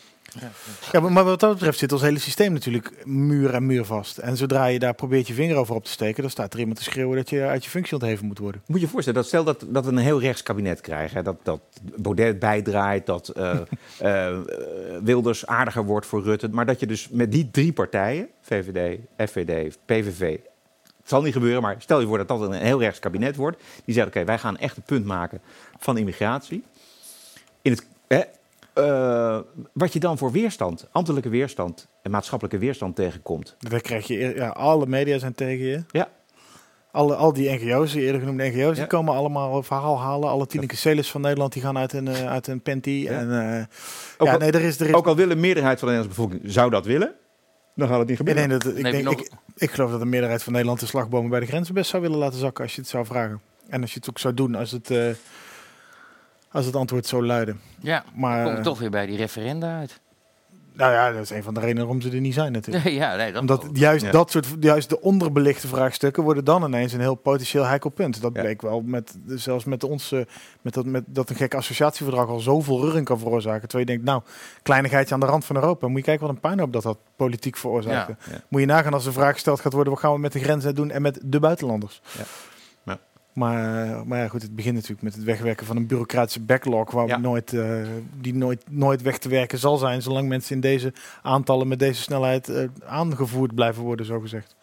Ja, 0.93 1.01
maar, 1.01 1.13
maar 1.13 1.25
wat 1.25 1.41
dat 1.41 1.53
betreft 1.53 1.79
zit 1.79 1.93
ons 1.93 2.03
hele 2.03 2.19
systeem 2.19 2.53
natuurlijk 2.53 3.07
muur 3.07 3.55
en 3.55 3.67
muur 3.67 3.85
vast. 3.85 4.19
En 4.19 4.37
zodra 4.37 4.67
je 4.67 4.79
daar 4.79 4.95
probeert 4.95 5.27
je 5.27 5.35
vinger 5.35 5.57
over 5.57 5.75
op 5.75 5.85
te 5.85 5.91
steken, 5.91 6.23
dan 6.23 6.31
staat 6.31 6.53
er 6.53 6.59
iemand 6.59 6.79
te 6.79 6.83
schreeuwen 6.83 7.17
dat 7.17 7.31
je 7.31 7.43
uit 7.43 7.65
je 7.65 7.71
functie 7.71 7.95
ontheven 7.95 8.27
moet 8.27 8.39
worden. 8.39 8.63
Moet 8.67 8.81
je 8.81 8.85
je 8.85 8.91
voorstellen, 8.91 9.21
dat 9.21 9.29
stel 9.29 9.45
dat, 9.45 9.65
dat 9.69 9.85
we 9.85 9.91
een 9.91 9.97
heel 9.97 10.21
rechts 10.21 10.43
kabinet 10.43 10.81
krijgen. 10.81 11.17
Hè, 11.17 11.23
dat, 11.23 11.37
dat 11.43 11.61
Baudet 11.97 12.39
bijdraait, 12.39 13.07
dat 13.07 13.29
eh, 13.29 13.59
eh, 14.29 14.39
Wilders 15.03 15.47
aardiger 15.47 15.85
wordt 15.85 16.07
voor 16.07 16.23
Rutte. 16.23 16.49
Maar 16.49 16.67
dat 16.67 16.81
je 16.81 16.87
dus 16.87 17.09
met 17.09 17.33
die 17.33 17.51
drie 17.51 17.73
partijen, 17.73 18.29
VVD, 18.41 18.99
FVD, 19.17 19.79
PVV... 19.85 20.39
Het 21.05 21.13
zal 21.13 21.23
niet 21.23 21.33
gebeuren, 21.33 21.63
maar 21.63 21.77
stel 21.79 22.01
je 22.01 22.07
voor 22.07 22.19
dat 22.19 22.29
dat 22.29 22.41
een 22.41 22.53
heel 22.53 22.81
rechts 22.81 22.99
kabinet 22.99 23.37
wordt. 23.37 23.63
Die 23.85 23.95
zeggen, 23.95 24.13
oké, 24.13 24.25
wij 24.25 24.39
gaan 24.39 24.57
echt 24.57 24.77
een 24.77 24.83
punt 24.83 25.05
maken 25.05 25.41
van 25.79 25.99
immigratie. 25.99 26.65
In 27.63 27.71
het, 27.71 27.87
hè, 28.07 28.21
eh, 28.75 29.39
wat 29.73 29.93
je 29.93 30.01
dan 30.01 30.19
voor 30.19 30.33
weerstand, 30.33 30.89
ambtelijke 30.93 31.29
weerstand 31.29 31.89
en 32.03 32.11
maatschappelijke 32.11 32.59
weerstand 32.59 32.97
tegenkomt. 32.97 33.57
Dan 33.59 33.81
krijg 33.81 34.07
je, 34.07 34.33
ja, 34.35 34.49
alle 34.49 34.87
media 34.87 35.19
zijn 35.19 35.35
tegen 35.35 35.65
je. 35.67 35.83
Ja. 35.91 36.09
Alle, 36.93 37.15
al 37.15 37.33
die 37.33 37.51
NGO's, 37.51 37.93
die 37.93 38.03
eerder 38.03 38.21
genoemde 38.21 38.45
NGO's, 38.45 38.57
Ja. 38.57 38.73
die 38.75 38.87
komen 38.87 39.15
allemaal 39.15 39.57
een 39.57 39.65
verhaal 39.65 40.01
halen. 40.01 40.29
Alle 40.29 40.47
Tineke 40.47 40.77
Celis 40.77 41.11
van 41.11 41.21
Nederland, 41.21 41.53
die 41.53 41.63
gaan 41.63 41.79
uit 41.79 41.93
een, 41.93 42.09
eh, 42.09 42.27
uit 42.31 42.47
een 42.47 42.61
panty. 42.63 43.07
En, 43.09 43.31
eh, 43.59 43.63
Ook, 44.19 44.27
ja, 44.27 44.33
al, 44.33 44.39
nee, 44.39 44.51
er 44.53 44.61
is, 44.61 44.81
er 44.81 44.87
is, 44.89 44.95
ook 44.95 45.07
al 45.07 45.17
wil 45.17 45.31
een 45.31 45.41
meerderheid 45.41 45.79
van 45.79 45.89
de 45.89 45.95
Nederlandse 45.95 46.23
bevolking 46.23 46.53
zou 46.55 46.71
dat 46.71 46.85
willen, 46.87 47.15
dan 47.75 47.89
gaat 47.89 47.99
het 47.99 48.09
niet 48.09 48.17
gebeuren. 48.17 48.49
denk 48.49 48.63
dat, 48.63 48.77
ik, 48.77 48.83
denk, 48.91 49.05
nog- 49.05 49.21
ik, 49.21 49.31
ik 49.57 49.71
geloof 49.71 49.91
dat 49.91 50.01
de 50.01 50.07
meerderheid 50.07 50.43
van 50.43 50.53
Nederland 50.53 50.81
de 50.81 50.87
slagbomen 50.87 51.31
bij 51.31 51.41
de 51.41 51.47
grenzen 51.47 51.75
best 51.75 51.91
zou 51.91 52.03
willen 52.03 52.19
laten 52.19 52.39
zakken 52.39 52.65
als 52.65 52.75
je 52.75 52.81
het 52.81 52.91
zou 52.91 53.07
vragen. 53.07 53.41
En 53.69 53.81
als 53.81 53.93
je 53.93 53.99
het 53.99 54.09
ook 54.09 54.19
zou 54.19 54.35
doen 54.35 54.55
als 54.55 54.71
het, 54.71 54.91
eh, 54.91 55.07
als 56.55 56.67
het 56.67 56.77
antwoord 56.77 57.07
zo 57.07 57.23
luidde. 57.25 57.55
Ja, 57.81 58.05
Maar, 58.15 58.43
kom 58.43 58.53
ik 58.53 58.59
eh, 58.59 58.65
toch 58.65 58.79
weer 58.79 58.91
bij 58.91 59.07
die 59.07 59.17
referenda 59.17 59.79
uit. 59.79 60.01
Nou 60.77 60.93
ja, 60.93 61.13
dat 61.13 61.23
is 61.23 61.31
een 61.31 61.43
van 61.43 61.55
de 61.55 61.61
redenen 61.61 61.83
waarom 61.83 62.01
ze 62.01 62.11
er 62.11 62.21
niet 62.21 62.35
zijn 62.35 62.53
natuurlijk. 62.53 62.85
ja, 63.03 63.17
nee, 63.17 63.33
dat 63.33 63.41
Omdat 63.41 63.69
juist 63.73 64.05
Ja. 64.05 64.11
dat 64.11 64.31
soort, 64.31 64.47
juist 64.61 64.89
de 64.89 65.01
onderbelichte 65.01 65.69
vraagstukken 65.69 66.23
worden 66.23 66.45
dan 66.45 66.65
ineens 66.65 66.93
een 66.93 67.01
heel 67.01 67.15
potentieel 67.15 67.65
heikel 67.65 67.91
punt. 67.91 68.21
Dat 68.21 68.35
Ja. 68.35 68.41
bleek 68.41 68.63
wel 68.63 68.81
met, 68.81 69.17
zelfs 69.27 69.65
met 69.65 69.85
ons, 69.85 70.13
eh, 70.13 70.21
met 70.63 70.75
dat, 70.75 70.85
met 70.85 71.05
dat 71.07 71.31
een 71.31 71.37
gek 71.37 71.55
associatieverdrag 71.55 72.29
al 72.29 72.39
zoveel 72.41 72.81
reuring 72.81 73.05
kan 73.05 73.19
veroorzaken. 73.19 73.69
Terwijl 73.69 73.89
je 73.89 73.95
denkt, 73.95 74.05
nou, 74.11 74.23
kleinigheidje 74.63 75.15
aan 75.15 75.21
de 75.21 75.27
rand 75.27 75.45
van 75.45 75.57
Europa. 75.57 75.89
Moet 75.89 75.99
je 75.99 76.05
kijken 76.05 76.27
wat 76.27 76.35
een 76.35 76.41
puinhoop 76.41 76.73
dat 76.73 76.83
dat 76.83 76.99
politiek 77.17 77.57
veroorzaakt. 77.57 78.09
Ja, 78.09 78.33
ja. 78.33 78.41
Moet 78.49 78.61
je 78.61 78.67
nagaan 78.67 78.95
als 78.95 79.05
de 79.05 79.13
vraag 79.13 79.33
gesteld 79.33 79.61
gaat 79.61 79.73
worden, 79.73 79.93
wat 79.93 80.03
gaan 80.03 80.13
we 80.13 80.19
met 80.19 80.33
de 80.33 80.41
grenzen 80.41 80.75
doen 80.75 80.91
en 80.91 81.03
met 81.03 81.19
de 81.23 81.41
buitenlanders. 81.41 82.01
Maar, 83.35 84.07
maar 84.07 84.19
ja, 84.19 84.29
goed, 84.29 84.43
het 84.43 84.57
begint 84.57 84.75
natuurlijk 84.75 85.03
met 85.03 85.15
het 85.15 85.25
wegwerken 85.25 85.67
van 85.67 85.77
een 85.77 85.87
bureaucratische 85.87 86.41
backlog, 86.41 86.91
waar 86.91 87.07
Ja. 87.07 87.17
we 87.17 87.21
nooit, 87.23 87.53
eh, 87.53 87.77
die 88.21 88.35
nooit, 88.35 88.63
nooit 88.71 89.03
weg 89.03 89.19
te 89.19 89.29
werken 89.29 89.59
zal 89.59 89.77
zijn, 89.77 90.03
zolang 90.03 90.29
mensen 90.29 90.55
in 90.55 90.61
deze 90.61 90.93
aantallen 91.23 91.69
met 91.69 91.79
deze 91.79 92.03
snelheid 92.03 92.49
eh, 92.49 92.65
aangevoerd 92.87 93.55
blijven 93.55 93.83
worden, 93.83 94.07
zogezegd. 94.07 94.55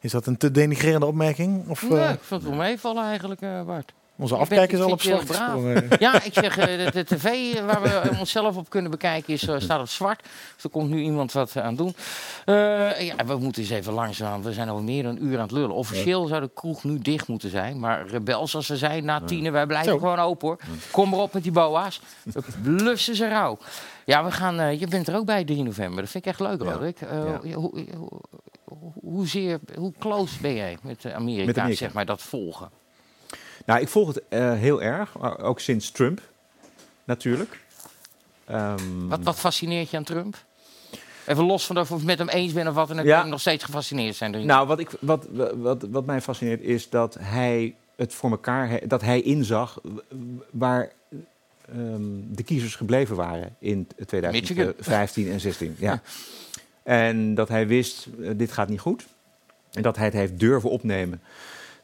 Is 0.00 0.10
dat 0.10 0.26
een 0.26 0.36
te 0.36 0.50
denigrerende 0.50 1.06
opmerking? 1.06 1.68
Of, 1.68 1.88
Nee, 1.88 1.98
eh, 1.98 2.10
ik 2.10 2.20
vond 2.20 2.42
het 2.42 2.50
wel 2.50 2.60
meevallen 2.60 3.04
eigenlijk, 3.04 3.40
Bart. 3.66 3.92
Onze 4.18 4.36
afkijkers 4.36 4.80
al 4.80 4.90
op 4.90 5.00
gesprongen? 5.00 5.88
Ja, 5.98 6.22
ik 6.22 6.32
zeg, 6.32 6.58
eh, 6.58 6.66
de, 6.84 6.90
de 6.92 7.04
tv 7.04 7.60
waar 7.60 7.82
we 7.82 8.10
onszelf 8.18 8.56
op 8.56 8.70
kunnen 8.70 8.90
bekijken 8.90 9.32
is, 9.32 9.48
eh, 9.48 9.58
staat 9.58 9.80
op 9.80 9.88
zwart. 9.88 10.22
Dus 10.54 10.64
er 10.64 10.70
komt 10.70 10.90
nu 10.90 11.00
iemand 11.02 11.32
wat 11.32 11.56
aan 11.56 11.74
doen. 11.76 11.94
Eh, 12.44 12.54
ja, 13.00 13.14
we 13.26 13.36
moeten 13.36 13.62
eens 13.62 13.70
even 13.70 13.92
langzaam. 13.92 14.42
We 14.42 14.52
zijn 14.52 14.68
al 14.68 14.82
meer 14.82 15.02
dan 15.02 15.16
een 15.16 15.24
uur 15.24 15.36
aan 15.36 15.42
het 15.42 15.50
lullen. 15.50 15.70
Officieel 15.74 16.26
zou 16.26 16.40
de 16.40 16.50
kroeg 16.54 16.84
nu 16.84 16.98
dicht 16.98 17.28
moeten 17.28 17.50
zijn. 17.50 17.78
Maar 17.80 18.06
rebels 18.06 18.54
als 18.54 18.66
ze 18.66 18.76
zijn, 18.76 19.04
na 19.04 19.20
tienen, 19.20 19.52
wij 19.52 19.66
blijven 19.66 19.92
Zo. 19.92 19.98
gewoon 19.98 20.18
open 20.18 20.48
hoor. 20.48 20.58
Kom 20.90 21.08
maar 21.10 21.18
op 21.20 21.32
met 21.32 21.42
die 21.42 21.52
boa's. 21.52 22.00
We 22.24 22.42
blussen 22.62 23.14
ze 23.16 23.28
rauw. 23.28 23.58
Ja, 24.04 24.24
we 24.24 24.30
gaan, 24.30 24.78
je 24.78 24.86
bent 24.86 25.08
er 25.08 25.16
ook 25.16 25.26
bij 25.26 25.44
3 25.44 25.62
november. 25.62 26.00
Dat 26.02 26.10
vind 26.10 26.24
ik 26.26 26.30
echt 26.30 26.40
leuk, 26.40 26.62
Ja. 26.62 26.70
Roderick. 26.72 27.00
Ja. 27.00 27.40
ja, 27.42 27.54
hoe, 27.54 27.84
hoe, 28.64 28.92
hoezeer, 29.00 29.58
hoe 29.76 29.92
close 29.98 30.40
ben 30.40 30.54
jij 30.54 30.76
met 30.82 31.04
Amerika, 31.12 31.46
Met 31.46 31.58
Amerika. 31.58 31.78
zeg 31.78 31.92
maar, 31.92 32.06
dat 32.06 32.22
volgen? 32.22 32.70
Nou, 33.68 33.80
ik 33.80 33.88
volg 33.88 34.08
het 34.08 34.22
eh, 34.28 34.52
heel 34.52 34.82
erg, 34.82 35.18
maar 35.18 35.40
ook 35.40 35.60
sinds 35.60 35.90
Trump, 35.90 36.20
natuurlijk. 37.04 37.60
Ehm, 38.44 39.08
Wat, 39.08 39.20
wat 39.22 39.38
fascineert 39.38 39.90
je 39.90 39.96
aan 39.96 40.04
Trump? 40.04 40.36
Even 41.26 41.44
los 41.44 41.66
van 41.66 41.78
of 41.78 41.88
je 41.88 41.94
het 41.94 42.04
met 42.04 42.18
hem 42.18 42.28
eens 42.28 42.52
bent 42.52 42.68
of 42.68 42.74
wat, 42.74 42.90
en 42.90 42.96
dan 42.96 43.04
Ja. 43.04 43.16
kan 43.16 43.24
ik 43.24 43.30
nog 43.30 43.40
steeds 43.40 43.64
gefascineerd 43.64 44.16
zijn. 44.16 44.32
door 44.32 44.40
je. 44.40 44.46
Nou, 44.46 44.66
wat, 44.66 44.78
ik, 44.78 44.90
wat, 45.00 45.26
wat, 45.56 45.86
wat 45.90 46.06
mij 46.06 46.20
fascineert 46.20 46.60
is 46.60 46.88
dat 46.90 47.16
hij 47.20 47.74
het 47.96 48.14
voor 48.14 48.30
elkaar, 48.30 48.80
dat 48.88 49.00
hij 49.02 49.20
inzag 49.22 49.80
waar 50.50 50.92
ehm, 51.68 52.02
de 52.28 52.42
kiezers 52.42 52.74
gebleven 52.76 53.16
waren 53.16 53.56
in 53.58 53.88
2015 54.06 55.30
en 55.30 55.40
16. 55.40 55.76
Ja. 55.78 56.02
En 56.82 57.34
dat 57.34 57.48
hij 57.48 57.66
wist, 57.66 58.06
eh, 58.22 58.30
dit 58.36 58.52
gaat 58.52 58.68
niet 58.68 58.80
goed. 58.80 59.06
En 59.72 59.82
dat 59.82 59.96
hij 59.96 60.04
het 60.04 60.14
heeft 60.14 60.38
durven 60.38 60.70
opnemen 60.70 61.20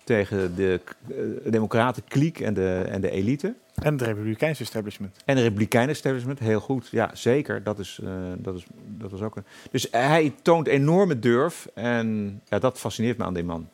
tegen 0.05 0.55
de 0.55 0.81
uh, 1.09 1.53
democraten 1.53 2.05
kliek 2.09 2.41
en 2.41 2.55
de, 2.55 2.85
en 2.89 3.01
de 3.01 3.11
elite. 3.11 3.55
En 3.75 3.93
het 3.93 4.03
Republikeins 4.03 4.61
establishment. 4.61 5.17
En 5.25 5.37
de 5.37 5.43
Republikeinen 5.43 5.95
establishment, 5.95 6.39
heel 6.39 6.61
goed. 6.61 6.89
Ja, 6.91 7.11
zeker. 7.15 7.63
Dat 7.63 7.79
is, 7.79 8.01
eh, 8.03 8.11
dat 8.37 8.55
is, 8.55 8.67
dat 8.87 9.13
is 9.13 9.21
ook 9.21 9.37
een... 9.37 9.45
Dus 9.71 9.89
hij 9.91 10.35
toont 10.43 10.67
enorme 10.67 11.19
durf. 11.19 11.69
En 11.75 12.41
ja, 12.49 12.59
dat 12.59 12.79
fascineert 12.79 13.19
me 13.19 13.25
aan 13.25 13.35
die 13.35 13.45
man. 13.45 13.69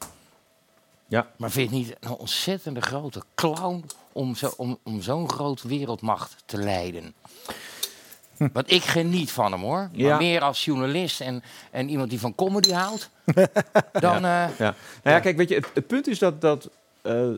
Ja. 1.07 1.31
Maar 1.37 1.51
vind 1.51 1.71
je 1.71 1.77
het 1.77 1.87
niet 1.87 1.97
een 2.01 2.17
ontzettende 2.17 2.81
grote 2.81 3.23
clown 3.35 3.85
om, 4.13 4.35
zo, 4.35 4.51
om, 4.57 4.79
om 4.83 5.03
zo'n 5.03 5.31
groot 5.31 5.63
wereldmacht 5.63 6.43
te 6.47 6.57
leiden? 6.57 7.15
Want 8.53 8.71
ik 8.71 8.83
geniet 8.83 9.31
van 9.33 9.53
hem 9.53 9.61
hoor. 9.61 9.91
Maar 9.97 10.17
meer 10.17 10.41
als 10.41 10.65
journalist 10.65 11.21
en, 11.21 11.43
en 11.71 11.89
iemand 11.89 12.11
die 12.11 12.21
van 12.21 12.35
comedy 12.35 12.73
houdt. 12.73 13.11
dan, 13.93 14.21
ja. 14.21 14.49
eh, 14.49 14.59
ja. 14.59 14.75
Nou 15.03 15.17
ja, 15.17 15.21
kijk, 15.21 15.37
weet 15.37 15.49
je, 15.49 15.55
het, 15.55 15.67
het 15.75 15.87
punt 15.87 16.07
is 16.07 16.19
dat, 16.19 16.41
dat 16.41 16.71
eh, 17.03 17.29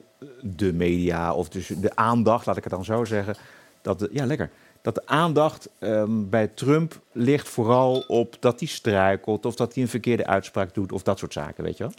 de 0.40 0.72
media, 0.72 1.34
of 1.34 1.48
dus 1.48 1.66
de 1.66 1.96
aandacht, 1.96 2.46
laat 2.46 2.56
ik 2.56 2.64
het 2.64 2.72
dan 2.72 2.84
zo 2.84 3.04
zeggen, 3.04 3.34
dat 3.82 3.98
de, 3.98 4.08
ja, 4.12 4.26
lekker. 4.26 4.50
Dat 4.82 4.94
de 4.94 5.06
aandacht 5.06 5.68
ehm, 5.78 6.28
bij 6.28 6.46
Trump 6.46 7.00
ligt 7.12 7.48
vooral 7.48 8.04
op 8.08 8.36
dat 8.40 8.60
hij 8.60 8.68
struikelt, 8.68 9.46
of 9.46 9.54
dat 9.54 9.74
hij 9.74 9.82
een 9.82 9.88
verkeerde 9.88 10.26
uitspraak 10.26 10.74
doet, 10.74 10.92
of 10.92 11.02
dat 11.02 11.18
soort 11.18 11.32
zaken, 11.32 11.64
weet 11.64 11.76
je 11.76 11.84
wel. 11.84 11.92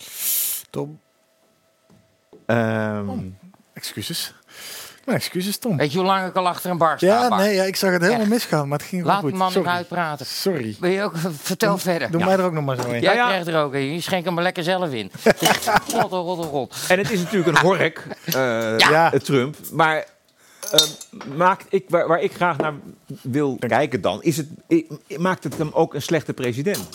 Tom, 0.69 0.99
Ehm, 2.45 3.19
excuses. 3.73 4.33
Maar 5.05 5.15
excuses, 5.15 5.57
Tom. 5.57 5.77
Weet 5.77 5.91
je 5.91 5.97
hoe 5.97 6.07
lang 6.07 6.27
ik 6.27 6.35
al 6.35 6.47
achter 6.47 6.71
een 6.71 6.77
bar 6.77 6.97
sta? 6.97 7.05
Ja, 7.07 7.29
Bart? 7.29 7.41
nee, 7.41 7.53
ja, 7.55 7.63
ik 7.63 7.75
zag 7.75 7.91
het 7.91 8.01
helemaal 8.01 8.21
Echt. 8.21 8.29
misgaan, 8.29 8.67
maar 8.67 8.77
het 8.79 8.87
ging 8.87 9.03
wel 9.03 9.11
Laat 9.11 9.21
goed. 9.21 9.33
man 9.33 9.51
Sorry. 9.51 9.67
even 9.67 9.77
uitpraten. 9.77 10.25
Sorry. 10.25 10.75
Ben 10.79 10.89
je 10.91 11.01
ook, 11.01 11.13
vertel 11.41 11.77
verder. 11.77 12.11
Doe 12.11 12.19
Ja. 12.19 12.25
mij 12.25 12.35
er 12.37 12.43
ook 12.43 12.51
nog 12.51 12.65
maar 12.65 12.75
zo 12.75 12.87
in. 12.89 13.01
Jij 13.01 13.15
ja. 13.15 13.27
krijgt 13.27 13.47
er 13.47 13.63
ook 13.63 13.73
een. 13.73 13.93
Je 13.93 14.01
schenkt 14.01 14.25
hem 14.25 14.33
maar 14.33 14.43
lekker 14.43 14.63
zelf 14.63 14.91
in. 14.93 15.11
God, 15.93 16.11
oh, 16.11 16.39
god. 16.49 16.75
En 16.87 16.97
het 16.97 17.11
is 17.11 17.19
natuurlijk 17.19 17.57
een 17.57 17.63
hork, 17.67 18.07
eh, 18.25 18.33
Ja. 18.77 19.13
eh, 19.13 19.19
Trump. 19.19 19.55
Maar 19.71 20.05
eh, 20.71 20.79
maakt 21.35 21.65
ik, 21.69 21.85
waar, 21.89 22.07
waar 22.07 22.21
ik 22.21 22.33
graag 22.33 22.57
naar 22.57 22.73
wil 23.21 23.57
kijken 23.67 24.01
dan, 24.01 24.23
is 24.23 24.37
het, 24.37 24.47
i- 24.69 24.87
maakt 25.17 25.43
het 25.43 25.57
hem 25.57 25.69
ook 25.73 25.93
een 25.93 26.01
slechte 26.01 26.33
president? 26.33 26.89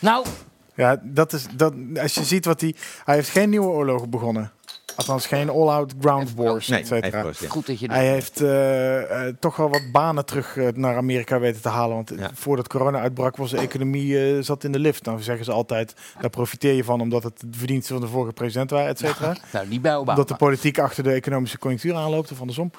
Nou, 0.00 0.26
Ja, 0.74 1.00
dat 1.02 1.32
is, 1.32 1.46
dat, 1.54 1.74
als 2.00 2.14
je 2.14 2.24
ziet 2.24 2.44
wat 2.44 2.60
hij... 2.60 2.74
Hij 3.04 3.14
heeft 3.14 3.28
geen 3.28 3.50
nieuwe 3.50 3.66
oorlogen 3.66 4.10
begonnen. 4.10 4.50
Althans, 4.96 5.26
geen 5.26 5.50
all-out 5.50 5.94
ground 6.00 6.34
wars, 6.34 6.68
Nee, 6.68 6.80
et 6.80 6.86
cetera. 6.86 7.24
ja. 7.40 7.48
goed 7.48 7.66
dat 7.66 7.80
je 7.80 7.86
Hij 7.92 8.06
heeft 8.08 8.40
eh, 8.40 9.26
eh, 9.26 9.34
toch 9.40 9.56
wel 9.56 9.68
wat 9.70 9.82
banen 9.92 10.24
terug 10.24 10.56
eh, 10.56 10.68
naar 10.74 10.96
Amerika 10.96 11.38
weten 11.40 11.62
te 11.62 11.68
halen. 11.68 11.94
Want 11.96 12.12
Ja. 12.16 12.30
voordat 12.34 12.68
corona 12.68 13.00
uitbrak 13.00 13.36
was 13.36 13.50
de 13.50 13.56
economie 13.58 14.34
eh, 14.36 14.42
zat 14.42 14.64
in 14.64 14.72
de 14.72 14.78
lift. 14.78 15.04
Dan 15.04 15.20
zeggen 15.22 15.44
ze 15.44 15.52
altijd, 15.52 15.94
daar 16.20 16.30
profiteer 16.30 16.72
je 16.74 16.84
van 16.84 17.00
omdat 17.00 17.22
het 17.22 17.40
de 17.40 17.58
verdiensten 17.58 17.94
van 17.96 18.04
de 18.04 18.10
vorige 18.12 18.32
president 18.32 18.70
waren, 18.70 18.88
et 18.88 18.98
cetera. 18.98 19.36
nou, 19.52 19.68
niet 19.68 19.82
bij 19.82 19.94
Obama. 19.96 20.10
Omdat 20.10 20.28
de 20.28 20.44
politiek 20.44 20.78
achter 20.78 21.02
de 21.02 21.12
economische 21.12 21.58
conjunctuur 21.58 21.94
aanloopt 21.94 22.32
of 22.32 22.40
andersom. 22.40 22.70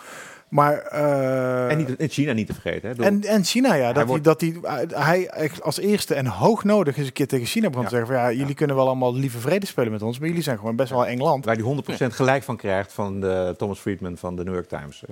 Maar, 0.54 0.78
eh, 0.78 1.72
En, 1.72 1.78
niet, 1.78 1.96
en 1.96 2.10
China 2.10 2.34
niet 2.34 2.48
te 2.48 2.54
vergeten. 2.54 2.90
Hè? 2.90 3.04
En, 3.04 3.22
en 3.22 3.44
China, 3.44 3.74
ja. 3.74 3.88
Dat 3.88 3.96
hij, 3.96 4.06
wordt- 4.06 4.24
dat 4.24 4.42
hij, 4.42 4.56
hij 4.90 5.30
als 5.62 5.80
eerste 5.80 6.14
en 6.16 6.26
hoog 6.26 6.64
nodig 6.64 6.98
eens 6.98 7.08
een 7.08 7.14
keer 7.14 7.28
tegen 7.28 7.46
China 7.46 7.70
begon 7.70 7.84
te 7.84 7.90
zeggen 7.90 8.08
van 8.08 8.18
ja, 8.18 8.32
jullie 8.32 8.56
kunnen 8.56 8.76
wel 8.76 8.86
allemaal 8.88 9.16
lieve 9.16 9.40
vrede 9.40 9.66
spelen 9.66 9.92
met 9.92 10.02
ons, 10.02 10.20
maar 10.20 10.28
jullie 10.28 10.44
zijn 10.44 10.58
gewoon 10.58 10.76
best 10.76 10.90
wel 10.90 11.06
eng 11.06 11.20
land. 11.20 11.46
waar 11.46 11.56
hij 11.56 11.64
100% 12.10 12.14
gelijk 12.14 12.44
van 12.44 12.58
krijgt 12.58 12.94
van 12.94 13.20
de 13.20 13.54
Thomas 13.58 13.80
Friedman 13.80 14.18
van 14.18 14.36
de 14.36 14.44
New 14.44 14.54
York 14.54 14.68
Times. 14.68 15.04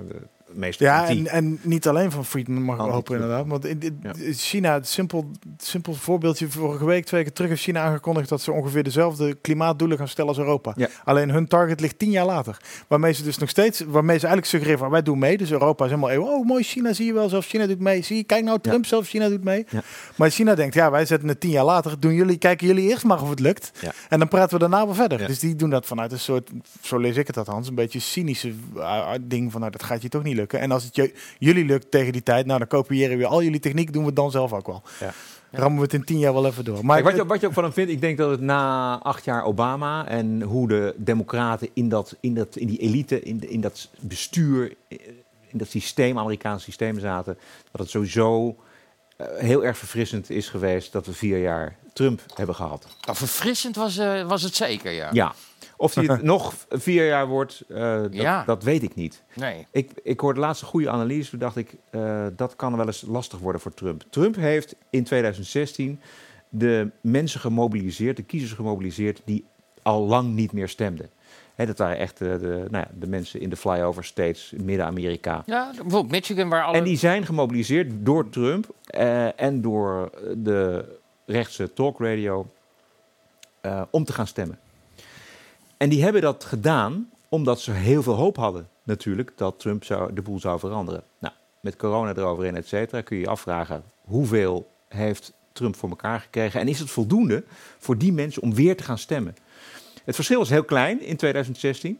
Eh, 0.52 0.58
meeste 0.58 0.84
Ja, 0.84 1.08
en, 1.08 1.26
en 1.26 1.58
niet 1.62 1.88
alleen 1.88 2.10
van 2.10 2.24
Friedman 2.24 2.62
mag 2.62 2.86
ik 2.86 2.92
hopen 2.92 3.14
inderdaad. 3.14 3.46
Want 3.46 3.64
in, 3.64 3.80
in- 3.80 4.00
Ja. 4.02 4.12
China, 4.32 4.74
het 4.74 4.88
simpel, 4.88 5.30
simpel 5.58 5.94
voorbeeldje. 5.94 6.48
Vorige 6.48 6.84
week, 6.84 7.04
twee 7.04 7.22
keer 7.22 7.32
terug, 7.32 7.50
heeft 7.50 7.62
China 7.62 7.80
aangekondigd 7.82 8.28
dat 8.28 8.40
ze 8.40 8.52
ongeveer 8.52 8.82
dezelfde 8.82 9.34
klimaatdoelen 9.34 9.98
gaan 9.98 10.08
stellen 10.08 10.30
als 10.30 10.38
Europa. 10.38 10.72
Ja. 10.76 10.88
Alleen 11.04 11.30
hun 11.30 11.46
target 11.48 11.80
ligt 11.80 11.98
tien 11.98 12.10
jaar 12.10 12.26
later. 12.26 12.56
Waarmee 12.88 13.12
ze 13.12 13.22
dus 13.22 13.38
nog 13.38 13.48
steeds, 13.48 13.80
waarmee 13.80 14.18
ze 14.18 14.26
eigenlijk 14.26 14.46
suggereren 14.46 14.78
van 14.78 14.90
wij 14.90 15.02
doen 15.02 15.18
mee. 15.18 15.36
Dus 15.36 15.50
Europa 15.50 15.84
is 15.84 15.90
helemaal, 15.90 16.12
eeuw, 16.12 16.22
oh 16.24 16.46
mooi 16.46 16.62
China, 16.62 16.92
zie 16.92 17.06
je 17.06 17.12
wel, 17.12 17.28
zelfs 17.28 17.46
China 17.48 17.66
doet 17.66 17.80
mee. 17.80 18.02
Zie 18.02 18.16
je, 18.16 18.24
kijk 18.24 18.44
nou, 18.44 18.58
Trump, 18.60 18.86
zelfs 18.86 19.08
China 19.08 19.28
doet 19.28 19.44
mee. 19.44 19.66
Ja. 19.68 19.82
Maar 20.16 20.30
China 20.30 20.54
denkt, 20.54 20.74
ja, 20.74 20.90
wij 20.90 21.06
zetten 21.06 21.28
het 21.28 21.40
tien 21.40 21.50
jaar 21.50 21.64
later. 21.64 22.00
Doen 22.00 22.14
jullie, 22.14 22.36
kijken 22.38 22.66
jullie 22.66 22.88
eerst 22.88 23.04
maar 23.04 23.22
of 23.22 23.30
het 23.30 23.40
lukt. 23.40 23.70
Ja. 23.80 23.92
En 24.08 24.18
dan 24.18 24.28
praten 24.28 24.52
we 24.52 24.58
daarna 24.58 24.84
wel 24.84 24.94
verder. 24.94 25.20
Ja. 25.20 25.26
Dus 25.26 25.38
die 25.38 25.56
doen 25.56 25.70
dat 25.70 25.86
vanuit 25.86 26.12
een 26.12 26.18
soort, 26.18 26.50
zo 26.80 26.98
lees 26.98 27.16
ik 27.16 27.26
het 27.26 27.36
althans, 27.36 27.68
een 27.68 27.74
beetje 27.74 27.98
cynische 28.00 28.52
uh, 28.76 29.10
ding 29.20 29.50
van, 29.52 29.60
nou, 29.60 29.72
dat 29.72 29.82
gaat 29.82 30.02
je 30.02 30.08
toch 30.08 30.22
niet 30.22 30.34
lukken. 30.34 30.40
En 30.46 30.70
als 30.70 30.84
het 30.84 30.96
je, 30.96 31.14
jullie 31.38 31.64
lukt 31.64 31.90
tegen 31.90 32.12
die 32.12 32.22
tijd, 32.22 32.46
nou, 32.46 32.58
dan 32.58 32.68
kopiëren 32.68 33.18
we 33.18 33.26
al 33.26 33.42
jullie 33.42 33.60
techniek, 33.60 33.92
doen 33.92 34.02
we 34.02 34.06
het 34.06 34.16
dan 34.16 34.30
zelf 34.30 34.52
ook 34.52 34.66
wel. 34.66 34.82
Ja. 35.00 35.12
Rammen 35.50 35.78
we 35.78 35.84
het 35.84 35.94
in 35.94 36.04
tien 36.04 36.18
jaar 36.18 36.32
wel 36.32 36.46
even 36.46 36.64
door. 36.64 36.84
Maar 36.84 37.02
Kijk, 37.02 37.08
wat, 37.08 37.16
je, 37.16 37.26
wat 37.26 37.40
je 37.40 37.46
ook 37.46 37.52
van 37.52 37.62
hem 37.62 37.72
vindt, 37.72 37.90
ik 37.90 38.00
denk 38.00 38.18
dat 38.18 38.30
het 38.30 38.40
na 38.40 38.98
acht 39.02 39.24
jaar 39.24 39.44
Obama 39.44 40.08
en 40.08 40.42
hoe 40.42 40.68
de 40.68 40.94
democraten 40.96 41.68
in, 41.72 41.88
dat, 41.88 42.16
in, 42.20 42.34
dat, 42.34 42.56
in 42.56 42.66
die 42.66 42.78
elite, 42.78 43.22
in, 43.22 43.50
in 43.50 43.60
dat 43.60 43.88
bestuur, 44.00 44.74
in 45.48 45.58
dat 45.58 45.68
systeem, 45.68 46.18
Amerikaans 46.18 46.62
systeem 46.62 46.98
zaten, 46.98 47.38
dat 47.70 47.80
het 47.80 47.90
sowieso 47.90 48.56
eh, 49.16 49.26
heel 49.36 49.64
erg 49.64 49.78
verfrissend 49.78 50.30
is 50.30 50.48
geweest 50.48 50.92
dat 50.92 51.06
we 51.06 51.12
vier 51.12 51.38
jaar 51.38 51.76
Trump 51.92 52.20
hebben 52.34 52.54
gehad. 52.54 52.86
Nou, 53.06 53.16
verfrissend 53.16 53.76
was, 53.76 53.98
eh, 53.98 54.28
was 54.28 54.42
het 54.42 54.54
zeker, 54.54 54.92
ja. 54.92 55.08
Ja. 55.12 55.34
Of 55.82 55.94
hij 55.94 56.04
het 56.04 56.22
nog 56.34 56.54
vier 56.68 57.06
jaar 57.06 57.26
wordt, 57.26 57.64
eh, 57.68 57.76
dat, 58.02 58.14
Ja. 58.14 58.44
dat 58.44 58.62
weet 58.62 58.82
ik 58.82 58.94
niet. 58.94 59.22
Nee. 59.34 59.66
Ik, 59.70 59.90
ik 60.02 60.20
hoorde 60.20 60.40
laatst 60.40 60.62
een 60.62 60.68
goede 60.68 60.90
analyse. 60.90 61.30
Toen 61.30 61.38
dacht 61.38 61.56
ik, 61.56 61.74
eh, 61.90 62.26
dat 62.36 62.56
kan 62.56 62.76
wel 62.76 62.86
eens 62.86 63.04
lastig 63.06 63.38
worden 63.38 63.60
voor 63.60 63.74
Trump. 63.74 64.02
Trump 64.10 64.36
heeft 64.36 64.76
in 64.90 65.04
2016 65.04 66.00
de 66.48 66.90
mensen 67.00 67.40
gemobiliseerd, 67.40 68.16
de 68.16 68.22
kiezers 68.22 68.52
gemobiliseerd... 68.52 69.22
die 69.24 69.44
al 69.82 70.06
lang 70.06 70.34
niet 70.34 70.52
meer 70.52 70.68
stemden. 70.68 71.10
Hè, 71.54 71.66
dat 71.66 71.78
waren 71.78 71.96
echt 71.98 72.18
de, 72.18 72.38
de, 72.40 72.66
nou 72.70 72.84
ja, 72.88 72.90
de 72.98 73.06
mensen 73.06 73.40
in 73.40 73.50
de 73.50 73.56
flyover 73.56 74.04
states 74.04 74.52
in 74.52 74.64
Midden-Amerika. 74.64 75.42
Ja, 75.46 75.70
bijvoorbeeld 75.70 76.10
Michigan, 76.10 76.48
waar 76.48 76.64
alle... 76.64 76.76
En 76.76 76.84
die 76.84 76.96
zijn 76.98 77.26
gemobiliseerd 77.26 77.90
door 77.92 78.28
Trump 78.28 78.66
eh, 78.86 79.40
en 79.40 79.60
door 79.60 80.10
de 80.36 80.84
rechtse 81.26 81.72
talkradio 81.72 82.46
eh, 83.60 83.82
om 83.90 84.04
te 84.04 84.12
gaan 84.12 84.26
stemmen. 84.26 84.58
En 85.82 85.88
die 85.88 86.02
hebben 86.02 86.22
dat 86.22 86.44
gedaan 86.44 87.10
omdat 87.28 87.60
ze 87.60 87.70
heel 87.72 88.02
veel 88.02 88.14
hoop 88.14 88.36
hadden, 88.36 88.68
natuurlijk, 88.82 89.32
dat 89.36 89.58
Trump 89.58 89.84
zou, 89.84 90.12
de 90.12 90.22
boel 90.22 90.40
zou 90.40 90.58
veranderen. 90.58 91.02
Nou, 91.18 91.34
met 91.60 91.76
corona 91.76 92.14
eroverheen, 92.16 92.56
et 92.56 92.68
cetera, 92.68 93.00
kun 93.00 93.16
je 93.16 93.22
je 93.22 93.28
afvragen 93.28 93.82
hoeveel 94.00 94.70
heeft 94.88 95.32
Trump 95.52 95.76
voor 95.76 95.88
elkaar 95.88 96.20
gekregen 96.20 96.60
en 96.60 96.68
is 96.68 96.78
het 96.78 96.90
voldoende 96.90 97.44
voor 97.78 97.98
die 97.98 98.12
mensen 98.12 98.42
om 98.42 98.54
weer 98.54 98.76
te 98.76 98.82
gaan 98.84 98.98
stemmen? 98.98 99.36
Het 100.04 100.14
verschil 100.14 100.40
is 100.40 100.48
heel 100.50 100.64
klein 100.64 101.00
in 101.02 101.16
2016. 101.16 101.98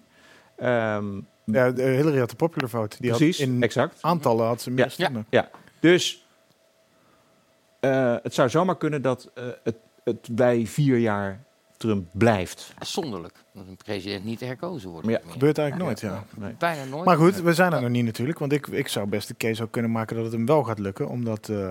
Ehm, 0.56 1.14
ja, 1.44 1.70
de- 1.70 1.82
Hillary 1.82 2.18
had 2.18 2.30
de 2.30 2.36
popular 2.36 2.68
vote. 2.68 2.96
Die 3.00 3.10
Precies, 3.10 3.38
had 3.38 3.46
in 3.48 3.62
exact. 3.62 3.98
aantallen 4.00 4.46
had 4.46 4.60
ze 4.62 4.70
meer 4.70 4.84
Ja, 4.84 4.90
stemmen. 4.90 5.26
Ja, 5.30 5.50
dus 5.80 6.26
eh, 7.80 8.16
het 8.22 8.34
zou 8.34 8.48
zomaar 8.48 8.76
kunnen 8.76 9.02
dat 9.02 9.30
eh, 9.34 9.44
het, 9.62 9.76
het 10.04 10.28
bij 10.32 10.66
vier 10.66 10.98
jaar 10.98 11.44
Trump 11.82 12.08
blijft. 12.12 12.74
Zonderlijk, 12.80 13.34
dat 13.52 13.66
een 13.66 13.76
president 13.76 14.24
niet 14.24 14.40
herkozen 14.40 14.90
wordt. 14.90 15.04
Maar 15.04 15.14
ja, 15.14 15.20
meer. 15.24 15.32
Gebeurt 15.32 15.58
eigenlijk 15.58 15.88
nooit, 15.88 16.00
ja. 16.00 16.24
Nee. 16.36 16.54
Bijna 16.58 16.84
nooit. 16.84 17.04
Maar 17.04 17.16
goed, 17.16 17.40
we 17.40 17.54
zijn 17.54 17.72
er 17.72 17.80
nog 17.80 17.90
niet 17.90 18.04
natuurlijk. 18.04 18.38
Want 18.38 18.52
ik, 18.52 18.66
ik 18.66 18.88
zou 18.88 19.06
best 19.08 19.28
de 19.28 19.34
case 19.36 19.62
ook 19.62 19.70
kunnen 19.70 19.90
maken 19.90 20.16
dat 20.16 20.24
het 20.24 20.34
hem 20.34 20.46
wel 20.46 20.62
gaat 20.62 20.78
lukken. 20.78 21.08
Omdat 21.08 21.48
eh, 21.48 21.70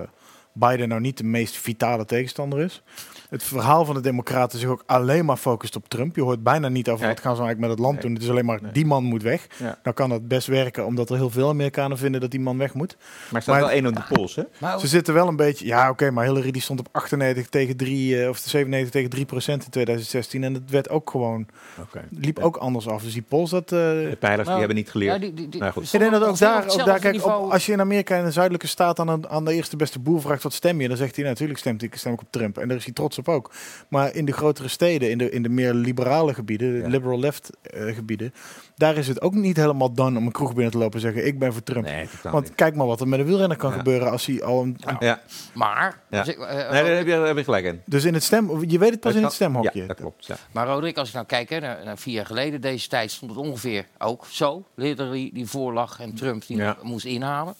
Biden 0.52 0.88
nou 0.88 1.00
niet 1.00 1.16
de 1.18 1.24
meest 1.24 1.56
vitale 1.56 2.04
tegenstander 2.04 2.58
is. 2.60 2.82
Het 3.30 3.42
verhaal 3.42 3.84
van 3.84 3.94
de 3.94 4.00
Democraten 4.00 4.58
zich 4.58 4.68
ook 4.68 4.82
alleen 4.86 5.24
maar 5.24 5.36
focust 5.36 5.76
op 5.76 5.88
Trump. 5.88 6.16
Je 6.16 6.22
hoort 6.22 6.42
bijna 6.42 6.68
niet 6.68 6.88
over 6.88 7.04
Nee. 7.04 7.14
wat 7.14 7.22
gaan 7.22 7.34
ze 7.36 7.42
nou 7.42 7.48
eigenlijk 7.52 7.60
met 7.60 7.70
het 7.70 7.78
land 7.78 7.92
Nee. 7.92 8.02
doen. 8.02 8.12
Het 8.14 8.22
is 8.22 8.28
alleen 8.30 8.44
maar 8.44 8.62
Nee. 8.62 8.72
die 8.72 8.86
man 8.86 9.04
moet 9.04 9.22
weg. 9.22 9.46
Ja. 9.58 9.78
Dan 9.82 9.94
kan 9.94 10.08
dat 10.08 10.28
best 10.28 10.46
werken, 10.46 10.86
omdat 10.86 11.10
er 11.10 11.16
heel 11.16 11.30
veel 11.30 11.48
Amerikanen 11.48 11.98
vinden 11.98 12.20
dat 12.20 12.30
die 12.30 12.40
man 12.40 12.58
weg 12.58 12.74
moet. 12.74 12.96
Maar 13.30 13.42
staat 13.42 13.54
Maar- 13.54 13.64
wel 13.64 13.74
één 13.74 13.86
op 13.86 13.94
de 13.94 14.02
pols, 14.14 14.34
hè? 14.36 14.42
Maar 14.58 14.80
Ze 14.80 14.86
zitten 14.86 15.14
wel 15.14 15.28
een 15.28 15.36
beetje. 15.36 15.66
Ja, 15.66 15.90
oké, 15.90 16.10
maar 16.10 16.24
Hillary 16.24 16.50
die 16.50 16.62
stond 16.62 16.80
op 16.80 16.88
98 16.90 17.48
tegen 17.48 17.76
3 17.76 18.22
eh, 18.22 18.28
of 18.28 18.38
97 18.38 18.90
tegen 18.90 19.10
3 19.10 19.24
procent 19.24 19.64
in 19.64 19.70
2016 19.70 20.44
en 20.44 20.54
het 20.54 20.70
werd 20.70 20.88
ook 20.90 21.10
gewoon 21.10 21.46
Oké. 21.80 22.04
liep 22.10 22.38
ook 22.38 22.56
anders 22.56 22.88
af. 22.88 23.02
Dus 23.02 23.12
die 23.12 23.22
polls 23.28 23.50
dat. 23.50 23.62
eh, 23.62 23.68
De 23.68 24.16
pijlers 24.20 24.36
die 24.38 24.44
Nou, 24.46 24.58
hebben 24.58 24.76
niet 24.76 24.90
geleerd. 24.90 25.12
ja, 25.12 25.18
die- 25.18 25.34
die- 25.34 25.48
die- 25.48 25.60
Nou 25.60 25.72
goed. 25.72 25.92
ik 25.92 26.00
denk 26.00 26.12
dat 26.12 26.24
ook 26.24 26.38
daar, 26.38 26.64
ook 26.70 26.84
daar 26.84 26.98
kijk, 26.98 27.24
op, 27.24 27.50
als 27.52 27.66
je 27.66 27.72
in 27.72 27.80
Amerika 27.80 28.16
in 28.16 28.24
een 28.24 28.32
zuidelijke 28.32 28.66
staat 28.66 28.98
aan, 28.98 29.08
een, 29.08 29.28
aan 29.28 29.44
de 29.44 29.54
eerste 29.54 29.76
beste 29.76 29.98
boer 29.98 30.20
vraagt 30.20 30.41
wat 30.42 30.52
stem 30.52 30.80
je, 30.80 30.88
dan 30.88 30.96
zegt 30.96 31.16
hij 31.16 31.24
natuurlijk 31.24 31.58
stemt 31.58 31.82
ik 31.82 31.94
stem 31.96 32.12
ik 32.12 32.20
op 32.20 32.26
Trump 32.30 32.58
en 32.58 32.68
daar 32.68 32.76
is 32.76 32.84
hij 32.84 32.92
trots 32.92 33.18
op 33.18 33.28
ook. 33.28 33.50
Maar 33.88 34.14
in 34.14 34.24
de 34.24 34.32
grotere 34.32 34.68
steden, 34.68 35.10
in 35.10 35.18
de, 35.18 35.30
in 35.30 35.42
de 35.42 35.48
meer 35.48 35.74
liberale 35.74 36.34
gebieden, 36.34 36.72
de 36.72 36.78
Ja. 36.78 36.86
liberal 36.88 37.18
left 37.18 37.50
eh, 37.62 37.94
gebieden, 37.94 38.34
daar 38.76 38.96
is 38.96 39.08
het 39.08 39.20
ook 39.20 39.34
niet 39.34 39.56
helemaal 39.56 39.92
dan 39.92 40.16
om 40.16 40.26
een 40.26 40.32
kroeg 40.32 40.54
binnen 40.54 40.72
te 40.72 40.78
lopen 40.78 40.94
en 40.94 41.00
zeggen 41.00 41.26
ik 41.26 41.38
ben 41.38 41.52
voor 41.52 41.62
Trump. 41.62 41.84
Nee, 41.84 42.08
Want 42.22 42.44
niet. 42.44 42.54
kijk 42.54 42.74
maar 42.74 42.86
wat 42.86 43.00
er 43.00 43.08
met 43.08 43.18
een 43.20 43.26
wielrenner 43.26 43.56
kan 43.56 43.70
Ja. 43.70 43.76
gebeuren 43.76 44.10
als 44.10 44.26
hij 44.26 44.42
al 44.42 44.62
een, 44.62 44.76
Ja, 45.00 45.20
Maar, 45.54 46.00
Ja. 46.10 46.18
als 46.18 46.28
ik, 46.28 46.38
eh, 46.38 46.46
nee, 46.70 46.82
daar 46.82 46.96
heb 46.96 47.06
je, 47.06 47.12
daar 47.12 47.26
heb 47.26 47.36
je 47.36 47.44
gelijk 47.44 47.64
in. 47.64 47.80
dus 47.86 48.04
in 48.04 48.14
het 48.14 48.22
stem, 48.22 48.64
je 48.70 48.78
weet 48.78 48.90
het 48.90 49.00
pas 49.00 49.14
in 49.14 49.22
het 49.22 49.32
stemhokje. 49.32 49.80
Ja, 49.80 49.86
dat 49.86 49.96
klopt. 49.96 50.26
Ja. 50.26 50.36
maar 50.52 50.66
Roderick, 50.66 50.96
als 50.96 51.08
ik 51.08 51.14
nou 51.14 51.26
kijk, 51.26 51.50
hè, 51.50 51.60
naar, 51.60 51.84
naar 51.84 51.98
vier 51.98 52.14
jaar 52.14 52.26
geleden, 52.26 52.60
deze 52.60 52.88
tijd 52.88 53.10
stond 53.10 53.30
het 53.30 53.40
ongeveer 53.40 53.86
ook 53.98 54.26
zo. 54.30 54.64
Hillary 54.76 55.30
die 55.34 55.46
voorlag 55.46 56.00
en 56.00 56.14
Trump 56.14 56.46
die 56.46 56.62
moest 56.82 57.04
inhalen. 57.04 57.54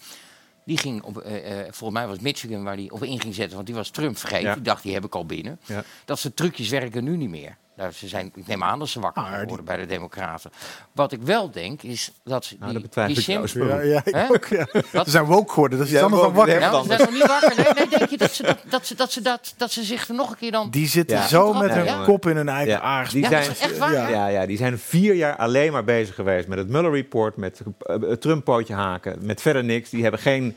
Die 0.64 0.78
ging 0.78 1.02
op, 1.02 1.18
eh, 1.18 1.60
eh, 1.60 1.72
volgens 1.72 1.98
mij 1.98 2.06
was 2.06 2.14
het 2.14 2.24
Michigan 2.24 2.62
waar 2.62 2.76
die 2.76 2.92
op 2.92 3.02
in 3.02 3.20
ging 3.20 3.34
zetten, 3.34 3.54
want 3.54 3.66
die 3.66 3.76
was 3.76 3.90
Trump 3.90 4.18
vergeten. 4.18 4.48
Ja. 4.48 4.54
Die 4.54 4.62
dacht, 4.62 4.82
die 4.82 4.94
heb 4.94 5.04
ik 5.04 5.14
al 5.14 5.26
binnen. 5.26 5.58
Ja. 5.66 5.84
Dat 6.04 6.18
soort 6.18 6.36
trucjes 6.36 6.68
werken 6.68 7.04
nu 7.04 7.16
niet 7.16 7.30
meer. 7.30 7.56
Nou, 7.76 7.92
ze 7.92 8.08
zijn, 8.08 8.32
ik 8.34 8.46
neem 8.46 8.62
aan 8.62 8.78
dat 8.78 8.88
ze 8.88 9.00
wakker 9.00 9.22
Ah, 9.22 9.38
die- 9.38 9.46
worden 9.46 9.64
bij 9.64 9.76
de 9.76 9.86
Democraten. 9.86 10.50
Wat 10.92 11.12
ik 11.12 11.22
wel 11.22 11.50
denk, 11.50 11.82
is 11.82 12.12
dat 12.24 12.44
ze 12.44 12.56
Nou, 12.60 12.72
die, 12.72 12.82
dat 12.90 13.06
die 13.06 13.16
ik 13.16 13.22
Sims-. 13.22 13.52
Ja, 13.52 13.80
ja, 13.80 14.00
ik 14.04 14.14
Hè? 14.14 14.28
ook, 14.30 14.46
ja. 14.46 14.66
Wat? 14.92 15.04
Ze 15.04 15.10
zijn 15.10 15.24
woke 15.24 15.52
geworden, 15.52 15.78
dat 15.78 15.86
is 15.86 15.92
iets 15.92 16.02
Ja, 16.02 16.06
anders 16.06 16.22
dan 16.26 16.32
woke, 16.34 16.46
wakker. 16.50 16.60
Ja, 16.70 16.80
ze 16.82 16.86
zijn 16.86 17.00
nog 17.00 17.10
niet 17.10 17.26
wakker. 17.26 17.52
Nee, 17.56 17.74
nee, 17.74 17.98
denk 17.98 18.10
je 18.10 18.16
dat 18.18 18.30
ze, 18.32 18.42
dat, 18.42 18.58
dat 18.68 18.86
ze, 18.86 18.94
dat 18.94 19.12
ze, 19.12 19.20
dat, 19.22 19.54
dat 19.56 19.70
ze 19.72 19.82
zich 19.84 20.08
er 20.08 20.14
nog 20.14 20.30
een 20.30 20.36
keer 20.36 20.50
dan... 20.50 20.70
Die 20.70 20.88
zitten 20.88 21.16
Ja. 21.16 21.26
zo 21.26 21.52
met 21.52 21.68
Ja, 21.68 21.74
hun 21.76 21.84
ja. 21.84 22.04
kop 22.04 22.26
in 22.26 22.36
hun 22.36 22.48
eigen 22.48 22.72
Ja, 22.72 22.80
aars. 22.80 23.10
die 23.10 23.22
Ja, 23.22 23.28
zijn, 23.28 23.42
dat 23.42 23.50
is 23.52 23.60
echt 23.60 23.78
waar, 23.78 23.92
Ja. 23.92 24.04
hè? 24.04 24.10
ja, 24.10 24.26
ja, 24.26 24.46
die 24.46 24.56
zijn 24.56 24.78
vier 24.78 25.14
jaar 25.14 25.36
alleen 25.36 25.72
maar 25.72 25.84
bezig 25.84 26.14
geweest 26.14 26.48
met 26.48 26.58
het 26.58 26.68
Mueller 26.68 26.92
Report, 26.92 27.36
met 27.36 27.60
eh, 27.78 27.96
het 28.00 28.20
Trump-pootje 28.20 28.74
haken, 28.74 29.18
met 29.20 29.40
verder 29.42 29.64
niks. 29.64 29.90
Die 29.90 30.02
hebben 30.02 30.20
geen, 30.20 30.56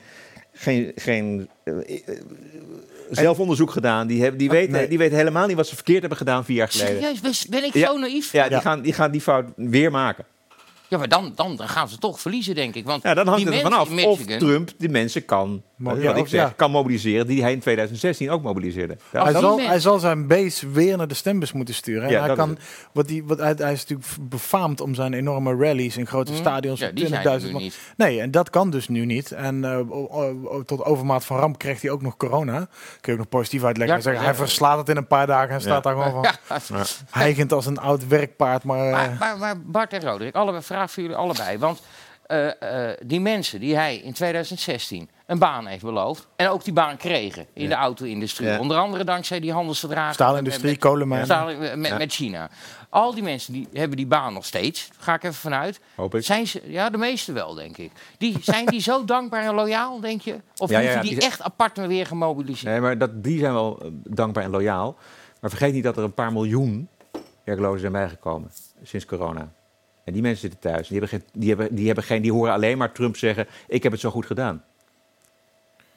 geen, 0.54 0.92
geen 0.96 1.50
eh, 1.64 1.74
eh, 3.10 3.18
zelfonderzoek 3.18 3.72
gedaan. 3.72 4.08
Die, 4.08 4.22
hebben, 4.22 4.38
die, 4.40 4.50
weten, 4.50 4.72
nee. 4.72 4.88
die 4.88 4.98
weten 4.98 5.18
helemaal 5.18 5.48
niet 5.48 5.56
wat 5.56 5.68
ze 5.68 5.76
verkeerd 5.76 6.00
hebben 6.00 6.18
gedaan 6.18 6.46
vier 6.46 6.56
jaar 6.56 6.68
geleden. 6.68 6.96
Serieus, 7.02 7.20
ben- 7.22 7.60
ben 7.60 7.64
ik 7.64 7.74
Ja. 7.74 7.88
zo 7.88 7.98
naïef? 7.98 8.32
Ja, 8.32 8.50
die. 8.50 8.62
Gaan, 8.62 8.82
die 8.82 8.94
gaan 8.94 9.12
die 9.12 9.22
fout 9.22 9.46
weer 9.56 9.92
maken. 9.92 10.26
Ja, 10.88 10.98
maar 10.98 11.08
dan, 11.10 11.32
dan, 11.36 11.56
dan 11.56 11.68
gaan 11.68 11.90
ze 11.90 11.98
toch 11.98 12.20
verliezen, 12.20 12.56
denk 12.56 12.76
ik. 12.76 12.86
Want 12.86 13.04
Ja, 13.04 13.14
dan 13.14 13.28
hangt 13.28 13.44
die 13.46 13.54
het 13.54 13.64
ervan 13.64 13.80
af 13.80 13.90
mensen 13.90 14.28
in 14.28 14.34
of 14.34 14.38
Trump 14.38 14.72
die 14.78 14.90
mensen 14.90 15.26
kan, 15.26 15.64
Mo- 15.78 16.00
wat 16.02 16.18
ik 16.18 16.28
zeg, 16.28 16.42
ja. 16.42 16.54
kan 16.56 16.72
mobiliseren 16.72 17.28
die 17.28 17.42
hij 17.42 17.52
in 17.52 17.60
2016 17.60 18.30
ook 18.30 18.42
mobiliseerde. 18.42 18.98
Ja, 19.12 19.24
hij, 19.24 19.34
zal, 19.34 19.60
hij 19.60 19.80
zal 19.80 20.00
zijn 20.00 20.28
base 20.28 20.70
weer 20.70 20.98
naar 20.98 21.08
de 21.08 21.14
stembus 21.14 21.52
moeten 21.52 21.74
sturen. 21.74 22.10
En 22.10 22.24
hij, 22.24 22.36
kan, 22.36 22.52
is 22.52 22.64
wat 22.92 23.08
die, 23.08 23.24
wat, 23.24 23.38
hij, 23.38 23.54
hij 23.58 23.72
is 23.72 23.80
natuurlijk 23.80 24.08
befaamd 24.22 24.82
om 24.82 24.94
zijn 24.96 25.14
enorme 25.14 25.56
rallies 25.56 25.98
in 25.98 26.08
grote 26.08 26.32
Hm. 26.32 26.38
stadions 26.38 26.80
Ja, 26.80 26.86
van 26.86 26.96
die 26.96 27.08
zijn 27.08 27.22
20.000 27.24 27.26
er 27.32 27.42
nu 27.46 27.52
man. 27.52 27.62
niet. 27.62 27.78
Nee, 27.98 28.22
en 28.22 28.32
dat 28.32 28.50
kan 28.50 28.70
dus 28.70 28.88
nu 28.88 29.06
niet. 29.06 29.32
En 29.32 29.64
eh, 29.64 29.80
tot 30.66 30.84
overmaat 30.86 31.26
van 31.26 31.38
ramp 31.38 31.58
krijgt 31.58 31.82
hij 31.82 31.92
ook 31.92 32.02
nog 32.02 32.18
corona. 32.18 32.58
Kun 32.58 32.68
je 33.02 33.12
ook 33.12 33.18
nog 33.18 33.30
positief 33.30 33.64
uitleggen. 33.64 33.96
Ja, 33.96 34.02
zeggen, 34.04 34.22
ja. 34.22 34.28
hij 34.28 34.38
verslaat 34.38 34.78
het 34.78 34.90
in 34.90 34.98
een 34.98 35.08
paar 35.08 35.28
dagen 35.28 35.50
en 35.54 35.62
staat 35.62 35.84
daar 35.84 35.94
gewoon 35.96 36.12
van 36.24 36.34
Ja. 36.78 36.84
hijgend 37.24 37.52
als 37.54 37.66
een 37.66 37.78
oud 37.80 38.08
werkpaard. 38.08 38.64
Maar, 38.64 38.86
eh, 38.86 38.92
Maar, 38.92 39.16
maar, 39.20 39.38
maar 39.38 39.62
Bart 39.62 39.94
en 39.94 40.02
Roderick, 40.02 40.36
allebei, 40.36 40.64
vraag 40.64 40.92
voor 40.92 41.04
jullie 41.04 41.18
allebei. 41.18 41.58
Want 41.58 41.82
eh, 42.26 42.90
eh, 42.90 42.98
die 43.06 43.20
mensen 43.20 43.60
die 43.60 43.76
hij 43.76 43.98
in 43.98 44.14
2016 44.14 45.10
een 45.26 45.40
baan 45.40 45.66
heeft 45.66 45.84
beloofd. 45.84 46.28
En 46.36 46.48
ook 46.50 46.64
die 46.64 46.74
baan 46.74 46.98
kregen 46.98 47.46
in 47.54 47.70
de 47.70 47.76
auto-industrie. 47.76 48.48
Ja. 48.48 48.60
Onder 48.60 48.78
andere 48.78 49.04
dankzij 49.04 49.40
die 49.40 49.52
handelsverdragen. 49.52 50.14
Staalindustrie, 50.14 50.72
met- 50.72 50.80
kolenmijnen. 50.80 51.26
staal- 51.28 51.58
met, 51.58 51.88
Ja. 51.88 51.98
met 51.98 52.14
China. 52.14 52.50
Al 52.90 53.14
die 53.14 53.24
mensen 53.24 53.54
die 53.54 53.68
hebben 53.74 53.98
die 53.98 54.08
baan 54.08 54.34
nog 54.34 54.46
steeds. 54.46 54.90
Ga 54.98 55.14
ik 55.14 55.24
even 55.24 55.36
vanuit. 55.36 55.80
Hoop 55.96 56.16
ik. 56.16 56.24
Zijn 56.24 56.48
ze, 56.48 56.62
ja, 56.66 56.90
de 56.90 56.98
meeste 56.98 57.32
wel, 57.32 57.54
denk 57.54 57.78
ik. 57.78 57.92
Die, 58.18 58.38
zijn 58.42 58.66
die 58.66 58.80
zo 58.82 59.06
dankbaar 59.16 59.44
en 59.44 59.56
loyaal, 59.56 60.00
denk 60.00 60.22
je? 60.22 60.36
Of 60.58 60.70
ja, 60.70 61.02
die, 61.02 61.10
die 61.16 61.22
echt 61.22 61.42
apart 61.42 61.78
weer 61.88 62.06
gemobiliseerd? 62.06 62.72
Nee, 62.72 62.82
maar 62.82 62.98
dat, 62.98 63.24
die 63.24 63.40
zijn 63.40 63.54
wel 63.54 63.80
eh, 63.82 63.88
dankbaar 64.04 64.44
en 64.44 64.50
loyaal. 64.52 64.96
Maar 65.42 65.50
vergeet 65.50 65.74
niet 65.74 65.84
dat 65.84 65.98
er 65.98 66.04
een 66.04 66.14
paar 66.14 66.34
miljoen 66.34 66.88
werklozen 67.44 67.80
zijn 67.80 67.92
bijgekomen 67.92 68.52
sinds 68.84 69.06
corona. 69.06 69.52
En 70.04 70.14
die 70.14 70.22
mensen 70.22 70.42
zitten 70.42 70.60
thuis. 70.72 70.88
Die 70.88 71.00
hebben, 71.00 71.20
geen, 71.20 71.30
die, 71.34 71.50
hebben, 71.50 71.76
die, 71.76 71.86
hebben 71.86 72.04
geen, 72.04 72.22
die 72.22 72.32
horen 72.32 72.54
alleen 72.54 72.78
maar 72.78 72.92
Trump 72.92 73.18
zeggen: 73.18 73.48
Ik 73.68 73.84
heb 73.84 73.92
het 73.92 74.02
zo 74.02 74.10
goed 74.10 74.26
gedaan. 74.26 74.64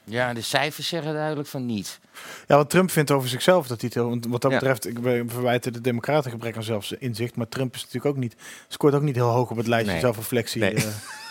Ja, 0.09 0.33
de 0.33 0.41
cijfers 0.41 0.89
zeggen 0.89 1.13
duidelijk 1.13 1.49
van 1.49 1.67
niet. 1.67 2.01
Ja, 2.47 2.57
want 2.57 2.71
Trump 2.71 2.91
vindt 2.91 3.11
over 3.11 3.29
zichzelf 3.29 3.67
dat 3.67 3.81
hij 3.81 3.91
het 3.95 4.05
want 4.05 4.27
Wat 4.27 4.43
dat 4.43 4.51
betreft, 4.51 4.87
ik 4.87 4.99
verwijten 5.27 5.73
de 5.73 5.81
democraten 5.81 6.31
gebrek 6.31 6.57
aan 6.57 6.63
zelfsinzicht. 6.63 7.37
Maar 7.37 7.49
Trump 7.49 7.75
is 7.75 7.81
natuurlijk 7.81 8.15
ook 8.17 8.21
niet, 8.23 8.35
scoort 8.69 8.95
ook 8.95 9.03
niet 9.03 9.15
heel 9.15 9.29
hoog 9.29 9.51
op 9.51 9.57
het 9.57 9.67
lijstje 9.67 9.93
Nee. 9.93 10.01
zelfreflectie. 10.01 10.61
Nee. 10.61 10.75
eh. 10.75 10.83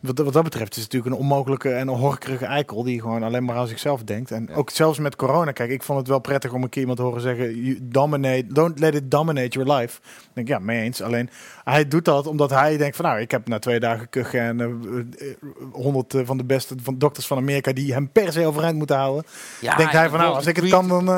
wat, 0.00 0.18
wat 0.18 0.32
dat 0.32 0.42
betreft 0.42 0.76
is 0.76 0.82
het 0.82 0.92
natuurlijk 0.92 1.14
een 1.14 1.28
onmogelijke 1.28 1.70
en 1.70 1.88
een 1.88 1.96
horkerige 1.96 2.44
eikel... 2.44 2.82
die 2.82 3.00
gewoon 3.00 3.22
alleen 3.22 3.44
maar 3.44 3.56
aan 3.56 3.66
zichzelf 3.66 4.02
denkt. 4.02 4.30
En 4.30 4.54
ook 4.54 4.70
zelfs 4.70 4.98
met 4.98 5.16
corona. 5.16 5.52
Kijk, 5.52 5.70
ik 5.70 5.82
vond 5.82 5.98
het 5.98 6.08
wel 6.08 6.18
prettig 6.18 6.52
om 6.52 6.62
een 6.62 6.68
keer 6.68 6.80
iemand 6.80 6.98
te 6.98 7.04
horen 7.04 7.20
zeggen... 7.20 7.62
You 7.62 7.78
dominate, 7.82 8.46
don't 8.46 8.78
let 8.78 8.94
it 8.94 9.10
dominate 9.10 9.58
your 9.58 9.72
life. 9.72 9.98
Ik 9.98 10.28
denk, 10.32 10.48
ja, 10.48 10.58
mee 10.58 10.82
eens. 10.82 11.02
Alleen, 11.02 11.30
hij 11.64 11.88
doet 11.88 12.04
dat 12.04 12.26
omdat 12.26 12.50
hij 12.50 12.76
denkt 12.76 12.96
van... 12.96 13.04
nou, 13.04 13.20
ik 13.20 13.30
heb 13.30 13.48
na 13.48 13.58
twee 13.58 13.80
dagen 13.80 14.08
kuchen 14.08 14.40
en 14.40 14.60
eh, 14.60 14.66
eh, 15.28 15.36
honderd 15.72 16.14
eh, 16.14 16.20
van 16.24 16.36
de 16.36 16.44
beste 16.44 16.74
van 16.82 16.98
dokters 16.98 17.26
van 17.26 17.36
Amerika... 17.36 17.72
die 17.72 17.92
hem 17.92 18.10
per 18.12 18.32
se 18.32 18.46
overeind 18.46 18.76
moeten 18.76 18.96
houden. 18.96 19.24
Ja, 19.60 19.76
denkt 19.76 19.92
hij 19.92 20.08
van, 20.08 20.18
nou, 20.18 20.34
als 20.34 20.46
ik 20.46 20.56
het 20.56 20.68
kan, 20.68 20.88
dan 20.88 21.08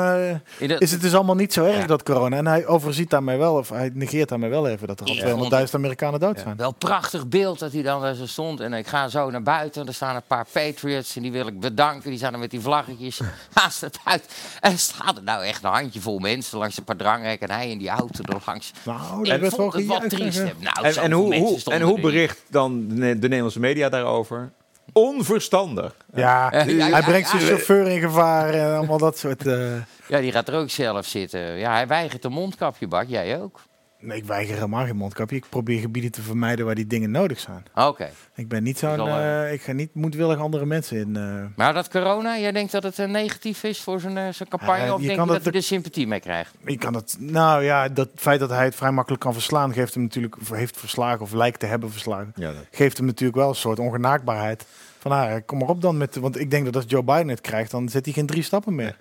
is 0.57 0.91
het 0.91 1.01
dus 1.01 1.15
allemaal 1.15 1.35
niet 1.35 1.53
zo 1.53 1.65
erg, 1.65 1.77
Ja. 1.77 1.85
dat 1.85 2.03
corona. 2.03 2.37
En 2.37 2.47
hij 2.47 2.67
overziet 2.67 3.09
daarmee 3.09 3.37
wel, 3.37 3.55
of 3.55 3.69
hij 3.69 3.91
negeert 3.93 4.29
daarmee 4.29 4.49
wel 4.49 4.67
even... 4.67 4.87
dat 4.87 4.99
er 4.99 5.23
al 5.23 5.65
200.000 5.67 5.71
Amerikanen 5.71 6.19
dood 6.19 6.39
zijn. 6.39 6.57
Wel 6.57 6.73
prachtig 6.73 7.27
beeld 7.27 7.59
dat 7.59 7.71
hij 7.71 7.81
dan 7.81 8.01
daar 8.01 8.15
zo 8.15 8.25
stond. 8.25 8.59
En 8.59 8.72
ik 8.75 8.87
ga 8.87 9.07
zo 9.07 9.29
naar 9.29 9.43
buiten. 9.43 9.87
Er 9.87 9.93
staan 9.93 10.15
een 10.15 10.21
paar 10.27 10.45
Patriots. 10.51 11.15
En 11.15 11.21
die 11.21 11.31
wil 11.31 11.47
ik 11.47 11.59
bedanken. 11.59 12.09
Die 12.09 12.19
staan 12.19 12.33
er 12.33 12.39
met 12.39 12.51
die 12.51 12.59
vlaggetjes 12.61 13.19
naast 13.55 13.81
het 13.81 13.97
buiten. 14.03 14.29
En 14.61 14.71
er 14.71 14.77
staat 14.79 15.17
er 15.17 15.23
nou 15.23 15.43
echt 15.43 15.63
een 15.63 15.69
handjevol 15.69 16.19
mensen 16.19 16.57
langs 16.57 16.77
een 16.77 16.83
paar 16.83 16.95
dranghekken. 16.95 17.47
En 17.49 17.55
hij 17.55 17.69
in 17.69 17.77
die 17.77 17.89
auto 17.89 18.23
er 18.23 18.41
langs. 18.45 18.71
Nou, 18.83 19.23
dat 19.23 19.27
werd 19.27 19.41
wel 19.41 19.49
vond 19.49 19.73
het 19.73 19.85
wat 19.85 20.09
triest. 20.09 20.37
Nou, 20.59 20.85
en, 20.85 20.95
en, 20.95 21.11
hoe, 21.11 21.59
en 21.71 21.81
hoe 21.81 21.99
bericht 21.99 22.41
dan 22.49 22.87
de, 22.87 22.93
Ne- 22.95 23.13
de 23.19 23.27
Nederlandse 23.27 23.59
media 23.59 23.89
daarover? 23.89 24.51
Onverstandig. 24.93 25.95
Ja, 26.13 26.49
Ja, 26.51 26.63
ja, 26.63 26.89
hij 26.89 27.01
brengt 27.01 27.31
ja. 27.31 27.37
zijn 27.37 27.49
chauffeur 27.49 27.87
in 27.87 27.99
gevaar 28.01 28.53
en 28.53 28.75
allemaal 28.77 28.97
dat 28.97 29.17
soort... 29.17 29.47
eh, 29.47 29.71
Ja, 30.07 30.19
die 30.19 30.31
gaat 30.31 30.47
er 30.47 30.55
ook 30.55 30.69
zelf 30.69 31.05
zitten. 31.05 31.39
Ja, 31.39 31.71
hij 31.73 31.87
weigert 31.87 32.23
een 32.25 32.31
mondkapje, 32.31 32.87
Bart. 32.87 33.09
Jij 33.09 33.41
ook? 33.41 33.59
Nee, 34.05 34.17
ik 34.17 34.25
weiger 34.25 34.53
helemaal 34.55 34.85
geen 34.85 34.95
mondkapje. 34.95 35.35
Ik 35.35 35.45
probeer 35.49 35.79
gebieden 35.79 36.11
te 36.11 36.21
vermijden 36.21 36.65
waar 36.65 36.75
die 36.75 36.87
dingen 36.87 37.11
nodig 37.11 37.39
zijn. 37.39 37.63
Oké. 37.75 38.09
Ik 38.35 38.47
ben 38.47 38.63
niet 38.63 38.77
zo'n... 38.77 39.07
Eh, 39.07 39.43
eh, 39.45 39.53
ik 39.53 39.61
ga 39.61 39.71
niet 39.71 39.93
moedwillig 39.93 40.37
andere 40.39 40.65
mensen 40.65 40.97
in... 40.97 41.15
eh, 41.15 41.43
Maar 41.55 41.73
dat 41.73 41.89
corona, 41.89 42.37
jij 42.39 42.51
denkt 42.51 42.71
dat 42.71 42.83
het 42.83 42.99
eh, 42.99 43.07
negatief 43.07 43.63
is 43.63 43.81
voor 43.81 43.99
zijn, 43.99 44.17
eh, 44.17 44.27
zijn 44.31 44.49
campagne? 44.49 44.93
Of 44.93 45.01
je 45.01 45.05
denk 45.07 45.17
kan 45.17 45.27
je 45.27 45.33
dat 45.33 45.43
dat 45.43 45.43
hij 45.43 45.51
de- 45.51 45.57
er 45.57 45.63
sympathie 45.63 46.07
mee 46.07 46.19
krijgt? 46.19 46.53
Je 46.65 46.77
kan 46.77 46.93
het, 46.93 47.15
nou 47.19 47.63
ja, 47.63 47.89
dat 47.89 48.09
feit 48.15 48.39
dat 48.39 48.49
hij 48.49 48.63
het 48.65 48.75
vrij 48.75 48.91
makkelijk 48.91 49.21
kan 49.21 49.33
verslaan, 49.33 49.73
geeft 49.73 49.93
hem 49.93 50.03
natuurlijk, 50.03 50.37
of 50.41 50.49
heeft 50.49 50.77
verslagen 50.79 51.21
of 51.21 51.31
lijkt 51.33 51.59
te 51.59 51.65
hebben 51.65 51.91
verslagen, 51.91 52.31
Ja, 52.35 52.51
dat- 52.51 52.65
geeft 52.71 52.97
hem 52.97 53.05
natuurlijk 53.05 53.37
wel 53.37 53.49
een 53.49 53.55
soort 53.55 53.79
ongenaakbaarheid. 53.79 54.65
Van 55.03 55.11
ah, 55.11 55.35
kom 55.45 55.57
maar 55.57 55.67
op 55.67 55.81
dan 55.81 55.97
met, 55.97 56.15
want 56.15 56.39
ik 56.39 56.51
denk 56.51 56.65
dat 56.65 56.75
als 56.75 56.85
Joe 56.87 57.03
Biden 57.03 57.27
het 57.27 57.41
krijgt, 57.41 57.71
dan 57.71 57.89
zet 57.89 58.05
hij 58.05 58.13
geen 58.13 58.25
drie 58.25 58.43
stappen 58.43 58.75
meer. 58.75 58.97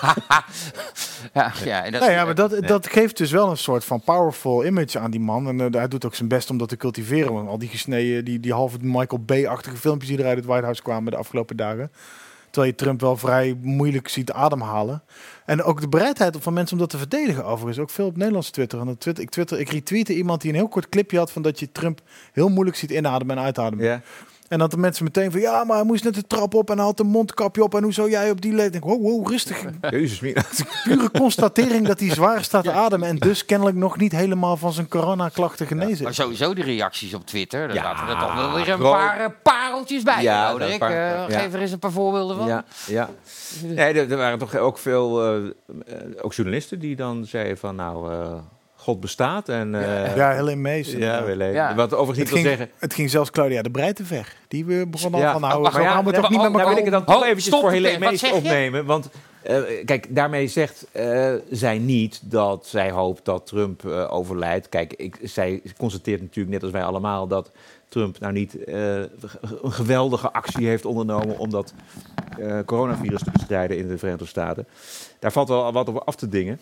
ja, 1.34 1.52
ja, 1.64 1.84
en 1.84 1.92
dat, 1.92 2.00
Nou 2.00 2.12
ja, 2.12 2.24
maar 2.24 2.34
dat, 2.34 2.66
dat 2.66 2.86
geeft 2.86 3.16
dus 3.16 3.30
wel 3.30 3.50
een 3.50 3.56
soort 3.56 3.84
van 3.84 4.00
powerful 4.00 4.64
image 4.64 4.98
aan 4.98 5.10
die 5.10 5.20
man. 5.20 5.48
En 5.48 5.60
eh, 5.60 5.80
hij 5.80 5.88
doet 5.88 6.04
ook 6.04 6.14
zijn 6.14 6.28
best 6.28 6.50
om 6.50 6.58
dat 6.58 6.68
te 6.68 6.76
cultiveren. 6.76 7.32
Want 7.32 7.48
al 7.48 7.58
die 7.58 7.68
gesneden, 7.68 8.24
die, 8.24 8.40
die 8.40 8.52
halve 8.52 8.76
Michael 8.80 9.22
Bay-achtige 9.22 9.76
filmpjes 9.76 10.08
die 10.08 10.18
er 10.18 10.26
uit 10.26 10.36
het 10.36 10.46
White 10.46 10.64
House 10.64 10.82
kwamen 10.82 11.12
de 11.12 11.18
afgelopen 11.18 11.56
dagen. 11.56 11.90
Terwijl 12.50 12.72
je 12.72 12.78
Trump 12.78 13.00
wel 13.00 13.16
vrij 13.16 13.58
moeilijk 13.62 14.08
ziet 14.08 14.32
ademhalen. 14.32 15.02
En 15.44 15.62
ook 15.62 15.80
de 15.80 15.88
bereidheid 15.88 16.36
van 16.40 16.52
mensen 16.52 16.74
om 16.74 16.80
dat 16.80 16.90
te 16.90 16.98
verdedigen 16.98 17.44
overigens. 17.44 17.78
Ook 17.78 17.90
veel 17.90 18.06
op 18.06 18.16
Nederlands 18.16 18.50
Twitter. 18.50 18.80
En 18.80 18.88
op 18.88 19.00
Twitter 19.00 19.24
ik, 19.24 19.30
Twitter, 19.30 19.58
ik 19.58 19.70
retweette 19.70 20.14
iemand 20.14 20.40
die 20.40 20.50
een 20.50 20.56
heel 20.56 20.68
kort 20.68 20.88
clipje 20.88 21.18
had 21.18 21.32
van 21.32 21.42
dat 21.42 21.60
je 21.60 21.72
Trump 21.72 22.00
heel 22.32 22.48
moeilijk 22.48 22.76
ziet 22.76 22.90
inademen 22.90 23.36
en 23.36 23.42
uitademen. 23.42 23.84
Ja. 23.84 24.02
En 24.50 24.58
dat 24.58 24.70
de 24.70 24.76
mensen 24.76 25.04
meteen 25.04 25.30
van 25.30 25.40
ja, 25.40 25.64
maar 25.64 25.76
hij 25.76 25.84
moest 25.84 26.04
net 26.04 26.14
de 26.14 26.26
trap 26.26 26.54
op 26.54 26.70
en 26.70 26.76
hij 26.76 26.84
had 26.86 27.00
een 27.00 27.06
mondkapje 27.06 27.62
op. 27.62 27.74
En 27.74 27.82
hoe 27.82 27.92
zou 27.92 28.10
jij 28.10 28.30
op 28.30 28.40
die 28.40 28.52
leeftijd? 28.54 28.82
Wow, 28.84 29.02
wow, 29.02 29.28
rustig. 29.28 29.62
Jezus, 29.90 30.20
mina. 30.20 30.42
Pure 30.84 31.10
constatering 31.10 31.86
dat 31.86 32.00
hij 32.00 32.10
zwaar 32.10 32.44
staat 32.44 32.64
te 32.64 32.72
ademen. 32.72 33.08
En 33.08 33.16
dus 33.16 33.44
kennelijk 33.44 33.76
nog 33.76 33.96
niet 33.96 34.12
helemaal 34.12 34.56
van 34.56 34.72
zijn 34.72 34.88
coronaklachten 34.88 35.66
genezen 35.66 36.04
Maar 36.04 36.14
sowieso 36.14 36.54
de 36.54 36.62
reacties 36.62 37.14
op 37.14 37.26
Twitter. 37.26 37.66
Daar 37.66 37.76
Ja, 37.76 37.82
zaten 37.82 38.14
er 38.14 38.20
toch 38.20 38.34
wel 38.34 38.52
weer 38.54 38.68
een 38.68 38.78
paar 38.80 39.20
eh, 39.20 39.26
pareltjes 39.42 40.02
bij. 40.02 40.22
Ja, 40.22 40.48
Ja, 40.50 40.64
een 40.66 40.72
ik. 40.72 40.78
paar- 40.78 40.90
Eh, 40.90 41.28
ja. 41.28 41.38
Geef 41.38 41.52
er 41.54 41.60
eens 41.60 41.72
een 41.72 41.78
paar 41.78 41.92
voorbeelden 41.92 42.36
van. 42.36 42.46
Ja, 42.46 42.64
ja. 42.86 43.08
Nee, 43.62 43.94
er, 43.94 44.10
er 44.10 44.16
waren 44.16 44.38
toch 44.38 44.56
ook 44.56 44.78
veel 44.78 45.22
eh, 45.24 45.36
eh, 45.36 45.52
ook 46.20 46.32
journalisten 46.34 46.78
die 46.78 46.96
dan 46.96 47.24
zeiden 47.24 47.58
van 47.58 47.74
nou, 47.76 48.12
eh, 48.12 48.32
God 48.90 49.00
bestaat. 49.00 49.48
En, 49.48 49.74
eh, 49.74 50.16
Ja, 50.16 50.30
heel 50.32 50.56
Mees. 50.56 50.92
ja, 50.92 51.24
leven. 51.24 51.52
Ja. 51.52 51.74
Wat 51.74 51.94
overigens 51.94 52.18
Het 52.18 52.18
niet 52.18 52.28
wil 52.28 52.36
ging, 52.42 52.46
zeggen. 52.46 52.70
het 52.78 52.94
ging 52.94 53.10
zelfs 53.10 53.30
Claudia 53.30 53.62
de 53.62 53.70
Breij 53.70 53.92
te 53.92 54.04
ver. 54.04 54.36
Die 54.48 54.64
we 54.64 54.86
begon 54.86 55.14
al 55.14 55.20
Ja, 55.20 55.32
van 55.32 55.40
nou, 55.40 55.62
maar 55.62 55.72
gaan 55.72 56.04
we 56.04 56.12
toch 56.12 56.30
niet 56.30 56.38
maar- 56.38 56.50
met 56.50 56.60
oh, 56.60 56.60
elkaar 56.60 56.74
nou 56.74 56.74
wil 56.74 56.86
ik 56.86 56.92
het 56.92 57.06
dan 57.06 57.14
Oh, 57.14 57.14
toch 57.14 57.24
eventjes 57.24 57.46
stop 57.46 57.60
voor. 57.60 57.80
Wat 57.80 57.98
Mees 57.98 58.32
opnemen. 58.32 58.84
Want 58.84 59.08
eh, 59.42 59.56
kijk, 59.84 60.06
daarmee 60.14 60.48
zegt 60.48 60.86
eh, 60.92 61.32
zij 61.50 61.78
niet 61.78 62.20
dat 62.22 62.66
zij 62.66 62.90
hoopt 62.90 63.24
dat 63.24 63.46
Trump 63.46 63.84
eh, 63.86 64.12
overlijdt. 64.12 64.68
Kijk, 64.68 64.92
ik, 64.92 65.18
zij 65.22 65.62
constateert 65.78 66.20
natuurlijk 66.20 66.54
net 66.54 66.62
als 66.62 66.72
wij 66.72 66.84
allemaal 66.84 67.26
dat 67.26 67.50
Trump 67.90 68.18
nou 68.18 68.32
niet 68.32 68.64
eh, 68.64 68.96
een 68.96 69.72
geweldige 69.72 70.32
actie 70.32 70.66
heeft 70.66 70.84
ondernomen 70.84 71.38
om 71.38 71.50
dat 71.50 71.74
eh, 72.38 72.58
coronavirus 72.66 73.22
te 73.22 73.30
bestrijden 73.30 73.78
in 73.78 73.88
de 73.88 73.98
Verenigde 73.98 74.26
Staten. 74.26 74.66
Daar 75.18 75.32
valt 75.32 75.48
wel 75.48 75.72
wat 75.72 75.88
over 75.88 76.02
af 76.02 76.16
te 76.16 76.28
dingen. 76.28 76.60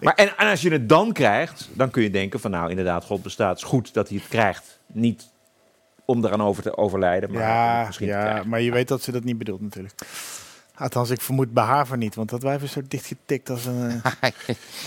Maar 0.00 0.14
en, 0.14 0.36
en 0.36 0.50
als 0.50 0.62
je 0.62 0.70
het 0.70 0.88
dan 0.88 1.12
krijgt, 1.12 1.68
dan 1.72 1.90
kun 1.90 2.02
je 2.02 2.10
denken 2.10 2.40
van 2.40 2.50
nou 2.50 2.70
inderdaad, 2.70 3.04
God 3.04 3.22
bestaat. 3.22 3.48
Het 3.48 3.58
is 3.58 3.64
goed 3.64 3.94
dat 3.94 4.08
hij 4.08 4.18
het 4.18 4.28
krijgt. 4.28 4.78
Niet 4.86 5.28
om 6.04 6.24
eraan 6.24 6.42
over 6.42 6.62
te 6.62 6.76
overlijden, 6.76 7.32
maar 7.32 7.42
Ja, 7.42 7.84
misschien 7.86 8.06
ja, 8.06 8.42
maar 8.46 8.60
je 8.60 8.72
weet 8.72 8.88
dat 8.88 9.02
ze 9.02 9.12
dat 9.12 9.24
niet 9.24 9.38
bedoelt 9.38 9.60
natuurlijk. 9.60 9.94
Althans, 10.80 11.10
ik 11.10 11.20
vermoed 11.20 11.52
bij 11.52 11.64
haar 11.64 11.86
van 11.86 11.98
niet, 11.98 12.14
want 12.14 12.28
dat 12.30 12.42
wijf 12.42 12.62
is 12.62 12.72
zo 12.72 12.80
dichtgetikt 12.88 13.50
als 13.50 13.64
een... 13.66 13.90
eh, 14.20 14.30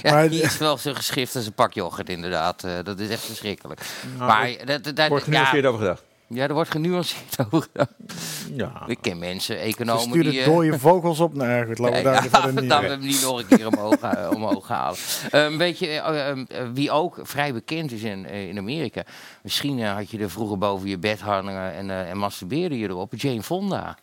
ja, 0.02 0.12
Maar- 0.12 0.30
die 0.30 0.42
is 0.42 0.58
wel 0.58 0.78
zo 0.78 0.94
geschift 0.94 1.36
als 1.36 1.46
een 1.46 1.54
pak 1.54 1.74
yoghurt, 1.74 2.10
inderdaad. 2.10 2.64
Eh, 2.64 2.72
dat 2.84 3.00
is 3.00 3.10
echt 3.10 3.22
verschrikkelijk. 3.24 3.82
Nou, 4.18 4.28
maar 4.28 4.66
dat, 4.66 4.84
dat, 4.84 4.96
dat- 4.96 5.08
wordt 5.10 5.26
ja, 5.26 5.32
genuanceerd 5.32 5.66
over 5.66 5.80
gedacht. 5.80 6.04
ja, 6.28 6.48
er 6.48 6.54
wordt 6.54 6.72
genuanceerd 6.72 7.36
over 7.52 7.62
gedaan. 7.72 7.88
Ja. 8.56 8.84
Ik 8.88 8.98
ken 9.02 9.20
mensen, 9.20 9.56
Ze 9.58 9.62
economen 9.62 10.02
stuurde 10.04 10.30
die... 10.30 10.40
eh, 10.40 10.46
dode 10.46 10.80
vogels 10.80 11.20
op. 11.20 11.34
Nou 11.34 11.66
goed, 11.66 11.78
laten 11.80 11.98
we 11.98 12.04
daar 12.04 12.14
ja, 12.32 12.52
niet... 12.62 12.70
dan 12.70 12.82
we 12.82 12.88
hem 12.88 13.00
niet 13.00 13.22
nog 13.22 13.40
een 13.40 13.58
keer 13.58 13.68
omhoog, 13.68 13.96
eh, 13.96 14.30
omhoog 14.34 14.68
halen. 14.68 14.98
Ehm, 15.32 15.58
weet 15.58 15.80
je, 15.80 15.88
eh, 15.88 16.30
eh, 16.30 16.38
wie 16.74 16.92
ook 16.92 17.20
vrij 17.22 17.54
bekend 17.54 17.92
is 17.92 18.02
in, 18.04 18.26
in 18.26 18.58
Amerika. 18.58 19.04
Misschien 19.42 19.84
had 19.86 20.10
je 20.10 20.18
er 20.20 20.30
vroeger 20.30 20.58
boven 20.58 20.88
je 20.90 20.98
bed 20.98 21.20
hangen 21.20 21.74
en, 21.74 21.90
eh, 21.90 22.10
en 22.10 22.18
masturbeerde 22.18 22.78
je 22.80 22.88
erop. 22.88 23.14
Jane 23.16 23.44
Fonda. 23.44 23.98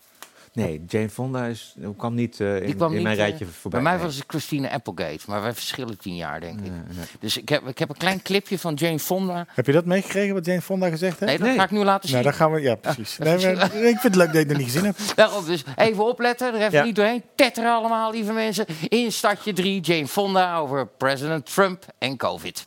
Nee, 0.52 0.84
Jane 0.86 1.10
Fonda 1.10 1.46
is, 1.46 1.74
kwam 1.96 2.14
niet 2.14 2.40
eh, 2.40 2.56
in, 2.56 2.66
Die 2.66 2.74
kwam 2.74 2.88
in 2.88 2.94
niet, 2.94 3.02
mijn 3.02 3.18
eh, 3.18 3.22
rijtje 3.22 3.46
voorbij. 3.46 3.82
Bij 3.82 3.92
mij 3.92 4.04
was 4.04 4.14
het 4.14 4.24
Christine 4.26 4.70
Applegate, 4.70 5.18
maar 5.26 5.42
wij 5.42 5.52
verschillen 5.54 5.98
tien 5.98 6.16
jaar, 6.16 6.40
denk 6.40 6.60
ik. 6.60 6.72
Dus 7.20 7.36
ik 7.36 7.48
heb, 7.48 7.66
ik 7.66 7.78
heb 7.78 7.88
een 7.88 7.96
klein 7.96 8.22
clipje 8.22 8.58
van 8.58 8.74
Jane 8.74 8.98
Fonda. 8.98 9.46
Heb 9.48 9.66
je 9.66 9.72
dat 9.72 9.84
meegekregen, 9.84 10.34
wat 10.34 10.44
Jane 10.44 10.62
Fonda 10.62 10.88
gezegd 10.88 11.20
heeft? 11.20 11.38
Nee, 11.38 11.48
dat 11.48 11.58
ga 11.58 11.64
ik 11.64 11.70
nu 11.70 11.84
laten 11.84 12.08
zien. 12.08 12.18
Nou, 12.18 12.30
dan 12.30 12.38
gaan 12.38 12.52
we... 12.52 12.60
Ja, 12.60 12.74
precies. 12.74 13.18
Nee, 13.30 13.54
maar, 13.54 13.74
ik 13.74 13.98
vind 13.98 14.02
het 14.02 14.14
leuk 14.14 14.26
dat 14.26 14.34
je 14.34 14.38
het 14.38 14.48
nog 14.48 14.56
niet 14.56 14.66
gezien 14.66 14.84
hebt. 14.84 15.12
Daarom, 15.16 15.44
dus 15.44 15.64
even 15.76 16.04
opletten, 16.04 16.54
er 16.54 16.60
even 16.60 16.72
Ja. 16.78 16.84
niet 16.84 16.96
doorheen. 16.96 17.22
Tetteren 17.34 17.72
allemaal, 17.72 18.10
lieve 18.12 18.32
mensen. 18.32 18.66
In 18.88 19.12
stadje 19.12 19.52
3, 19.52 19.80
Jane 19.80 20.06
Fonda 20.06 20.56
over 20.58 20.86
president 20.86 21.54
Trump 21.54 21.84
en 21.98 22.16
COVID. 22.16 22.66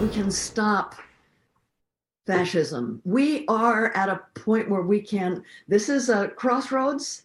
we 0.00 0.08
can 0.08 0.32
stop 0.32 1.02
fascism. 2.30 3.00
We 3.04 3.44
are 3.48 3.92
at 3.96 4.08
a 4.08 4.22
point 4.34 4.70
where 4.70 4.82
we 4.82 5.00
can, 5.00 5.42
this 5.68 5.88
is 5.88 6.08
a 6.08 6.28
crossroads. 6.28 7.24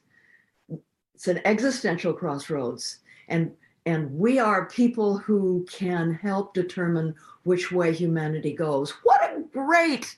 It's 1.15 1.27
an 1.27 1.41
existential 1.45 2.13
crossroads. 2.13 2.99
And 3.29 3.51
and 3.85 4.11
we 4.17 4.39
are 4.39 4.65
people 4.67 5.17
who 5.17 5.65
can 5.71 6.13
help 6.15 6.53
determine 6.53 7.15
which 7.43 7.71
way 7.71 7.93
humanity 7.93 8.53
goes. 8.53 8.91
What 9.03 9.21
a 9.23 9.41
great 9.53 10.17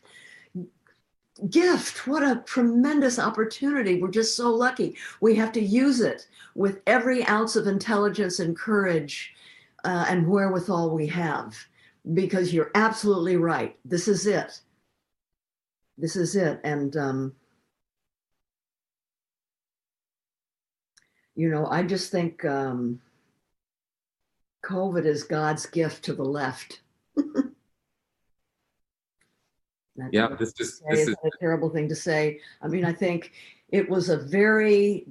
gift. 1.49 2.07
What 2.07 2.23
a 2.23 2.43
tremendous 2.45 3.19
opportunity. 3.19 4.01
We're 4.01 4.09
just 4.22 4.35
so 4.35 4.49
lucky. 4.49 4.95
We 5.22 5.35
have 5.35 5.51
to 5.53 5.61
use 5.61 5.99
it 6.01 6.27
with 6.55 6.81
every 6.88 7.26
ounce 7.27 7.55
of 7.55 7.68
intelligence 7.68 8.39
and 8.39 8.57
courage 8.57 9.34
uh, 9.84 10.05
and 10.09 10.27
wherewithal 10.27 10.91
we 10.95 11.07
have. 11.07 11.55
because 12.14 12.53
you're 12.53 12.72
absolutely 12.76 13.38
right. 13.38 13.77
This 13.85 14.07
is 14.07 14.27
it. 14.27 14.61
This 15.98 16.15
is 16.15 16.36
it. 16.36 16.60
And, 16.64 16.95
um, 16.95 17.36
you 21.36 21.49
know, 21.49 21.68
I 21.68 21.84
just 21.84 22.11
think 22.11 22.45
um, 22.45 23.02
COVID 24.65 25.06
is 25.06 25.24
God's 25.24 25.65
gift 25.65 26.06
to 26.06 26.14
the 26.14 26.26
left. 26.26 26.82
Yeah, 30.11 30.36
this 30.38 30.53
is 30.60 30.82
this 30.90 30.99
is 30.99 31.07
is 31.10 31.15
a 31.26 31.30
terrible 31.40 31.69
thing 31.69 31.90
to 31.90 31.95
say. 31.95 32.40
I 32.61 32.68
mean, 32.68 32.86
I 32.86 32.94
think 32.94 33.32
it 33.69 33.90
was 33.90 34.10
a 34.10 34.18
very 34.18 35.07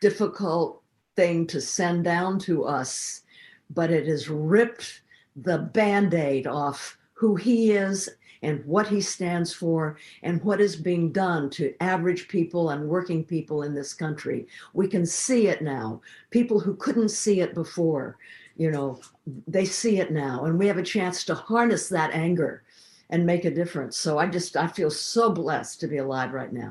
difficult 0.00 0.82
thing 1.16 1.46
to 1.48 1.60
send 1.60 2.04
down 2.04 2.38
to 2.40 2.64
us, 2.64 3.22
but 3.70 3.90
it 3.90 4.06
has 4.06 4.28
ripped 4.28 5.02
the 5.36 5.58
band 5.58 6.14
aid 6.14 6.46
off 6.46 6.98
who 7.12 7.36
he 7.36 7.72
is 7.72 8.08
and 8.42 8.64
what 8.64 8.86
he 8.86 9.00
stands 9.00 9.52
for 9.52 9.96
and 10.22 10.42
what 10.42 10.60
is 10.60 10.76
being 10.76 11.12
done 11.12 11.50
to 11.50 11.74
average 11.80 12.28
people 12.28 12.70
and 12.70 12.88
working 12.88 13.24
people 13.24 13.62
in 13.62 13.74
this 13.74 13.94
country. 13.94 14.46
We 14.72 14.88
can 14.88 15.06
see 15.06 15.48
it 15.48 15.62
now. 15.62 16.00
People 16.30 16.60
who 16.60 16.74
couldn't 16.74 17.10
see 17.10 17.40
it 17.40 17.54
before, 17.54 18.16
you 18.56 18.70
know, 18.70 19.00
they 19.46 19.64
see 19.64 19.98
it 19.98 20.10
now, 20.10 20.44
and 20.44 20.58
we 20.58 20.66
have 20.66 20.78
a 20.78 20.82
chance 20.82 21.24
to 21.24 21.34
harness 21.34 21.88
that 21.88 22.12
anger 22.12 22.62
and 23.10 23.24
make 23.24 23.44
a 23.44 23.50
difference. 23.50 23.96
So 23.96 24.18
I 24.18 24.26
just 24.26 24.56
I 24.56 24.66
feel 24.66 24.90
so 24.90 25.30
blessed 25.30 25.80
to 25.80 25.86
be 25.86 25.98
alive 25.98 26.32
right 26.32 26.52
now. 26.52 26.70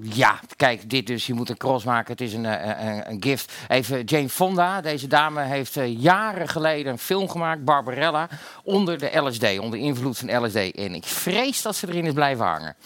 Ja, 0.00 0.40
kijk, 0.56 0.90
dit 0.90 1.06
dus. 1.06 1.26
Je 1.26 1.34
moet 1.34 1.48
een 1.48 1.56
cross 1.56 1.84
maken. 1.84 2.12
Het 2.12 2.20
is 2.20 2.32
een, 2.32 2.46
eh, 2.46 2.86
een, 2.86 3.10
een 3.10 3.22
gift. 3.22 3.52
Even 3.68 4.04
Jane 4.04 4.28
Fonda. 4.28 4.80
Deze 4.80 5.06
dame 5.06 5.42
heeft 5.42 5.76
eh, 5.76 6.00
jaren 6.00 6.48
geleden 6.48 6.92
een 6.92 6.98
film 6.98 7.28
gemaakt, 7.28 7.64
Barbarella, 7.64 8.28
onder 8.64 8.98
de 8.98 9.16
LSD, 9.20 9.58
onder 9.58 9.78
invloed 9.78 10.18
van 10.18 10.44
LSD. 10.44 10.56
En 10.56 10.94
ik 10.94 11.04
vrees 11.04 11.62
dat 11.62 11.76
ze 11.76 11.88
erin 11.88 12.04
is 12.06 12.12
blijven 12.12 12.44
hangen. 12.44 12.76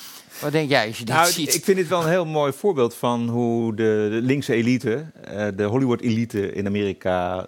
Wat 0.41 0.53
denk 0.53 0.69
jij 0.71 0.87
als 0.87 0.99
je 0.99 1.05
dit 1.05 1.15
Nou, 1.15 1.31
ziet? 1.31 1.55
ik 1.55 1.65
vind 1.65 1.77
dit 1.77 1.89
wel 1.89 2.03
een 2.03 2.09
heel 2.09 2.27
mooi 2.27 2.53
voorbeeld 2.53 2.95
van 2.95 3.29
hoe 3.29 3.75
de, 3.75 4.09
de 4.11 4.21
linkse 4.23 4.55
elite, 4.55 5.07
eh, 5.25 5.47
de 5.57 5.65
Hollywood-elite 5.65 6.53
in 6.53 6.67
Amerika, 6.67 7.47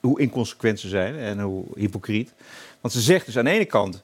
hoe 0.00 0.20
inconsequent 0.20 0.80
ze 0.80 0.88
zijn 0.88 1.16
en 1.16 1.40
hoe 1.40 1.64
hypocriet. 1.74 2.34
Want 2.80 2.94
ze 2.94 3.00
zegt 3.00 3.26
dus 3.26 3.38
aan 3.38 3.44
de 3.44 3.50
ene 3.50 3.64
kant, 3.64 4.02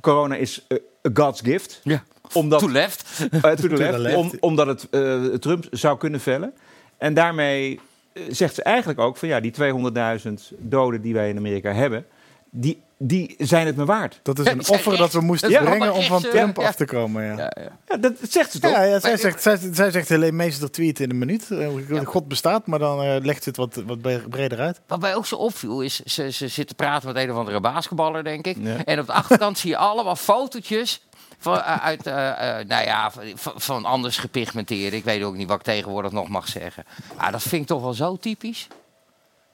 corona 0.00 0.34
is 0.34 0.66
God's 1.14 1.40
gift. 1.40 1.80
Ja. 1.84 2.02
Omdat, 2.32 2.58
To 2.60 2.70
left. 2.70 3.04
Eh, 3.30 3.40
to 3.52 3.68
left, 3.68 3.98
left. 3.98 4.16
om- 4.16 4.32
omdat 4.40 4.66
het 4.66 4.88
eh, 4.90 5.24
Trump 5.24 5.66
zou 5.70 5.98
kunnen 5.98 6.20
vellen. 6.20 6.52
En 6.98 7.14
daarmee 7.14 7.80
eh, 8.12 8.22
zegt 8.28 8.54
ze 8.54 8.62
eigenlijk 8.62 8.98
ook 9.00 9.16
van 9.16 9.28
ja, 9.28 9.40
die 9.40 9.52
200.000 9.52 10.52
doden 10.58 11.00
die 11.02 11.14
wij 11.14 11.28
in 11.28 11.36
Amerika 11.36 11.72
hebben, 11.72 12.06
die, 12.50 12.80
die 13.04 13.34
zijn 13.38 13.66
het 13.66 13.76
me 13.76 13.84
waard. 13.84 14.20
Dat 14.22 14.38
is 14.38 14.46
een 14.46 14.68
offer 14.68 14.96
dat 14.96 15.12
we 15.12 15.20
moesten 15.20 15.50
Ja. 15.50 15.62
brengen 15.62 15.92
om 15.94 16.02
van 16.02 16.20
Ja, 16.22 16.30
Trump 16.30 16.56
ja. 16.56 16.66
af 16.66 16.74
te 16.74 16.84
komen. 16.84 17.24
Ja, 17.36 17.52
Ja, 17.88 17.96
dat 17.96 18.12
zegt 18.28 18.52
ze 18.52 18.58
toch? 18.58 18.70
ja, 18.70 18.82
ja, 18.82 19.00
zij, 19.00 19.16
zegt, 19.16 19.42
zij, 19.42 19.58
zij 19.72 19.90
zegt 19.90 20.08
Helene 20.08 20.32
Meester 20.36 20.70
tweet 20.70 21.00
in 21.00 21.10
een 21.10 21.18
minuut. 21.18 21.50
Eh, 21.50 21.68
God 22.04 22.28
bestaat, 22.28 22.66
maar 22.66 22.78
dan 22.78 23.02
eh, 23.02 23.16
legt 23.24 23.42
ze 23.42 23.48
het 23.48 23.58
wat, 23.58 23.82
wat 23.86 24.00
bre- 24.00 24.24
breder 24.28 24.60
uit. 24.60 24.80
Wat 24.86 25.00
mij 25.00 25.14
ook 25.14 25.26
zo 25.26 25.36
opviel 25.36 25.80
is, 25.80 26.00
ze, 26.00 26.30
ze 26.32 26.48
zit 26.48 26.68
te 26.68 26.74
praten 26.74 27.12
met 27.12 27.22
een 27.22 27.30
of 27.30 27.36
andere 27.36 27.60
basketballer, 27.60 28.24
denk 28.24 28.46
ik. 28.46 28.56
Ja. 28.60 28.84
En 28.84 29.00
op 29.00 29.06
de 29.06 29.12
achterkant 29.12 29.58
zie 29.58 29.70
je 29.70 29.76
allemaal 29.76 30.16
fotootjes 30.16 31.00
van, 31.38 31.56
eh, 31.58 31.76
uit, 31.84 32.06
eh, 32.06 32.58
eh, 32.60 32.66
nou 32.66 32.84
ja, 32.84 33.10
van, 33.34 33.52
van 33.56 33.84
anders 33.84 34.16
gepigmenteerd. 34.18 34.92
Ik 34.92 35.04
weet 35.04 35.22
ook 35.22 35.36
niet 35.36 35.48
wat 35.48 35.56
ik 35.58 35.62
tegenwoordig 35.64 36.12
nog 36.12 36.28
mag 36.28 36.48
zeggen. 36.48 36.84
Maar 37.16 37.32
dat 37.32 37.42
vind 37.42 37.62
ik 37.62 37.68
toch 37.68 37.82
wel 37.82 37.94
zo 37.94 38.16
typisch. 38.16 38.68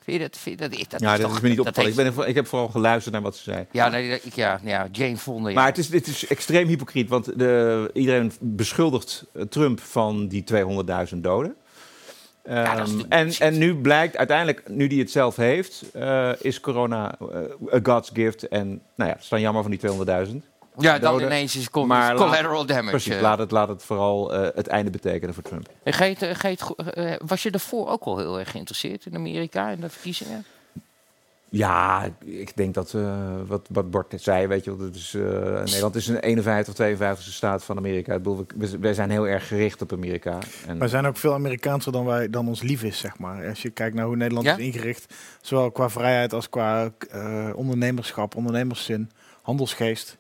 Vind 0.09 0.20
je 0.20 0.28
dat? 0.28 0.39
Vind 0.39 0.60
je 0.60 0.68
dat, 0.68 0.90
dat 0.90 1.01
ja, 1.01 1.12
dat 1.16 1.20
toch- 1.26 1.35
is 1.36 1.40
me 1.40 1.48
niet 1.48 1.60
opgevallen. 1.60 2.06
Ik, 2.06 2.14
ben, 2.14 2.28
ik 2.28 2.35
heb 2.35 2.47
vooral 2.47 2.68
geluisterd 2.68 3.14
naar 3.14 3.22
wat 3.22 3.36
ze 3.36 3.43
zei. 3.43 3.66
Ja, 3.70 3.89
nee, 3.89 4.20
ik- 4.22 4.35
ja, 4.35 4.60
ja, 4.64 4.89
Jane 4.93 5.16
Fonda. 5.16 5.48
Ja. 5.48 5.55
Maar 5.55 5.66
het 5.66 5.78
is, 5.78 5.93
het 5.93 6.06
is 6.06 6.26
extreem 6.26 6.66
hypocriet, 6.66 7.09
want 7.09 7.39
de, 7.39 7.90
iedereen 7.94 8.32
beschuldigt 8.40 9.24
eh, 9.35 9.43
Trump 9.43 9.80
van 9.80 10.28
die 10.28 10.44
200.000 11.12 11.16
doden. 11.16 11.55
Ehm, 12.43 13.01
en, 13.09 13.30
en 13.39 13.59
nu 13.59 13.74
blijkt 13.76 14.16
uiteindelijk, 14.16 14.62
nu 14.68 14.86
die 14.86 14.98
het 15.01 15.10
zelf 15.10 15.36
heeft, 15.36 15.85
eh, 15.93 16.30
is 16.40 16.60
corona 16.60 17.18
eh, 17.18 17.74
a 17.74 17.80
God's 17.82 18.10
gift. 18.12 18.48
En 18.48 18.68
nou 18.68 19.09
ja, 19.10 19.14
het 19.14 19.22
is 19.22 19.28
dan 19.28 19.40
jammer 19.40 19.62
van 19.62 19.70
die 19.70 19.80
200.000. 19.80 20.36
Ja, 20.82 20.98
dan 20.98 21.12
doden. 21.12 21.26
ineens 21.26 21.56
is 21.56 21.70
Maar 21.70 21.86
laat- 21.86 22.16
collateral 22.16 22.66
damage, 22.66 22.90
Precies, 22.90 23.14
eh. 23.14 23.20
laat 23.20 23.38
het, 23.38 23.50
laat 23.50 23.68
het 23.68 23.82
vooral 23.82 24.34
eh, 24.34 24.48
het 24.55 24.66
einde 24.66 24.90
betekenen 24.90 25.34
voor 25.34 25.42
Trump. 25.42 25.68
En 25.82 25.92
Geet, 25.92 26.22
eh, 26.22 26.34
Geet, 26.34 26.74
eh, 26.76 27.12
was 27.26 27.42
je 27.42 27.50
daarvoor 27.50 27.88
ook 27.88 28.02
al 28.02 28.18
heel 28.18 28.38
erg 28.38 28.50
geïnteresseerd 28.50 29.06
in 29.06 29.14
Amerika 29.14 29.68
in 29.68 29.80
de 29.80 29.88
verkiezingen? 29.88 30.44
Ja, 31.50 32.09
ik 32.24 32.56
denk 32.56 32.74
dat 32.74 32.94
eh, 32.94 33.16
wat, 33.46 33.66
wat 33.72 33.90
Bart 33.90 34.12
net 34.12 34.22
zei, 34.22 34.46
weet 34.46 34.64
je 34.64 34.76
wel, 34.76 34.86
dat 34.86 34.94
is, 34.94 35.14
eh, 35.14 35.22
Nederland 35.64 35.94
is 35.94 36.06
een 36.09 36.18
51 36.18 36.68
of 36.68 36.74
52 36.74 37.32
staat 37.32 37.64
van 37.64 37.76
Amerika. 37.76 38.12
Ik 38.14 38.22
bedoel, 38.22 38.46
we- 38.56 38.78
wij 38.78 38.94
zijn 38.94 39.10
heel 39.10 39.28
erg 39.28 39.48
gericht 39.48 39.82
op 39.82 39.92
Amerika. 39.92 40.38
En, 40.66 40.78
Wij 40.78 40.88
zijn 40.88 41.06
ook 41.06 41.16
veel 41.16 41.32
Amerikaanser 41.34 41.92
dan, 41.92 42.05
wij, 42.05 42.30
dan 42.30 42.48
ons 42.48 42.62
lief 42.62 42.82
is, 42.82 42.98
zeg 42.98 43.18
maar. 43.18 43.48
Als 43.48 43.62
je 43.62 43.70
kijkt 43.70 43.94
naar 43.96 44.05
hoe 44.06 44.16
Nederland 44.16 44.46
Ja? 44.46 44.56
is 44.56 44.64
ingericht, 44.64 45.14
zowel 45.40 45.70
qua 45.70 45.88
vrijheid 45.90 46.32
als 46.32 46.48
qua 46.48 46.90
eh, 47.10 47.48
ondernemerschap, 47.55 48.36
ondernemerszin, 48.36 49.10
handelsgeest, 49.42 50.16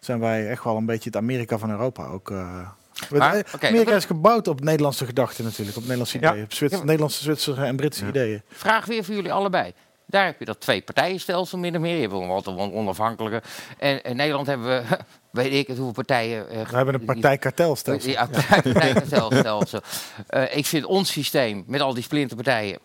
zijn 0.00 0.20
wij 0.20 0.48
echt 0.48 0.64
wel 0.64 0.76
een 0.76 0.86
beetje 0.86 1.08
het 1.10 1.16
Amerika 1.18 1.58
van 1.58 1.70
Europa 1.70 2.06
ook. 2.06 2.30
eh. 2.30 2.68
Maar, 3.10 3.34
Eh, 3.34 3.68
Amerika 3.68 3.94
is 3.94 4.04
gebouwd 4.04 4.48
op 4.48 4.60
Nederlandse 4.60 5.06
gedachten 5.06 5.44
natuurlijk, 5.44 5.76
op 5.76 5.82
Nederlandse 5.82 6.20
Ja. 6.20 6.30
ideeën, 6.30 6.44
op 6.44 6.52
Ja. 6.70 6.78
Nederlandse, 6.84 7.22
Zwitserse 7.22 7.62
en 7.64 7.76
Britse 7.76 8.06
ideeën. 8.06 8.42
Vraag 8.48 8.84
weer 8.86 9.04
voor 9.04 9.14
jullie 9.14 9.32
allebei. 9.32 9.72
Daar 10.06 10.24
heb 10.24 10.38
je 10.38 10.44
dat 10.44 10.60
twee 10.60 10.82
partijenstelsel 10.82 11.58
min 11.58 11.74
of 11.74 11.80
meer. 11.80 11.94
Je 11.94 12.00
hebt 12.00 12.12
wel 12.12 12.26
wat 12.26 12.46
on- 12.46 12.72
onafhankelijke. 12.72 13.42
En 13.78 14.02
in 14.02 14.16
Nederland 14.16 14.46
hebben 14.46 14.66
we, 14.66 14.98
weet 15.40 15.52
ik 15.52 15.66
het, 15.66 15.76
hoeveel 15.76 15.94
partijen. 15.94 16.48
eh, 16.50 16.68
We 16.68 16.76
hebben 16.76 16.94
een 16.94 17.04
partijkartelstelsel. 17.04 18.10
Ja, 18.10 18.26
partijkartelstelsel. 18.48 19.80
Eh, 20.26 20.56
ik 20.56 20.66
vind 20.66 20.84
ons 20.84 21.12
systeem 21.12 21.64
met 21.66 21.80
al 21.80 21.94
die 21.94 22.02
splinterpartijen. 22.02 22.78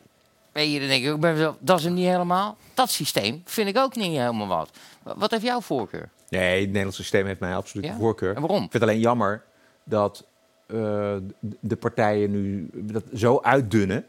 Weet 0.51 0.71
je, 0.73 0.79
dan 0.79 0.87
denk 0.87 1.03
ik 1.05 1.11
ook 1.11 1.19
bij 1.19 1.31
mezelf, 1.33 1.55
dat 1.59 1.77
is 1.79 1.83
hem 1.85 1.93
niet 1.93 2.07
helemaal. 2.07 2.57
Dat 2.73 2.89
systeem 2.91 3.41
vind 3.45 3.67
ik 3.69 3.77
ook 3.77 3.95
niet 3.95 4.17
helemaal 4.17 4.47
wat. 4.47 4.69
Wa- 5.03 5.13
Wat 5.17 5.31
heeft 5.31 5.43
jouw 5.43 5.61
voorkeur? 5.61 6.09
Nee, 6.37 6.59
het 6.59 6.67
Nederlandse 6.67 7.01
systeem 7.01 7.25
heeft 7.25 7.39
mij 7.39 7.55
absoluut 7.55 7.85
Ja? 7.85 7.91
de 7.91 7.97
voorkeur. 7.97 8.35
En 8.35 8.41
waarom? 8.41 8.63
Ik 8.63 8.71
vind 8.71 8.73
het 8.73 8.81
alleen 8.81 8.99
jammer 8.99 9.43
dat 9.83 10.25
eh, 10.65 11.15
de 11.59 11.75
partijen 11.75 12.31
nu 12.31 12.69
dat 12.73 13.03
zo 13.13 13.39
uitdunnen, 13.41 14.05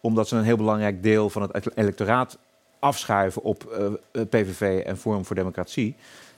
omdat 0.00 0.28
ze 0.28 0.36
een 0.36 0.44
heel 0.44 0.56
belangrijk 0.56 1.02
deel 1.02 1.30
van 1.30 1.42
het 1.42 1.76
electoraat 1.76 2.38
afschuiven 2.78 3.42
op 3.42 3.64
eh, 4.12 4.22
PVV 4.22 4.82
en 4.86 4.96
Forum 4.96 5.24
voor 5.24 5.36
Democratie. 5.36 5.94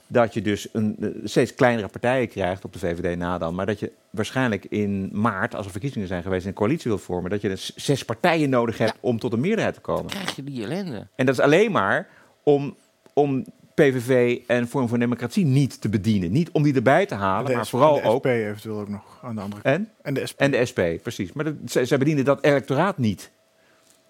Dat 0.07 0.33
je 0.33 0.41
dus 0.41 0.67
een, 0.71 0.95
eh, 0.99 1.09
steeds 1.23 1.53
kleinere 1.55 1.87
partijen 1.87 2.27
krijgt 2.27 2.65
op 2.65 2.73
de 2.73 2.79
VVD 2.79 3.17
na 3.17 3.37
dan. 3.37 3.55
Maar 3.55 3.65
dat 3.65 3.79
je 3.79 3.91
waarschijnlijk 4.09 4.65
in 4.65 5.09
maart, 5.13 5.55
als 5.55 5.65
er 5.65 5.71
verkiezingen 5.71 6.07
zijn 6.07 6.23
geweest, 6.23 6.45
een 6.45 6.53
coalitie 6.53 6.91
wil 6.91 6.99
vormen. 6.99 7.29
Dat 7.29 7.41
je 7.41 7.49
dus 7.49 7.75
zes 7.75 8.05
partijen 8.05 8.49
nodig 8.49 8.77
hebt 8.77 8.97
om 8.99 9.19
tot 9.19 9.33
een 9.33 9.39
meerderheid 9.39 9.73
te 9.73 9.81
komen. 9.81 10.05
Krijg 10.05 10.35
je 10.35 10.43
die 10.43 10.63
ellende? 10.63 11.07
En 11.15 11.25
dat 11.25 11.35
is 11.35 11.41
alleen 11.41 11.71
maar 11.71 12.07
om, 12.43 12.75
om 13.13 13.45
PVV 13.83 14.39
en 14.47 14.67
Vorm 14.67 14.87
voor 14.87 14.99
Democratie 14.99 15.45
niet 15.45 15.81
te 15.81 15.89
bedienen. 15.89 16.31
Niet 16.31 16.49
om 16.51 16.63
die 16.63 16.73
erbij 16.73 17.05
te 17.05 17.15
halen, 17.15 17.49
De 17.49 17.55
maar 17.55 17.67
vooral 17.67 17.93
de 17.93 17.99
SP 18.01 18.07
ook... 18.07 18.25
eventueel 18.25 18.79
ook 18.79 18.89
nog 18.89 19.19
aan 19.21 19.35
de 19.35 19.41
andere 19.41 19.61
kant. 19.61 19.75
En? 19.75 19.89
En 20.01 20.13
de 20.13 20.25
SP. 20.29 20.39
En 20.39 20.51
de 20.51 20.65
SP, 20.69 20.79
precies. 21.01 21.33
Maar 21.33 21.45
dat, 21.45 21.53
zij, 21.65 21.85
zij 21.85 21.97
bedienen 21.97 22.25
dat 22.25 22.43
electoraat 22.43 22.97
niet. 22.97 23.31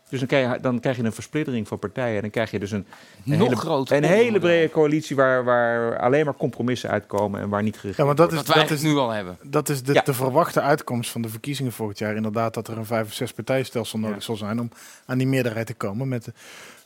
Dus 0.10 0.20
dan 0.20 0.28
krijg, 0.28 0.54
je, 0.54 0.60
dan 0.62 0.80
krijg 0.80 0.98
je 0.98 1.04
een 1.04 1.12
versplittering 1.14 1.68
van 1.68 1.80
partijen. 1.80 2.16
En 2.16 2.22
dan 2.22 2.30
krijg 2.30 2.52
je 2.52 2.60
dus 2.60 2.72
een, 2.72 2.86
een, 3.26 3.38
Nog 3.38 3.64
hele, 3.64 3.86
een 3.96 4.04
hele 4.04 4.40
brede 4.40 4.70
coalitie... 4.72 5.16
Waar, 5.16 5.44
waar 5.44 6.00
alleen 6.00 6.26
maar 6.26 6.36
compromissen 6.36 6.90
uitkomen 6.90 7.42
en 7.42 7.50
waar 7.50 7.64
niet 7.64 7.76
geregeerd 7.76 7.98
Ja, 7.98 8.06
maar 8.06 8.16
dat 8.16 8.32
is, 8.32 8.36
wordt. 8.36 8.54
dat 8.54 8.70
is, 8.72 8.82
nu 8.82 8.96
al 8.96 9.10
hebben. 9.10 9.38
Dat 9.44 9.70
is 9.70 9.84
de, 9.84 9.94
Ja. 9.94 10.02
de 10.02 10.14
verwachte 10.14 10.62
uitkomst 10.62 11.12
van 11.12 11.22
de 11.22 11.30
verkiezingen 11.30 11.72
volgend 11.72 11.98
jaar. 12.00 12.16
Inderdaad, 12.16 12.54
dat 12.54 12.68
er 12.68 12.78
een 12.78 12.86
vijf 12.86 13.06
of 13.08 13.14
zes 13.14 13.34
partijenstelsel 13.34 14.00
nodig 14.00 14.24
zal 14.24 14.36
zijn 14.36 14.60
om 14.60 14.70
aan 15.06 15.18
die 15.18 15.28
meerderheid 15.28 15.68
te 15.68 15.74
komen. 15.74 16.08
Met 16.08 16.32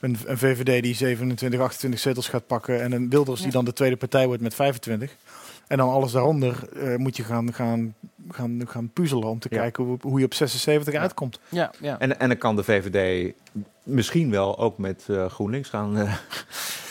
een, 0.01 0.17
een 0.25 0.37
VVD 0.37 0.83
die 0.83 0.95
27, 0.95 1.59
28 1.59 1.99
zetels 1.99 2.27
gaat 2.27 2.47
pakken 2.47 2.81
en 2.81 2.91
een 2.91 3.09
Wilders 3.09 3.41
die 3.41 3.51
dan 3.51 3.65
de 3.65 3.73
tweede 3.73 3.95
partij 3.95 4.27
wordt 4.27 4.41
met 4.41 4.55
25. 4.55 5.15
En 5.71 5.77
dan 5.77 5.89
alles 5.89 6.11
daaronder 6.11 6.69
eh, 6.75 6.95
moet 6.95 7.17
je 7.17 7.23
gaan, 7.23 7.53
gaan, 7.53 7.95
gaan, 8.29 8.61
gaan 8.67 8.89
puzzelen 8.93 9.27
om 9.27 9.39
te 9.39 9.47
Ja. 9.51 9.59
kijken 9.59 9.83
hoe, 9.83 9.97
hoe 10.01 10.19
je 10.19 10.25
op 10.25 10.33
76 10.33 10.93
uitkomt. 10.93 11.39
Ja, 11.49 11.71
ja. 11.79 11.99
En, 11.99 12.19
en 12.19 12.27
dan 12.27 12.37
kan 12.37 12.55
de 12.55 12.63
VVD 12.63 13.33
misschien 13.83 14.31
wel 14.31 14.57
ook 14.59 14.77
met 14.77 15.03
eh, 15.09 15.25
GroenLinks 15.25 15.69
gaan... 15.69 15.97
eh, 15.97 16.03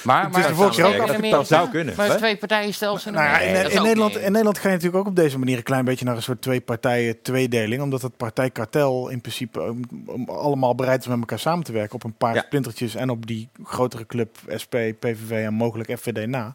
Maar, 0.04 0.24
Het 0.24 0.36
is 0.36 0.40
maar 0.40 0.48
de 0.48 0.54
volgende 0.54 0.82
keer 0.96 1.24
ook 1.24 1.30
dat 1.30 1.46
zou 1.46 1.68
kunnen, 1.68 1.94
Maar 1.96 2.08
hè? 2.08 2.16
twee 2.16 2.36
partijenstelsel 2.36 3.10
in 3.10 3.16
Nou 3.16 3.42
in, 3.42 3.70
in 3.70 3.82
Nederland, 3.82 4.16
in 4.16 4.30
Nederland 4.32 4.58
ga 4.58 4.68
je 4.68 4.74
natuurlijk 4.74 5.02
ook 5.02 5.08
op 5.08 5.16
deze 5.16 5.38
manier 5.38 5.56
een 5.56 5.62
klein 5.62 5.84
beetje 5.84 6.04
naar 6.04 6.16
een 6.16 6.22
soort 6.22 6.42
twee 6.42 6.60
partijen 6.60 7.22
tweedeling. 7.22 7.82
Omdat 7.82 8.02
het 8.02 8.16
partijkartel 8.16 9.08
in 9.08 9.20
principe 9.20 9.60
um, 9.60 9.82
um, 10.08 10.28
allemaal 10.28 10.74
bereid 10.74 11.00
is 11.00 11.06
met 11.06 11.18
elkaar 11.18 11.38
samen 11.38 11.64
te 11.64 11.72
werken 11.72 11.94
op 11.94 12.04
een 12.04 12.14
paar 12.14 12.34
Ja. 12.34 12.42
splintertjes 12.46 12.94
en 12.94 13.10
op 13.10 13.26
die 13.26 13.48
grotere 13.64 14.06
club 14.06 14.36
SP, 14.62 14.74
PVV 14.98 15.30
en 15.30 15.54
mogelijk 15.54 15.98
FVD 15.98 16.26
na. 16.26 16.54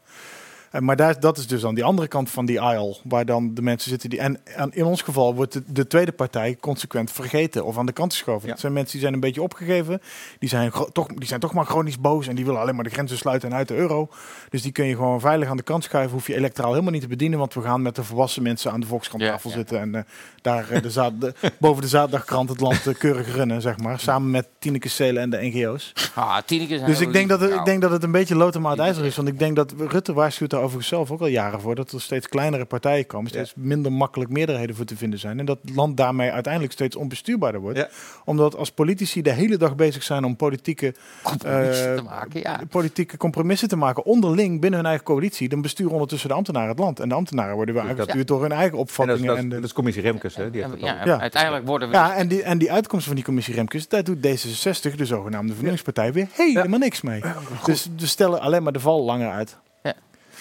Eh, 0.75 0.81
maar 0.81 0.95
daar, 0.95 1.19
dat 1.19 1.37
is 1.37 1.47
dus 1.47 1.65
aan 1.65 1.75
die 1.75 1.83
andere 1.83 2.07
kant 2.07 2.29
van 2.29 2.45
die 2.45 2.61
aisle, 2.61 2.97
waar 3.03 3.25
dan 3.25 3.53
de 3.53 3.61
mensen 3.61 3.89
zitten 3.89 4.09
die. 4.09 4.19
En, 4.19 4.39
en 4.43 4.71
in 4.73 4.85
ons 4.85 5.01
geval 5.01 5.35
wordt 5.35 5.53
de, 5.53 5.63
de 5.67 5.87
tweede 5.87 6.11
partij 6.11 6.57
consequent 6.59 7.11
vergeten 7.11 7.65
of 7.65 7.77
aan 7.77 7.85
de 7.85 7.91
kant 7.91 8.13
geschoven. 8.13 8.49
Het 8.49 8.59
zijn 8.59 8.73
mensen 8.73 8.91
die 8.91 9.01
zijn 9.01 9.13
een 9.13 9.19
beetje 9.19 9.41
opgegeven, 9.41 10.01
die 10.39 10.49
zijn, 10.49 10.71
toch, 10.91 11.07
die 11.07 11.27
zijn 11.27 11.39
toch 11.39 11.53
maar 11.53 11.65
chronisch 11.65 11.99
boos 11.99 12.27
en 12.27 12.35
die 12.35 12.45
willen 12.45 12.61
alleen 12.61 12.75
maar 12.75 12.83
de 12.83 12.89
grenzen 12.89 13.17
sluiten 13.17 13.49
en 13.49 13.55
uit 13.55 13.67
de 13.67 13.75
euro. 13.75 14.09
Dus 14.49 14.61
die 14.61 14.71
kun 14.71 14.85
je 14.85 14.95
gewoon 14.95 15.19
veilig 15.19 15.49
aan 15.49 15.57
de 15.57 15.63
kant 15.63 15.83
schuiven, 15.83 16.13
hoef 16.13 16.27
je 16.27 16.35
electoraal 16.35 16.71
helemaal 16.71 16.93
niet 16.93 17.01
te 17.01 17.07
bedienen, 17.07 17.39
want 17.39 17.53
we 17.53 17.61
gaan 17.61 17.81
met 17.81 17.95
de 17.95 18.03
volwassen 18.03 18.43
mensen 18.43 18.71
aan 18.71 18.79
de 18.79 18.87
Volkskrant-tafel 18.87 19.49
zitten 19.49 19.79
en 19.79 19.95
eh, 19.95 20.01
daar 20.41 20.69
eh, 20.69 20.81
de 20.81 21.33
boven 21.59 21.81
de 21.81 21.87
zaterdagkrant 21.87 22.49
het 22.49 22.59
land 22.59 22.97
keurig 22.97 23.35
runnen, 23.35 23.61
zeg 23.61 23.77
maar. 23.77 23.99
Samen 23.99 24.31
met 24.31 24.47
Tineke 24.59 24.89
Stelen 24.89 25.21
en 25.21 25.29
de 25.29 25.37
NGO's. 25.41 25.93
Ah, 26.15 26.37
Tineke 26.45 26.83
Dus 26.83 26.99
ik 26.99 27.13
denk, 27.13 27.29
dat 27.29 27.39
het, 27.39 27.53
ik 27.53 27.65
denk 27.65 27.81
dat 27.81 27.91
het 27.91 28.03
een 28.03 28.11
beetje 28.11 28.35
lood 28.35 28.55
om 28.55 28.65
ijzer 28.65 29.05
is. 29.05 29.15
Want 29.15 29.27
ik 29.27 29.39
denk 29.39 29.55
dat 29.55 29.73
Rutte 29.77 30.13
waarschuwt 30.13 30.49
daar 30.49 30.63
overigens 30.65 30.87
zelf 30.87 31.11
ook 31.11 31.19
al 31.21 31.27
jaren 31.27 31.61
voor. 31.61 31.75
Dat 31.75 31.91
er 31.91 32.01
steeds 32.01 32.27
kleinere 32.27 32.65
partijen 32.65 33.05
komen. 33.07 33.29
Steeds 33.29 33.53
minder 33.55 33.91
makkelijk 33.91 34.29
meerderheden 34.29 34.75
voor 34.75 34.85
te 34.85 34.97
vinden 34.97 35.19
zijn. 35.19 35.39
En 35.39 35.45
dat 35.45 35.57
het 35.65 35.75
land 35.75 35.97
daarmee 35.97 36.31
uiteindelijk 36.31 36.73
steeds 36.73 36.95
onbestuurbaarder 36.95 37.61
wordt. 37.61 37.87
Omdat 38.25 38.55
als 38.55 38.71
politici 38.71 39.21
de 39.21 39.31
hele 39.31 39.57
dag 39.57 39.75
bezig 39.75 40.03
zijn 40.03 40.23
om 40.23 40.35
politieke 40.35 40.93
Compromissen 41.23 41.89
eh, 41.89 41.95
te 41.97 42.01
maken, 42.03 42.39
ja. 42.39 42.59
politieke 42.69 43.17
compromissen 43.17 43.67
te 43.67 43.75
maken. 43.75 44.05
Onderling 44.05 44.61
binnen 44.61 44.79
hun 44.79 44.87
eigen 44.89 45.05
coalitie. 45.05 45.49
Dan 45.49 45.61
besturen 45.61 45.91
ondertussen 45.93 46.29
de 46.29 46.35
ambtenaren 46.35 46.69
het 46.69 46.79
land. 46.79 46.99
En 46.99 47.09
de 47.09 47.15
ambtenaren 47.15 47.55
worden 47.55 47.73
weer 47.75 47.83
Dus 47.83 47.91
aangestuurd 47.91 48.27
door 48.27 48.41
hun 48.41 48.51
eigen 48.51 48.71
En 48.71 48.77
dat, 48.77 48.79
opvattingen. 48.89 49.21
is- 49.21 49.27
dat, 49.27 49.37
en 49.37 49.49
de- 49.49 49.55
dat 49.55 49.63
is 49.63 49.73
commissie 49.73 50.03
Remkes, 50.03 50.35
hè? 50.35 50.49
Die 50.49 50.63
heeft 50.63 50.79
Ja, 50.79 51.19
uiteindelijk 51.19 51.65
worden 51.67 51.87
we... 51.89 51.93
ja, 51.93 52.15
en 52.15 52.27
die, 52.27 52.43
en 52.43 52.57
die 52.57 52.71
uitkomst 52.71 53.05
van 53.05 53.15
die 53.15 53.23
commissie 53.23 53.53
Remkes, 53.53 53.87
daar 53.87 54.03
doet 54.03 54.17
D66, 54.17 54.95
de 54.95 55.05
zogenaamde 55.05 55.51
vernieuwingspartij, 55.51 56.13
weer 56.13 56.27
helemaal 56.31 56.79
niks 56.79 57.01
mee. 57.01 57.21
Dus 57.65 57.89
we 57.97 58.05
stellen 58.07 58.39
alleen 58.41 58.63
maar 58.63 58.73
de 58.73 58.79
val 58.79 59.03
langer 59.03 59.29
uit. 59.31 59.57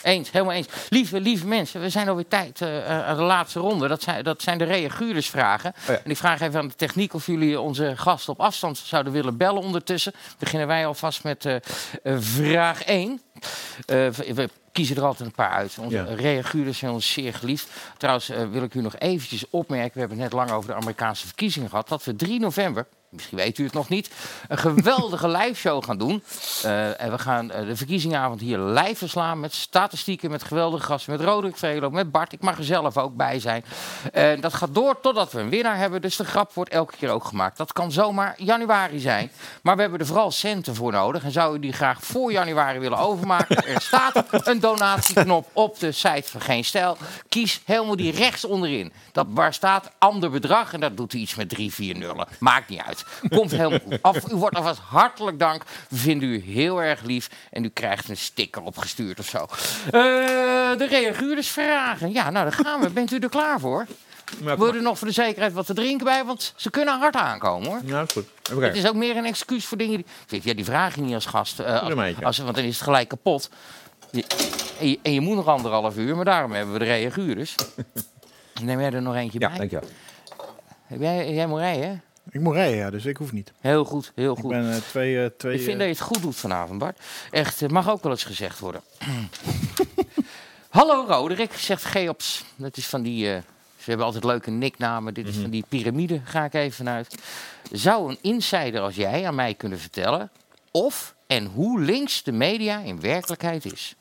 Eens, 0.04 0.30
helemaal 0.30 0.54
eens. 0.54 0.66
Lieve, 0.88 1.20
lieve 1.20 1.46
mensen, 1.46 1.80
we 1.80 1.88
zijn 1.88 2.08
alweer 2.08 2.28
tijd 2.28 2.60
eh, 2.60 2.78
eh, 2.78 3.06
aan 3.06 3.16
de 3.16 3.22
laatste 3.22 3.58
ronde. 3.58 3.88
Dat 3.88 4.02
zijn, 4.02 4.24
dat 4.24 4.42
zijn 4.42 4.58
de 4.58 4.64
reaguurdersvragen. 4.64 5.72
ja. 5.86 5.92
En 6.04 6.10
ik 6.10 6.16
vraag 6.16 6.40
even 6.40 6.60
aan 6.60 6.68
de 6.68 6.74
techniek 6.74 7.14
of 7.14 7.26
jullie 7.26 7.60
onze 7.60 7.92
gast 7.96 8.28
op 8.28 8.40
afstand 8.40 8.78
zouden 8.78 9.12
willen 9.12 9.36
bellen 9.36 9.62
ondertussen. 9.62 10.12
Beginnen 10.38 10.68
wij 10.68 10.86
alvast 10.86 11.24
met 11.24 11.44
eh, 11.44 11.56
vraag 12.18 12.82
1. 12.84 13.20
Eh, 13.86 14.08
we, 14.08 14.48
kiezen 14.72 14.96
er 14.96 15.02
altijd 15.04 15.28
een 15.28 15.34
paar 15.34 15.50
uit. 15.50 15.76
Onze 15.80 15.96
Ja. 15.96 16.04
reaguurders 16.14 16.78
zijn 16.78 16.92
ons 16.92 17.12
zeer 17.12 17.34
geliefd. 17.34 17.68
Trouwens 17.96 18.28
wil 18.50 18.62
ik 18.62 18.74
u 18.74 18.80
nog 18.80 18.98
eventjes 18.98 19.44
opmerken, 19.50 19.92
we 19.92 19.98
hebben 19.98 20.18
het 20.20 20.30
net 20.32 20.38
lang 20.40 20.50
over 20.50 20.70
de 20.70 20.76
Amerikaanse 20.76 21.26
verkiezingen 21.26 21.68
gehad, 21.68 21.88
dat 21.88 22.04
we 22.04 22.16
3 22.16 22.40
november, 22.40 22.86
misschien 23.14 23.38
weet 23.38 23.58
u 23.58 23.64
het 23.64 23.72
nog 23.72 23.88
niet, 23.88 24.10
een 24.48 24.58
geweldige 24.58 25.28
live 25.38 25.54
show 25.54 25.84
gaan 25.84 25.98
doen. 25.98 26.22
Eh, 26.62 27.00
en 27.00 27.10
we 27.10 27.18
gaan 27.18 27.50
eh, 27.50 27.66
de 27.66 27.76
verkiezingenavond 27.76 28.40
hier 28.40 28.58
live 28.58 28.94
verslaan 28.94 29.40
met 29.40 29.54
statistieken, 29.54 30.30
met 30.30 30.42
geweldige 30.42 30.86
gasten, 30.86 31.12
met 31.12 31.20
Roderick 31.20 31.56
Velo, 31.56 31.90
met 31.90 32.10
Bart. 32.10 32.32
Ik 32.32 32.42
mag 32.42 32.58
er 32.58 32.64
zelf 32.64 32.96
ook 32.96 33.16
bij 33.16 33.40
zijn. 33.40 33.64
Dat 34.40 34.54
gaat 34.54 34.74
door 34.74 35.00
totdat 35.00 35.32
we 35.32 35.40
een 35.40 35.48
winnaar 35.48 35.76
hebben. 35.76 36.02
Dus 36.02 36.16
de 36.16 36.24
grap 36.24 36.52
wordt 36.52 36.70
elke 36.70 36.96
keer 36.96 37.10
ook 37.10 37.24
gemaakt. 37.24 37.56
Dat 37.56 37.72
kan 37.72 37.92
zomaar 37.92 38.34
januari 38.36 38.98
zijn. 38.98 39.30
Maar 39.62 39.74
we 39.74 39.80
hebben 39.80 40.00
er 40.00 40.06
vooral 40.06 40.30
centen 40.30 40.74
voor 40.74 40.92
nodig. 40.92 41.24
En 41.24 41.32
zou 41.32 41.56
u 41.56 41.58
die 41.58 41.72
graag 41.72 42.02
voor 42.02 42.32
januari 42.32 42.78
willen 42.78 42.98
overmaken? 42.98 43.66
Er 43.66 43.80
staat 43.80 44.24
een 44.46 44.60
donatieknop 44.60 45.48
op 45.52 45.78
de 45.78 45.92
site 45.92 46.30
van 46.30 46.40
Geen 46.40 46.64
Stijl. 46.64 46.96
Kies 47.28 47.60
helemaal 47.64 47.96
die 47.96 48.12
rechts 48.12 48.44
onderin. 48.44 48.92
Dat, 49.14 49.26
waar 49.30 49.54
staat 49.54 49.90
ander 49.98 50.30
bedrag. 50.30 50.72
En 50.72 50.80
dat 50.80 50.96
doet 50.96 51.12
u 51.12 51.18
iets 51.18 51.34
met 51.34 51.48
drie, 51.48 51.72
vier 51.72 51.96
nullen. 51.96 52.26
Maakt 52.38 52.68
niet 52.68 52.80
uit. 52.80 53.04
Komt 53.28 53.50
helemaal 53.50 53.78
goed. 53.84 54.02
Af, 54.02 54.32
u 54.32 54.34
wordt 54.36 54.56
alvast 54.56 54.78
hartelijk 54.78 55.38
dank. 55.38 55.62
We 55.88 55.96
vinden 55.96 56.28
u 56.28 56.42
heel 56.42 56.82
erg 56.82 57.02
lief. 57.02 57.30
En 57.50 57.64
u 57.64 57.68
krijgt 57.68 58.08
een 58.08 58.16
sticker 58.16 58.62
opgestuurd 58.62 59.18
of 59.18 59.26
zo. 59.28 59.38
Eh, 59.38 59.92
de 60.78 60.86
reaguurders 60.90 61.48
vragen. 61.48 62.12
Ja, 62.12 62.30
nou, 62.30 62.50
daar 62.50 62.64
gaan 62.66 62.80
we. 62.80 62.90
Bent 62.90 63.10
u 63.12 63.18
er 63.18 63.28
klaar 63.28 63.60
voor? 63.60 63.86
Wil 64.40 64.74
er 64.74 64.82
nog 64.82 64.98
voor 64.98 65.06
de 65.06 65.12
zekerheid 65.14 65.52
wat 65.52 65.66
te 65.66 65.74
drinken 65.74 66.04
bij? 66.06 66.24
Want 66.24 66.52
ze 66.56 66.70
kunnen 66.70 66.98
hard 66.98 67.16
aankomen, 67.16 67.68
hoor. 67.68 67.80
Nou, 67.84 68.06
goed. 68.12 68.26
Het 68.60 68.76
is 68.76 68.86
ook 68.86 68.94
meer 68.94 69.16
een 69.16 69.24
excuus 69.24 69.64
voor 69.66 69.76
dingen 69.78 70.04
die... 70.26 70.40
Ja, 70.44 70.54
die 70.54 70.64
vraag 70.64 70.94
je 70.94 71.00
niet 71.00 71.14
als 71.14 71.26
gast. 71.26 71.58
eentje. 72.08 72.24
als, 72.24 72.38
want 72.38 72.54
dan 72.56 72.64
is 72.64 72.74
het 72.74 72.84
gelijk 72.84 73.08
kapot. 73.08 73.50
Je- 74.10 74.24
en, 74.80 74.88
je, 74.88 74.98
en 75.02 75.12
je 75.12 75.20
moet 75.20 75.36
nog 75.36 75.46
anderhalf 75.46 75.96
uur, 75.96 76.16
maar 76.16 76.24
daarom 76.24 76.52
hebben 76.52 76.72
we 76.72 76.78
de 76.78 76.84
reaguurders. 76.84 77.54
Neem 78.62 78.80
jij 78.80 78.92
er 78.92 79.02
nog 79.02 79.14
eentje 79.14 79.38
Ja, 79.40 79.48
bij? 79.48 79.56
dankjewel. 79.58 79.88
Heb 80.86 81.00
jij, 81.00 81.34
jij 81.34 81.46
moet 81.46 81.58
rijden, 81.58 81.88
hè? 81.88 81.94
Ik 82.30 82.40
moet 82.40 82.54
rijden, 82.54 82.76
ja, 82.76 82.90
dus 82.90 83.04
ik 83.04 83.16
hoef 83.16 83.32
niet. 83.32 83.52
Heel 83.60 83.84
goed, 83.84 84.12
heel 84.14 84.32
Ik 84.32 84.38
goed. 84.40 84.50
ben 84.50 84.72
eh, 84.72 84.76
twee... 84.88 85.22
eh, 85.24 85.30
twee 85.36 85.54
Ik 85.54 85.60
vind 85.60 85.72
eh, 85.72 85.78
dat 85.78 85.86
je 85.86 85.92
het 86.02 86.02
goed 86.12 86.22
doet 86.22 86.36
vanavond, 86.36 86.78
Bart. 86.78 87.00
Echt, 87.30 87.60
het 87.60 87.70
mag 87.70 87.90
ook 87.90 88.02
wel 88.02 88.12
eens 88.12 88.24
gezegd 88.24 88.58
worden. 88.58 88.80
Hallo 90.68 91.04
Roderick, 91.08 91.52
zegt 91.52 91.84
Geops. 91.84 92.44
Dat 92.56 92.76
is 92.76 92.86
van 92.86 93.02
die... 93.02 93.32
eh, 93.34 93.40
ze 93.78 93.90
hebben 93.90 94.06
altijd 94.06 94.24
leuke 94.24 94.50
nicknamen. 94.50 95.14
Dit 95.14 95.28
is 95.28 95.36
van 95.36 95.50
die 95.50 95.64
piramide, 95.68 96.20
ga 96.24 96.44
ik 96.44 96.54
even 96.54 96.72
vanuit. 96.76 97.14
Zou 97.72 98.10
een 98.10 98.18
insider 98.20 98.80
als 98.80 98.94
jij 98.94 99.26
aan 99.26 99.34
mij 99.34 99.54
kunnen 99.54 99.78
vertellen... 99.78 100.30
of 100.70 101.14
en 101.26 101.44
hoe 101.46 101.80
links 101.80 102.22
de 102.22 102.32
media 102.32 102.78
in 102.78 103.00
werkelijkheid 103.00 103.64
is? 103.72 103.94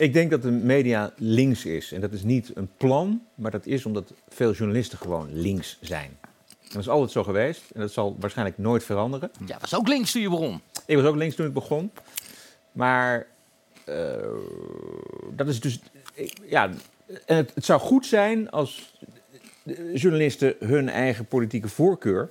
Ik 0.00 0.12
denk 0.12 0.30
dat 0.30 0.42
de 0.42 0.50
media 0.50 1.12
links 1.16 1.64
is. 1.64 1.92
En 1.92 2.00
dat 2.00 2.12
is 2.12 2.22
niet 2.22 2.50
een 2.54 2.70
plan, 2.76 3.22
maar 3.34 3.50
dat 3.50 3.66
is 3.66 3.86
omdat 3.86 4.12
veel 4.28 4.52
journalisten 4.52 4.98
gewoon 4.98 5.28
links 5.32 5.78
zijn. 5.80 6.18
En 6.48 6.68
dat 6.68 6.80
is 6.80 6.88
altijd 6.88 7.10
zo 7.10 7.24
geweest 7.24 7.70
en 7.74 7.80
dat 7.80 7.92
zal 7.92 8.16
waarschijnlijk 8.20 8.58
nooit 8.58 8.84
veranderen. 8.84 9.30
Ja, 9.46 9.58
was 9.60 9.74
ook 9.74 9.88
links 9.88 10.12
toen 10.12 10.22
je 10.22 10.30
begon. 10.30 10.60
Ik 10.86 10.96
was 10.96 11.04
ook 11.04 11.16
links 11.16 11.34
toen 11.34 11.46
ik 11.46 11.52
begon. 11.52 11.90
Maar 12.72 13.26
eh, 13.84 13.94
dat 15.32 15.48
is 15.48 15.60
dus. 15.60 15.80
Ja, 16.44 16.70
en 17.26 17.36
het, 17.36 17.54
het 17.54 17.64
zou 17.64 17.80
goed 17.80 18.06
zijn 18.06 18.50
als 18.50 18.94
journalisten 19.94 20.54
hun 20.58 20.88
eigen 20.88 21.26
politieke 21.26 21.68
voorkeur 21.68 22.30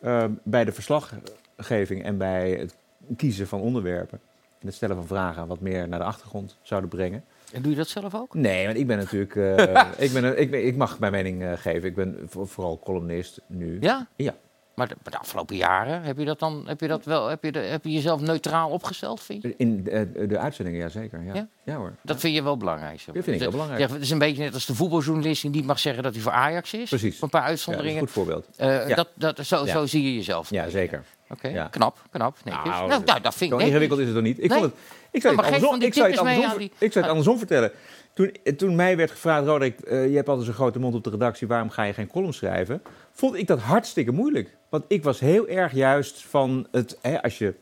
eh, 0.00 0.24
bij 0.42 0.64
de 0.64 0.72
verslaggeving 0.72 2.04
en 2.04 2.18
bij 2.18 2.50
het 2.50 2.74
kiezen 3.16 3.46
van 3.46 3.60
onderwerpen 3.60 4.20
en 4.64 4.70
het 4.70 4.78
stellen 4.78 4.96
van 4.96 5.06
vragen 5.06 5.46
wat 5.46 5.60
meer 5.60 5.88
naar 5.88 5.98
de 5.98 6.04
achtergrond 6.04 6.58
zouden 6.62 6.90
brengen. 6.90 7.24
En 7.52 7.62
doe 7.62 7.70
je 7.70 7.76
dat 7.76 7.88
zelf 7.88 8.14
ook? 8.14 8.34
Nee, 8.34 8.66
want 8.66 8.78
ik 8.78 8.86
ben 8.86 8.98
natuurlijk. 8.98 9.36
eh, 9.36 9.82
ik, 10.06 10.12
ben, 10.12 10.40
ik, 10.40 10.50
ik 10.52 10.76
mag 10.76 10.98
mijn 10.98 11.12
mening 11.12 11.42
eh, 11.42 11.52
geven. 11.56 11.88
Ik 11.88 11.94
ben 11.94 12.18
voor- 12.26 12.48
vooral 12.48 12.78
columnist 12.84 13.40
nu. 13.46 13.76
Ja? 13.80 14.06
Ja. 14.16 14.34
Maar 14.74 14.88
de, 14.88 15.18
afgelopen 15.18 15.56
jaren, 15.56 16.02
heb 16.02 16.18
je 16.18 16.24
dat 16.24 16.38
dan 16.38 16.64
heb 16.66 16.80
je 16.80 16.88
dat 16.88 17.04
wel, 17.04 17.26
heb 17.28 17.44
je, 17.44 17.52
de, 17.52 17.58
heb 17.58 17.84
je 17.84 17.90
jezelf 17.92 18.20
neutraal 18.20 18.70
opgesteld, 18.70 19.20
vind 19.20 19.42
je? 19.42 19.54
In 19.56 19.82
de, 19.84 20.26
de 20.28 20.38
uitzendingen, 20.38 20.80
ja 20.80 20.88
zeker. 20.88 21.22
Ja, 21.22 21.34
Ja? 21.34 21.48
ja? 21.64 21.76
hoor. 21.76 21.92
Dat 22.02 22.20
vind 22.20 22.34
je 22.34 22.42
wel 22.42 22.56
belangrijk. 22.56 23.00
Zo. 23.00 23.12
Dat 23.12 23.24
vind 23.24 23.36
ik 23.36 23.42
wel 23.42 23.50
belangrijk. 23.50 23.90
Het 23.90 24.00
is 24.00 24.10
een 24.10 24.18
beetje 24.18 24.42
net 24.42 24.54
als 24.54 24.66
de 24.66 24.74
voetbaljournalist 24.74 25.42
die 25.42 25.50
niet 25.50 25.66
mag 25.66 25.78
zeggen 25.78 26.02
dat 26.02 26.12
hij 26.14 26.22
voor 26.22 26.32
Ajax 26.32 26.74
is. 26.74 26.88
Precies. 26.88 27.20
Een 27.22 27.28
paar 27.28 27.40
Ja, 27.42 27.48
dat 27.48 27.56
is 27.58 27.66
een 27.66 27.72
uitzonderingen. 27.72 28.00
goed 28.00 28.10
voorbeeld. 28.10 28.48
Eh, 28.56 28.96
dat, 28.96 29.08
dat, 29.14 29.46
zo, 29.46 29.66
zo 29.66 29.86
zie 29.86 30.02
je 30.02 30.14
jezelf. 30.14 30.50
Ja, 30.50 30.68
zeker. 30.68 31.02
Oké, 31.28 31.48
Ja. 31.48 31.68
knap, 31.68 31.96
knap. 32.10 32.36
netjes. 32.44 32.64
Nou, 32.64 32.88
Nou, 32.88 33.04
nou, 33.04 33.20
dat 33.20 33.34
vind 33.34 33.52
ik 33.52 33.60
ingewikkeld 33.60 33.98
is 34.00 34.06
het 34.06 34.14
toch 34.14 34.24
niet? 34.24 34.42
Ik, 34.42 34.48
Nee. 34.50 34.58
vond 34.58 34.72
het, 34.72 34.80
ik 35.10 35.20
zou 35.20 35.36
het 35.36 35.44
andersom, 35.44 35.78
die 35.78 35.88
ik 35.88 35.94
zou 35.94 36.06
het 36.06 36.16
tipjes 36.16 36.34
mee 36.34 36.44
andersom, 36.44 36.62
aan 36.62 36.68
die- 36.78 36.86
ik 36.86 36.92
zou 36.92 37.04
het 37.04 37.14
andersom 37.14 37.38
vertellen. 37.38 37.70
Toen, 38.12 38.36
toen 38.56 38.74
mij 38.74 38.96
werd 38.96 39.10
gevraagd, 39.10 39.46
Roderick, 39.46 39.80
eh, 39.80 40.08
je 40.08 40.16
hebt 40.16 40.28
altijd 40.28 40.46
zo'n 40.46 40.54
grote 40.54 40.78
mond 40.78 40.94
op 40.94 41.04
de 41.04 41.10
redactie, 41.10 41.46
waarom 41.46 41.70
ga 41.70 41.82
je 41.82 41.92
geen 41.92 42.06
column 42.08 42.32
schrijven? 42.32 42.82
Vond 43.12 43.34
ik 43.34 43.46
dat 43.46 43.60
hartstikke 43.60 44.12
moeilijk. 44.12 44.56
Want 44.68 44.84
ik 44.88 45.02
was 45.02 45.20
heel 45.20 45.48
erg 45.48 45.72
juist 45.72 46.24
van 46.24 46.66
het, 46.70 46.98
hè, 47.02 47.22
als 47.22 47.38
je, 47.38 47.54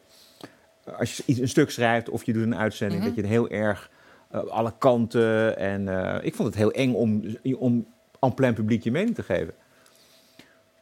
als 0.98 1.16
je 1.16 1.22
iets, 1.26 1.38
een 1.40 1.48
stuk 1.48 1.70
schrijft 1.70 2.08
of 2.08 2.24
je 2.24 2.32
doet 2.32 2.42
een 2.42 2.56
uitzending, 2.56 3.00
Mhm. 3.00 3.08
dat 3.14 3.24
je 3.24 3.30
heel 3.30 3.48
erg 3.48 3.90
eh, 4.30 4.40
alle 4.44 4.72
kanten 4.78 5.56
en 5.58 5.88
eh, 6.18 6.24
ik 6.26 6.34
vond 6.34 6.48
het 6.48 6.56
heel 6.58 6.70
eng 6.72 6.92
om, 6.94 7.36
om 7.58 7.86
aan 8.18 8.34
plein 8.34 8.54
publiek 8.54 8.84
je 8.84 8.90
mening 8.90 9.14
te 9.14 9.22
geven. 9.22 9.54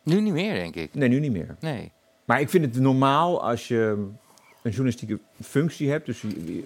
Nu 0.02 0.20
niet 0.20 0.32
meer, 0.32 0.54
denk 0.54 0.74
ik. 0.74 0.94
Nee, 0.94 1.08
nu 1.08 1.18
niet 1.20 1.32
meer. 1.32 1.56
Nee. 1.60 1.92
Maar 2.30 2.40
ik 2.40 2.50
vind 2.50 2.64
het 2.64 2.82
normaal 2.82 3.42
als 3.42 3.68
je 3.68 4.08
een 4.62 4.70
journalistieke 4.70 5.18
functie 5.40 5.90
hebt, 5.90 6.06
dus 6.06 6.24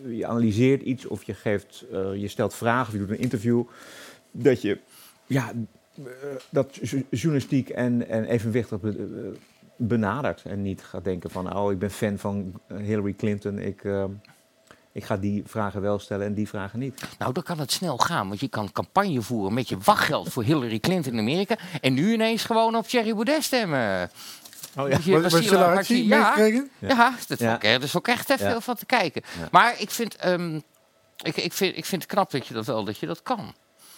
je, 0.09 0.27
analyseert 0.27 0.83
iets 0.83 1.07
of 1.07 1.23
je, 1.23 1.35
geeft, 1.35 1.85
eh, 1.93 2.15
je 2.15 2.29
stelt 2.29 2.55
vragen 2.55 2.87
of 2.87 2.93
je 2.93 2.99
doet 2.99 3.11
een 3.11 3.23
interview, 3.23 3.63
dat 4.31 4.63
je 4.63 4.79
ja, 5.27 5.53
eh, 5.97 6.05
dat 6.51 6.79
jo- 6.83 7.03
journalistiek 7.11 7.69
en, 7.69 8.09
en 8.09 8.25
evenwichtig 8.25 8.81
eh, 8.83 8.93
benadert 9.77 10.43
en 10.45 10.63
niet 10.63 10.83
gaat 10.83 11.05
denken 11.05 11.31
van 11.31 11.57
oh 11.57 11.73
ik 11.73 11.79
ben 11.79 11.91
fan 11.91 12.19
van 12.19 12.61
Hillary 12.69 13.13
Clinton, 13.13 13.59
ik, 13.59 13.85
ik 14.93 15.05
ga 15.05 15.17
die 15.17 15.43
vragen 15.47 15.81
wel 15.81 15.99
stellen 15.99 16.27
en 16.27 16.35
die 16.35 16.49
vragen 16.49 16.79
niet. 16.79 17.03
Nou, 17.19 17.33
dan 17.33 17.43
kan 17.43 17.59
het 17.59 17.73
snel 17.73 17.97
gaan. 17.97 18.29
Want 18.29 18.41
je 18.41 18.49
kan 18.49 18.73
campagne 18.73 19.23
voeren 19.23 19.55
met 19.55 19.69
je 19.69 19.79
wachtgeld 19.79 20.33
voor 20.33 20.43
Hillary 20.43 20.79
Clinton 20.79 21.13
in 21.13 21.19
Amerika. 21.19 21.57
En 21.81 21.95
nu 21.95 22.13
ineens 22.13 22.45
gewoon 22.45 22.77
op 22.77 22.87
Thierry 22.87 23.13
Baudet 23.13 23.43
stemmen. 23.43 24.11
Oh 24.77 24.89
Moet 24.91 25.05
je- 25.05 25.13
Wat- 25.13 25.23
was 25.23 25.87
zien, 25.87 26.07
ja, 26.07 26.17
ja, 26.81 27.15
dat 27.29 27.39
Ja. 27.39 27.55
ik, 27.55 27.65
er 27.65 27.83
is 27.83 27.97
ook 27.97 28.09
echt 28.09 28.31
even 28.31 28.45
Ja. 28.45 28.51
veel 28.51 28.61
van 28.61 28.75
te 28.77 28.87
kijken. 28.87 29.23
Ja. 29.41 29.49
Maar 29.51 29.75
ik 29.79 29.91
vind, 29.91 30.17
ehm, 30.17 30.55
ik, 31.23 31.37
ik, 31.37 31.53
vind, 31.53 31.77
ik 31.77 31.85
vind 31.85 32.03
het 32.03 32.11
knap 32.11 32.31
dat 32.31 32.47
je 32.47 32.55
dat 32.55 32.67
wel 32.67 32.85
dat 32.85 32.99
je 32.99 33.07
dat 33.07 33.23
kan. 33.23 33.55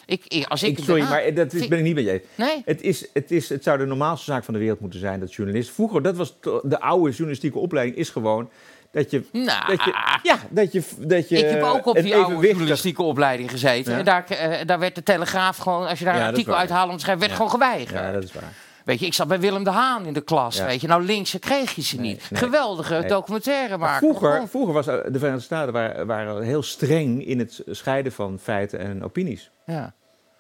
Ik, 0.07 0.25
ik- 0.27 0.47
als 0.47 0.63
ik, 0.63 0.79
Ik, 0.79 0.85
sorry, 0.85 1.03
ah, 1.03 1.11
maar 1.11 1.35
dat 1.35 1.53
is, 1.53 1.69
ben 1.69 1.79
ik 1.79 1.85
niet 1.85 1.95
met 1.95 2.05
je. 2.05 2.23
Nee? 2.35 2.63
Het, 2.65 2.81
is, 2.83 3.07
het, 3.13 3.31
is, 3.31 3.49
het 3.49 3.63
zou 3.63 3.79
de 3.79 3.85
normaalste 3.85 4.25
zaak 4.25 4.45
van 4.45 4.55
de 4.55 4.61
wereld 4.61 4.81
moeten 4.81 5.01
zijn 5.01 5.21
dat 5.21 5.35
journalist. 5.35 5.71
Vroeger, 5.71 6.03
dat 6.03 6.17
was 6.17 6.35
to- 6.41 6.61
de 6.65 6.81
oude 6.81 7.11
journalistieke 7.11 7.59
opleiding, 7.59 7.99
is 7.99 8.11
gewoon 8.11 8.51
Dat 8.91 9.11
je, 9.11 9.25
Nou, 9.33 9.67
dat 9.67 9.85
je, 9.85 9.95
ja, 10.23 10.39
dat 10.51 10.73
je, 10.73 10.83
dat 10.99 11.29
je 11.29 11.37
ik 11.39 11.45
heb 11.51 11.63
ook 11.63 11.87
op 11.87 11.95
die 11.95 12.03
oude 12.15 12.19
evenwichtig- 12.27 12.51
journalistieke 12.57 13.03
opleiding 13.03 13.51
gezeten. 13.51 13.93
Ja. 13.93 13.99
En 13.99 14.05
daar, 14.05 14.25
eh, 14.25 14.67
daar 14.67 14.79
werd 14.79 14.95
de 14.95 15.03
Telegraaf 15.03 15.57
gewoon, 15.57 15.87
als 15.87 15.99
je 15.99 16.05
daar 16.05 16.15
Ja, 16.15 16.21
een 16.21 16.27
artikel 16.27 16.57
uithaalde 16.57 16.91
om 16.91 16.97
te 16.97 17.03
schrijven, 17.03 17.27
werd 17.29 17.39
Ja. 17.39 17.47
gewoon 17.47 17.61
geweigerd. 17.63 17.99
Ja, 18.05 18.13
dat 18.13 18.23
is 18.25 18.33
waar. 18.33 18.53
Weet 18.87 19.01
je, 19.01 19.07
ik 19.07 19.15
zat 19.15 19.29
bij 19.29 19.41
Willem 19.41 19.65
de 19.65 19.71
Haan 19.71 20.07
in 20.07 20.13
de 20.13 20.21
klas. 20.21 20.57
Ja. 20.57 20.67
Weet 20.67 20.81
je, 20.81 20.87
nou 20.87 21.03
linkse 21.03 21.39
kreeg 21.39 21.75
je 21.75 21.83
ze 21.83 22.01
niet. 22.01 22.31
nee. 22.31 22.41
Geweldige 22.41 22.95
Nee. 22.95 23.09
documentaire 23.09 23.77
maken. 23.77 23.99
vroeger, 24.09 24.49
vroeger 24.49 24.75
was 24.75 24.87
eh, 24.87 24.95
de 24.95 25.19
Verenigde 25.19 25.45
Staten 25.45 25.73
waren, 25.73 26.07
waren 26.07 26.43
heel 26.43 26.63
streng 26.63 27.27
in 27.27 27.39
het 27.39 27.63
scheiden 27.71 28.13
van 28.13 28.39
feiten 28.39 28.79
en 28.79 29.05
opinies. 29.05 29.51
Ja. 29.67 29.95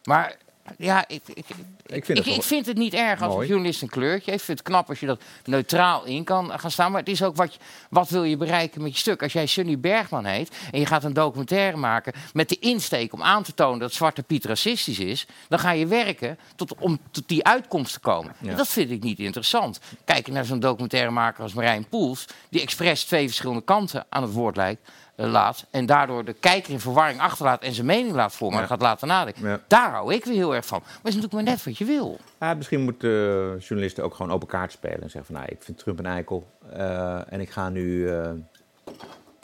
Maar 0.04 0.36
ja, 0.78 1.04
ik, 1.08 1.22
ik, 1.34 1.44
Ik 1.86 2.04
vind, 2.04 2.18
ik, 2.18 2.24
het 2.24 2.34
ik 2.34 2.42
vind 2.42 2.66
het 2.66 2.76
niet 2.76 2.94
erg 2.94 3.22
als 3.22 3.34
een 3.34 3.46
journalist 3.46 3.82
een 3.82 3.88
kleurtje 3.88 4.30
heeft. 4.30 4.40
Ik 4.40 4.46
vind 4.46 4.58
het 4.58 4.68
knap 4.68 4.88
als 4.88 5.00
je 5.00 5.06
dat 5.06 5.22
neutraal 5.44 6.04
in 6.04 6.24
kan 6.24 6.58
gaan 6.58 6.70
staan. 6.70 6.90
Maar 6.90 7.00
het 7.00 7.08
is 7.08 7.22
ook 7.22 7.36
wat, 7.36 7.54
je, 7.54 7.60
wat 7.90 8.08
wil 8.08 8.24
je 8.24 8.36
bereiken 8.36 8.82
met 8.82 8.92
je 8.92 8.98
stuk. 8.98 9.22
Als 9.22 9.32
jij 9.32 9.46
Sunny 9.46 9.78
Bergman 9.78 10.24
heet 10.24 10.56
en 10.72 10.80
je 10.80 10.86
gaat 10.86 11.04
een 11.04 11.12
documentaire 11.12 11.76
maken... 11.76 12.12
met 12.32 12.48
de 12.48 12.58
insteek 12.58 13.12
om 13.12 13.22
aan 13.22 13.42
te 13.42 13.54
tonen 13.54 13.78
dat 13.78 13.92
Zwarte 13.92 14.22
Piet 14.22 14.44
racistisch 14.44 14.98
is... 14.98 15.26
dan 15.48 15.58
ga 15.58 15.70
je 15.70 15.86
werken 15.86 16.38
tot, 16.56 16.74
om 16.74 16.98
tot 17.10 17.28
die 17.28 17.44
uitkomst 17.44 17.92
te 17.92 18.00
komen. 18.00 18.32
Ja. 18.40 18.50
En 18.50 18.56
dat 18.56 18.68
vind 18.68 18.90
ik 18.90 19.02
niet 19.02 19.18
interessant. 19.18 19.80
Kijk 20.04 20.28
naar 20.28 20.44
zo'n 20.44 20.60
documentairemaker 20.60 21.42
als 21.42 21.54
Marijn 21.54 21.88
Poels... 21.88 22.24
die 22.48 22.60
expres 22.60 23.04
twee 23.04 23.26
verschillende 23.26 23.64
kanten 23.64 24.06
aan 24.08 24.22
het 24.22 24.32
woord 24.32 24.56
lijkt, 24.56 24.90
laat... 25.16 25.66
en 25.70 25.86
daardoor 25.86 26.24
de 26.24 26.32
kijker 26.32 26.72
in 26.72 26.80
verwarring 26.80 27.20
achterlaat 27.20 27.62
en 27.62 27.72
zijn 27.72 27.86
mening 27.86 28.14
laat 28.14 28.34
vormen... 28.34 28.60
Ja. 28.60 28.66
gaat 28.66 28.80
laten 28.80 29.08
nadenken. 29.08 29.48
Ja. 29.48 29.60
Daar 29.66 29.90
hou 29.90 30.14
ik 30.14 30.24
weer 30.24 30.34
heel 30.34 30.54
erg 30.54 30.66
van. 30.66 30.78
Maar 30.78 30.90
het 30.94 31.14
is 31.14 31.14
natuurlijk 31.14 31.32
maar 31.32 31.54
net 31.54 31.64
wat 31.64 31.78
je 31.78 31.84
wil. 31.84 32.18
Ja, 32.40 32.54
misschien 32.54 32.80
moeten 32.80 33.10
eh, 33.10 33.60
journalisten 33.60 34.04
ook 34.04 34.14
gewoon 34.14 34.32
open 34.32 34.48
kaart 34.48 34.72
spelen 34.72 35.02
en 35.02 35.10
zeggen 35.10 35.24
van, 35.24 35.34
nou, 35.34 35.46
ik 35.52 35.62
vind 35.62 35.78
Trump 35.78 35.98
een 35.98 36.06
eikel 36.06 36.46
eh, 36.72 37.32
en 37.32 37.40
ik 37.40 37.50
ga 37.50 37.68
nu 37.68 38.08
eh, 38.08 38.30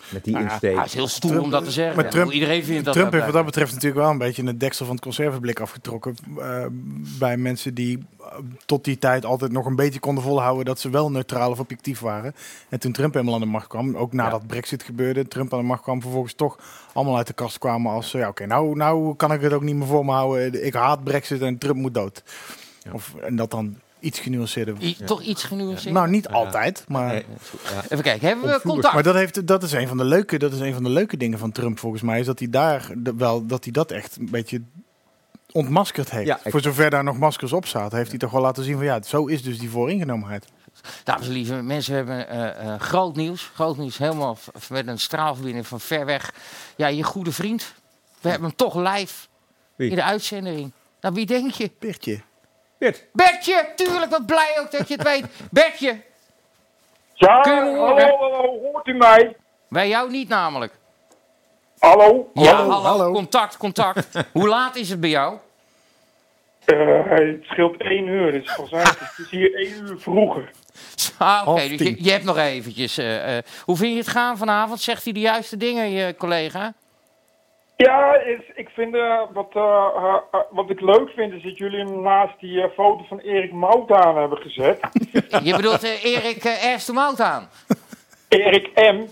met 0.08 0.24
die 0.24 0.32
Nou 0.32 0.44
ja, 0.44 0.50
insteek. 0.50 0.76
Het 0.76 0.86
is 0.86 0.94
heel 0.94 1.08
stoer 1.08 1.40
om 1.40 1.50
dat 1.50 1.64
te 1.64 1.70
zeggen. 1.70 1.96
Maar 1.96 2.04
Ja, 2.04 2.10
Trump, 2.10 2.30
iedereen 2.32 2.64
vindt 2.64 2.84
dat 2.84 2.94
Trump 2.94 3.12
heeft 3.12 3.24
wat 3.24 3.34
dat 3.34 3.44
betreft 3.44 3.72
natuurlijk 3.72 4.00
wel 4.00 4.10
een 4.10 4.18
beetje 4.18 4.44
het 4.44 4.60
deksel 4.60 4.86
van 4.86 4.94
het 4.94 5.04
conserveblik 5.04 5.60
afgetrokken. 5.60 6.16
eh, 6.38 6.66
bij 7.18 7.36
mensen 7.36 7.74
die 7.74 7.98
eh, 8.20 8.26
tot 8.66 8.84
die 8.84 8.98
tijd 8.98 9.24
altijd 9.24 9.52
nog 9.52 9.66
een 9.66 9.76
beetje 9.76 10.00
konden 10.00 10.24
volhouden 10.24 10.64
dat 10.64 10.80
ze 10.80 10.90
wel 10.90 11.10
neutraal 11.10 11.50
of 11.50 11.60
objectief 11.60 12.00
waren. 12.00 12.34
En 12.68 12.80
toen 12.80 12.92
Trump 12.92 13.12
helemaal 13.14 13.34
aan 13.34 13.40
de 13.40 13.46
macht 13.46 13.66
kwam, 13.66 13.96
ook 13.96 14.12
nadat 14.12 14.46
Brexit 14.46 14.82
gebeurde, 14.82 15.28
Trump 15.28 15.52
aan 15.52 15.58
de 15.58 15.66
macht 15.66 15.82
kwam, 15.82 16.00
vervolgens 16.00 16.34
toch 16.34 16.58
allemaal 16.92 17.16
uit 17.16 17.26
de 17.26 17.32
kast 17.32 17.58
kwamen 17.58 17.92
als, 17.92 18.14
eh, 18.14 18.20
ja 18.20 18.28
oké, 18.28 18.46
nou, 18.46 18.76
nou 18.76 19.16
kan 19.16 19.32
ik 19.32 19.40
het 19.40 19.52
ook 19.52 19.62
niet 19.62 19.76
meer 19.76 19.86
voor 19.86 20.04
me 20.04 20.12
houden. 20.12 20.66
Ik 20.66 20.74
haat 20.74 21.04
Brexit 21.04 21.42
en 21.42 21.58
Trump 21.58 21.76
moet 21.76 21.94
dood. 21.94 22.22
Of, 22.92 23.14
en 23.14 23.36
dat 23.36 23.50
dan 23.50 23.76
iets 24.02 24.18
genuanceerder. 24.18 24.76
I- 24.80 24.96
Toch 25.04 25.22
iets 25.22 25.44
genuanceerd? 25.44 25.94
Nou, 25.94 26.08
niet 26.08 26.28
altijd, 26.28 26.84
maar... 26.88 27.06
Nee, 27.12 27.24
ja. 27.70 27.82
Even 27.88 28.02
kijken, 28.02 28.28
hebben 28.28 28.46
we 28.46 28.60
contact? 28.60 28.94
Maar 28.94 29.02
dat, 29.02 29.14
heeft, 29.14 29.46
dat, 29.46 29.62
is 29.62 29.72
een 29.72 29.88
van 29.88 29.96
de 29.96 30.04
leuke, 30.04 30.38
dat 30.38 30.52
is 30.52 30.60
een 30.60 30.74
van 30.74 30.82
de 30.82 30.88
leuke 30.88 31.16
dingen 31.16 31.38
van 31.38 31.52
Trump 31.52 31.78
volgens 31.78 32.02
mij. 32.02 32.20
Is 32.20 32.26
dat 32.26 32.38
hij 32.38 32.50
daar 32.50 32.90
wel 33.16 33.46
dat 33.46 33.64
hij 33.64 33.72
dat 33.72 33.90
echt 33.90 34.16
een 34.16 34.30
beetje 34.30 34.62
ontmaskerd 35.52 36.10
heeft. 36.10 36.26
Ja, 36.26 36.40
Voor 36.44 36.60
zover 36.60 36.90
daar 36.90 37.04
nog 37.04 37.18
maskers 37.18 37.52
op 37.52 37.66
zaten, 37.66 37.98
heeft 37.98 38.10
hij 38.10 38.18
toch 38.18 38.30
wel 38.30 38.40
laten 38.40 38.64
zien 38.64 38.76
van 38.76 38.84
ja, 38.84 39.02
zo 39.02 39.26
is 39.26 39.42
dus 39.42 39.58
die 39.58 39.70
vooringenomenheid. 39.70 40.46
Dames 41.04 41.26
en 41.26 41.32
lieve 41.32 41.54
mensen, 41.54 41.92
we 42.06 42.12
hebben 42.12 42.28
eh, 42.28 42.72
eh, 42.74 42.80
groot 42.80 43.16
nieuws. 43.16 43.50
Groot 43.54 43.76
nieuws, 43.76 43.98
helemaal 43.98 44.38
met 44.68 44.86
een 44.86 44.98
straalverbinding 44.98 45.66
van 45.66 45.80
ver 45.80 46.06
weg. 46.06 46.34
Ja, 46.76 46.86
je 46.86 47.02
goede 47.02 47.32
vriend. 47.32 47.74
We 48.20 48.28
hebben 48.28 48.48
hem 48.48 48.56
toch 48.56 48.74
live 48.74 49.28
Wie? 49.76 49.90
in 49.90 49.96
de 49.96 50.02
uitzending. 50.02 50.72
Nou, 51.00 51.14
wie 51.14 51.26
denk 51.26 51.50
je? 51.50 51.70
Peertje. 51.78 52.20
Bert, 52.82 53.04
Bertje! 53.12 53.72
Tuurlijk, 53.76 54.10
wat 54.10 54.26
blij 54.26 54.56
ook 54.60 54.70
dat 54.70 54.88
je 54.88 54.94
het 54.94 55.02
weet. 55.02 55.24
Bertje! 55.50 56.00
Ja, 57.14 57.40
hallo, 57.40 57.96
hallo, 58.18 58.60
hoort 58.60 58.86
u 58.86 58.94
mij? 58.94 59.36
Bij 59.68 59.88
jou 59.88 60.10
niet 60.10 60.28
namelijk. 60.28 60.72
Hallo? 61.78 62.30
Ja, 62.34 62.54
Hallo? 62.54 62.70
hallo. 62.72 63.12
Contact, 63.12 63.56
contact. 63.56 64.08
Hoe 64.32 64.48
laat 64.48 64.76
is 64.76 64.88
het 64.88 65.00
bij 65.00 65.10
jou? 65.10 65.38
Eh, 66.64 66.76
het 67.04 67.44
scheelt 67.44 67.80
één 67.80 68.06
uur, 68.06 68.32
dus 68.32 68.56
het 68.56 69.18
is 69.18 69.30
hier 69.30 69.54
één 69.54 69.72
uur 69.82 69.98
vroeger. 69.98 70.50
Ah, 71.18 71.42
oké, 71.46 71.68
dus 71.68 71.78
je, 71.78 72.04
je 72.04 72.10
hebt 72.10 72.24
nog 72.24 72.38
eventjes. 72.38 72.98
eh, 72.98 73.36
eh, 73.36 73.44
hoe 73.64 73.76
vind 73.76 73.92
je 73.92 73.98
het 73.98 74.08
gaan 74.08 74.36
vanavond? 74.38 74.80
Zegt 74.80 75.04
hij 75.04 75.12
de 75.12 75.20
juiste 75.20 75.56
dingen, 75.56 75.90
je 75.90 76.14
collega? 76.16 76.72
Ja, 77.76 78.14
is, 78.14 78.40
ik 78.54 78.68
vind, 78.68 78.94
eh, 78.94 79.20
wat, 79.32 79.50
eh, 79.52 79.86
eh, 80.32 80.40
wat 80.50 80.70
ik 80.70 80.80
leuk 80.80 81.10
vind 81.16 81.32
is 81.32 81.42
dat 81.42 81.58
jullie 81.58 81.78
hem 81.78 82.02
naast 82.02 82.40
die 82.40 82.68
foto 82.68 83.04
van 83.08 83.18
Erik 83.18 83.52
Mout 83.52 83.90
aan 83.90 84.16
hebben 84.16 84.38
gezet. 84.38 84.80
Je 85.48 85.56
bedoelt 85.56 85.82
Erik 85.82 86.44
uh, 86.44 86.64
Erstemout 86.64 87.20
aan? 87.20 87.48
Erik 88.28 88.70
M. 88.74 89.06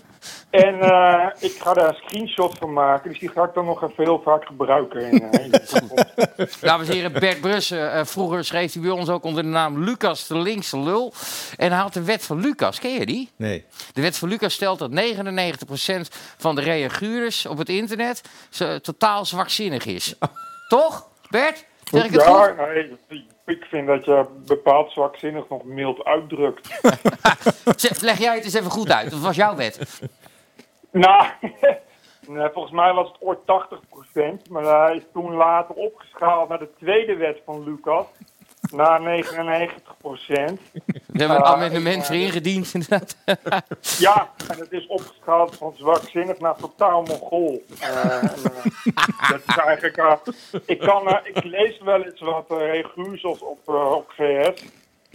En 0.51 0.81
eh, 0.81 1.27
ik 1.39 1.51
ga 1.51 1.73
daar 1.73 1.87
een 1.87 1.95
screenshot 1.95 2.57
van 2.57 2.73
maken, 2.73 3.09
dus 3.09 3.19
die 3.19 3.29
ga 3.29 3.43
ik 3.43 3.53
dan 3.53 3.65
nog 3.65 3.83
even 3.83 4.03
heel 4.03 4.21
vaak 4.21 4.45
gebruiken. 4.45 5.11
In, 5.11 5.31
eh, 5.31 5.45
in. 5.45 5.51
Dames 6.61 6.87
en 6.87 6.93
heren, 6.93 7.13
Bert 7.13 7.41
Brussen. 7.41 7.93
eh, 7.93 8.05
vroeger 8.05 8.43
schreef 8.43 8.73
hij 8.73 8.81
bij 8.81 8.91
ons 8.91 9.09
ook 9.09 9.23
onder 9.23 9.43
de 9.43 9.49
naam 9.49 9.83
Lucas 9.83 10.27
de 10.27 10.37
linkse 10.37 10.79
lul. 10.79 11.13
En 11.57 11.71
hij 11.71 11.81
had 11.81 11.93
de 11.93 12.03
wet 12.03 12.25
van 12.25 12.39
Lucas. 12.39 12.79
Ken 12.79 12.91
je 12.91 13.05
die? 13.05 13.29
nee. 13.35 13.65
De 13.93 14.01
wet 14.01 14.17
van 14.17 14.29
Lucas 14.29 14.53
stelt 14.53 14.79
dat 14.79 14.91
99% 14.91 16.15
van 16.37 16.55
de 16.55 16.61
reaguurders 16.61 17.45
op 17.45 17.57
het 17.57 17.69
internet 17.69 18.21
zo, 18.49 18.79
totaal 18.79 19.25
zwakzinnig 19.25 19.85
is. 19.85 20.15
Toch, 20.67 21.07
Bert? 21.29 21.65
Zeg 21.83 22.05
ik 22.05 22.11
het 22.11 22.21
ja, 22.21 22.43
goed? 22.43 22.57
nee, 22.57 23.25
ik 23.45 23.65
vind 23.69 23.87
dat 23.87 24.05
je 24.05 24.25
bepaald 24.45 24.91
zwakzinnig 24.91 25.49
nog 25.49 25.63
mild 25.63 26.03
uitdrukt. 26.03 26.69
Zeg, 27.81 28.01
Leg 28.01 28.19
jij 28.19 28.35
het 28.35 28.43
eens 28.43 28.53
even 28.53 28.71
goed 28.71 28.91
uit. 28.91 29.11
Dat 29.11 29.19
was 29.19 29.35
jouw 29.35 29.55
wet. 29.55 29.79
Nou, 30.91 31.25
volgens 32.53 32.73
mij 32.73 32.93
was 32.93 33.07
het 33.07 33.21
ooit 33.21 33.39
80%, 34.45 34.49
maar 34.49 34.63
hij 34.63 34.95
is 34.95 35.03
toen 35.13 35.33
later 35.33 35.75
opgeschaald 35.75 36.49
naar 36.49 36.59
de 36.59 36.73
tweede 36.77 37.15
wet 37.15 37.41
van 37.45 37.63
Lucas. 37.63 38.05
Naar 38.71 39.23
99%. 39.23 39.23
We 40.01 41.19
hebben 41.19 41.37
een 41.37 41.43
amendement 41.43 42.05
voor 42.05 42.15
ingediend, 42.15 42.73
inderdaad. 42.73 43.17
Ja, 43.99 44.31
en 44.49 44.59
het 44.59 44.71
is 44.71 44.87
opgeschaald 44.87 45.55
van 45.55 45.73
zwakzinnig 45.77 46.39
naar 46.39 46.55
totaal 46.55 47.01
mongool. 47.01 47.61
Eh, 47.79 48.23
en, 48.23 48.23
eh, 48.23 49.29
dat 49.29 49.41
is 49.47 49.57
eigenlijk, 49.57 49.97
eh, 49.97 50.13
ik, 50.65 50.79
kan, 50.79 51.19
ik 51.23 51.43
lees 51.43 51.81
wel 51.81 52.03
eens 52.03 52.19
wat 52.19 52.51
uh, 52.51 53.41
op, 53.41 53.67
op 53.67 54.11
VS. 54.15 54.63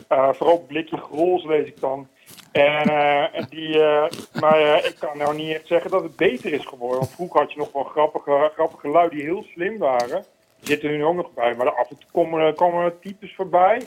Vooral 0.09 0.65
blikje 0.69 0.97
grols 0.97 1.45
lees 1.45 1.67
ik 1.67 1.81
dan. 1.81 2.09
Eh, 2.57 3.35
en 3.35 3.47
die, 3.51 3.83
eh, 3.83 4.07
maar 4.41 4.61
eh, 4.61 4.85
ik 4.85 4.97
kan 4.99 5.19
nou 5.19 5.37
niet 5.37 5.61
zeggen 5.65 5.91
dat 5.91 6.03
het 6.03 6.17
beter 6.17 6.53
is 6.53 6.67
geworden. 6.67 6.99
Want 6.99 7.11
vroeger 7.11 7.41
had 7.41 7.53
je 7.53 7.59
nog 7.59 7.73
wel 7.73 7.85
grappige, 7.85 8.51
grappige 8.55 8.89
lui 8.89 9.11
die 9.11 9.23
heel 9.23 9.43
slim 9.43 9.79
waren. 9.79 10.25
Die 10.59 10.69
zitten 10.69 10.91
nu 10.91 11.05
ook 11.05 11.15
nog 11.15 11.35
bij. 11.35 11.55
Maar 11.55 11.71
af 11.71 11.91
en 11.91 11.99
toe 11.99 12.11
komen, 12.13 12.55
komen 12.55 12.99
types 13.01 13.35
voorbij. 13.35 13.83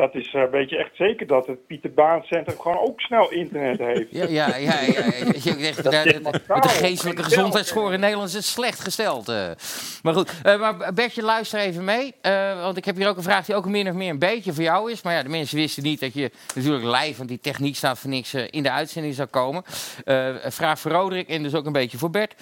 Dat 0.00 0.14
is 0.14 0.34
eh, 0.34 0.42
weet 0.50 0.70
je 0.70 0.76
echt 0.76 0.96
zeker 0.96 1.26
dat 1.26 1.46
het 1.46 1.66
Pieter 1.66 1.92
Baan 1.92 2.22
Centrum 2.22 2.58
gewoon 2.58 2.78
ook 2.78 3.00
snel 3.00 3.30
internet 3.30 3.78
heeft. 3.92 4.06
Ja, 4.10 4.26
ja, 4.28 4.56
ja. 4.56 4.56
ja, 4.56 4.80
ja. 4.80 5.40
Zegt, 5.40 5.82
de, 5.82 5.90
de, 5.90 6.20
de, 6.22 6.60
de 6.60 6.68
geestelijke 6.68 7.22
gezondheidsscore 7.22 7.94
in 7.94 8.00
Nederland 8.00 8.34
is 8.34 8.52
slecht 8.52 8.80
gesteld. 8.80 9.28
eh. 9.28 9.50
Maar 10.02 10.14
goed, 10.14 10.32
eh, 10.42 10.60
maar 10.60 10.92
Bertje, 10.94 11.22
luister 11.22 11.60
even 11.60 11.84
mee. 11.84 12.14
want 12.62 12.76
ik 12.76 12.84
heb 12.84 12.96
hier 12.96 13.08
ook 13.08 13.16
een 13.16 13.22
vraag 13.22 13.44
die 13.46 13.54
ook 13.54 13.66
min 13.66 13.88
of 13.88 13.94
meer 13.94 14.10
een 14.10 14.18
beetje 14.18 14.52
voor 14.52 14.62
jou 14.62 14.90
is. 14.92 15.02
Maar 15.02 15.14
ja, 15.14 15.22
de 15.22 15.28
mensen 15.28 15.56
wisten 15.56 15.82
niet 15.82 16.00
dat 16.00 16.14
je 16.14 16.30
natuurlijk 16.54 16.84
live, 16.84 17.16
want 17.16 17.28
die 17.28 17.40
techniek 17.40 17.76
staat 17.76 17.98
voor 17.98 18.10
niks, 18.10 18.34
in 18.34 18.62
de 18.62 18.70
uitzending 18.70 19.14
zou 19.14 19.28
komen. 19.28 19.62
Vraag 20.44 20.78
voor 20.80 20.90
Roderick 20.90 21.28
en 21.28 21.42
dus 21.42 21.54
ook 21.54 21.66
een 21.66 21.72
beetje 21.72 21.98
voor 21.98 22.10
Bert. 22.10 22.34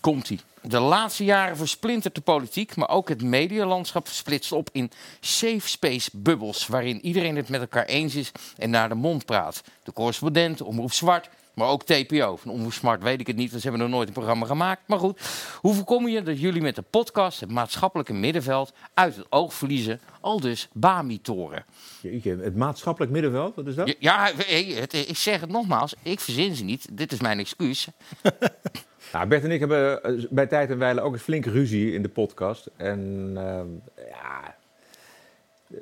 Komt-ie. 0.00 0.40
De 0.62 0.80
laatste 0.80 1.24
jaren 1.24 1.56
versplintert 1.56 2.14
de 2.14 2.20
politiek, 2.20 2.76
maar 2.76 2.88
ook 2.88 3.08
het 3.08 3.22
medialandschap 3.22 4.08
splitst 4.08 4.52
op 4.52 4.68
in 4.72 4.90
safe 5.20 5.68
space 5.68 6.10
bubbels, 6.12 6.66
waarin 6.66 7.04
iedereen 7.04 7.36
het 7.36 7.48
met 7.48 7.60
elkaar 7.60 7.84
eens 7.84 8.14
is 8.14 8.32
en 8.56 8.70
naar 8.70 8.88
de 8.88 8.94
mond 8.94 9.24
praat. 9.24 9.62
De 9.82 9.92
correspondent, 9.92 10.60
Omroep 10.60 10.92
Zwart, 10.92 11.28
maar 11.54 11.68
ook 11.68 11.84
TPO. 11.84 12.36
Van 12.36 12.50
Omroep 12.50 12.72
Smart 12.72 13.02
weet 13.02 13.20
ik 13.20 13.26
het 13.26 13.36
niet, 13.36 13.50
want 13.50 13.62
ze 13.62 13.68
hebben 13.68 13.86
nog 13.86 13.96
nooit 13.96 14.08
een 14.08 14.14
programma 14.14 14.46
gemaakt. 14.46 14.82
Maar 14.86 14.98
goed, 14.98 15.20
hoe 15.60 15.74
voorkom 15.74 16.08
je 16.08 16.22
dat 16.22 16.40
jullie 16.40 16.62
met 16.62 16.74
de 16.74 16.82
podcast 16.82 17.40
het 17.40 17.50
maatschappelijke 17.50 18.12
middenveld 18.12 18.72
uit 18.94 19.16
het 19.16 19.26
oog 19.28 19.54
verliezen, 19.54 20.00
al 20.20 20.40
dus 20.40 20.68
Bami-toren? 20.72 21.64
Het 22.02 22.56
maatschappelijk 22.56 23.12
middenveld, 23.12 23.54
wat 23.54 23.66
is 23.66 23.74
dat? 23.74 23.94
Ja, 23.98 24.26
Ja, 24.28 24.32
ik 24.90 25.16
zeg 25.16 25.40
het 25.40 25.50
nogmaals, 25.50 25.94
ik 26.02 26.20
verzin 26.20 26.54
ze 26.54 26.64
niet. 26.64 26.86
Dit 26.92 27.12
is 27.12 27.20
mijn 27.20 27.38
excuus. 27.38 27.86
Nou, 29.12 29.26
Bert 29.26 29.44
en 29.44 29.50
ik 29.50 29.60
hebben 29.60 30.02
eh, 30.02 30.24
bij 30.30 30.46
tijd 30.46 30.70
en 30.70 30.78
wijle 30.78 31.00
ook 31.00 31.12
een 31.12 31.18
flinke 31.18 31.50
ruzie 31.50 31.92
in 31.92 32.02
de 32.02 32.08
podcast. 32.08 32.70
En 32.76 33.32
ehm, 33.36 33.66
ja, 34.08 34.54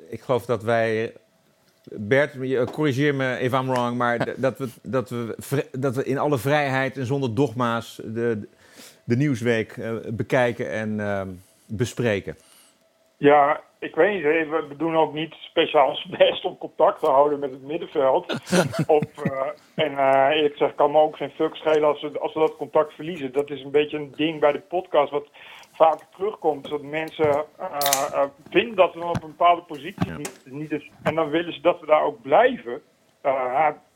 ik 0.09 0.21
geloof 0.21 0.45
dat 0.45 0.63
wij. 0.63 1.13
Bert, 1.83 2.33
je- 2.41 2.67
corrigeer 2.71 3.15
me 3.15 3.39
if 3.39 3.53
I'm 3.53 3.67
wrong, 3.67 3.97
maar 3.97 4.27
dat 4.37 4.57
we, 4.57 4.67
dat, 4.81 5.09
we, 5.09 5.35
dat 5.71 5.95
we 5.95 6.03
in 6.03 6.17
alle 6.17 6.37
vrijheid 6.37 6.97
en 6.97 7.05
zonder 7.05 7.35
dogma's 7.35 8.01
de, 8.05 8.47
de 9.03 9.15
nieuwsweek 9.15 9.71
eh, 9.77 9.93
bekijken 10.07 10.69
en 10.71 10.99
ehm, 10.99 11.27
bespreken. 11.65 12.37
Ja, 13.17 13.61
ik 13.81 13.95
weet 13.95 14.13
niet, 14.13 14.49
we 14.49 14.75
doen 14.77 14.97
ook 14.97 15.13
niet 15.13 15.33
speciaal 15.33 15.87
ons 15.87 16.05
best 16.17 16.45
om 16.45 16.57
contact 16.57 16.99
te 16.99 17.09
houden 17.09 17.39
met 17.39 17.51
het 17.51 17.61
middenveld. 17.61 18.25
of, 18.87 19.23
eh, 19.23 19.47
en 19.75 19.97
eh 19.97 20.35
eerlijk 20.35 20.57
gezegd 20.57 20.75
kan 20.75 20.91
me 20.91 20.99
ook 20.99 21.17
geen 21.17 21.29
fuck 21.29 21.55
schelen 21.55 21.87
als 21.87 22.01
we, 22.01 22.19
als 22.19 22.33
we 22.33 22.39
dat 22.39 22.55
contact 22.55 22.93
verliezen. 22.93 23.31
Dat 23.31 23.49
is 23.49 23.63
een 23.63 23.71
beetje 23.71 23.97
een 23.97 24.13
ding 24.15 24.39
bij 24.39 24.51
de 24.51 24.59
podcast 24.59 25.11
wat 25.11 25.27
vaak 25.73 25.99
terugkomt. 26.15 26.69
Dat 26.69 26.81
mensen 26.81 27.45
eh, 27.57 28.23
vinden 28.49 28.75
dat 28.75 28.93
we 28.93 29.05
op 29.05 29.23
een 29.23 29.29
bepaalde 29.37 29.61
positie 29.61 30.11
niet, 30.11 30.41
niet 30.45 30.71
is. 30.71 30.89
En 31.03 31.15
dan 31.15 31.29
willen 31.29 31.53
ze 31.53 31.61
dat 31.61 31.79
we 31.79 31.85
daar 31.85 32.03
ook 32.03 32.21
blijven. 32.21 32.81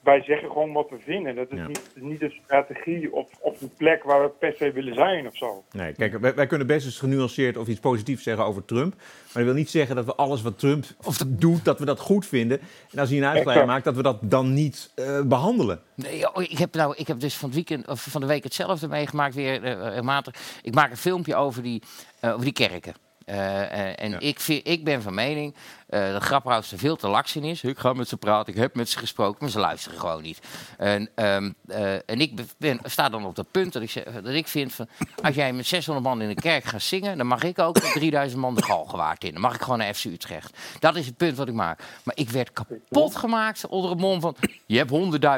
Wij 0.06 0.24
zeggen 0.24 0.52
gewoon 0.52 0.74
wat 0.74 0.90
we 0.90 0.98
vinden. 1.00 1.36
Dat 1.36 1.52
is 1.52 1.60
niet, 1.68 1.92
niet 1.94 2.22
een 2.22 2.34
strategie 2.44 3.14
of, 3.14 3.30
of 3.40 3.62
een 3.62 3.72
plek 3.78 4.04
waar 4.04 4.22
we 4.22 4.30
per 4.30 4.54
se 4.58 4.72
willen 4.72 4.94
zijn 4.94 5.28
of 5.28 5.38
zo. 5.38 5.64
Nee, 5.72 5.94
kijk, 5.94 6.18
wij, 6.20 6.36
wij 6.36 6.48
kunnen 6.48 6.68
best 6.68 6.86
eens 6.86 7.00
genuanceerd 7.00 7.58
of 7.58 7.68
iets 7.68 7.80
positiefs 7.80 8.24
zeggen 8.24 8.46
over 8.46 8.66
Trump. 8.66 8.94
Maar 8.96 9.44
dat 9.44 9.44
wil 9.44 9.54
niet 9.54 9.70
zeggen 9.70 9.96
dat 9.96 10.06
we 10.06 10.16
alles 10.16 10.42
wat 10.42 10.60
Trump 10.60 10.86
doet, 11.28 11.66
dat 11.66 11.80
we 11.80 11.86
dat 11.86 12.00
goed 12.00 12.26
vinden. 12.26 12.60
En 12.92 13.00
als 13.00 13.10
hij 13.10 13.18
een 13.18 13.36
Exact. 13.36 13.66
maakt, 13.66 13.84
dat 13.84 13.96
we 13.96 14.02
dat 14.02 14.18
dan 14.22 14.54
niet 14.54 14.92
eh, 14.96 15.22
behandelen. 15.22 15.82
Nee, 15.96 16.18
joh, 16.18 16.44
ik 16.44 16.58
heb, 16.58 16.74
nou, 16.74 16.96
ik 16.98 17.08
heb 17.08 17.20
dus 17.20 17.36
van, 17.36 17.50
het 17.50 17.56
weekend, 17.56 17.88
of 17.88 18.02
van 18.02 18.22
de 18.22 18.28
week 18.28 18.44
hetzelfde 18.44 18.88
meegemaakt 18.88 19.36
weer 19.36 20.04
matig. 20.04 20.60
Ik 20.62 20.74
maak 20.74 20.92
een 20.92 20.98
filmpje 20.98 21.36
over 21.36 21.64
die, 21.64 21.82
eh, 22.20 22.34
over 22.34 22.44
die 22.44 22.54
kerken. 22.54 22.94
Eh, 23.26 23.64
eh, 23.64 23.94
en 23.98 24.20
ik, 24.20 24.40
vind, 24.40 24.68
ik 24.68 24.84
ben 24.84 25.02
van 25.02 25.14
mening 25.14 25.56
eh 25.88 26.12
dat 26.12 26.24
Grapperhaus 26.24 26.72
er 26.72 26.78
veel 26.78 26.96
te 26.96 27.08
laks 27.08 27.36
in 27.36 27.44
is. 27.44 27.64
Ik 27.64 27.78
ga 27.80 27.94
met 27.94 28.08
ze 28.08 28.18
praten, 28.18 28.54
ik 28.54 28.60
heb 28.60 28.76
met 28.76 28.90
ze 28.90 28.98
gesproken, 28.98 29.38
maar 29.40 29.50
ze 29.50 29.60
luisteren 29.60 30.00
gewoon 30.00 30.22
niet. 30.22 30.40
En, 30.78 31.10
ehm, 31.16 31.52
eh, 31.68 31.94
en 31.94 32.20
ik 32.20 32.42
ben, 32.58 32.80
sta 32.84 33.10
dan 33.10 33.26
op 33.26 33.36
dat 33.36 33.52
punt 33.52 33.74
dat 33.74 33.82
ik, 33.82 33.90
zeg- 33.90 34.04
dat 34.04 34.34
ik 34.34 34.48
vind 34.48 34.74
van... 34.74 34.88
als 35.24 35.36
jij 35.36 35.54
met 35.54 35.66
600 35.66 36.06
man 36.08 36.22
in 36.22 36.28
de 36.28 36.42
kerk 36.42 36.64
gaat 36.64 36.82
zingen... 36.82 37.18
dan 37.18 37.28
mag 37.28 37.44
ik 37.44 37.60
ook 37.60 37.74
met 37.82 37.92
3000 37.94 38.42
man 38.42 38.56
de 38.56 38.64
galgenwaard 38.64 39.24
in. 39.24 39.32
Dan 39.32 39.42
mag 39.42 39.56
ik 39.56 39.62
gewoon 39.62 39.78
naar 39.78 39.94
FC 39.94 40.04
Utrecht. 40.06 40.58
Dat 40.80 40.96
is 40.96 41.06
het 41.06 41.18
punt 41.18 41.38
wat 41.38 41.48
ik 41.48 41.54
maak. 41.54 41.84
Maar 42.04 42.16
ik 42.18 42.30
werd 42.30 42.52
kapot 42.54 43.16
gemaakt 43.16 43.68
onder 43.68 43.90
het 43.90 44.00
mond 44.00 44.22
van... 44.22 44.36
je 44.66 44.78
hebt 44.78 44.92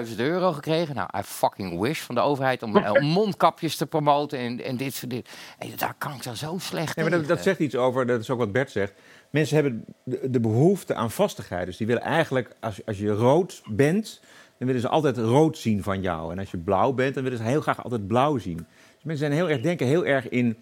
100.000 0.10 0.16
euro 0.18 0.52
gekregen. 0.54 0.96
Nou, 0.96 1.10
I 1.18 1.22
fucking 1.24 1.80
wish 1.80 2.00
van 2.00 2.16
de 2.16 2.22
overheid 2.22 2.64
om 2.64 2.72
mondkapjes 3.00 3.76
te 3.76 3.86
promoten 3.86 4.40
en, 4.40 4.64
en 4.64 4.78
dit 4.78 4.94
soort 4.96 5.10
dingen. 5.10 5.26
En 5.58 5.72
daar 5.78 5.94
kan 5.98 6.14
ik 6.14 6.24
dan 6.24 6.36
zo 6.36 6.58
slecht 6.60 6.96
Nee, 6.96 7.06
maar 7.10 7.14
dat, 7.14 7.20
tegen. 7.22 7.36
dat 7.36 7.44
zegt 7.46 7.60
iets 7.60 7.76
over, 7.76 8.06
dat 8.08 8.20
is 8.22 8.30
ook 8.30 8.38
wat 8.38 8.52
Bert 8.52 8.72
zegt. 8.72 8.94
Mensen 9.30 9.56
hebben 9.56 9.86
de, 10.04 10.30
de 10.30 10.40
behoefte 10.40 10.94
aan 10.96 11.12
vastigheid. 11.12 11.66
Dus 11.66 11.78
die 11.78 11.88
willen 11.88 12.02
eigenlijk, 12.02 12.50
als, 12.60 12.86
als 12.86 12.98
je 12.98 13.10
rood 13.10 13.62
bent, 13.70 14.22
dan 14.58 14.68
willen 14.68 14.82
ze 14.82 14.88
altijd 14.88 15.18
rood 15.18 15.58
zien 15.58 15.84
van 15.84 16.02
jou. 16.02 16.32
En 16.32 16.40
als 16.40 16.52
je 16.52 16.58
blauw 16.58 16.92
bent, 16.94 17.14
dan 17.14 17.24
willen 17.24 17.38
ze 17.38 17.44
heel 17.44 17.62
graag 17.62 17.84
altijd 17.84 18.08
blauw 18.08 18.38
zien. 18.38 18.56
Dus 18.58 19.04
mensen 19.04 19.26
zijn 19.26 19.38
heel 19.38 19.50
erg, 19.50 19.62
denken 19.62 19.88
heel 19.88 20.06
erg 20.06 20.30
in, 20.30 20.58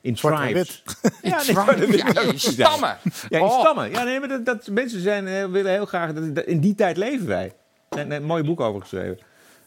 in 0.00 0.16
Zwart 0.16 0.36
tribes. 0.36 0.82
Ja, 1.22 1.42
nee, 1.76 1.96
ja, 1.96 2.20
in 2.20 2.38
zijn. 2.38 2.38
stammen. 2.38 2.96
Ja, 3.28 3.38
in 3.38 3.44
Oh. 3.44 3.60
stammen. 3.60 3.90
Ja, 3.90 4.02
nee, 4.02 4.18
maar 4.20 4.28
dat, 4.28 4.44
dat, 4.44 4.68
mensen 4.70 5.00
zijn, 5.00 5.26
eh, 5.26 5.46
willen 5.46 5.72
heel 5.72 5.86
graag... 5.86 6.12
Dat, 6.12 6.34
dat- 6.34 6.44
in 6.44 6.60
die 6.60 6.74
tijd 6.74 6.96
leven 6.96 7.26
wij. 7.26 7.52
Er 7.88 8.06
is 8.06 8.14
een 8.16 8.24
mooi 8.24 8.42
boek 8.44 8.60
over 8.60 8.80
geschreven. 8.80 9.18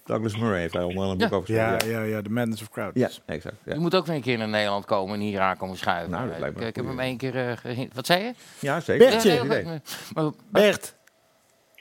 Douglas 0.05 0.37
Murray 0.37 0.59
heeft 0.59 0.73
daar 0.73 0.83
onder 0.83 1.01
andere 1.03 1.23
een 1.23 1.29
boek 1.29 1.39
over 1.39 1.53
geschreven. 1.55 1.89
Ja, 1.89 1.99
ja, 1.99 2.05
ja, 2.05 2.21
The 2.21 2.29
Madness 2.29 2.61
of 2.61 2.69
Crowds. 2.69 2.99
Ja, 2.99 3.09
exact. 3.25 3.55
Ja. 3.65 3.73
Je 3.73 3.79
moet 3.79 3.95
ook 3.95 4.05
weer 4.05 4.15
een 4.15 4.21
keer 4.21 4.37
naar 4.37 4.47
Nederland 4.47 4.85
komen 4.85 5.13
en 5.15 5.19
hier 5.19 5.39
aan 5.39 5.57
komen 5.57 5.77
schuiven. 5.77 6.11
Nou, 6.11 6.29
dat 6.29 6.39
lijkt 6.39 6.55
me 6.55 6.61
ik, 6.61 6.67
ik 6.67 6.75
heb 6.75 6.85
hem 6.85 6.99
één 6.99 7.17
keer... 7.17 7.35
eh, 7.63 7.87
wat 7.93 8.05
zei 8.05 8.23
je? 8.23 8.33
Ja, 8.59 8.79
zeker. 8.79 9.09
Bertje. 9.09 9.33
Ja, 9.33 9.43
nee, 9.43 9.63
maar- 9.63 9.79
maar- 10.13 10.31
Bert. 10.49 10.95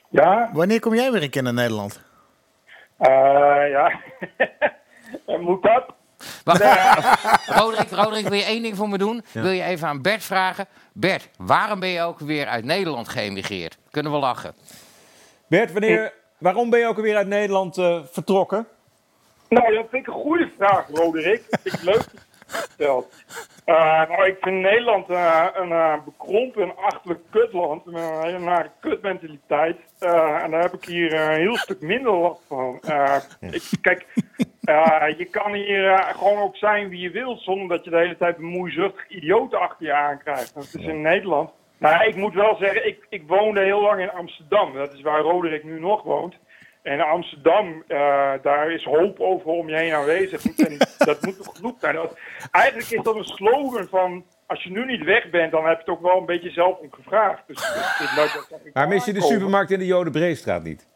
Ja? 0.09 0.51
Wanneer 0.53 0.81
kom 0.81 0.95
jij 0.95 1.13
weer 1.13 1.23
een 1.23 1.31
keer 1.31 1.43
naar 1.43 1.53
Nederland? 1.55 2.01
Eh, 2.99 3.11
ja, 3.71 4.01
moet 5.41 5.63
dat? 5.63 5.85
Wacht, 6.45 6.63
Roderick, 7.61 7.91
Roderick, 7.91 8.29
wil 8.29 8.39
je 8.39 8.45
één 8.45 8.63
ding 8.63 8.77
voor 8.77 8.89
me 8.89 8.99
doen? 8.99 9.25
Ja. 9.33 9.43
Wil 9.43 9.51
je 9.51 9.63
even 9.63 9.89
aan 9.89 10.03
Bert 10.03 10.23
vragen? 10.25 10.67
Bert, 10.93 11.29
waarom 11.39 11.81
ben 11.81 11.89
je 11.89 12.03
ook 12.03 12.19
weer 12.19 12.47
uit 12.47 12.65
Nederland 12.65 13.09
geëmigreerd? 13.09 13.79
Kunnen 13.91 14.13
we 14.13 14.19
lachen? 14.19 14.55
Bert, 15.47 15.73
wanneer, 15.73 16.13
waarom 16.43 16.71
ben 16.71 16.81
je 16.81 16.87
ook 16.87 16.97
alweer 16.97 17.17
uit 17.17 17.27
Nederland 17.27 17.79
eh, 17.79 18.01
vertrokken? 18.05 18.67
Nou, 19.49 19.75
dat 19.75 19.87
vind 19.91 20.07
ik 20.07 20.15
een 20.15 20.21
goede 20.21 20.51
vraag, 20.57 20.89
Roderick. 20.89 21.43
Dat 21.51 21.61
vind 21.61 21.75
ik 21.75 21.83
leuk 21.83 21.97
dat 21.97 22.11
je 22.13 22.47
het 22.47 22.71
stelt. 22.73 23.25
Eh, 23.65 24.09
nou, 24.09 24.27
ik 24.27 24.37
vind 24.41 24.61
Nederland 24.61 25.09
eh, 25.11 25.47
een 25.55 26.01
bekrompen 26.05 26.63
en 26.63 26.77
achterlijk 26.77 27.21
kutland. 27.31 27.85
Met 27.85 27.95
een 28.03 28.23
hele 28.23 28.39
nare 28.39 28.71
kutmentaliteit. 28.81 29.77
Eh, 29.99 30.43
en 30.43 30.51
daar 30.51 30.63
heb 30.63 30.73
ik 30.73 30.85
hier 30.85 31.13
eh, 31.13 31.21
een 31.35 31.41
heel 31.41 31.57
stuk 31.57 31.81
minder 31.81 32.13
last 32.13 32.41
van. 32.49 32.79
Eh, 32.81 33.17
ik, 33.41 33.63
kijk, 33.81 34.07
eh, 34.63 35.19
je 35.19 35.25
kan 35.25 35.53
hier 35.53 35.99
gewoon 36.17 36.43
ook 36.43 36.57
zijn 36.57 36.89
wie 36.89 37.01
je 37.01 37.11
wilt... 37.11 37.41
zonder 37.41 37.69
dat 37.69 37.85
je 37.85 37.91
de 37.91 37.97
hele 37.97 38.17
tijd 38.17 38.37
een 38.39 38.45
moeizuchtig 38.45 39.09
idioot 39.09 39.55
achter 39.55 39.87
je 39.87 39.93
aankrijgt. 39.93 40.55
Dat 40.55 40.65
is 40.65 40.75
in 40.75 41.01
Nederland. 41.01 41.51
Nou, 41.83 42.05
ik 42.05 42.17
moet 42.17 42.35
wel 42.35 42.57
zeggen, 42.57 42.87
ik, 42.87 43.07
ik 43.09 43.23
woonde 43.27 43.61
heel 43.61 43.81
lang 43.81 44.01
in 44.01 44.11
Amsterdam. 44.11 44.75
Dat 44.75 44.93
is 44.93 45.01
waar 45.01 45.21
Roderick 45.21 45.65
nu 45.65 45.81
nog 45.81 46.03
woont. 46.03 46.35
En 46.83 47.01
Amsterdam, 47.01 47.85
eh, 47.87 48.33
daar 48.43 48.71
is 48.71 48.85
hoop 48.85 49.21
overal 49.21 49.57
om 49.57 49.69
je 49.69 49.77
heen 49.77 49.93
aanwezig. 49.93 50.45
En 50.45 50.77
dat 50.99 51.23
moet 51.23 51.37
toch 51.37 51.57
genoeg 51.57 51.75
zijn. 51.79 51.95
Dat, 51.95 52.19
eigenlijk 52.51 52.91
is 52.91 53.03
dat 53.03 53.17
een 53.17 53.25
slogan 53.25 53.87
van... 53.89 54.25
als 54.47 54.63
je 54.63 54.71
nu 54.71 54.85
niet 54.85 55.05
weg 55.05 55.31
bent, 55.31 55.53
dan 55.53 55.67
heb 55.67 55.73
je 55.75 55.79
het 55.81 55.89
ook 55.89 56.03
wel 56.03 56.19
een 56.19 56.27
beetje 56.27 56.51
zelf 56.51 56.79
om 56.79 56.93
gevraagd. 56.93 57.43
Dus, 57.47 57.57
dat 58.15 58.61
Maar 58.73 58.89
mis 58.89 59.05
je 59.05 59.13
de 59.13 59.23
supermarkt 59.23 59.71
in 59.71 59.79
de 59.79 59.87
Jodenbreestraat 59.87 60.63
niet? 60.63 60.89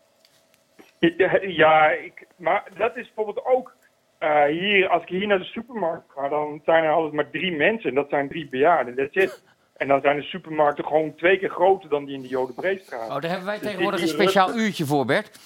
Ja, 0.98 1.38
Ja, 1.42 1.90
ik, 1.90 2.26
maar 2.36 2.64
dat 2.76 2.96
is 2.96 3.12
bijvoorbeeld 3.14 3.46
ook 3.46 3.76
eh, 4.18 4.44
hier, 4.44 4.88
als 4.88 5.02
ik 5.02 5.08
hier 5.08 5.26
naar 5.26 5.38
de 5.38 5.44
supermarkt 5.44 6.12
ga, 6.12 6.28
dan 6.28 6.60
zijn 6.64 6.84
er 6.84 6.90
altijd 6.90 7.12
maar 7.12 7.30
drie 7.30 7.52
mensen 7.52 7.88
en 7.88 7.94
dat 7.94 8.08
zijn 8.08 8.28
drie 8.28 8.48
bejaarden. 8.48 8.94
That's 8.94 9.16
it. 9.16 9.44
En 9.76 9.88
dan 9.88 10.00
zijn 10.00 10.16
de 10.16 10.22
supermarkten 10.22 10.84
gewoon 10.84 11.14
twee 11.14 11.38
keer 11.38 11.50
groter 11.50 11.88
dan 11.88 12.04
die 12.04 12.14
in 12.14 12.22
de 12.22 12.28
Jodenbreestraat. 12.28 13.08
Oh, 13.10 13.20
daar 13.20 13.30
hebben 13.30 13.46
wij 13.46 13.58
Dus 13.58 13.66
tegenwoordig 13.68 14.00
een 14.00 14.08
speciaal 14.08 14.54
uurtje 14.54 14.84
voor, 14.86 15.04
Bert. 15.04 15.38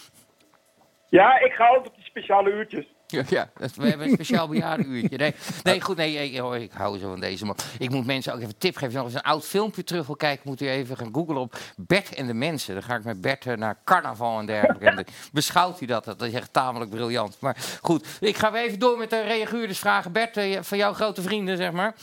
Ja, 1.08 1.40
ik 1.40 1.52
ga 1.52 1.66
altijd 1.66 1.86
op 1.86 1.94
die 1.94 2.04
speciale 2.04 2.50
uurtjes. 2.50 2.86
Ja, 3.10 3.22
ja, 3.28 3.50
we 3.74 3.88
hebben 3.88 4.06
een 4.06 4.12
speciaal 4.12 4.48
bejaardenuurtje. 4.48 5.16
Nee, 5.16 5.34
nee 5.62 5.80
goed, 5.80 5.96
nee, 5.96 6.44
oh, 6.44 6.56
ik 6.56 6.72
hou 6.72 6.98
zo 6.98 7.08
van 7.08 7.20
deze 7.20 7.44
man. 7.44 7.56
Ik 7.78 7.90
moet 7.90 8.06
mensen 8.06 8.32
ook 8.32 8.38
even 8.38 8.50
een 8.50 8.58
tip 8.58 8.76
geven. 8.76 8.84
Als 8.86 8.92
je 8.92 8.98
nog 8.98 9.06
eens 9.06 9.14
een 9.14 9.30
oud 9.32 9.46
filmpje 9.46 9.84
terug 9.84 10.06
wil 10.06 10.16
kijken, 10.16 10.48
moet 10.48 10.60
u 10.60 10.68
even 10.68 10.96
gaan 10.96 11.14
googlen 11.14 11.36
op 11.36 11.58
Bert 11.76 12.14
en 12.14 12.26
de 12.26 12.34
mensen. 12.34 12.74
Dan 12.74 12.82
ga 12.82 12.94
ik 12.94 13.04
met 13.04 13.20
Bert 13.20 13.46
eh, 13.46 13.56
naar 13.56 13.78
carnaval 13.84 14.38
en 14.38 14.46
dergelijke. 14.46 14.84
En 14.84 15.04
beschouwt 15.32 15.78
hij 15.78 15.86
dat. 15.86 16.04
Dat 16.04 16.22
is 16.22 16.32
echt 16.32 16.52
tamelijk 16.52 16.90
briljant. 16.90 17.36
Maar 17.40 17.56
goed, 17.82 18.06
ik 18.20 18.36
ga 18.36 18.52
weer 18.52 18.62
even 18.62 18.78
door 18.78 18.98
met 18.98 19.10
de 19.10 19.20
reaguurdersvragen. 19.20 20.12
Bert, 20.12 20.36
eh, 20.36 20.58
van 20.60 20.78
jouw 20.78 20.92
grote 20.92 21.22
vrienden, 21.22 21.56
zeg 21.56 21.72
maar. 21.72 21.94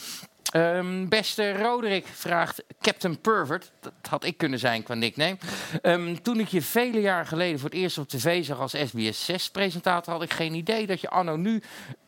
Ehm, 0.48 1.08
beste 1.08 1.52
Roderick 1.52 2.06
vraagt 2.06 2.62
Captain 2.80 3.20
Pervert. 3.20 3.72
Dat 3.80 3.92
had 4.08 4.24
ik 4.24 4.36
kunnen 4.36 4.58
zijn 4.58 4.82
qua 4.82 4.94
nickname. 4.94 5.36
Ehm, 5.82 6.16
toen 6.22 6.40
ik 6.40 6.48
je 6.48 6.62
vele 6.62 7.00
jaren 7.00 7.26
geleden 7.26 7.60
voor 7.60 7.70
het 7.70 7.78
eerst 7.78 7.98
op 7.98 8.08
tv 8.08 8.44
zag 8.44 8.60
als 8.60 8.74
SBS 8.86 9.30
6-presentator... 9.30 10.12
had 10.12 10.22
ik 10.22 10.32
geen 10.32 10.54
idee 10.54 10.86
dat 10.86 11.00
je 11.00 11.08
anno 11.08 11.36
nu 11.36 11.62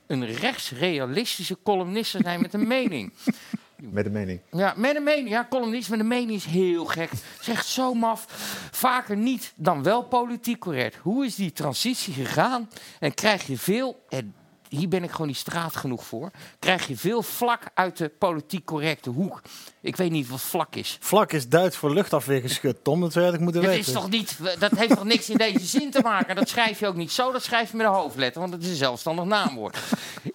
een 0.07 0.27
rechtsrealistische 0.27 1.59
columnist 1.65 2.11
zou 2.11 2.23
zijn 2.23 2.41
met 2.41 2.55
een 2.55 2.67
mening. 2.67 3.13
Met 3.81 4.07
een 4.07 4.13
mening. 4.13 4.41
Ja, 4.51 4.75
met 4.77 4.97
een 4.97 5.03
mening. 5.03 5.29
Ja, 5.29 5.47
columnist 5.51 5.91
met 5.91 6.01
een 6.01 6.09
mening 6.09 6.31
is 6.31 6.45
heel 6.45 6.85
gek. 6.85 7.11
Zegt 7.41 7.67
zo 7.67 7.95
maf. 7.95 8.27
Vaker 8.71 9.17
niet 9.17 9.53
dan 9.57 9.83
wel 9.83 10.03
politiek 10.03 10.59
correct. 10.59 10.97
Hoe 10.97 11.25
is 11.25 11.35
die 11.35 11.53
transitie 11.53 12.15
gegaan? 12.15 12.71
En 12.99 13.15
krijg 13.15 13.47
je 13.47 13.59
veel, 13.59 14.05
en 14.09 14.35
hier 14.71 14.89
ben 14.89 15.03
ik 15.03 15.11
gewoon 15.11 15.27
niet 15.27 15.37
straat 15.37 15.77
genoeg 15.77 16.05
voor, 16.05 16.31
krijg 16.59 16.87
je 16.87 16.97
veel 16.97 17.23
vlak 17.23 17.63
uit 17.75 17.97
de 17.97 18.09
politiek 18.09 18.65
correcte 18.65 19.11
hoek. 19.11 19.43
Ik 19.81 19.97
weet 19.97 20.11
niet 20.11 20.29
wat 20.29 20.41
vlak 20.41 20.75
is. 20.75 20.97
Vlak 21.01 21.33
is 21.33 21.49
Duits 21.49 21.77
voor 21.77 21.95
luchtafweergeschut, 21.95 22.85
Tom. 22.85 23.01
Dat 23.01 23.13
zou 23.13 23.25
je 23.25 23.31
eigenlijk 23.31 23.43
moeten 23.43 23.63
Dat, 23.63 23.71
weten. 23.71 23.93
is 23.93 24.01
toch 24.01 24.11
niet, 24.11 24.59
dat 24.61 24.71
heeft 24.71 24.95
toch 24.95 25.05
niks 25.05 25.31
in 25.31 25.37
deze 25.37 25.67
zin 25.67 25.91
te 25.91 26.01
maken? 26.03 26.37
Dat 26.37 26.49
schrijf 26.49 26.81
je 26.81 26.87
ook 26.87 26.95
niet 26.97 27.13
zo, 27.13 27.33
dat 27.33 27.43
schrijf 27.43 27.71
je 27.71 27.77
met 27.77 27.87
een 27.87 27.93
hoofdletter, 27.93 28.41
want 28.41 28.53
het 28.53 28.63
is 28.63 28.69
een 28.69 28.77
zelfstandig 28.77 29.25
naamwoord. 29.25 29.79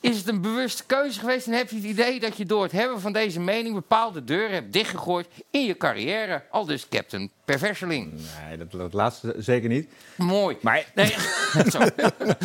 Is 0.01 0.17
het 0.17 0.27
een 0.27 0.41
bewuste 0.41 0.83
keuze 0.85 1.19
geweest 1.19 1.47
en 1.47 1.53
heb 1.53 1.69
je 1.69 1.75
het 1.75 1.85
idee 1.85 2.19
dat 2.19 2.37
je 2.37 2.45
door 2.45 2.63
het 2.63 2.71
hebben 2.71 3.01
van 3.01 3.13
deze 3.13 3.39
mening 3.39 3.75
bepaalde 3.75 4.23
deuren 4.23 4.53
hebt 4.53 4.73
dichtgegooid 4.73 5.27
in 5.51 5.65
je 5.65 5.77
carrière? 5.77 6.43
Al 6.51 6.65
dus 6.65 6.87
Captain 6.89 7.31
Perverseling. 7.45 8.13
Nee, 8.47 8.57
dat, 8.57 8.71
dat 8.71 8.93
laatste 8.93 9.35
zeker 9.37 9.69
niet. 9.69 9.89
Mooi. 10.15 10.57
Maar... 10.61 10.85
Nee. 10.95 11.15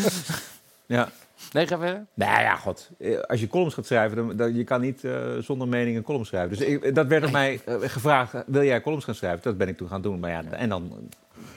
Ja. 0.86 1.10
Nee, 1.52 1.66
ga 1.66 1.78
verder. 1.78 2.06
Nou 2.14 2.40
ja, 2.40 2.56
god. 2.56 2.90
Eh, 2.98 3.20
Als 3.20 3.40
je 3.40 3.48
columns 3.48 3.74
gaat 3.74 3.86
schrijven, 3.86 4.16
dan, 4.16 4.36
dan 4.36 4.55
je 4.55 4.64
kan 4.64 4.81
niet 4.81 5.05
eh, 5.05 5.36
zonder 5.39 5.68
mening 5.68 5.97
een 5.97 6.02
column 6.02 6.24
schrijven. 6.27 6.56
Dus 6.59 6.66
ik, 6.66 6.94
dat 6.94 7.06
werd 7.06 7.24
op 7.24 7.31
mij 7.31 7.60
eh, 7.64 7.74
gevraagd, 7.81 8.35
wil 8.47 8.62
jij 8.64 8.81
columns 8.81 9.05
gaan 9.05 9.14
schrijven? 9.14 9.40
Dat 9.43 9.56
ben 9.56 9.68
ik 9.68 9.77
toen 9.77 9.89
gaan 9.89 10.02
doen. 10.02 10.20
Maar 10.20 10.31
ja, 10.31 10.43
en 10.51 10.68
dan... 10.68 11.09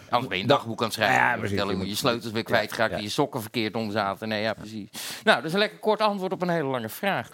Anders 0.09 0.27
ben 0.29 0.37
je 0.37 0.43
een 0.43 0.49
dagboek 0.49 0.79
aan 0.79 0.85
het 0.85 0.93
schrijven. 0.93 1.15
Ja, 1.17 1.21
Ja, 1.29 1.31
precies. 1.37 1.49
vertellen 1.49 1.75
hoe 1.75 1.87
je 1.87 1.95
sleutels 1.95 2.31
weer 2.31 2.43
kwijtgeraakt 2.43 2.93
en 2.93 3.01
je 3.01 3.09
sokken 3.09 3.41
verkeerd 3.41 3.75
om 3.75 3.91
zaten. 3.91 4.27
Nee, 4.27 4.41
ja, 4.41 4.53
precies. 4.53 4.89
Nou, 5.23 5.37
dat 5.37 5.45
is 5.45 5.53
een 5.53 5.59
lekker 5.59 5.79
kort 5.79 6.01
antwoord 6.01 6.31
op 6.31 6.41
een 6.41 6.49
hele 6.49 6.67
lange 6.67 6.89
vraag. 6.89 7.29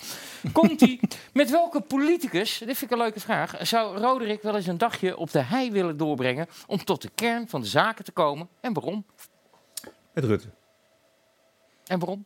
Komt-ie. 0.51 0.99
Met 1.33 1.49
welke 1.51 1.81
politicus, 1.81 2.57
dit 2.57 2.77
vind 2.77 2.81
ik 2.81 2.91
een 2.91 3.03
leuke 3.03 3.19
vraag, 3.19 3.55
zou 3.61 3.97
Roderick 3.97 4.41
wel 4.41 4.55
eens 4.55 4.67
een 4.67 4.77
dagje 4.77 5.17
op 5.17 5.31
de 5.31 5.41
hei 5.41 5.71
willen 5.71 5.97
doorbrengen 5.97 6.47
om 6.67 6.83
tot 6.83 7.01
de 7.01 7.09
kern 7.15 7.47
van 7.47 7.61
de 7.61 7.67
zaken 7.67 8.05
te 8.05 8.11
komen? 8.11 8.47
En 8.61 8.73
waarom? 8.73 9.05
Met 10.13 10.23
Rutte. 10.23 10.47
En 11.85 11.99
waarom? 11.99 12.25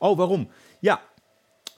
Oh, 0.00 0.16
waarom? 0.16 0.48
Ja. 0.78 1.00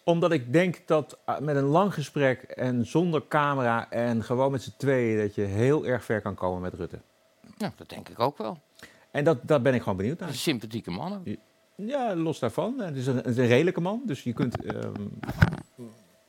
Omdat 0.04 0.32
ik 0.32 0.52
denk 0.52 0.82
dat 0.86 1.18
uh, 1.28 1.38
met 1.38 1.56
een 1.56 1.64
lang 1.64 1.94
gesprek 1.94 2.42
en 2.42 2.86
zonder 2.86 3.22
camera 3.28 3.90
en 3.90 4.24
gewoon 4.24 4.50
met 4.50 4.62
z'n 4.62 4.74
tweeën... 4.76 5.18
dat 5.18 5.34
je 5.34 5.42
heel 5.42 5.86
erg 5.86 6.04
ver 6.04 6.20
kan 6.20 6.34
komen 6.34 6.60
met 6.60 6.74
Rutte. 6.74 6.98
Ja, 7.56 7.72
dat 7.76 7.88
denk 7.88 8.08
ik 8.08 8.20
ook 8.20 8.38
wel. 8.38 8.58
En 9.10 9.24
dat, 9.24 9.38
daar 9.42 9.62
ben 9.62 9.74
ik 9.74 9.82
gewoon 9.82 9.96
benieuwd 9.96 10.18
naar. 10.18 10.28
Een 10.28 10.34
sympathieke 10.34 10.90
man. 10.90 11.22
Ja, 11.74 12.16
los 12.16 12.38
daarvan. 12.38 12.80
Het 12.80 12.96
is 12.96 13.06
een, 13.06 13.16
het 13.16 13.26
is 13.26 13.36
een 13.36 13.46
redelijke 13.46 13.80
man, 13.80 14.02
dus 14.04 14.22
je 14.22 14.32
kunt 14.32 14.64
ehm, 14.64 15.06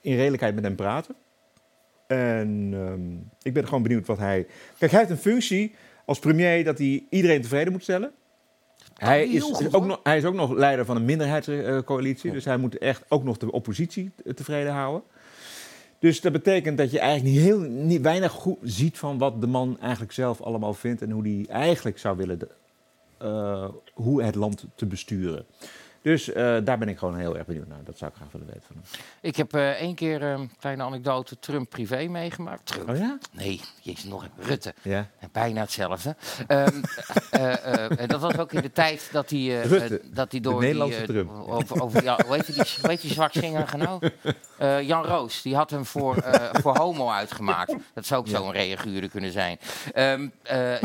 in 0.01 0.15
redelijkheid 0.15 0.55
met 0.55 0.63
hem 0.63 0.75
praten. 0.75 1.15
En 2.07 2.69
ehm, 2.73 3.37
ik 3.41 3.53
ben 3.53 3.65
gewoon 3.65 3.83
benieuwd 3.83 4.07
wat 4.07 4.17
hij... 4.17 4.47
Kijk, 4.77 4.91
hij 4.91 4.99
heeft 4.99 5.11
een 5.11 5.31
functie 5.31 5.75
als 6.05 6.19
premier 6.19 6.63
dat 6.63 6.77
hij 6.77 7.05
iedereen 7.09 7.41
tevreden 7.41 7.71
moet 7.71 7.83
stellen. 7.83 8.13
Hij 8.95 9.27
is, 9.27 9.41
goed, 9.43 9.73
ook 9.75 9.85
nog, 9.85 9.99
hij 10.03 10.17
is 10.17 10.25
ook 10.25 10.33
nog 10.33 10.51
leider 10.51 10.85
van 10.85 10.95
een 10.95 11.05
minderheidscoalitie. 11.05 12.31
Dus 12.31 12.45
hij 12.45 12.57
moet 12.57 12.77
echt 12.77 13.03
ook 13.09 13.23
nog 13.23 13.37
de 13.37 13.51
oppositie 13.51 14.11
tevreden 14.35 14.71
houden. 14.73 15.01
Dus 15.99 16.21
dat 16.21 16.31
betekent 16.31 16.77
dat 16.77 16.91
je 16.91 16.99
eigenlijk 16.99 17.35
niet 17.35 17.43
heel, 17.45 17.59
niet, 17.59 18.01
weinig 18.01 18.31
goed 18.31 18.57
ziet 18.61 18.97
van 18.97 19.17
wat 19.17 19.41
de 19.41 19.47
man 19.47 19.77
eigenlijk 19.79 20.11
zelf 20.11 20.41
allemaal 20.41 20.73
vindt. 20.73 21.01
En 21.01 21.11
hoe 21.11 21.23
hij 21.23 21.45
eigenlijk 21.49 21.97
zou 21.99 22.17
willen 22.17 22.39
de- 22.39 22.47
eh, 23.17 23.69
hoe 23.93 24.23
het 24.23 24.35
land 24.35 24.65
te 24.75 24.85
besturen. 24.85 25.45
Dus 26.03 26.31
eh, 26.31 26.57
daar 26.63 26.77
ben 26.77 26.89
ik 26.89 26.97
gewoon 26.97 27.17
heel 27.17 27.37
erg 27.37 27.45
benieuwd 27.45 27.67
naar. 27.67 27.83
Dat 27.83 27.97
zou 27.97 28.11
ik 28.11 28.17
graag 28.17 28.31
willen 28.31 28.47
weten 28.47 28.63
van 28.67 28.75
hem. 28.75 28.85
Ik 29.21 29.35
heb 29.35 29.53
eh, 29.53 29.69
één 29.69 29.95
keer 29.95 30.23
een 30.23 30.39
um, 30.39 30.51
kleine 30.59 30.83
anekdote 30.83 31.39
Trump 31.39 31.69
privé 31.69 32.07
meegemaakt. 32.07 32.65
Trump? 32.65 32.89
Oh 32.89 32.97
ja? 32.97 33.17
Nee, 33.31 33.61
jezus, 33.81 34.03
nog 34.03 34.23
even. 34.23 34.49
Rutte. 34.49 34.73
Ja. 34.81 35.07
Bijna 35.31 35.61
hetzelfde. 35.61 36.15
Um, 36.47 36.81
dat 38.07 38.21
was 38.21 38.37
ook 38.37 38.51
in 38.51 38.61
de 38.61 38.71
tijd 38.71 39.09
dat 39.11 39.29
hij, 39.29 39.39
uh, 39.39 39.97
dat 40.13 40.31
hij 40.31 40.41
door 40.41 40.53
de 40.53 40.65
Nederlandse 40.65 40.97
die, 40.97 41.07
Trump. 41.07 41.31
Over, 41.47 41.81
over, 41.81 42.03
ja, 42.03 42.19
hoe 42.25 42.35
heet 42.35 42.45
die, 42.45 42.55
hoe 42.55 42.89
heet 42.89 43.01
die 43.01 43.11
zwartzinger 43.11 43.77
nou? 43.77 44.09
Uh, 44.61 44.81
Jan 44.81 45.05
Roos, 45.05 45.41
die 45.41 45.55
had 45.55 45.69
hem 45.69 45.85
voor, 45.85 46.17
uh, 46.17 46.33
voor 46.51 46.77
homo 46.77 47.09
uitgemaakt. 47.09 47.75
Dat 47.93 48.05
zou 48.05 48.21
ook 48.21 48.27
ja. 48.27 48.37
zo'n 48.37 48.51
reaguurder 48.51 49.09
kunnen 49.09 49.31
zijn. 49.31 49.59
Um, 49.95 50.31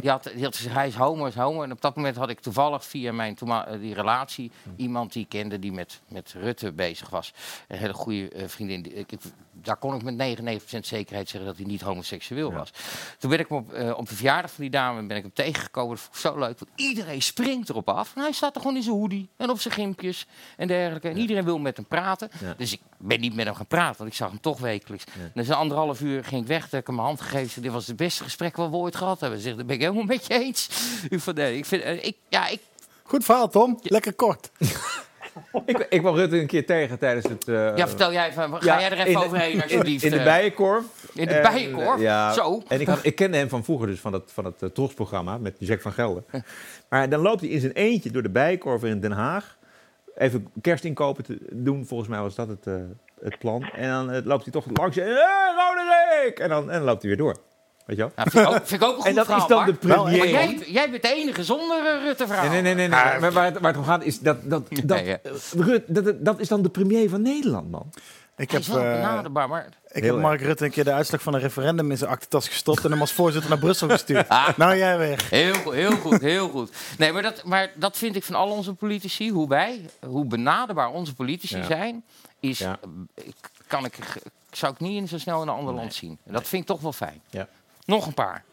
die 0.01 0.11
had, 0.11 0.31
die 0.35 0.45
had 0.45 0.59
hij 0.59 0.87
is 0.87 0.95
homo, 0.95 1.27
is 1.27 1.35
homo. 1.35 1.63
En 1.63 1.73
op 1.73 1.81
dat 1.81 1.97
moment 1.97 2.17
had 2.17 2.29
ik 2.29 2.41
toevallig 2.41 2.85
via 2.85 3.13
mijn 3.13 3.37
die 3.81 3.95
relatie 3.95 4.51
iemand 4.77 5.08
die 5.13 5.23
ik 5.23 5.29
kende 5.29 5.59
die 5.59 5.73
met, 5.73 6.01
met 6.09 6.35
Rutte 6.37 6.73
bezig 6.73 7.11
was. 7.11 7.33
Een 7.69 7.79
hele 7.79 7.93
goede 7.93 8.31
vriendin. 8.47 8.99
Ik, 8.99 9.13
ik, 9.13 9.21
daar 9.53 9.77
kon 9.77 9.95
ik 9.95 10.03
met 10.03 10.39
99% 10.75 10.79
zekerheid 10.81 11.29
zeggen 11.29 11.51
dat 11.51 11.57
hij 11.57 11.67
niet 11.67 11.81
homoseksueel 11.81 12.51
ja. 12.51 12.57
was. 12.57 12.71
Toen 13.19 13.31
ben 13.31 13.39
ik 13.39 13.51
op, 13.51 13.75
uh, 13.75 13.99
op 13.99 14.09
de 14.09 14.15
verjaardag 14.15 14.51
van 14.51 14.61
die 14.61 14.71
dame 14.71 15.07
ben 15.07 15.17
ik 15.17 15.23
hem 15.23 15.33
tegengekomen. 15.33 15.91
Dat 15.91 16.01
vond 16.01 16.15
ik 16.15 16.21
zo 16.21 16.39
leuk. 16.39 16.59
Want 16.59 16.71
iedereen 16.75 17.23
springt 17.23 17.69
erop 17.69 17.89
af. 17.89 18.13
En 18.15 18.23
hij 18.23 18.33
staat 18.33 18.55
er 18.55 18.61
gewoon 18.61 18.77
in 18.77 18.83
zijn 18.83 18.95
hoodie 18.95 19.29
en 19.37 19.51
op 19.51 19.61
zijn 19.61 19.75
gimpjes 19.75 20.27
en 20.57 20.69
dergelijke. 20.69 21.09
En 21.09 21.15
ja. 21.15 21.21
iedereen 21.21 21.45
wil 21.45 21.59
met 21.59 21.77
hem 21.77 21.87
praten. 21.87 22.31
Ja. 22.41 22.55
Dus 22.57 22.73
ik 22.73 22.81
ben 22.99 23.21
niet 23.21 23.35
met 23.35 23.47
hem 23.47 23.55
gaan 23.55 23.67
praten, 23.67 23.99
want 23.99 24.11
ik 24.11 24.17
zag 24.17 24.29
hem 24.29 24.41
toch 24.41 24.59
wekelijks. 24.59 25.05
Dus 25.35 25.49
een 25.49 25.55
anderhalf 25.55 26.01
uur 26.01 26.25
ging 26.25 26.41
ik 26.43 26.47
weg. 26.47 26.69
Dat 26.69 26.81
ik 26.81 26.87
hem 26.87 26.95
mijn 26.95 27.07
hand 27.07 27.21
gegeven. 27.21 27.63
Dit 27.63 27.73
was 27.73 27.87
het 27.87 27.97
beste 27.97 28.23
gesprek 28.23 28.57
wat 28.57 28.71
we 28.71 28.77
ooit 28.77 28.97
gehad 28.97 29.21
hebben. 29.21 29.41
Zeg, 29.41 29.57
dat 29.57 29.67
ben 29.67 29.75
ik 29.75 29.83
helemaal 29.83 30.05
met 30.05 30.27
je 30.27 30.35
eens. 30.35 30.69
Ik, 31.09 31.21
vond, 31.21 31.37
nee, 31.37 31.57
ik 31.57 31.65
vind, 31.65 31.85
uh, 31.85 32.05
ik, 32.05 32.17
ja, 32.29 32.49
ik... 32.49 32.61
Goed 33.09 33.25
verhaal, 33.25 33.49
Tom. 33.49 33.79
Lekker 33.83 34.15
kort. 34.15 34.51
ik, 35.67 35.87
ik 35.89 36.01
kwam 36.01 36.15
Rutte 36.15 36.41
een 36.41 36.47
keer 36.47 36.67
tegen 36.67 36.99
tijdens 36.99 37.29
het... 37.29 37.49
Uh, 37.49 37.77
ja, 37.77 37.89
vertel 37.89 38.13
jij 38.13 38.29
even. 38.29 38.51
Ga 38.51 38.59
ja, 38.61 38.81
jij 38.81 38.91
er 38.91 38.99
even 38.99 39.11
in, 39.11 39.17
overheen, 39.17 39.63
alsjeblieft. 39.63 40.05
In, 40.05 40.13
in 40.13 40.19
de 40.19 40.25
Bijenkorf. 40.25 40.85
In 41.15 41.27
de 41.27 41.41
Bijenkorf? 41.43 41.97
En, 41.97 42.01
ja, 42.01 42.33
Zo. 42.33 42.63
En 42.69 42.81
ik, 42.81 42.87
had, 42.87 42.99
ik 43.03 43.15
kende 43.15 43.37
hem 43.37 43.49
van 43.49 43.65
vroeger, 43.65 43.87
dus 43.87 44.01
van 44.01 44.13
het, 44.13 44.33
van 44.33 44.45
het 44.45 44.63
uh, 44.63 44.69
Trotsprogramma 44.69 45.39
met 45.39 45.57
Jack 45.59 45.81
van 45.81 45.93
Gelder. 45.93 46.23
maar 46.91 47.09
dan 47.09 47.21
loopt 47.21 47.41
hij 47.41 47.51
in 47.51 47.61
zijn 47.61 47.73
eentje 47.73 48.11
door 48.11 48.23
de 48.23 48.31
Bijenkorf 48.31 48.85
in 48.85 49.01
Den 49.01 49.13
Haag. 49.13 49.57
Even 50.17 50.49
kerstinkopen 50.61 51.25
te 51.25 51.39
doen, 51.53 51.87
volgens 51.87 52.09
mij 52.09 52.21
was 52.21 52.35
dat 52.35 52.49
het, 52.49 52.67
uh, 52.67 52.75
het 53.21 53.39
plan. 53.39 53.63
En 53.63 53.89
dan 53.89 54.15
uh, 54.15 54.19
loopt 54.25 54.43
hij 54.43 54.53
toch 54.53 54.65
langs 54.73 54.97
en... 54.97 55.07
Hey, 55.07 55.55
Roderick! 55.57 56.39
En 56.39 56.49
dan, 56.49 56.71
en 56.71 56.77
dan 56.77 56.87
loopt 56.87 57.03
hij 57.03 57.11
weer 57.11 57.21
door. 57.21 57.37
Weet 57.89 57.97
je 57.97 58.03
wel? 58.03 58.13
Ja, 58.17 58.23
vind, 58.31 58.47
ik 58.47 58.53
ook, 58.53 58.67
vind 58.69 58.83
ik 58.83 58.89
ook 58.89 58.95
een 58.97 59.01
goed 59.01 59.07
En 59.07 59.15
dat 59.15 59.25
verhaal, 59.25 59.43
is 59.43 59.49
dan 59.49 59.67
de 59.67 59.73
premier. 59.75 60.19
Maar 60.19 60.29
jij, 60.29 60.59
jij 60.67 60.91
bent 60.91 61.03
de 61.03 61.15
enige 61.15 61.45
zonder 61.45 61.97
uh, 61.97 62.03
Rutte-verhaal. 62.03 62.49
Nee, 62.49 62.63
nee, 62.63 62.75
nee. 62.75 62.89
nee, 62.89 63.05
nee. 63.05 63.21
Maar 63.21 63.33
waar 63.33 63.45
het, 63.45 63.59
waar 63.59 63.71
het 63.71 63.77
om 63.81 63.85
gaat 63.85 64.05
is 64.05 64.21
dat... 64.21 64.51
dat, 64.51 64.63
dat, 64.69 64.85
Nee, 64.85 65.07
ja. 65.07 65.19
Rut, 65.57 65.83
dat, 65.87 66.25
dat 66.25 66.41
is 66.41 66.49
dan 66.49 66.63
de 66.63 66.69
premier 66.69 67.09
van 67.09 67.23
Nederland, 67.23 67.71
man. 67.71 67.93
Ik 68.37 68.51
heb, 68.51 68.61
is 68.61 68.67
wel 68.69 68.85
eh, 68.85 68.93
benaderbaar, 68.93 69.49
maar... 69.49 69.69
ik 69.89 70.03
heb 70.05 70.17
Mark 70.17 70.41
Rutte 70.41 70.65
een 70.65 70.71
keer 70.71 70.85
de 70.85 70.93
uitslag 70.93 71.23
van 71.23 71.35
een 71.35 71.41
referendum 71.41 71.91
in 71.91 71.99
zijn 71.99 72.11
aktentas 72.11 72.49
gestopt 72.49 72.85
en 72.85 72.91
hem 72.91 73.01
als 73.01 73.13
voorzitter 73.13 73.51
naar 73.51 73.59
Brussel 73.59 73.89
gestuurd. 73.89 74.29
nou, 74.57 74.77
jij 74.77 74.99
weg. 74.99 75.31
Heel 75.31 75.55
goed, 75.55 75.75
heel 75.75 75.97
goed, 75.97 76.21
heel 76.21 76.49
goed. 76.49 76.71
Nee, 76.99 77.13
maar 77.13 77.23
dat, 77.23 77.45
maar 77.45 77.71
dat 77.75 77.99
vind 77.99 78.17
ik 78.17 78.25
van 78.25 78.35
al 78.35 78.51
onze 78.51 78.75
politici. 78.75 79.31
Hoe 79.31 79.49
wij, 79.49 79.81
hoe 80.07 80.25
benaderbaar 80.25 80.91
onze 80.91 81.15
politici 81.15 81.57
Ja. 81.57 81.65
zijn, 81.65 82.05
is, 82.41 82.59
Ja. 82.59 82.79
eh, 83.15 83.25
kan 83.67 83.85
ik, 83.85 83.99
zou 84.51 84.73
ik 84.73 84.81
niet 84.81 84.97
in 84.97 85.09
zo 85.09 85.19
snel 85.19 85.43
in 85.43 85.49
een 85.49 85.55
ander 85.55 85.75
land 85.75 85.95
zien. 85.95 86.19
En 86.27 86.33
dat 86.33 86.49
vind 86.49 86.63
ik 86.63 86.69
toch 86.69 86.81
wel 86.81 86.93
fijn. 86.93 87.21
Ja. 87.31 87.49
Nog 87.89 88.07
een 88.07 88.15
paar. 88.15 88.45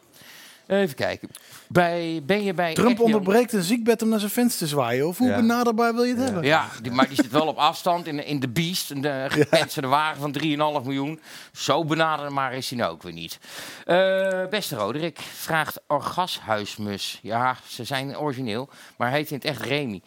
Even 0.66 0.94
kijken. 0.96 1.28
Bij, 1.68 2.22
ben 2.26 2.42
je 2.44 2.54
bij 2.54 2.74
Trump 2.74 3.00
onderbreekt 3.00 3.52
een 3.52 3.62
ziekbed 3.62 4.02
om 4.02 4.08
naar 4.08 4.18
zijn 4.18 4.30
fans 4.30 4.56
te 4.56 4.66
zwaaien. 4.66 5.06
Of 5.06 5.18
hoe 5.18 5.28
Ja. 5.28 5.36
benaderbaar 5.36 5.94
wil 5.94 6.02
je 6.04 6.14
het 6.14 6.22
hebben? 6.24 6.42
Ja, 6.44 6.66
die, 6.82 6.92
maar 6.92 7.06
die 7.08 7.16
zit 7.16 7.30
wel 7.30 7.46
op 7.46 7.56
afstand 7.56 8.06
in, 8.06 8.16
de- 8.16 8.24
in 8.24 8.40
de 8.40 8.48
Beast, 8.48 8.90
in 8.90 9.02
de 9.02 9.26
gepantserde 9.28 9.88
wagen 9.88 10.20
van 10.20 10.32
3,5 10.32 10.84
miljoen. 10.84 11.20
Zo 11.52 11.84
benaderbaar 11.84 12.54
is 12.54 12.68
hij 12.70 12.78
nou 12.78 12.92
ook 12.92 13.02
weer 13.02 13.12
niet. 13.12 13.38
Eh, 13.84 14.46
beste 14.50 14.76
Roderick, 14.76 15.18
vraagt 15.20 15.80
Orgashuismus. 15.86 17.18
Ja, 17.22 17.56
ze 17.68 17.84
zijn 17.84 18.18
origineel, 18.18 18.68
maar 18.96 19.08
hij 19.08 19.18
heet 19.18 19.30
in 19.30 19.36
het 19.36 19.44
echt 19.44 19.60
Remy. 19.60 20.00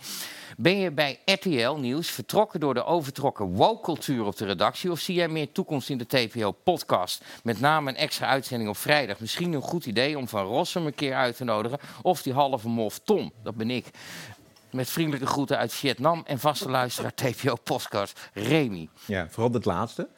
Ben 0.61 0.77
je 0.77 0.91
bij 0.91 1.19
RTL 1.26 1.72
Nieuws 1.72 2.10
vertrokken 2.10 2.60
door 2.60 2.73
de 2.73 2.84
overtrokken 2.84 3.45
woke-cultuur 3.45 4.26
op 4.26 4.38
de 4.38 4.45
redactie... 4.45 4.91
of 4.91 4.99
zie 4.99 5.15
jij 5.15 5.27
meer 5.27 5.52
toekomst 5.52 5.90
in 5.90 5.98
de 5.98 6.06
TPO-podcast? 6.06 7.23
Met 7.44 7.60
name 7.60 7.90
een 7.90 7.95
extra 7.95 8.27
uitzending 8.27 8.69
op 8.69 8.77
vrijdag. 8.77 9.19
Misschien 9.19 9.53
een 9.53 9.61
goed 9.61 9.86
idee 9.86 10.18
om 10.18 10.27
Van 10.27 10.45
Rossum 10.45 10.86
een 10.86 10.95
keer 10.95 11.15
uit 11.15 11.36
te 11.38 11.44
nodigen... 11.44 11.80
of 12.02 12.22
die 12.22 12.34
halve 12.34 12.68
mof 12.68 12.99
Tom, 12.99 13.31
dat 13.44 13.56
ben 13.56 13.69
ik. 13.69 13.86
Met 14.72 14.90
vriendelijke 14.90 15.27
groeten 15.27 15.57
uit 15.57 15.73
Vietnam 15.73 16.23
en 16.26 16.40
vaste 16.40 16.69
luisteraar 16.69 17.14
TPO-podcast 17.14 18.19
Remy. 18.34 18.90
Ja, 19.06 19.27
vooral 19.30 19.53
het 19.53 19.65
laatste. 19.65 20.10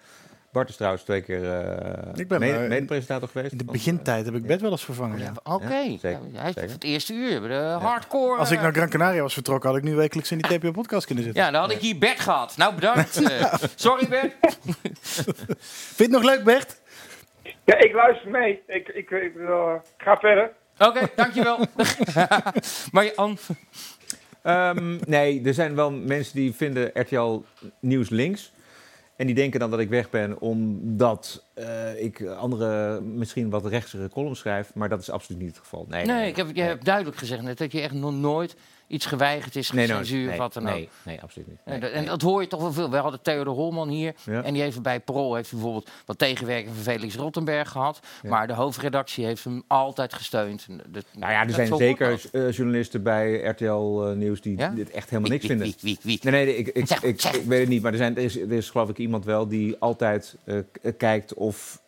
Bart 0.52 0.70
is 0.70 0.76
trouwens 0.76 1.04
twee 1.04 1.22
keer 1.22 1.52
eh 1.54 2.10
Ik 2.16 2.28
ben, 2.28 2.40
mede- 2.40 2.58
eh, 2.58 2.68
mede-presentator 2.70 3.28
geweest. 3.30 3.52
In 3.52 3.58
de 3.58 3.64
begintijd 3.64 4.26
heb 4.26 4.36
ik 4.36 4.46
bed 4.46 4.62
wel 4.62 4.72
eens 4.72 4.84
vervangen. 4.86 5.18
Ja, 5.18 5.24
ja. 5.44 5.54
Oké, 5.54 5.74
Ja, 5.76 5.98
zeker, 5.98 6.20
Ja, 6.32 6.40
hij 6.40 6.50
is 6.50 6.56
zeker. 6.56 6.70
het 6.72 6.84
eerste 6.84 7.14
uur, 7.14 7.42
de 7.48 7.54
hardcore. 7.80 8.38
Als 8.40 8.52
ik 8.52 8.58
eh, 8.58 8.64
naar 8.64 8.74
Gran 8.74 8.90
Canaria 8.90 9.22
was 9.22 9.34
vertrokken, 9.34 9.70
had 9.70 9.78
ik 9.78 9.84
nu 9.84 9.96
wekelijks 9.96 10.32
in 10.32 10.38
die 10.38 10.58
TPO-podcast 10.60 11.06
kunnen 11.06 11.24
zitten. 11.24 11.44
Ja, 11.44 11.52
dan 11.52 11.62
had 11.62 11.72
ik 11.72 11.78
hier 11.80 11.98
Bert 11.98 12.20
gehad. 12.20 12.58
Nou, 12.58 12.76
bedankt. 12.76 13.22
Sorry, 13.76 14.08
Bert. 14.08 14.34
Vind 15.02 15.98
je 15.98 16.04
het 16.04 16.10
nog 16.12 16.24
leuk, 16.24 16.44
Bert? 16.44 16.80
Ja, 17.64 17.78
ik 17.78 17.94
luister 17.94 18.30
mee. 18.32 18.62
Ik, 18.68 18.88
ik, 18.88 19.10
ik 19.10 19.32
ga 19.98 20.18
verder. 20.18 20.52
Oké, 20.80 21.00
dankjewel. 21.16 21.58
maar 22.92 23.06
Jan, 23.16 23.38
Ehm, 24.42 24.98
nee, 25.08 25.42
er 25.46 25.54
zijn 25.54 25.76
wel 25.76 25.92
mensen 25.92 26.36
die 26.36 26.54
vinden 26.56 26.92
RTL 26.94 27.42
Nieuws 27.80 28.10
links. 28.10 28.52
En 29.22 29.28
die 29.28 29.36
denken 29.36 29.60
dan 29.60 29.70
dat 29.72 29.80
ik 29.80 29.90
weg 29.90 30.10
ben 30.10 30.40
omdat 30.40 31.46
eh, 31.54 32.04
ik 32.04 32.26
andere, 32.26 33.02
misschien 33.02 33.50
wat 33.50 33.66
rechtsere 33.66 34.10
columns 34.10 34.40
schrijf. 34.40 34.74
Maar 34.74 34.90
dat 34.90 35.02
is 35.02 35.10
absoluut 35.10 35.42
niet 35.42 35.50
het 35.50 35.60
geval. 35.60 35.86
Nee, 35.90 36.06
nee, 36.06 36.28
ik 36.28 36.36
heb, 36.36 36.56
je 36.56 36.62
hebt 36.62 36.86
duidelijk 36.86 37.18
gezegd 37.18 37.42
net 37.42 37.58
dat 37.58 37.72
je 37.72 37.82
echt 37.82 37.94
nog 37.94 38.14
nooit 38.14 38.56
iets 38.92 39.06
geweigerd 39.06 39.56
is, 39.56 39.72
nee, 39.72 39.86
censuur 39.88 40.28
nee, 40.28 40.38
wat 40.38 40.54
dan 40.54 40.68
ook. 40.68 40.74
nee, 40.74 40.90
nee, 41.04 41.22
absoluut 41.22 41.48
niet. 41.48 41.58
En 41.66 41.94
en 41.94 42.06
dat 42.06 42.22
hoor 42.22 42.42
je 42.42 42.48
toch 42.48 42.62
wel 42.62 42.74
veel. 42.74 42.90
We 42.90 42.98
hadden 42.98 43.22
Theodor 43.22 43.54
Holman 43.54 43.90
hier. 43.90 44.14
Ja. 44.26 44.44
En 44.44 44.54
die 44.54 44.62
heeft 44.62 44.82
bij 44.82 45.00
Parool 45.00 45.36
heeft 45.36 45.52
bijvoorbeeld 45.52 45.90
wat 46.06 46.18
tegenwerking 46.18 46.76
van 46.76 46.84
Felix 46.94 47.16
Rottenberg 47.16 47.70
gehad. 47.70 48.00
Ja. 48.22 48.30
Maar 48.30 48.48
de 48.48 48.54
hoofdredactie 48.54 49.26
heeft 49.26 49.44
hem 49.44 49.64
altijd 49.68 50.14
gesteund. 50.14 50.68
Dat- 50.88 51.06
Nou 51.18 51.32
ja, 51.32 51.44
er 51.44 51.50
zijn 51.54 51.76
zeker 51.76 52.22
eh, 52.32 52.52
journalisten 52.52 53.04
bij 53.04 53.34
RTL 53.44 53.66
eh, 54.04 54.12
Nieuws 54.16 54.42
die 54.42 54.58
Ja? 54.58 54.70
dit 54.70 54.90
echt 54.90 55.10
helemaal 55.10 55.32
niks 55.32 55.46
vinden. 55.46 55.74
wie, 55.82 55.98
wie? 56.02 56.20
Nee, 56.22 56.46
nee, 56.46 56.56
ik, 56.58 56.68
ik, 56.68 56.88
Zeg, 56.88 57.04
ik, 57.04 57.22
zeg. 57.22 57.34
ik 57.34 57.46
weet 57.46 57.60
het 57.60 57.70
niet. 57.70 57.82
Maar 57.82 57.92
er, 57.92 57.98
zijn, 57.98 58.16
er, 58.18 58.24
is, 58.24 58.38
er 58.40 58.52
is 58.52 58.70
geloof 58.70 58.90
ik 58.90 58.98
iemand 58.98 59.26
wel 59.26 59.48
die 59.48 59.76
altijd 59.80 60.36
eh, 60.44 60.56
kijkt 60.98 61.34
of 61.34 61.82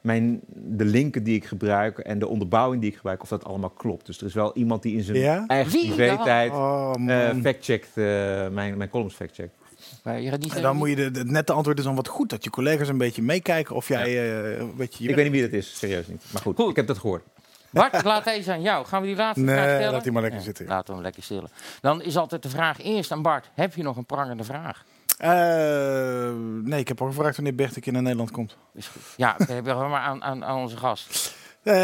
mijn, 0.00 0.40
de 0.54 0.84
linken 0.84 1.22
die 1.22 1.36
ik 1.36 1.44
gebruik 1.44 1.98
en 1.98 2.18
de 2.18 2.26
onderbouwing 2.28 2.80
die 2.80 2.90
ik 2.90 2.96
gebruik, 2.96 3.22
of 3.22 3.28
dat 3.28 3.44
allemaal 3.44 3.70
klopt. 3.70 4.06
Dus 4.06 4.20
er 4.20 4.26
is 4.26 4.34
wel 4.34 4.56
iemand 4.56 4.82
die 4.82 4.96
in 4.96 5.02
zijn 5.02 5.16
Ja? 5.18 5.44
eigen 5.46 5.70
privé-tijd 5.80 6.52
Oh, 6.52 6.92
eh, 7.06 7.36
fact-checkt, 7.42 7.88
eh, 7.94 8.04
mijn, 8.48 8.76
mijn 8.76 8.88
columns 8.90 9.14
fact-checkt. 9.14 9.54
En 10.02 10.62
dan 10.62 10.76
moet 10.76 10.88
je 10.88 10.96
de, 10.96 11.18
het 11.18 11.30
nette 11.30 11.52
antwoord 11.52 11.78
is 11.78 11.84
dan 11.84 11.94
wat 11.94 12.08
goed 12.08 12.30
dat 12.30 12.44
je 12.44 12.50
collega's 12.50 12.88
een 12.88 12.98
beetje 12.98 13.22
meekijken 13.22 13.74
of 13.76 13.88
jij 13.88 14.06
eh, 14.06 14.58
een 14.58 14.76
beetje... 14.76 15.04
Je 15.04 15.08
Ik 15.10 15.14
weet 15.14 15.24
niet 15.24 15.32
wie 15.34 15.42
dat 15.42 15.52
is, 15.52 15.78
serieus 15.78 16.06
niet. 16.06 16.22
Maar 16.32 16.42
goed, 16.42 16.56
Goed. 16.56 16.70
ik 16.70 16.76
heb 16.76 16.86
dat 16.86 16.98
gehoord. 16.98 17.22
Bart, 17.70 17.94
ik 17.94 18.02
laat 18.04 18.24
deze 18.24 18.52
aan 18.52 18.62
jou. 18.62 18.86
Gaan 18.86 19.00
we 19.00 19.06
die 19.06 19.16
laatste 19.16 19.44
Nee, 19.44 19.54
vraag 19.54 19.68
stellen? 19.74 19.92
laat 19.92 20.02
die 20.02 20.12
maar 20.12 20.22
lekker 20.22 20.40
zitten. 20.40 20.66
Laten 20.66 20.86
we 20.86 20.92
hem 20.92 21.02
lekker 21.02 21.22
stillen. 21.22 21.50
Dan 21.80 22.02
is 22.02 22.16
altijd 22.16 22.42
de 22.42 22.48
vraag 22.48 22.80
eerst 22.82 23.12
aan 23.12 23.22
Bart. 23.22 23.50
Heb 23.54 23.74
je 23.74 23.82
nog 23.82 23.96
een 23.96 24.06
prangende 24.06 24.44
vraag? 24.44 24.84
Uh, 25.24 26.32
nee, 26.62 26.80
ik 26.80 26.88
heb 26.88 27.00
al 27.00 27.06
gevraagd 27.06 27.36
wanneer 27.36 27.54
Bert 27.54 27.86
in 27.86 27.92
Nederland 27.92 28.30
komt. 28.30 28.56
Is 28.74 28.86
goed. 28.86 29.02
Ja, 29.16 29.34
we 29.46 29.52
hebben 29.52 29.90
maar 29.90 30.00
aan, 30.00 30.22
aan, 30.22 30.44
aan 30.44 30.56
onze 30.56 30.76
gast. 30.76 31.34
Uh, 31.62 31.74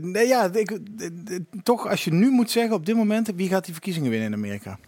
nee, 0.00 0.26
ja, 0.26 0.52
ik, 0.52 0.70
eh, 0.70 1.08
toch 1.62 1.88
als 1.88 2.04
je 2.04 2.12
nu 2.12 2.30
moet 2.30 2.50
zeggen 2.50 2.74
op 2.74 2.86
dit 2.86 2.96
moment, 2.96 3.32
wie 3.34 3.48
gaat 3.48 3.64
die 3.64 3.72
verkiezingen 3.72 4.10
winnen 4.10 4.28
in 4.28 4.34
Amerika? 4.34 4.78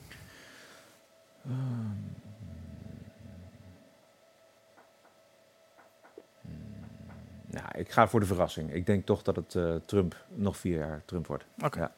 Nou, 7.47 7.67
ik 7.75 7.91
ga 7.91 8.09
voor 8.09 8.21
de 8.21 8.27
verrassing. 8.27 8.73
Ik 8.73 8.87
denk 8.87 9.07
toch 9.07 9.23
dat 9.23 9.37
het 9.37 9.87
Trump 9.87 10.25
nog 10.29 10.57
vier 10.57 10.79
jaar 10.79 11.03
Trump 11.05 11.27
wordt. 11.27 11.45
Oké. 11.65 11.91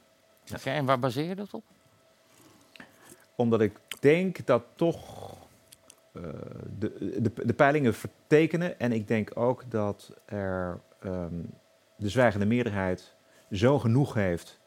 En 0.64 0.84
waar 0.84 0.98
baseer 0.98 1.28
je 1.28 1.34
dat 1.34 1.54
op? 1.54 1.64
Omdat 3.34 3.60
ik 3.60 3.78
denk 4.00 4.46
dat 4.46 4.62
toch 4.74 5.35
de, 6.78 7.18
de, 7.22 7.32
de 7.46 7.54
peilingen 7.54 7.94
vertekenen. 7.94 8.78
En 8.78 8.92
ik 8.92 9.08
denk 9.08 9.30
ook 9.34 9.64
dat 9.68 10.12
er 10.24 10.80
ehm, 11.00 11.34
de 11.96 12.08
zwijgende 12.08 12.46
meerderheid 12.46 13.14
zo 13.50 13.78
genoeg 13.78 14.14
heeft 14.14 14.60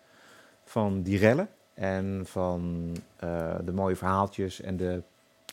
van 0.63 1.01
die 1.01 1.17
rellen. 1.17 1.49
En 1.73 2.21
van 2.26 2.91
eh, 3.15 3.55
de 3.63 3.71
mooie 3.71 3.95
verhaaltjes 3.95 4.61
en 4.61 4.77
de 4.77 5.03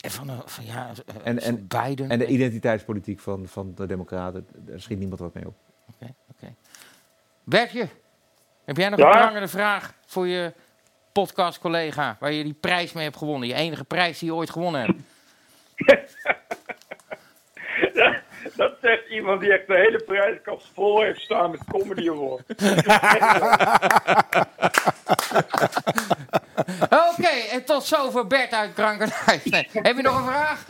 En 0.01 0.11
van, 0.11 0.31
eh, 0.31 0.39
van 0.45 0.65
ja, 0.65 0.91
eh, 1.07 1.15
en, 1.25 1.41
en, 1.41 1.67
Biden. 1.67 2.11
en 2.11 2.19
de 2.19 2.27
identiteitspolitiek 2.27 3.21
van, 3.21 3.47
van 3.49 3.73
de 3.75 3.87
Democraten. 3.87 4.47
Daar 4.55 4.81
schiet 4.81 4.99
niemand 4.99 5.21
wat 5.21 5.35
mee 5.35 5.47
op. 5.47 5.55
Oké, 5.95 6.15
oké. 6.31 6.55
Bertje, 7.45 7.89
heb 8.65 8.77
jij 8.77 8.89
nog 8.89 8.99
Ja? 8.99 9.07
een 9.07 9.13
prangende 9.13 9.49
vraag 9.49 9.95
voor 10.07 10.27
je 10.27 10.53
podcast-collega... 11.13 12.17
waar 12.21 12.33
je 12.33 12.45
die 12.45 12.55
prijs 12.55 12.93
mee 12.93 13.05
hebt 13.05 13.17
gewonnen? 13.17 13.49
Je 13.49 13.55
enige 13.55 13.85
prijs 13.85 14.19
die 14.19 14.29
je 14.29 14.35
ooit 14.35 14.51
gewonnen 14.51 14.81
hebt. 14.81 15.01
Dat 18.57 18.75
zegt 18.81 19.09
iemand 19.09 19.41
die 19.41 19.53
echt 19.53 19.67
de 19.67 19.77
hele 19.77 20.03
prijskast 20.07 20.71
vol 20.75 21.03
heeft 21.03 21.21
staan 21.21 21.51
met 21.51 21.61
comedy. 21.71 22.09
Oké, 27.11 27.29
en 27.51 27.65
tot 27.65 27.85
zover 27.85 28.27
Bert 28.27 28.53
uit 28.53 28.75
Krankenhuis. 28.75 29.45
Nee. 29.45 29.69
Heb 29.73 29.97
je 29.97 30.03
nog 30.03 30.19
een 30.19 30.25
vraag? 30.25 30.67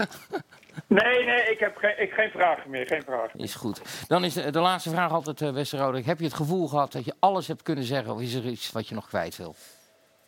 Nee, 0.86 1.24
nee, 1.24 1.50
ik 1.50 1.58
heb 1.58 1.76
geen, 1.76 2.02
ik, 2.02 2.12
geen 2.12 2.30
vragen 2.30 2.70
meer. 2.70 2.86
Geen 2.86 3.02
vragen. 3.02 3.40
Is 3.40 3.54
goed. 3.54 3.80
Dan 4.08 4.24
is 4.24 4.34
de, 4.34 4.50
de 4.50 4.60
laatste 4.60 4.90
vraag 4.90 5.12
altijd, 5.12 5.40
uh, 5.40 5.50
Westerrode. 5.50 6.02
Heb 6.02 6.18
je 6.18 6.24
het 6.24 6.34
gevoel 6.34 6.68
gehad 6.68 6.92
dat 6.92 7.04
je 7.04 7.14
alles 7.18 7.48
hebt 7.48 7.62
kunnen 7.62 7.84
zeggen... 7.84 8.14
of 8.14 8.20
is 8.20 8.34
er 8.34 8.44
iets 8.44 8.72
wat 8.72 8.88
je 8.88 8.94
nog 8.94 9.08
kwijt 9.08 9.36
wil? 9.36 9.54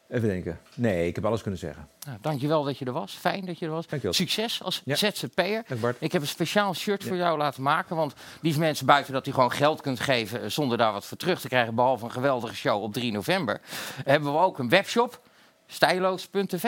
Even 0.09 0.29
denken. 0.29 0.59
Nee, 0.75 1.07
ik 1.07 1.15
heb 1.15 1.25
alles 1.25 1.43
kunnen 1.43 1.61
zeggen. 1.61 1.89
Nou, 2.07 2.19
dankjewel 2.21 2.63
dat 2.65 2.79
je 2.79 2.85
er 2.85 2.93
was. 2.93 3.13
Fijn 3.13 3.45
dat 3.45 3.59
je 3.59 3.65
er 3.67 3.73
was. 3.73 3.87
Dankjewel. 3.87 4.15
Succes 4.17 4.63
als 4.63 4.83
Ja. 4.85 4.95
ZZP'er. 4.97 5.65
Dank 5.69 5.81
Bart. 5.81 5.97
Ik 6.01 6.13
heb 6.13 6.21
een 6.23 6.29
speciaal 6.29 6.75
shirt 6.75 7.05
voor 7.05 7.17
jou 7.17 7.39
laten 7.39 7.63
maken. 7.63 7.97
Want 7.97 8.15
die 8.41 8.59
mensen 8.59 8.87
buiten 8.87 9.13
dat 9.13 9.27
je 9.27 9.33
gewoon 9.33 9.53
geld 9.53 9.81
kunt 9.81 10.01
geven... 10.01 10.43
eh, 10.43 10.49
zonder 10.49 10.79
daar 10.79 10.93
wat 10.93 11.07
voor 11.07 11.17
terug 11.17 11.41
te 11.41 11.49
krijgen... 11.49 11.75
behalve 11.75 12.05
een 12.05 12.11
geweldige 12.11 12.55
show 12.55 12.83
op 12.83 12.93
3 12.93 13.13
november... 13.13 13.61
hebben 14.05 14.33
we 14.33 14.39
ook 14.39 14.59
een 14.59 14.69
webshop. 14.69 15.21
Stijloos.tv. 15.67 16.63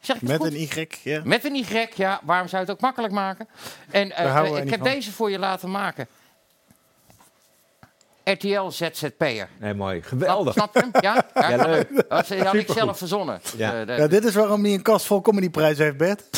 Zeg 0.00 0.16
ik 0.16 0.20
het 0.22 0.30
Met 0.30 0.36
goed? 0.40 0.46
een 0.46 0.60
Y, 0.60 0.86
ja. 1.02 1.20
Met 1.24 1.44
een 1.44 1.54
Y, 1.54 1.86
ja. 1.94 2.20
Waarom 2.24 2.48
zou 2.48 2.62
je 2.62 2.68
het 2.68 2.76
ook 2.76 2.82
makkelijk 2.82 3.12
maken? 3.12 3.48
En 3.90 4.08
wij 4.08 4.50
ik 4.62 4.70
heb 4.70 4.78
van. 4.80 4.88
deze 4.88 5.12
voor 5.12 5.30
je 5.30 5.38
laten 5.38 5.70
maken. 5.70 6.06
RTL 8.24 8.68
ZZP'er. 8.70 9.48
Nee, 9.60 9.74
mooi. 9.74 10.02
Geweldig. 10.02 10.52
Snap 10.52 10.74
hem? 10.74 10.90
Ja? 11.00 11.24
ja? 11.34 11.50
Ja, 11.56 11.56
leuk. 11.66 12.04
Dat 12.08 12.28
had 12.28 12.54
ik 12.54 12.68
zelf 12.72 12.98
verzonnen. 12.98 13.40
Ja. 13.56 13.80
Eh, 13.80 13.86
de- 13.86 13.92
Ja, 13.92 14.06
dit 14.06 14.24
is 14.24 14.34
waarom 14.34 14.64
hij 14.64 14.74
een 14.74 14.82
kast 14.82 15.06
vol 15.06 15.20
comedyprijs 15.20 15.78
heeft, 15.78 15.96
Bert. 15.96 16.22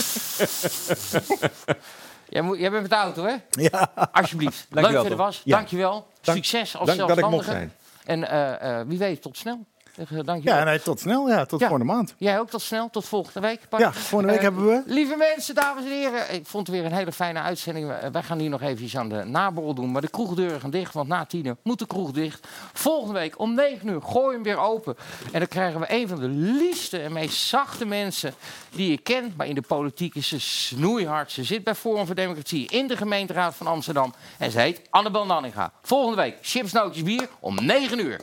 jij, 2.29 2.43
moet, 2.43 2.59
jij 2.59 2.71
bent 2.71 2.83
met 2.83 2.91
de 2.91 2.97
auto, 2.97 3.25
hè? 3.25 3.35
Ja. 3.51 3.91
Alsjeblieft. 4.13 4.67
Leuk 4.71 4.93
dat 4.93 5.03
je 5.05 5.11
er 5.11 5.17
was. 5.17 5.41
Ja. 5.45 5.57
Dankjewel. 5.57 6.07
Dank- 6.21 6.39
Succes 6.39 6.77
als 6.77 6.87
dank 6.87 6.99
dat 6.99 7.09
ik 7.09 7.15
zelfstandige. 7.25 7.51
mocht 7.51 7.71
zijn. 8.05 8.21
En 8.21 8.29
eh, 8.31 8.79
eh, 8.81 8.87
wie 8.87 8.99
weet, 8.99 9.23
tot 9.23 9.37
snel. 9.37 9.67
Zeg, 9.97 10.13
eh, 10.13 10.19
Dankjewel. 10.25 10.59
Ja, 10.59 10.65
nee, 10.65 10.83
tot 10.83 11.01
snel. 11.01 11.29
Ja, 11.29 11.45
tot 11.45 11.61
Ja. 11.61 11.69
volgende 11.69 11.93
maand. 11.93 12.15
Jij 12.19 12.39
ook 12.39 12.51
tot 12.51 12.63
snel. 12.63 12.91
Tot 12.91 13.05
volgende 13.05 13.41
week. 13.41 13.61
Ja, 13.79 13.93
volgende 13.93 14.27
week 14.33 14.37
Eh, 14.43 14.49
hebben 14.49 14.67
we... 14.67 14.83
Lieve 14.87 15.17
mensen, 15.17 15.55
dames 15.55 15.85
en 15.85 15.91
heren. 15.91 16.35
Ik 16.35 16.47
vond 16.47 16.67
het 16.67 16.77
weer 16.77 16.85
een 16.85 16.93
hele 16.93 17.13
fijne 17.13 17.41
uitzending. 17.41 17.91
Eh, 17.91 18.11
Wij 18.11 18.23
gaan 18.23 18.39
hier 18.39 18.51
nog 18.51 18.63
eventjes 18.63 18.97
aan 18.97 19.09
de 19.09 19.25
naborrel 19.25 19.75
doen. 19.75 19.93
Maar 19.93 20.01
de 20.01 20.09
kroegdeuren 20.09 20.61
gaan 20.61 20.71
dicht, 20.71 20.95
want 20.95 21.09
na 21.09 21.25
tienen 21.25 21.59
moet 21.63 21.79
de 21.79 21.87
kroeg 21.87 22.11
dicht. 22.11 22.47
Volgende 22.73 23.19
week 23.19 23.39
om 23.39 23.55
9 23.55 23.89
uur 23.89 24.03
gooi 24.03 24.35
hem 24.35 24.43
weer 24.43 24.59
open. 24.59 24.97
En 25.33 25.39
dan 25.39 25.49
krijgen 25.49 25.81
we 25.81 25.87
een 25.89 26.09
van 26.09 26.21
de 26.21 26.29
liefste 26.29 26.99
en 26.99 27.13
meest 27.13 27.37
zachte 27.39 27.85
mensen 27.85 28.35
die 28.71 28.91
je 28.91 28.99
kent. 28.99 29.37
Maar 29.37 29.47
in 29.47 29.55
de 29.55 29.61
politiek 29.63 30.15
is 30.15 30.29
ze 30.29 30.41
snoeihard. 30.41 31.33
Ze 31.33 31.45
zit 31.45 31.65
bij 31.65 31.75
Forum 31.75 32.07
voor 32.07 32.15
Democratie 32.15 32.69
in 32.71 32.87
de 32.87 32.97
gemeenteraad 32.97 33.55
van 33.55 33.67
Amsterdam. 33.67 34.15
En 34.39 34.51
ze 34.51 34.61
heet 34.61 34.81
Annabel 34.91 35.27
Nanninga. 35.27 35.73
Volgende 35.83 36.17
week 36.23 36.37
chips, 36.43 36.73
nootjes, 36.73 37.03
bier 37.03 37.29
om 37.41 37.65
9 37.65 37.99
uur. 38.01 38.21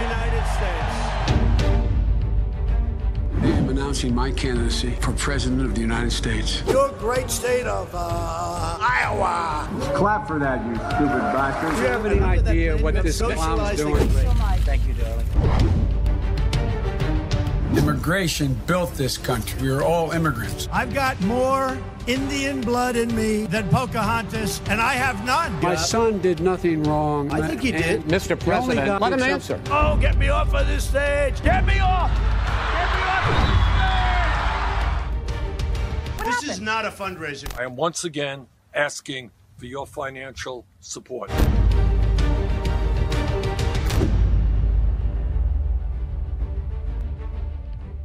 United 0.00 0.44
States. 0.56 0.96
I 3.42 3.46
am 3.46 3.68
announcing 3.68 4.14
my 4.14 4.30
candidacy 4.30 4.90
for 5.00 5.12
President 5.12 5.62
of 5.62 5.74
the 5.74 5.80
United 5.80 6.10
States. 6.10 6.62
Your 6.68 6.90
great 6.92 7.30
state 7.30 7.66
of 7.66 7.90
uh, 7.94 8.78
Iowa. 8.80 9.68
Clap 9.94 10.26
for 10.26 10.38
that, 10.38 10.64
you 10.66 10.74
stupid 10.76 11.22
bastard. 11.32 11.74
Do 11.76 11.82
you 11.82 11.88
have 11.88 12.06
any 12.06 12.20
idea 12.20 12.76
what 12.78 13.02
this 13.02 13.20
clown's 13.20 13.76
doing? 13.76 14.08
Thank 14.08 14.86
you, 14.86 14.94
darling. 14.94 15.26
Immigration 17.76 18.54
built 18.66 18.94
this 18.94 19.16
country. 19.16 19.62
We 19.62 19.70
are 19.70 19.82
all 19.82 20.10
immigrants. 20.12 20.68
I've 20.72 20.92
got 20.92 21.20
more 21.22 21.78
Indian 22.10 22.60
blood 22.60 22.96
in 22.96 23.14
me 23.14 23.46
than 23.46 23.68
Pocahontas, 23.68 24.60
and 24.68 24.80
I 24.80 24.94
have 24.94 25.24
none. 25.24 25.52
My 25.62 25.76
son 25.76 26.18
did 26.18 26.40
nothing 26.40 26.82
wrong. 26.82 27.30
I 27.30 27.46
think 27.46 27.62
he 27.62 27.70
did. 27.70 28.00
And 28.00 28.04
Mr. 28.06 28.36
President, 28.38 29.00
let 29.00 29.12
him 29.12 29.22
answer. 29.22 29.60
Oh, 29.70 29.96
get 29.96 30.18
me 30.18 30.28
off 30.28 30.52
of 30.52 30.66
this 30.66 30.88
stage! 30.88 31.40
Get 31.44 31.64
me 31.64 31.78
off! 31.78 32.10
Get 32.10 32.90
me 32.96 33.02
off 33.06 33.28
of 33.28 33.34
this 36.18 36.34
stage! 36.34 36.42
This 36.42 36.56
is 36.56 36.60
not 36.60 36.84
a 36.84 36.90
fundraiser. 36.90 37.56
I 37.56 37.62
am 37.62 37.76
once 37.76 38.02
again 38.02 38.48
asking 38.74 39.30
for 39.56 39.66
your 39.66 39.86
financial 39.86 40.66
support. 40.80 41.30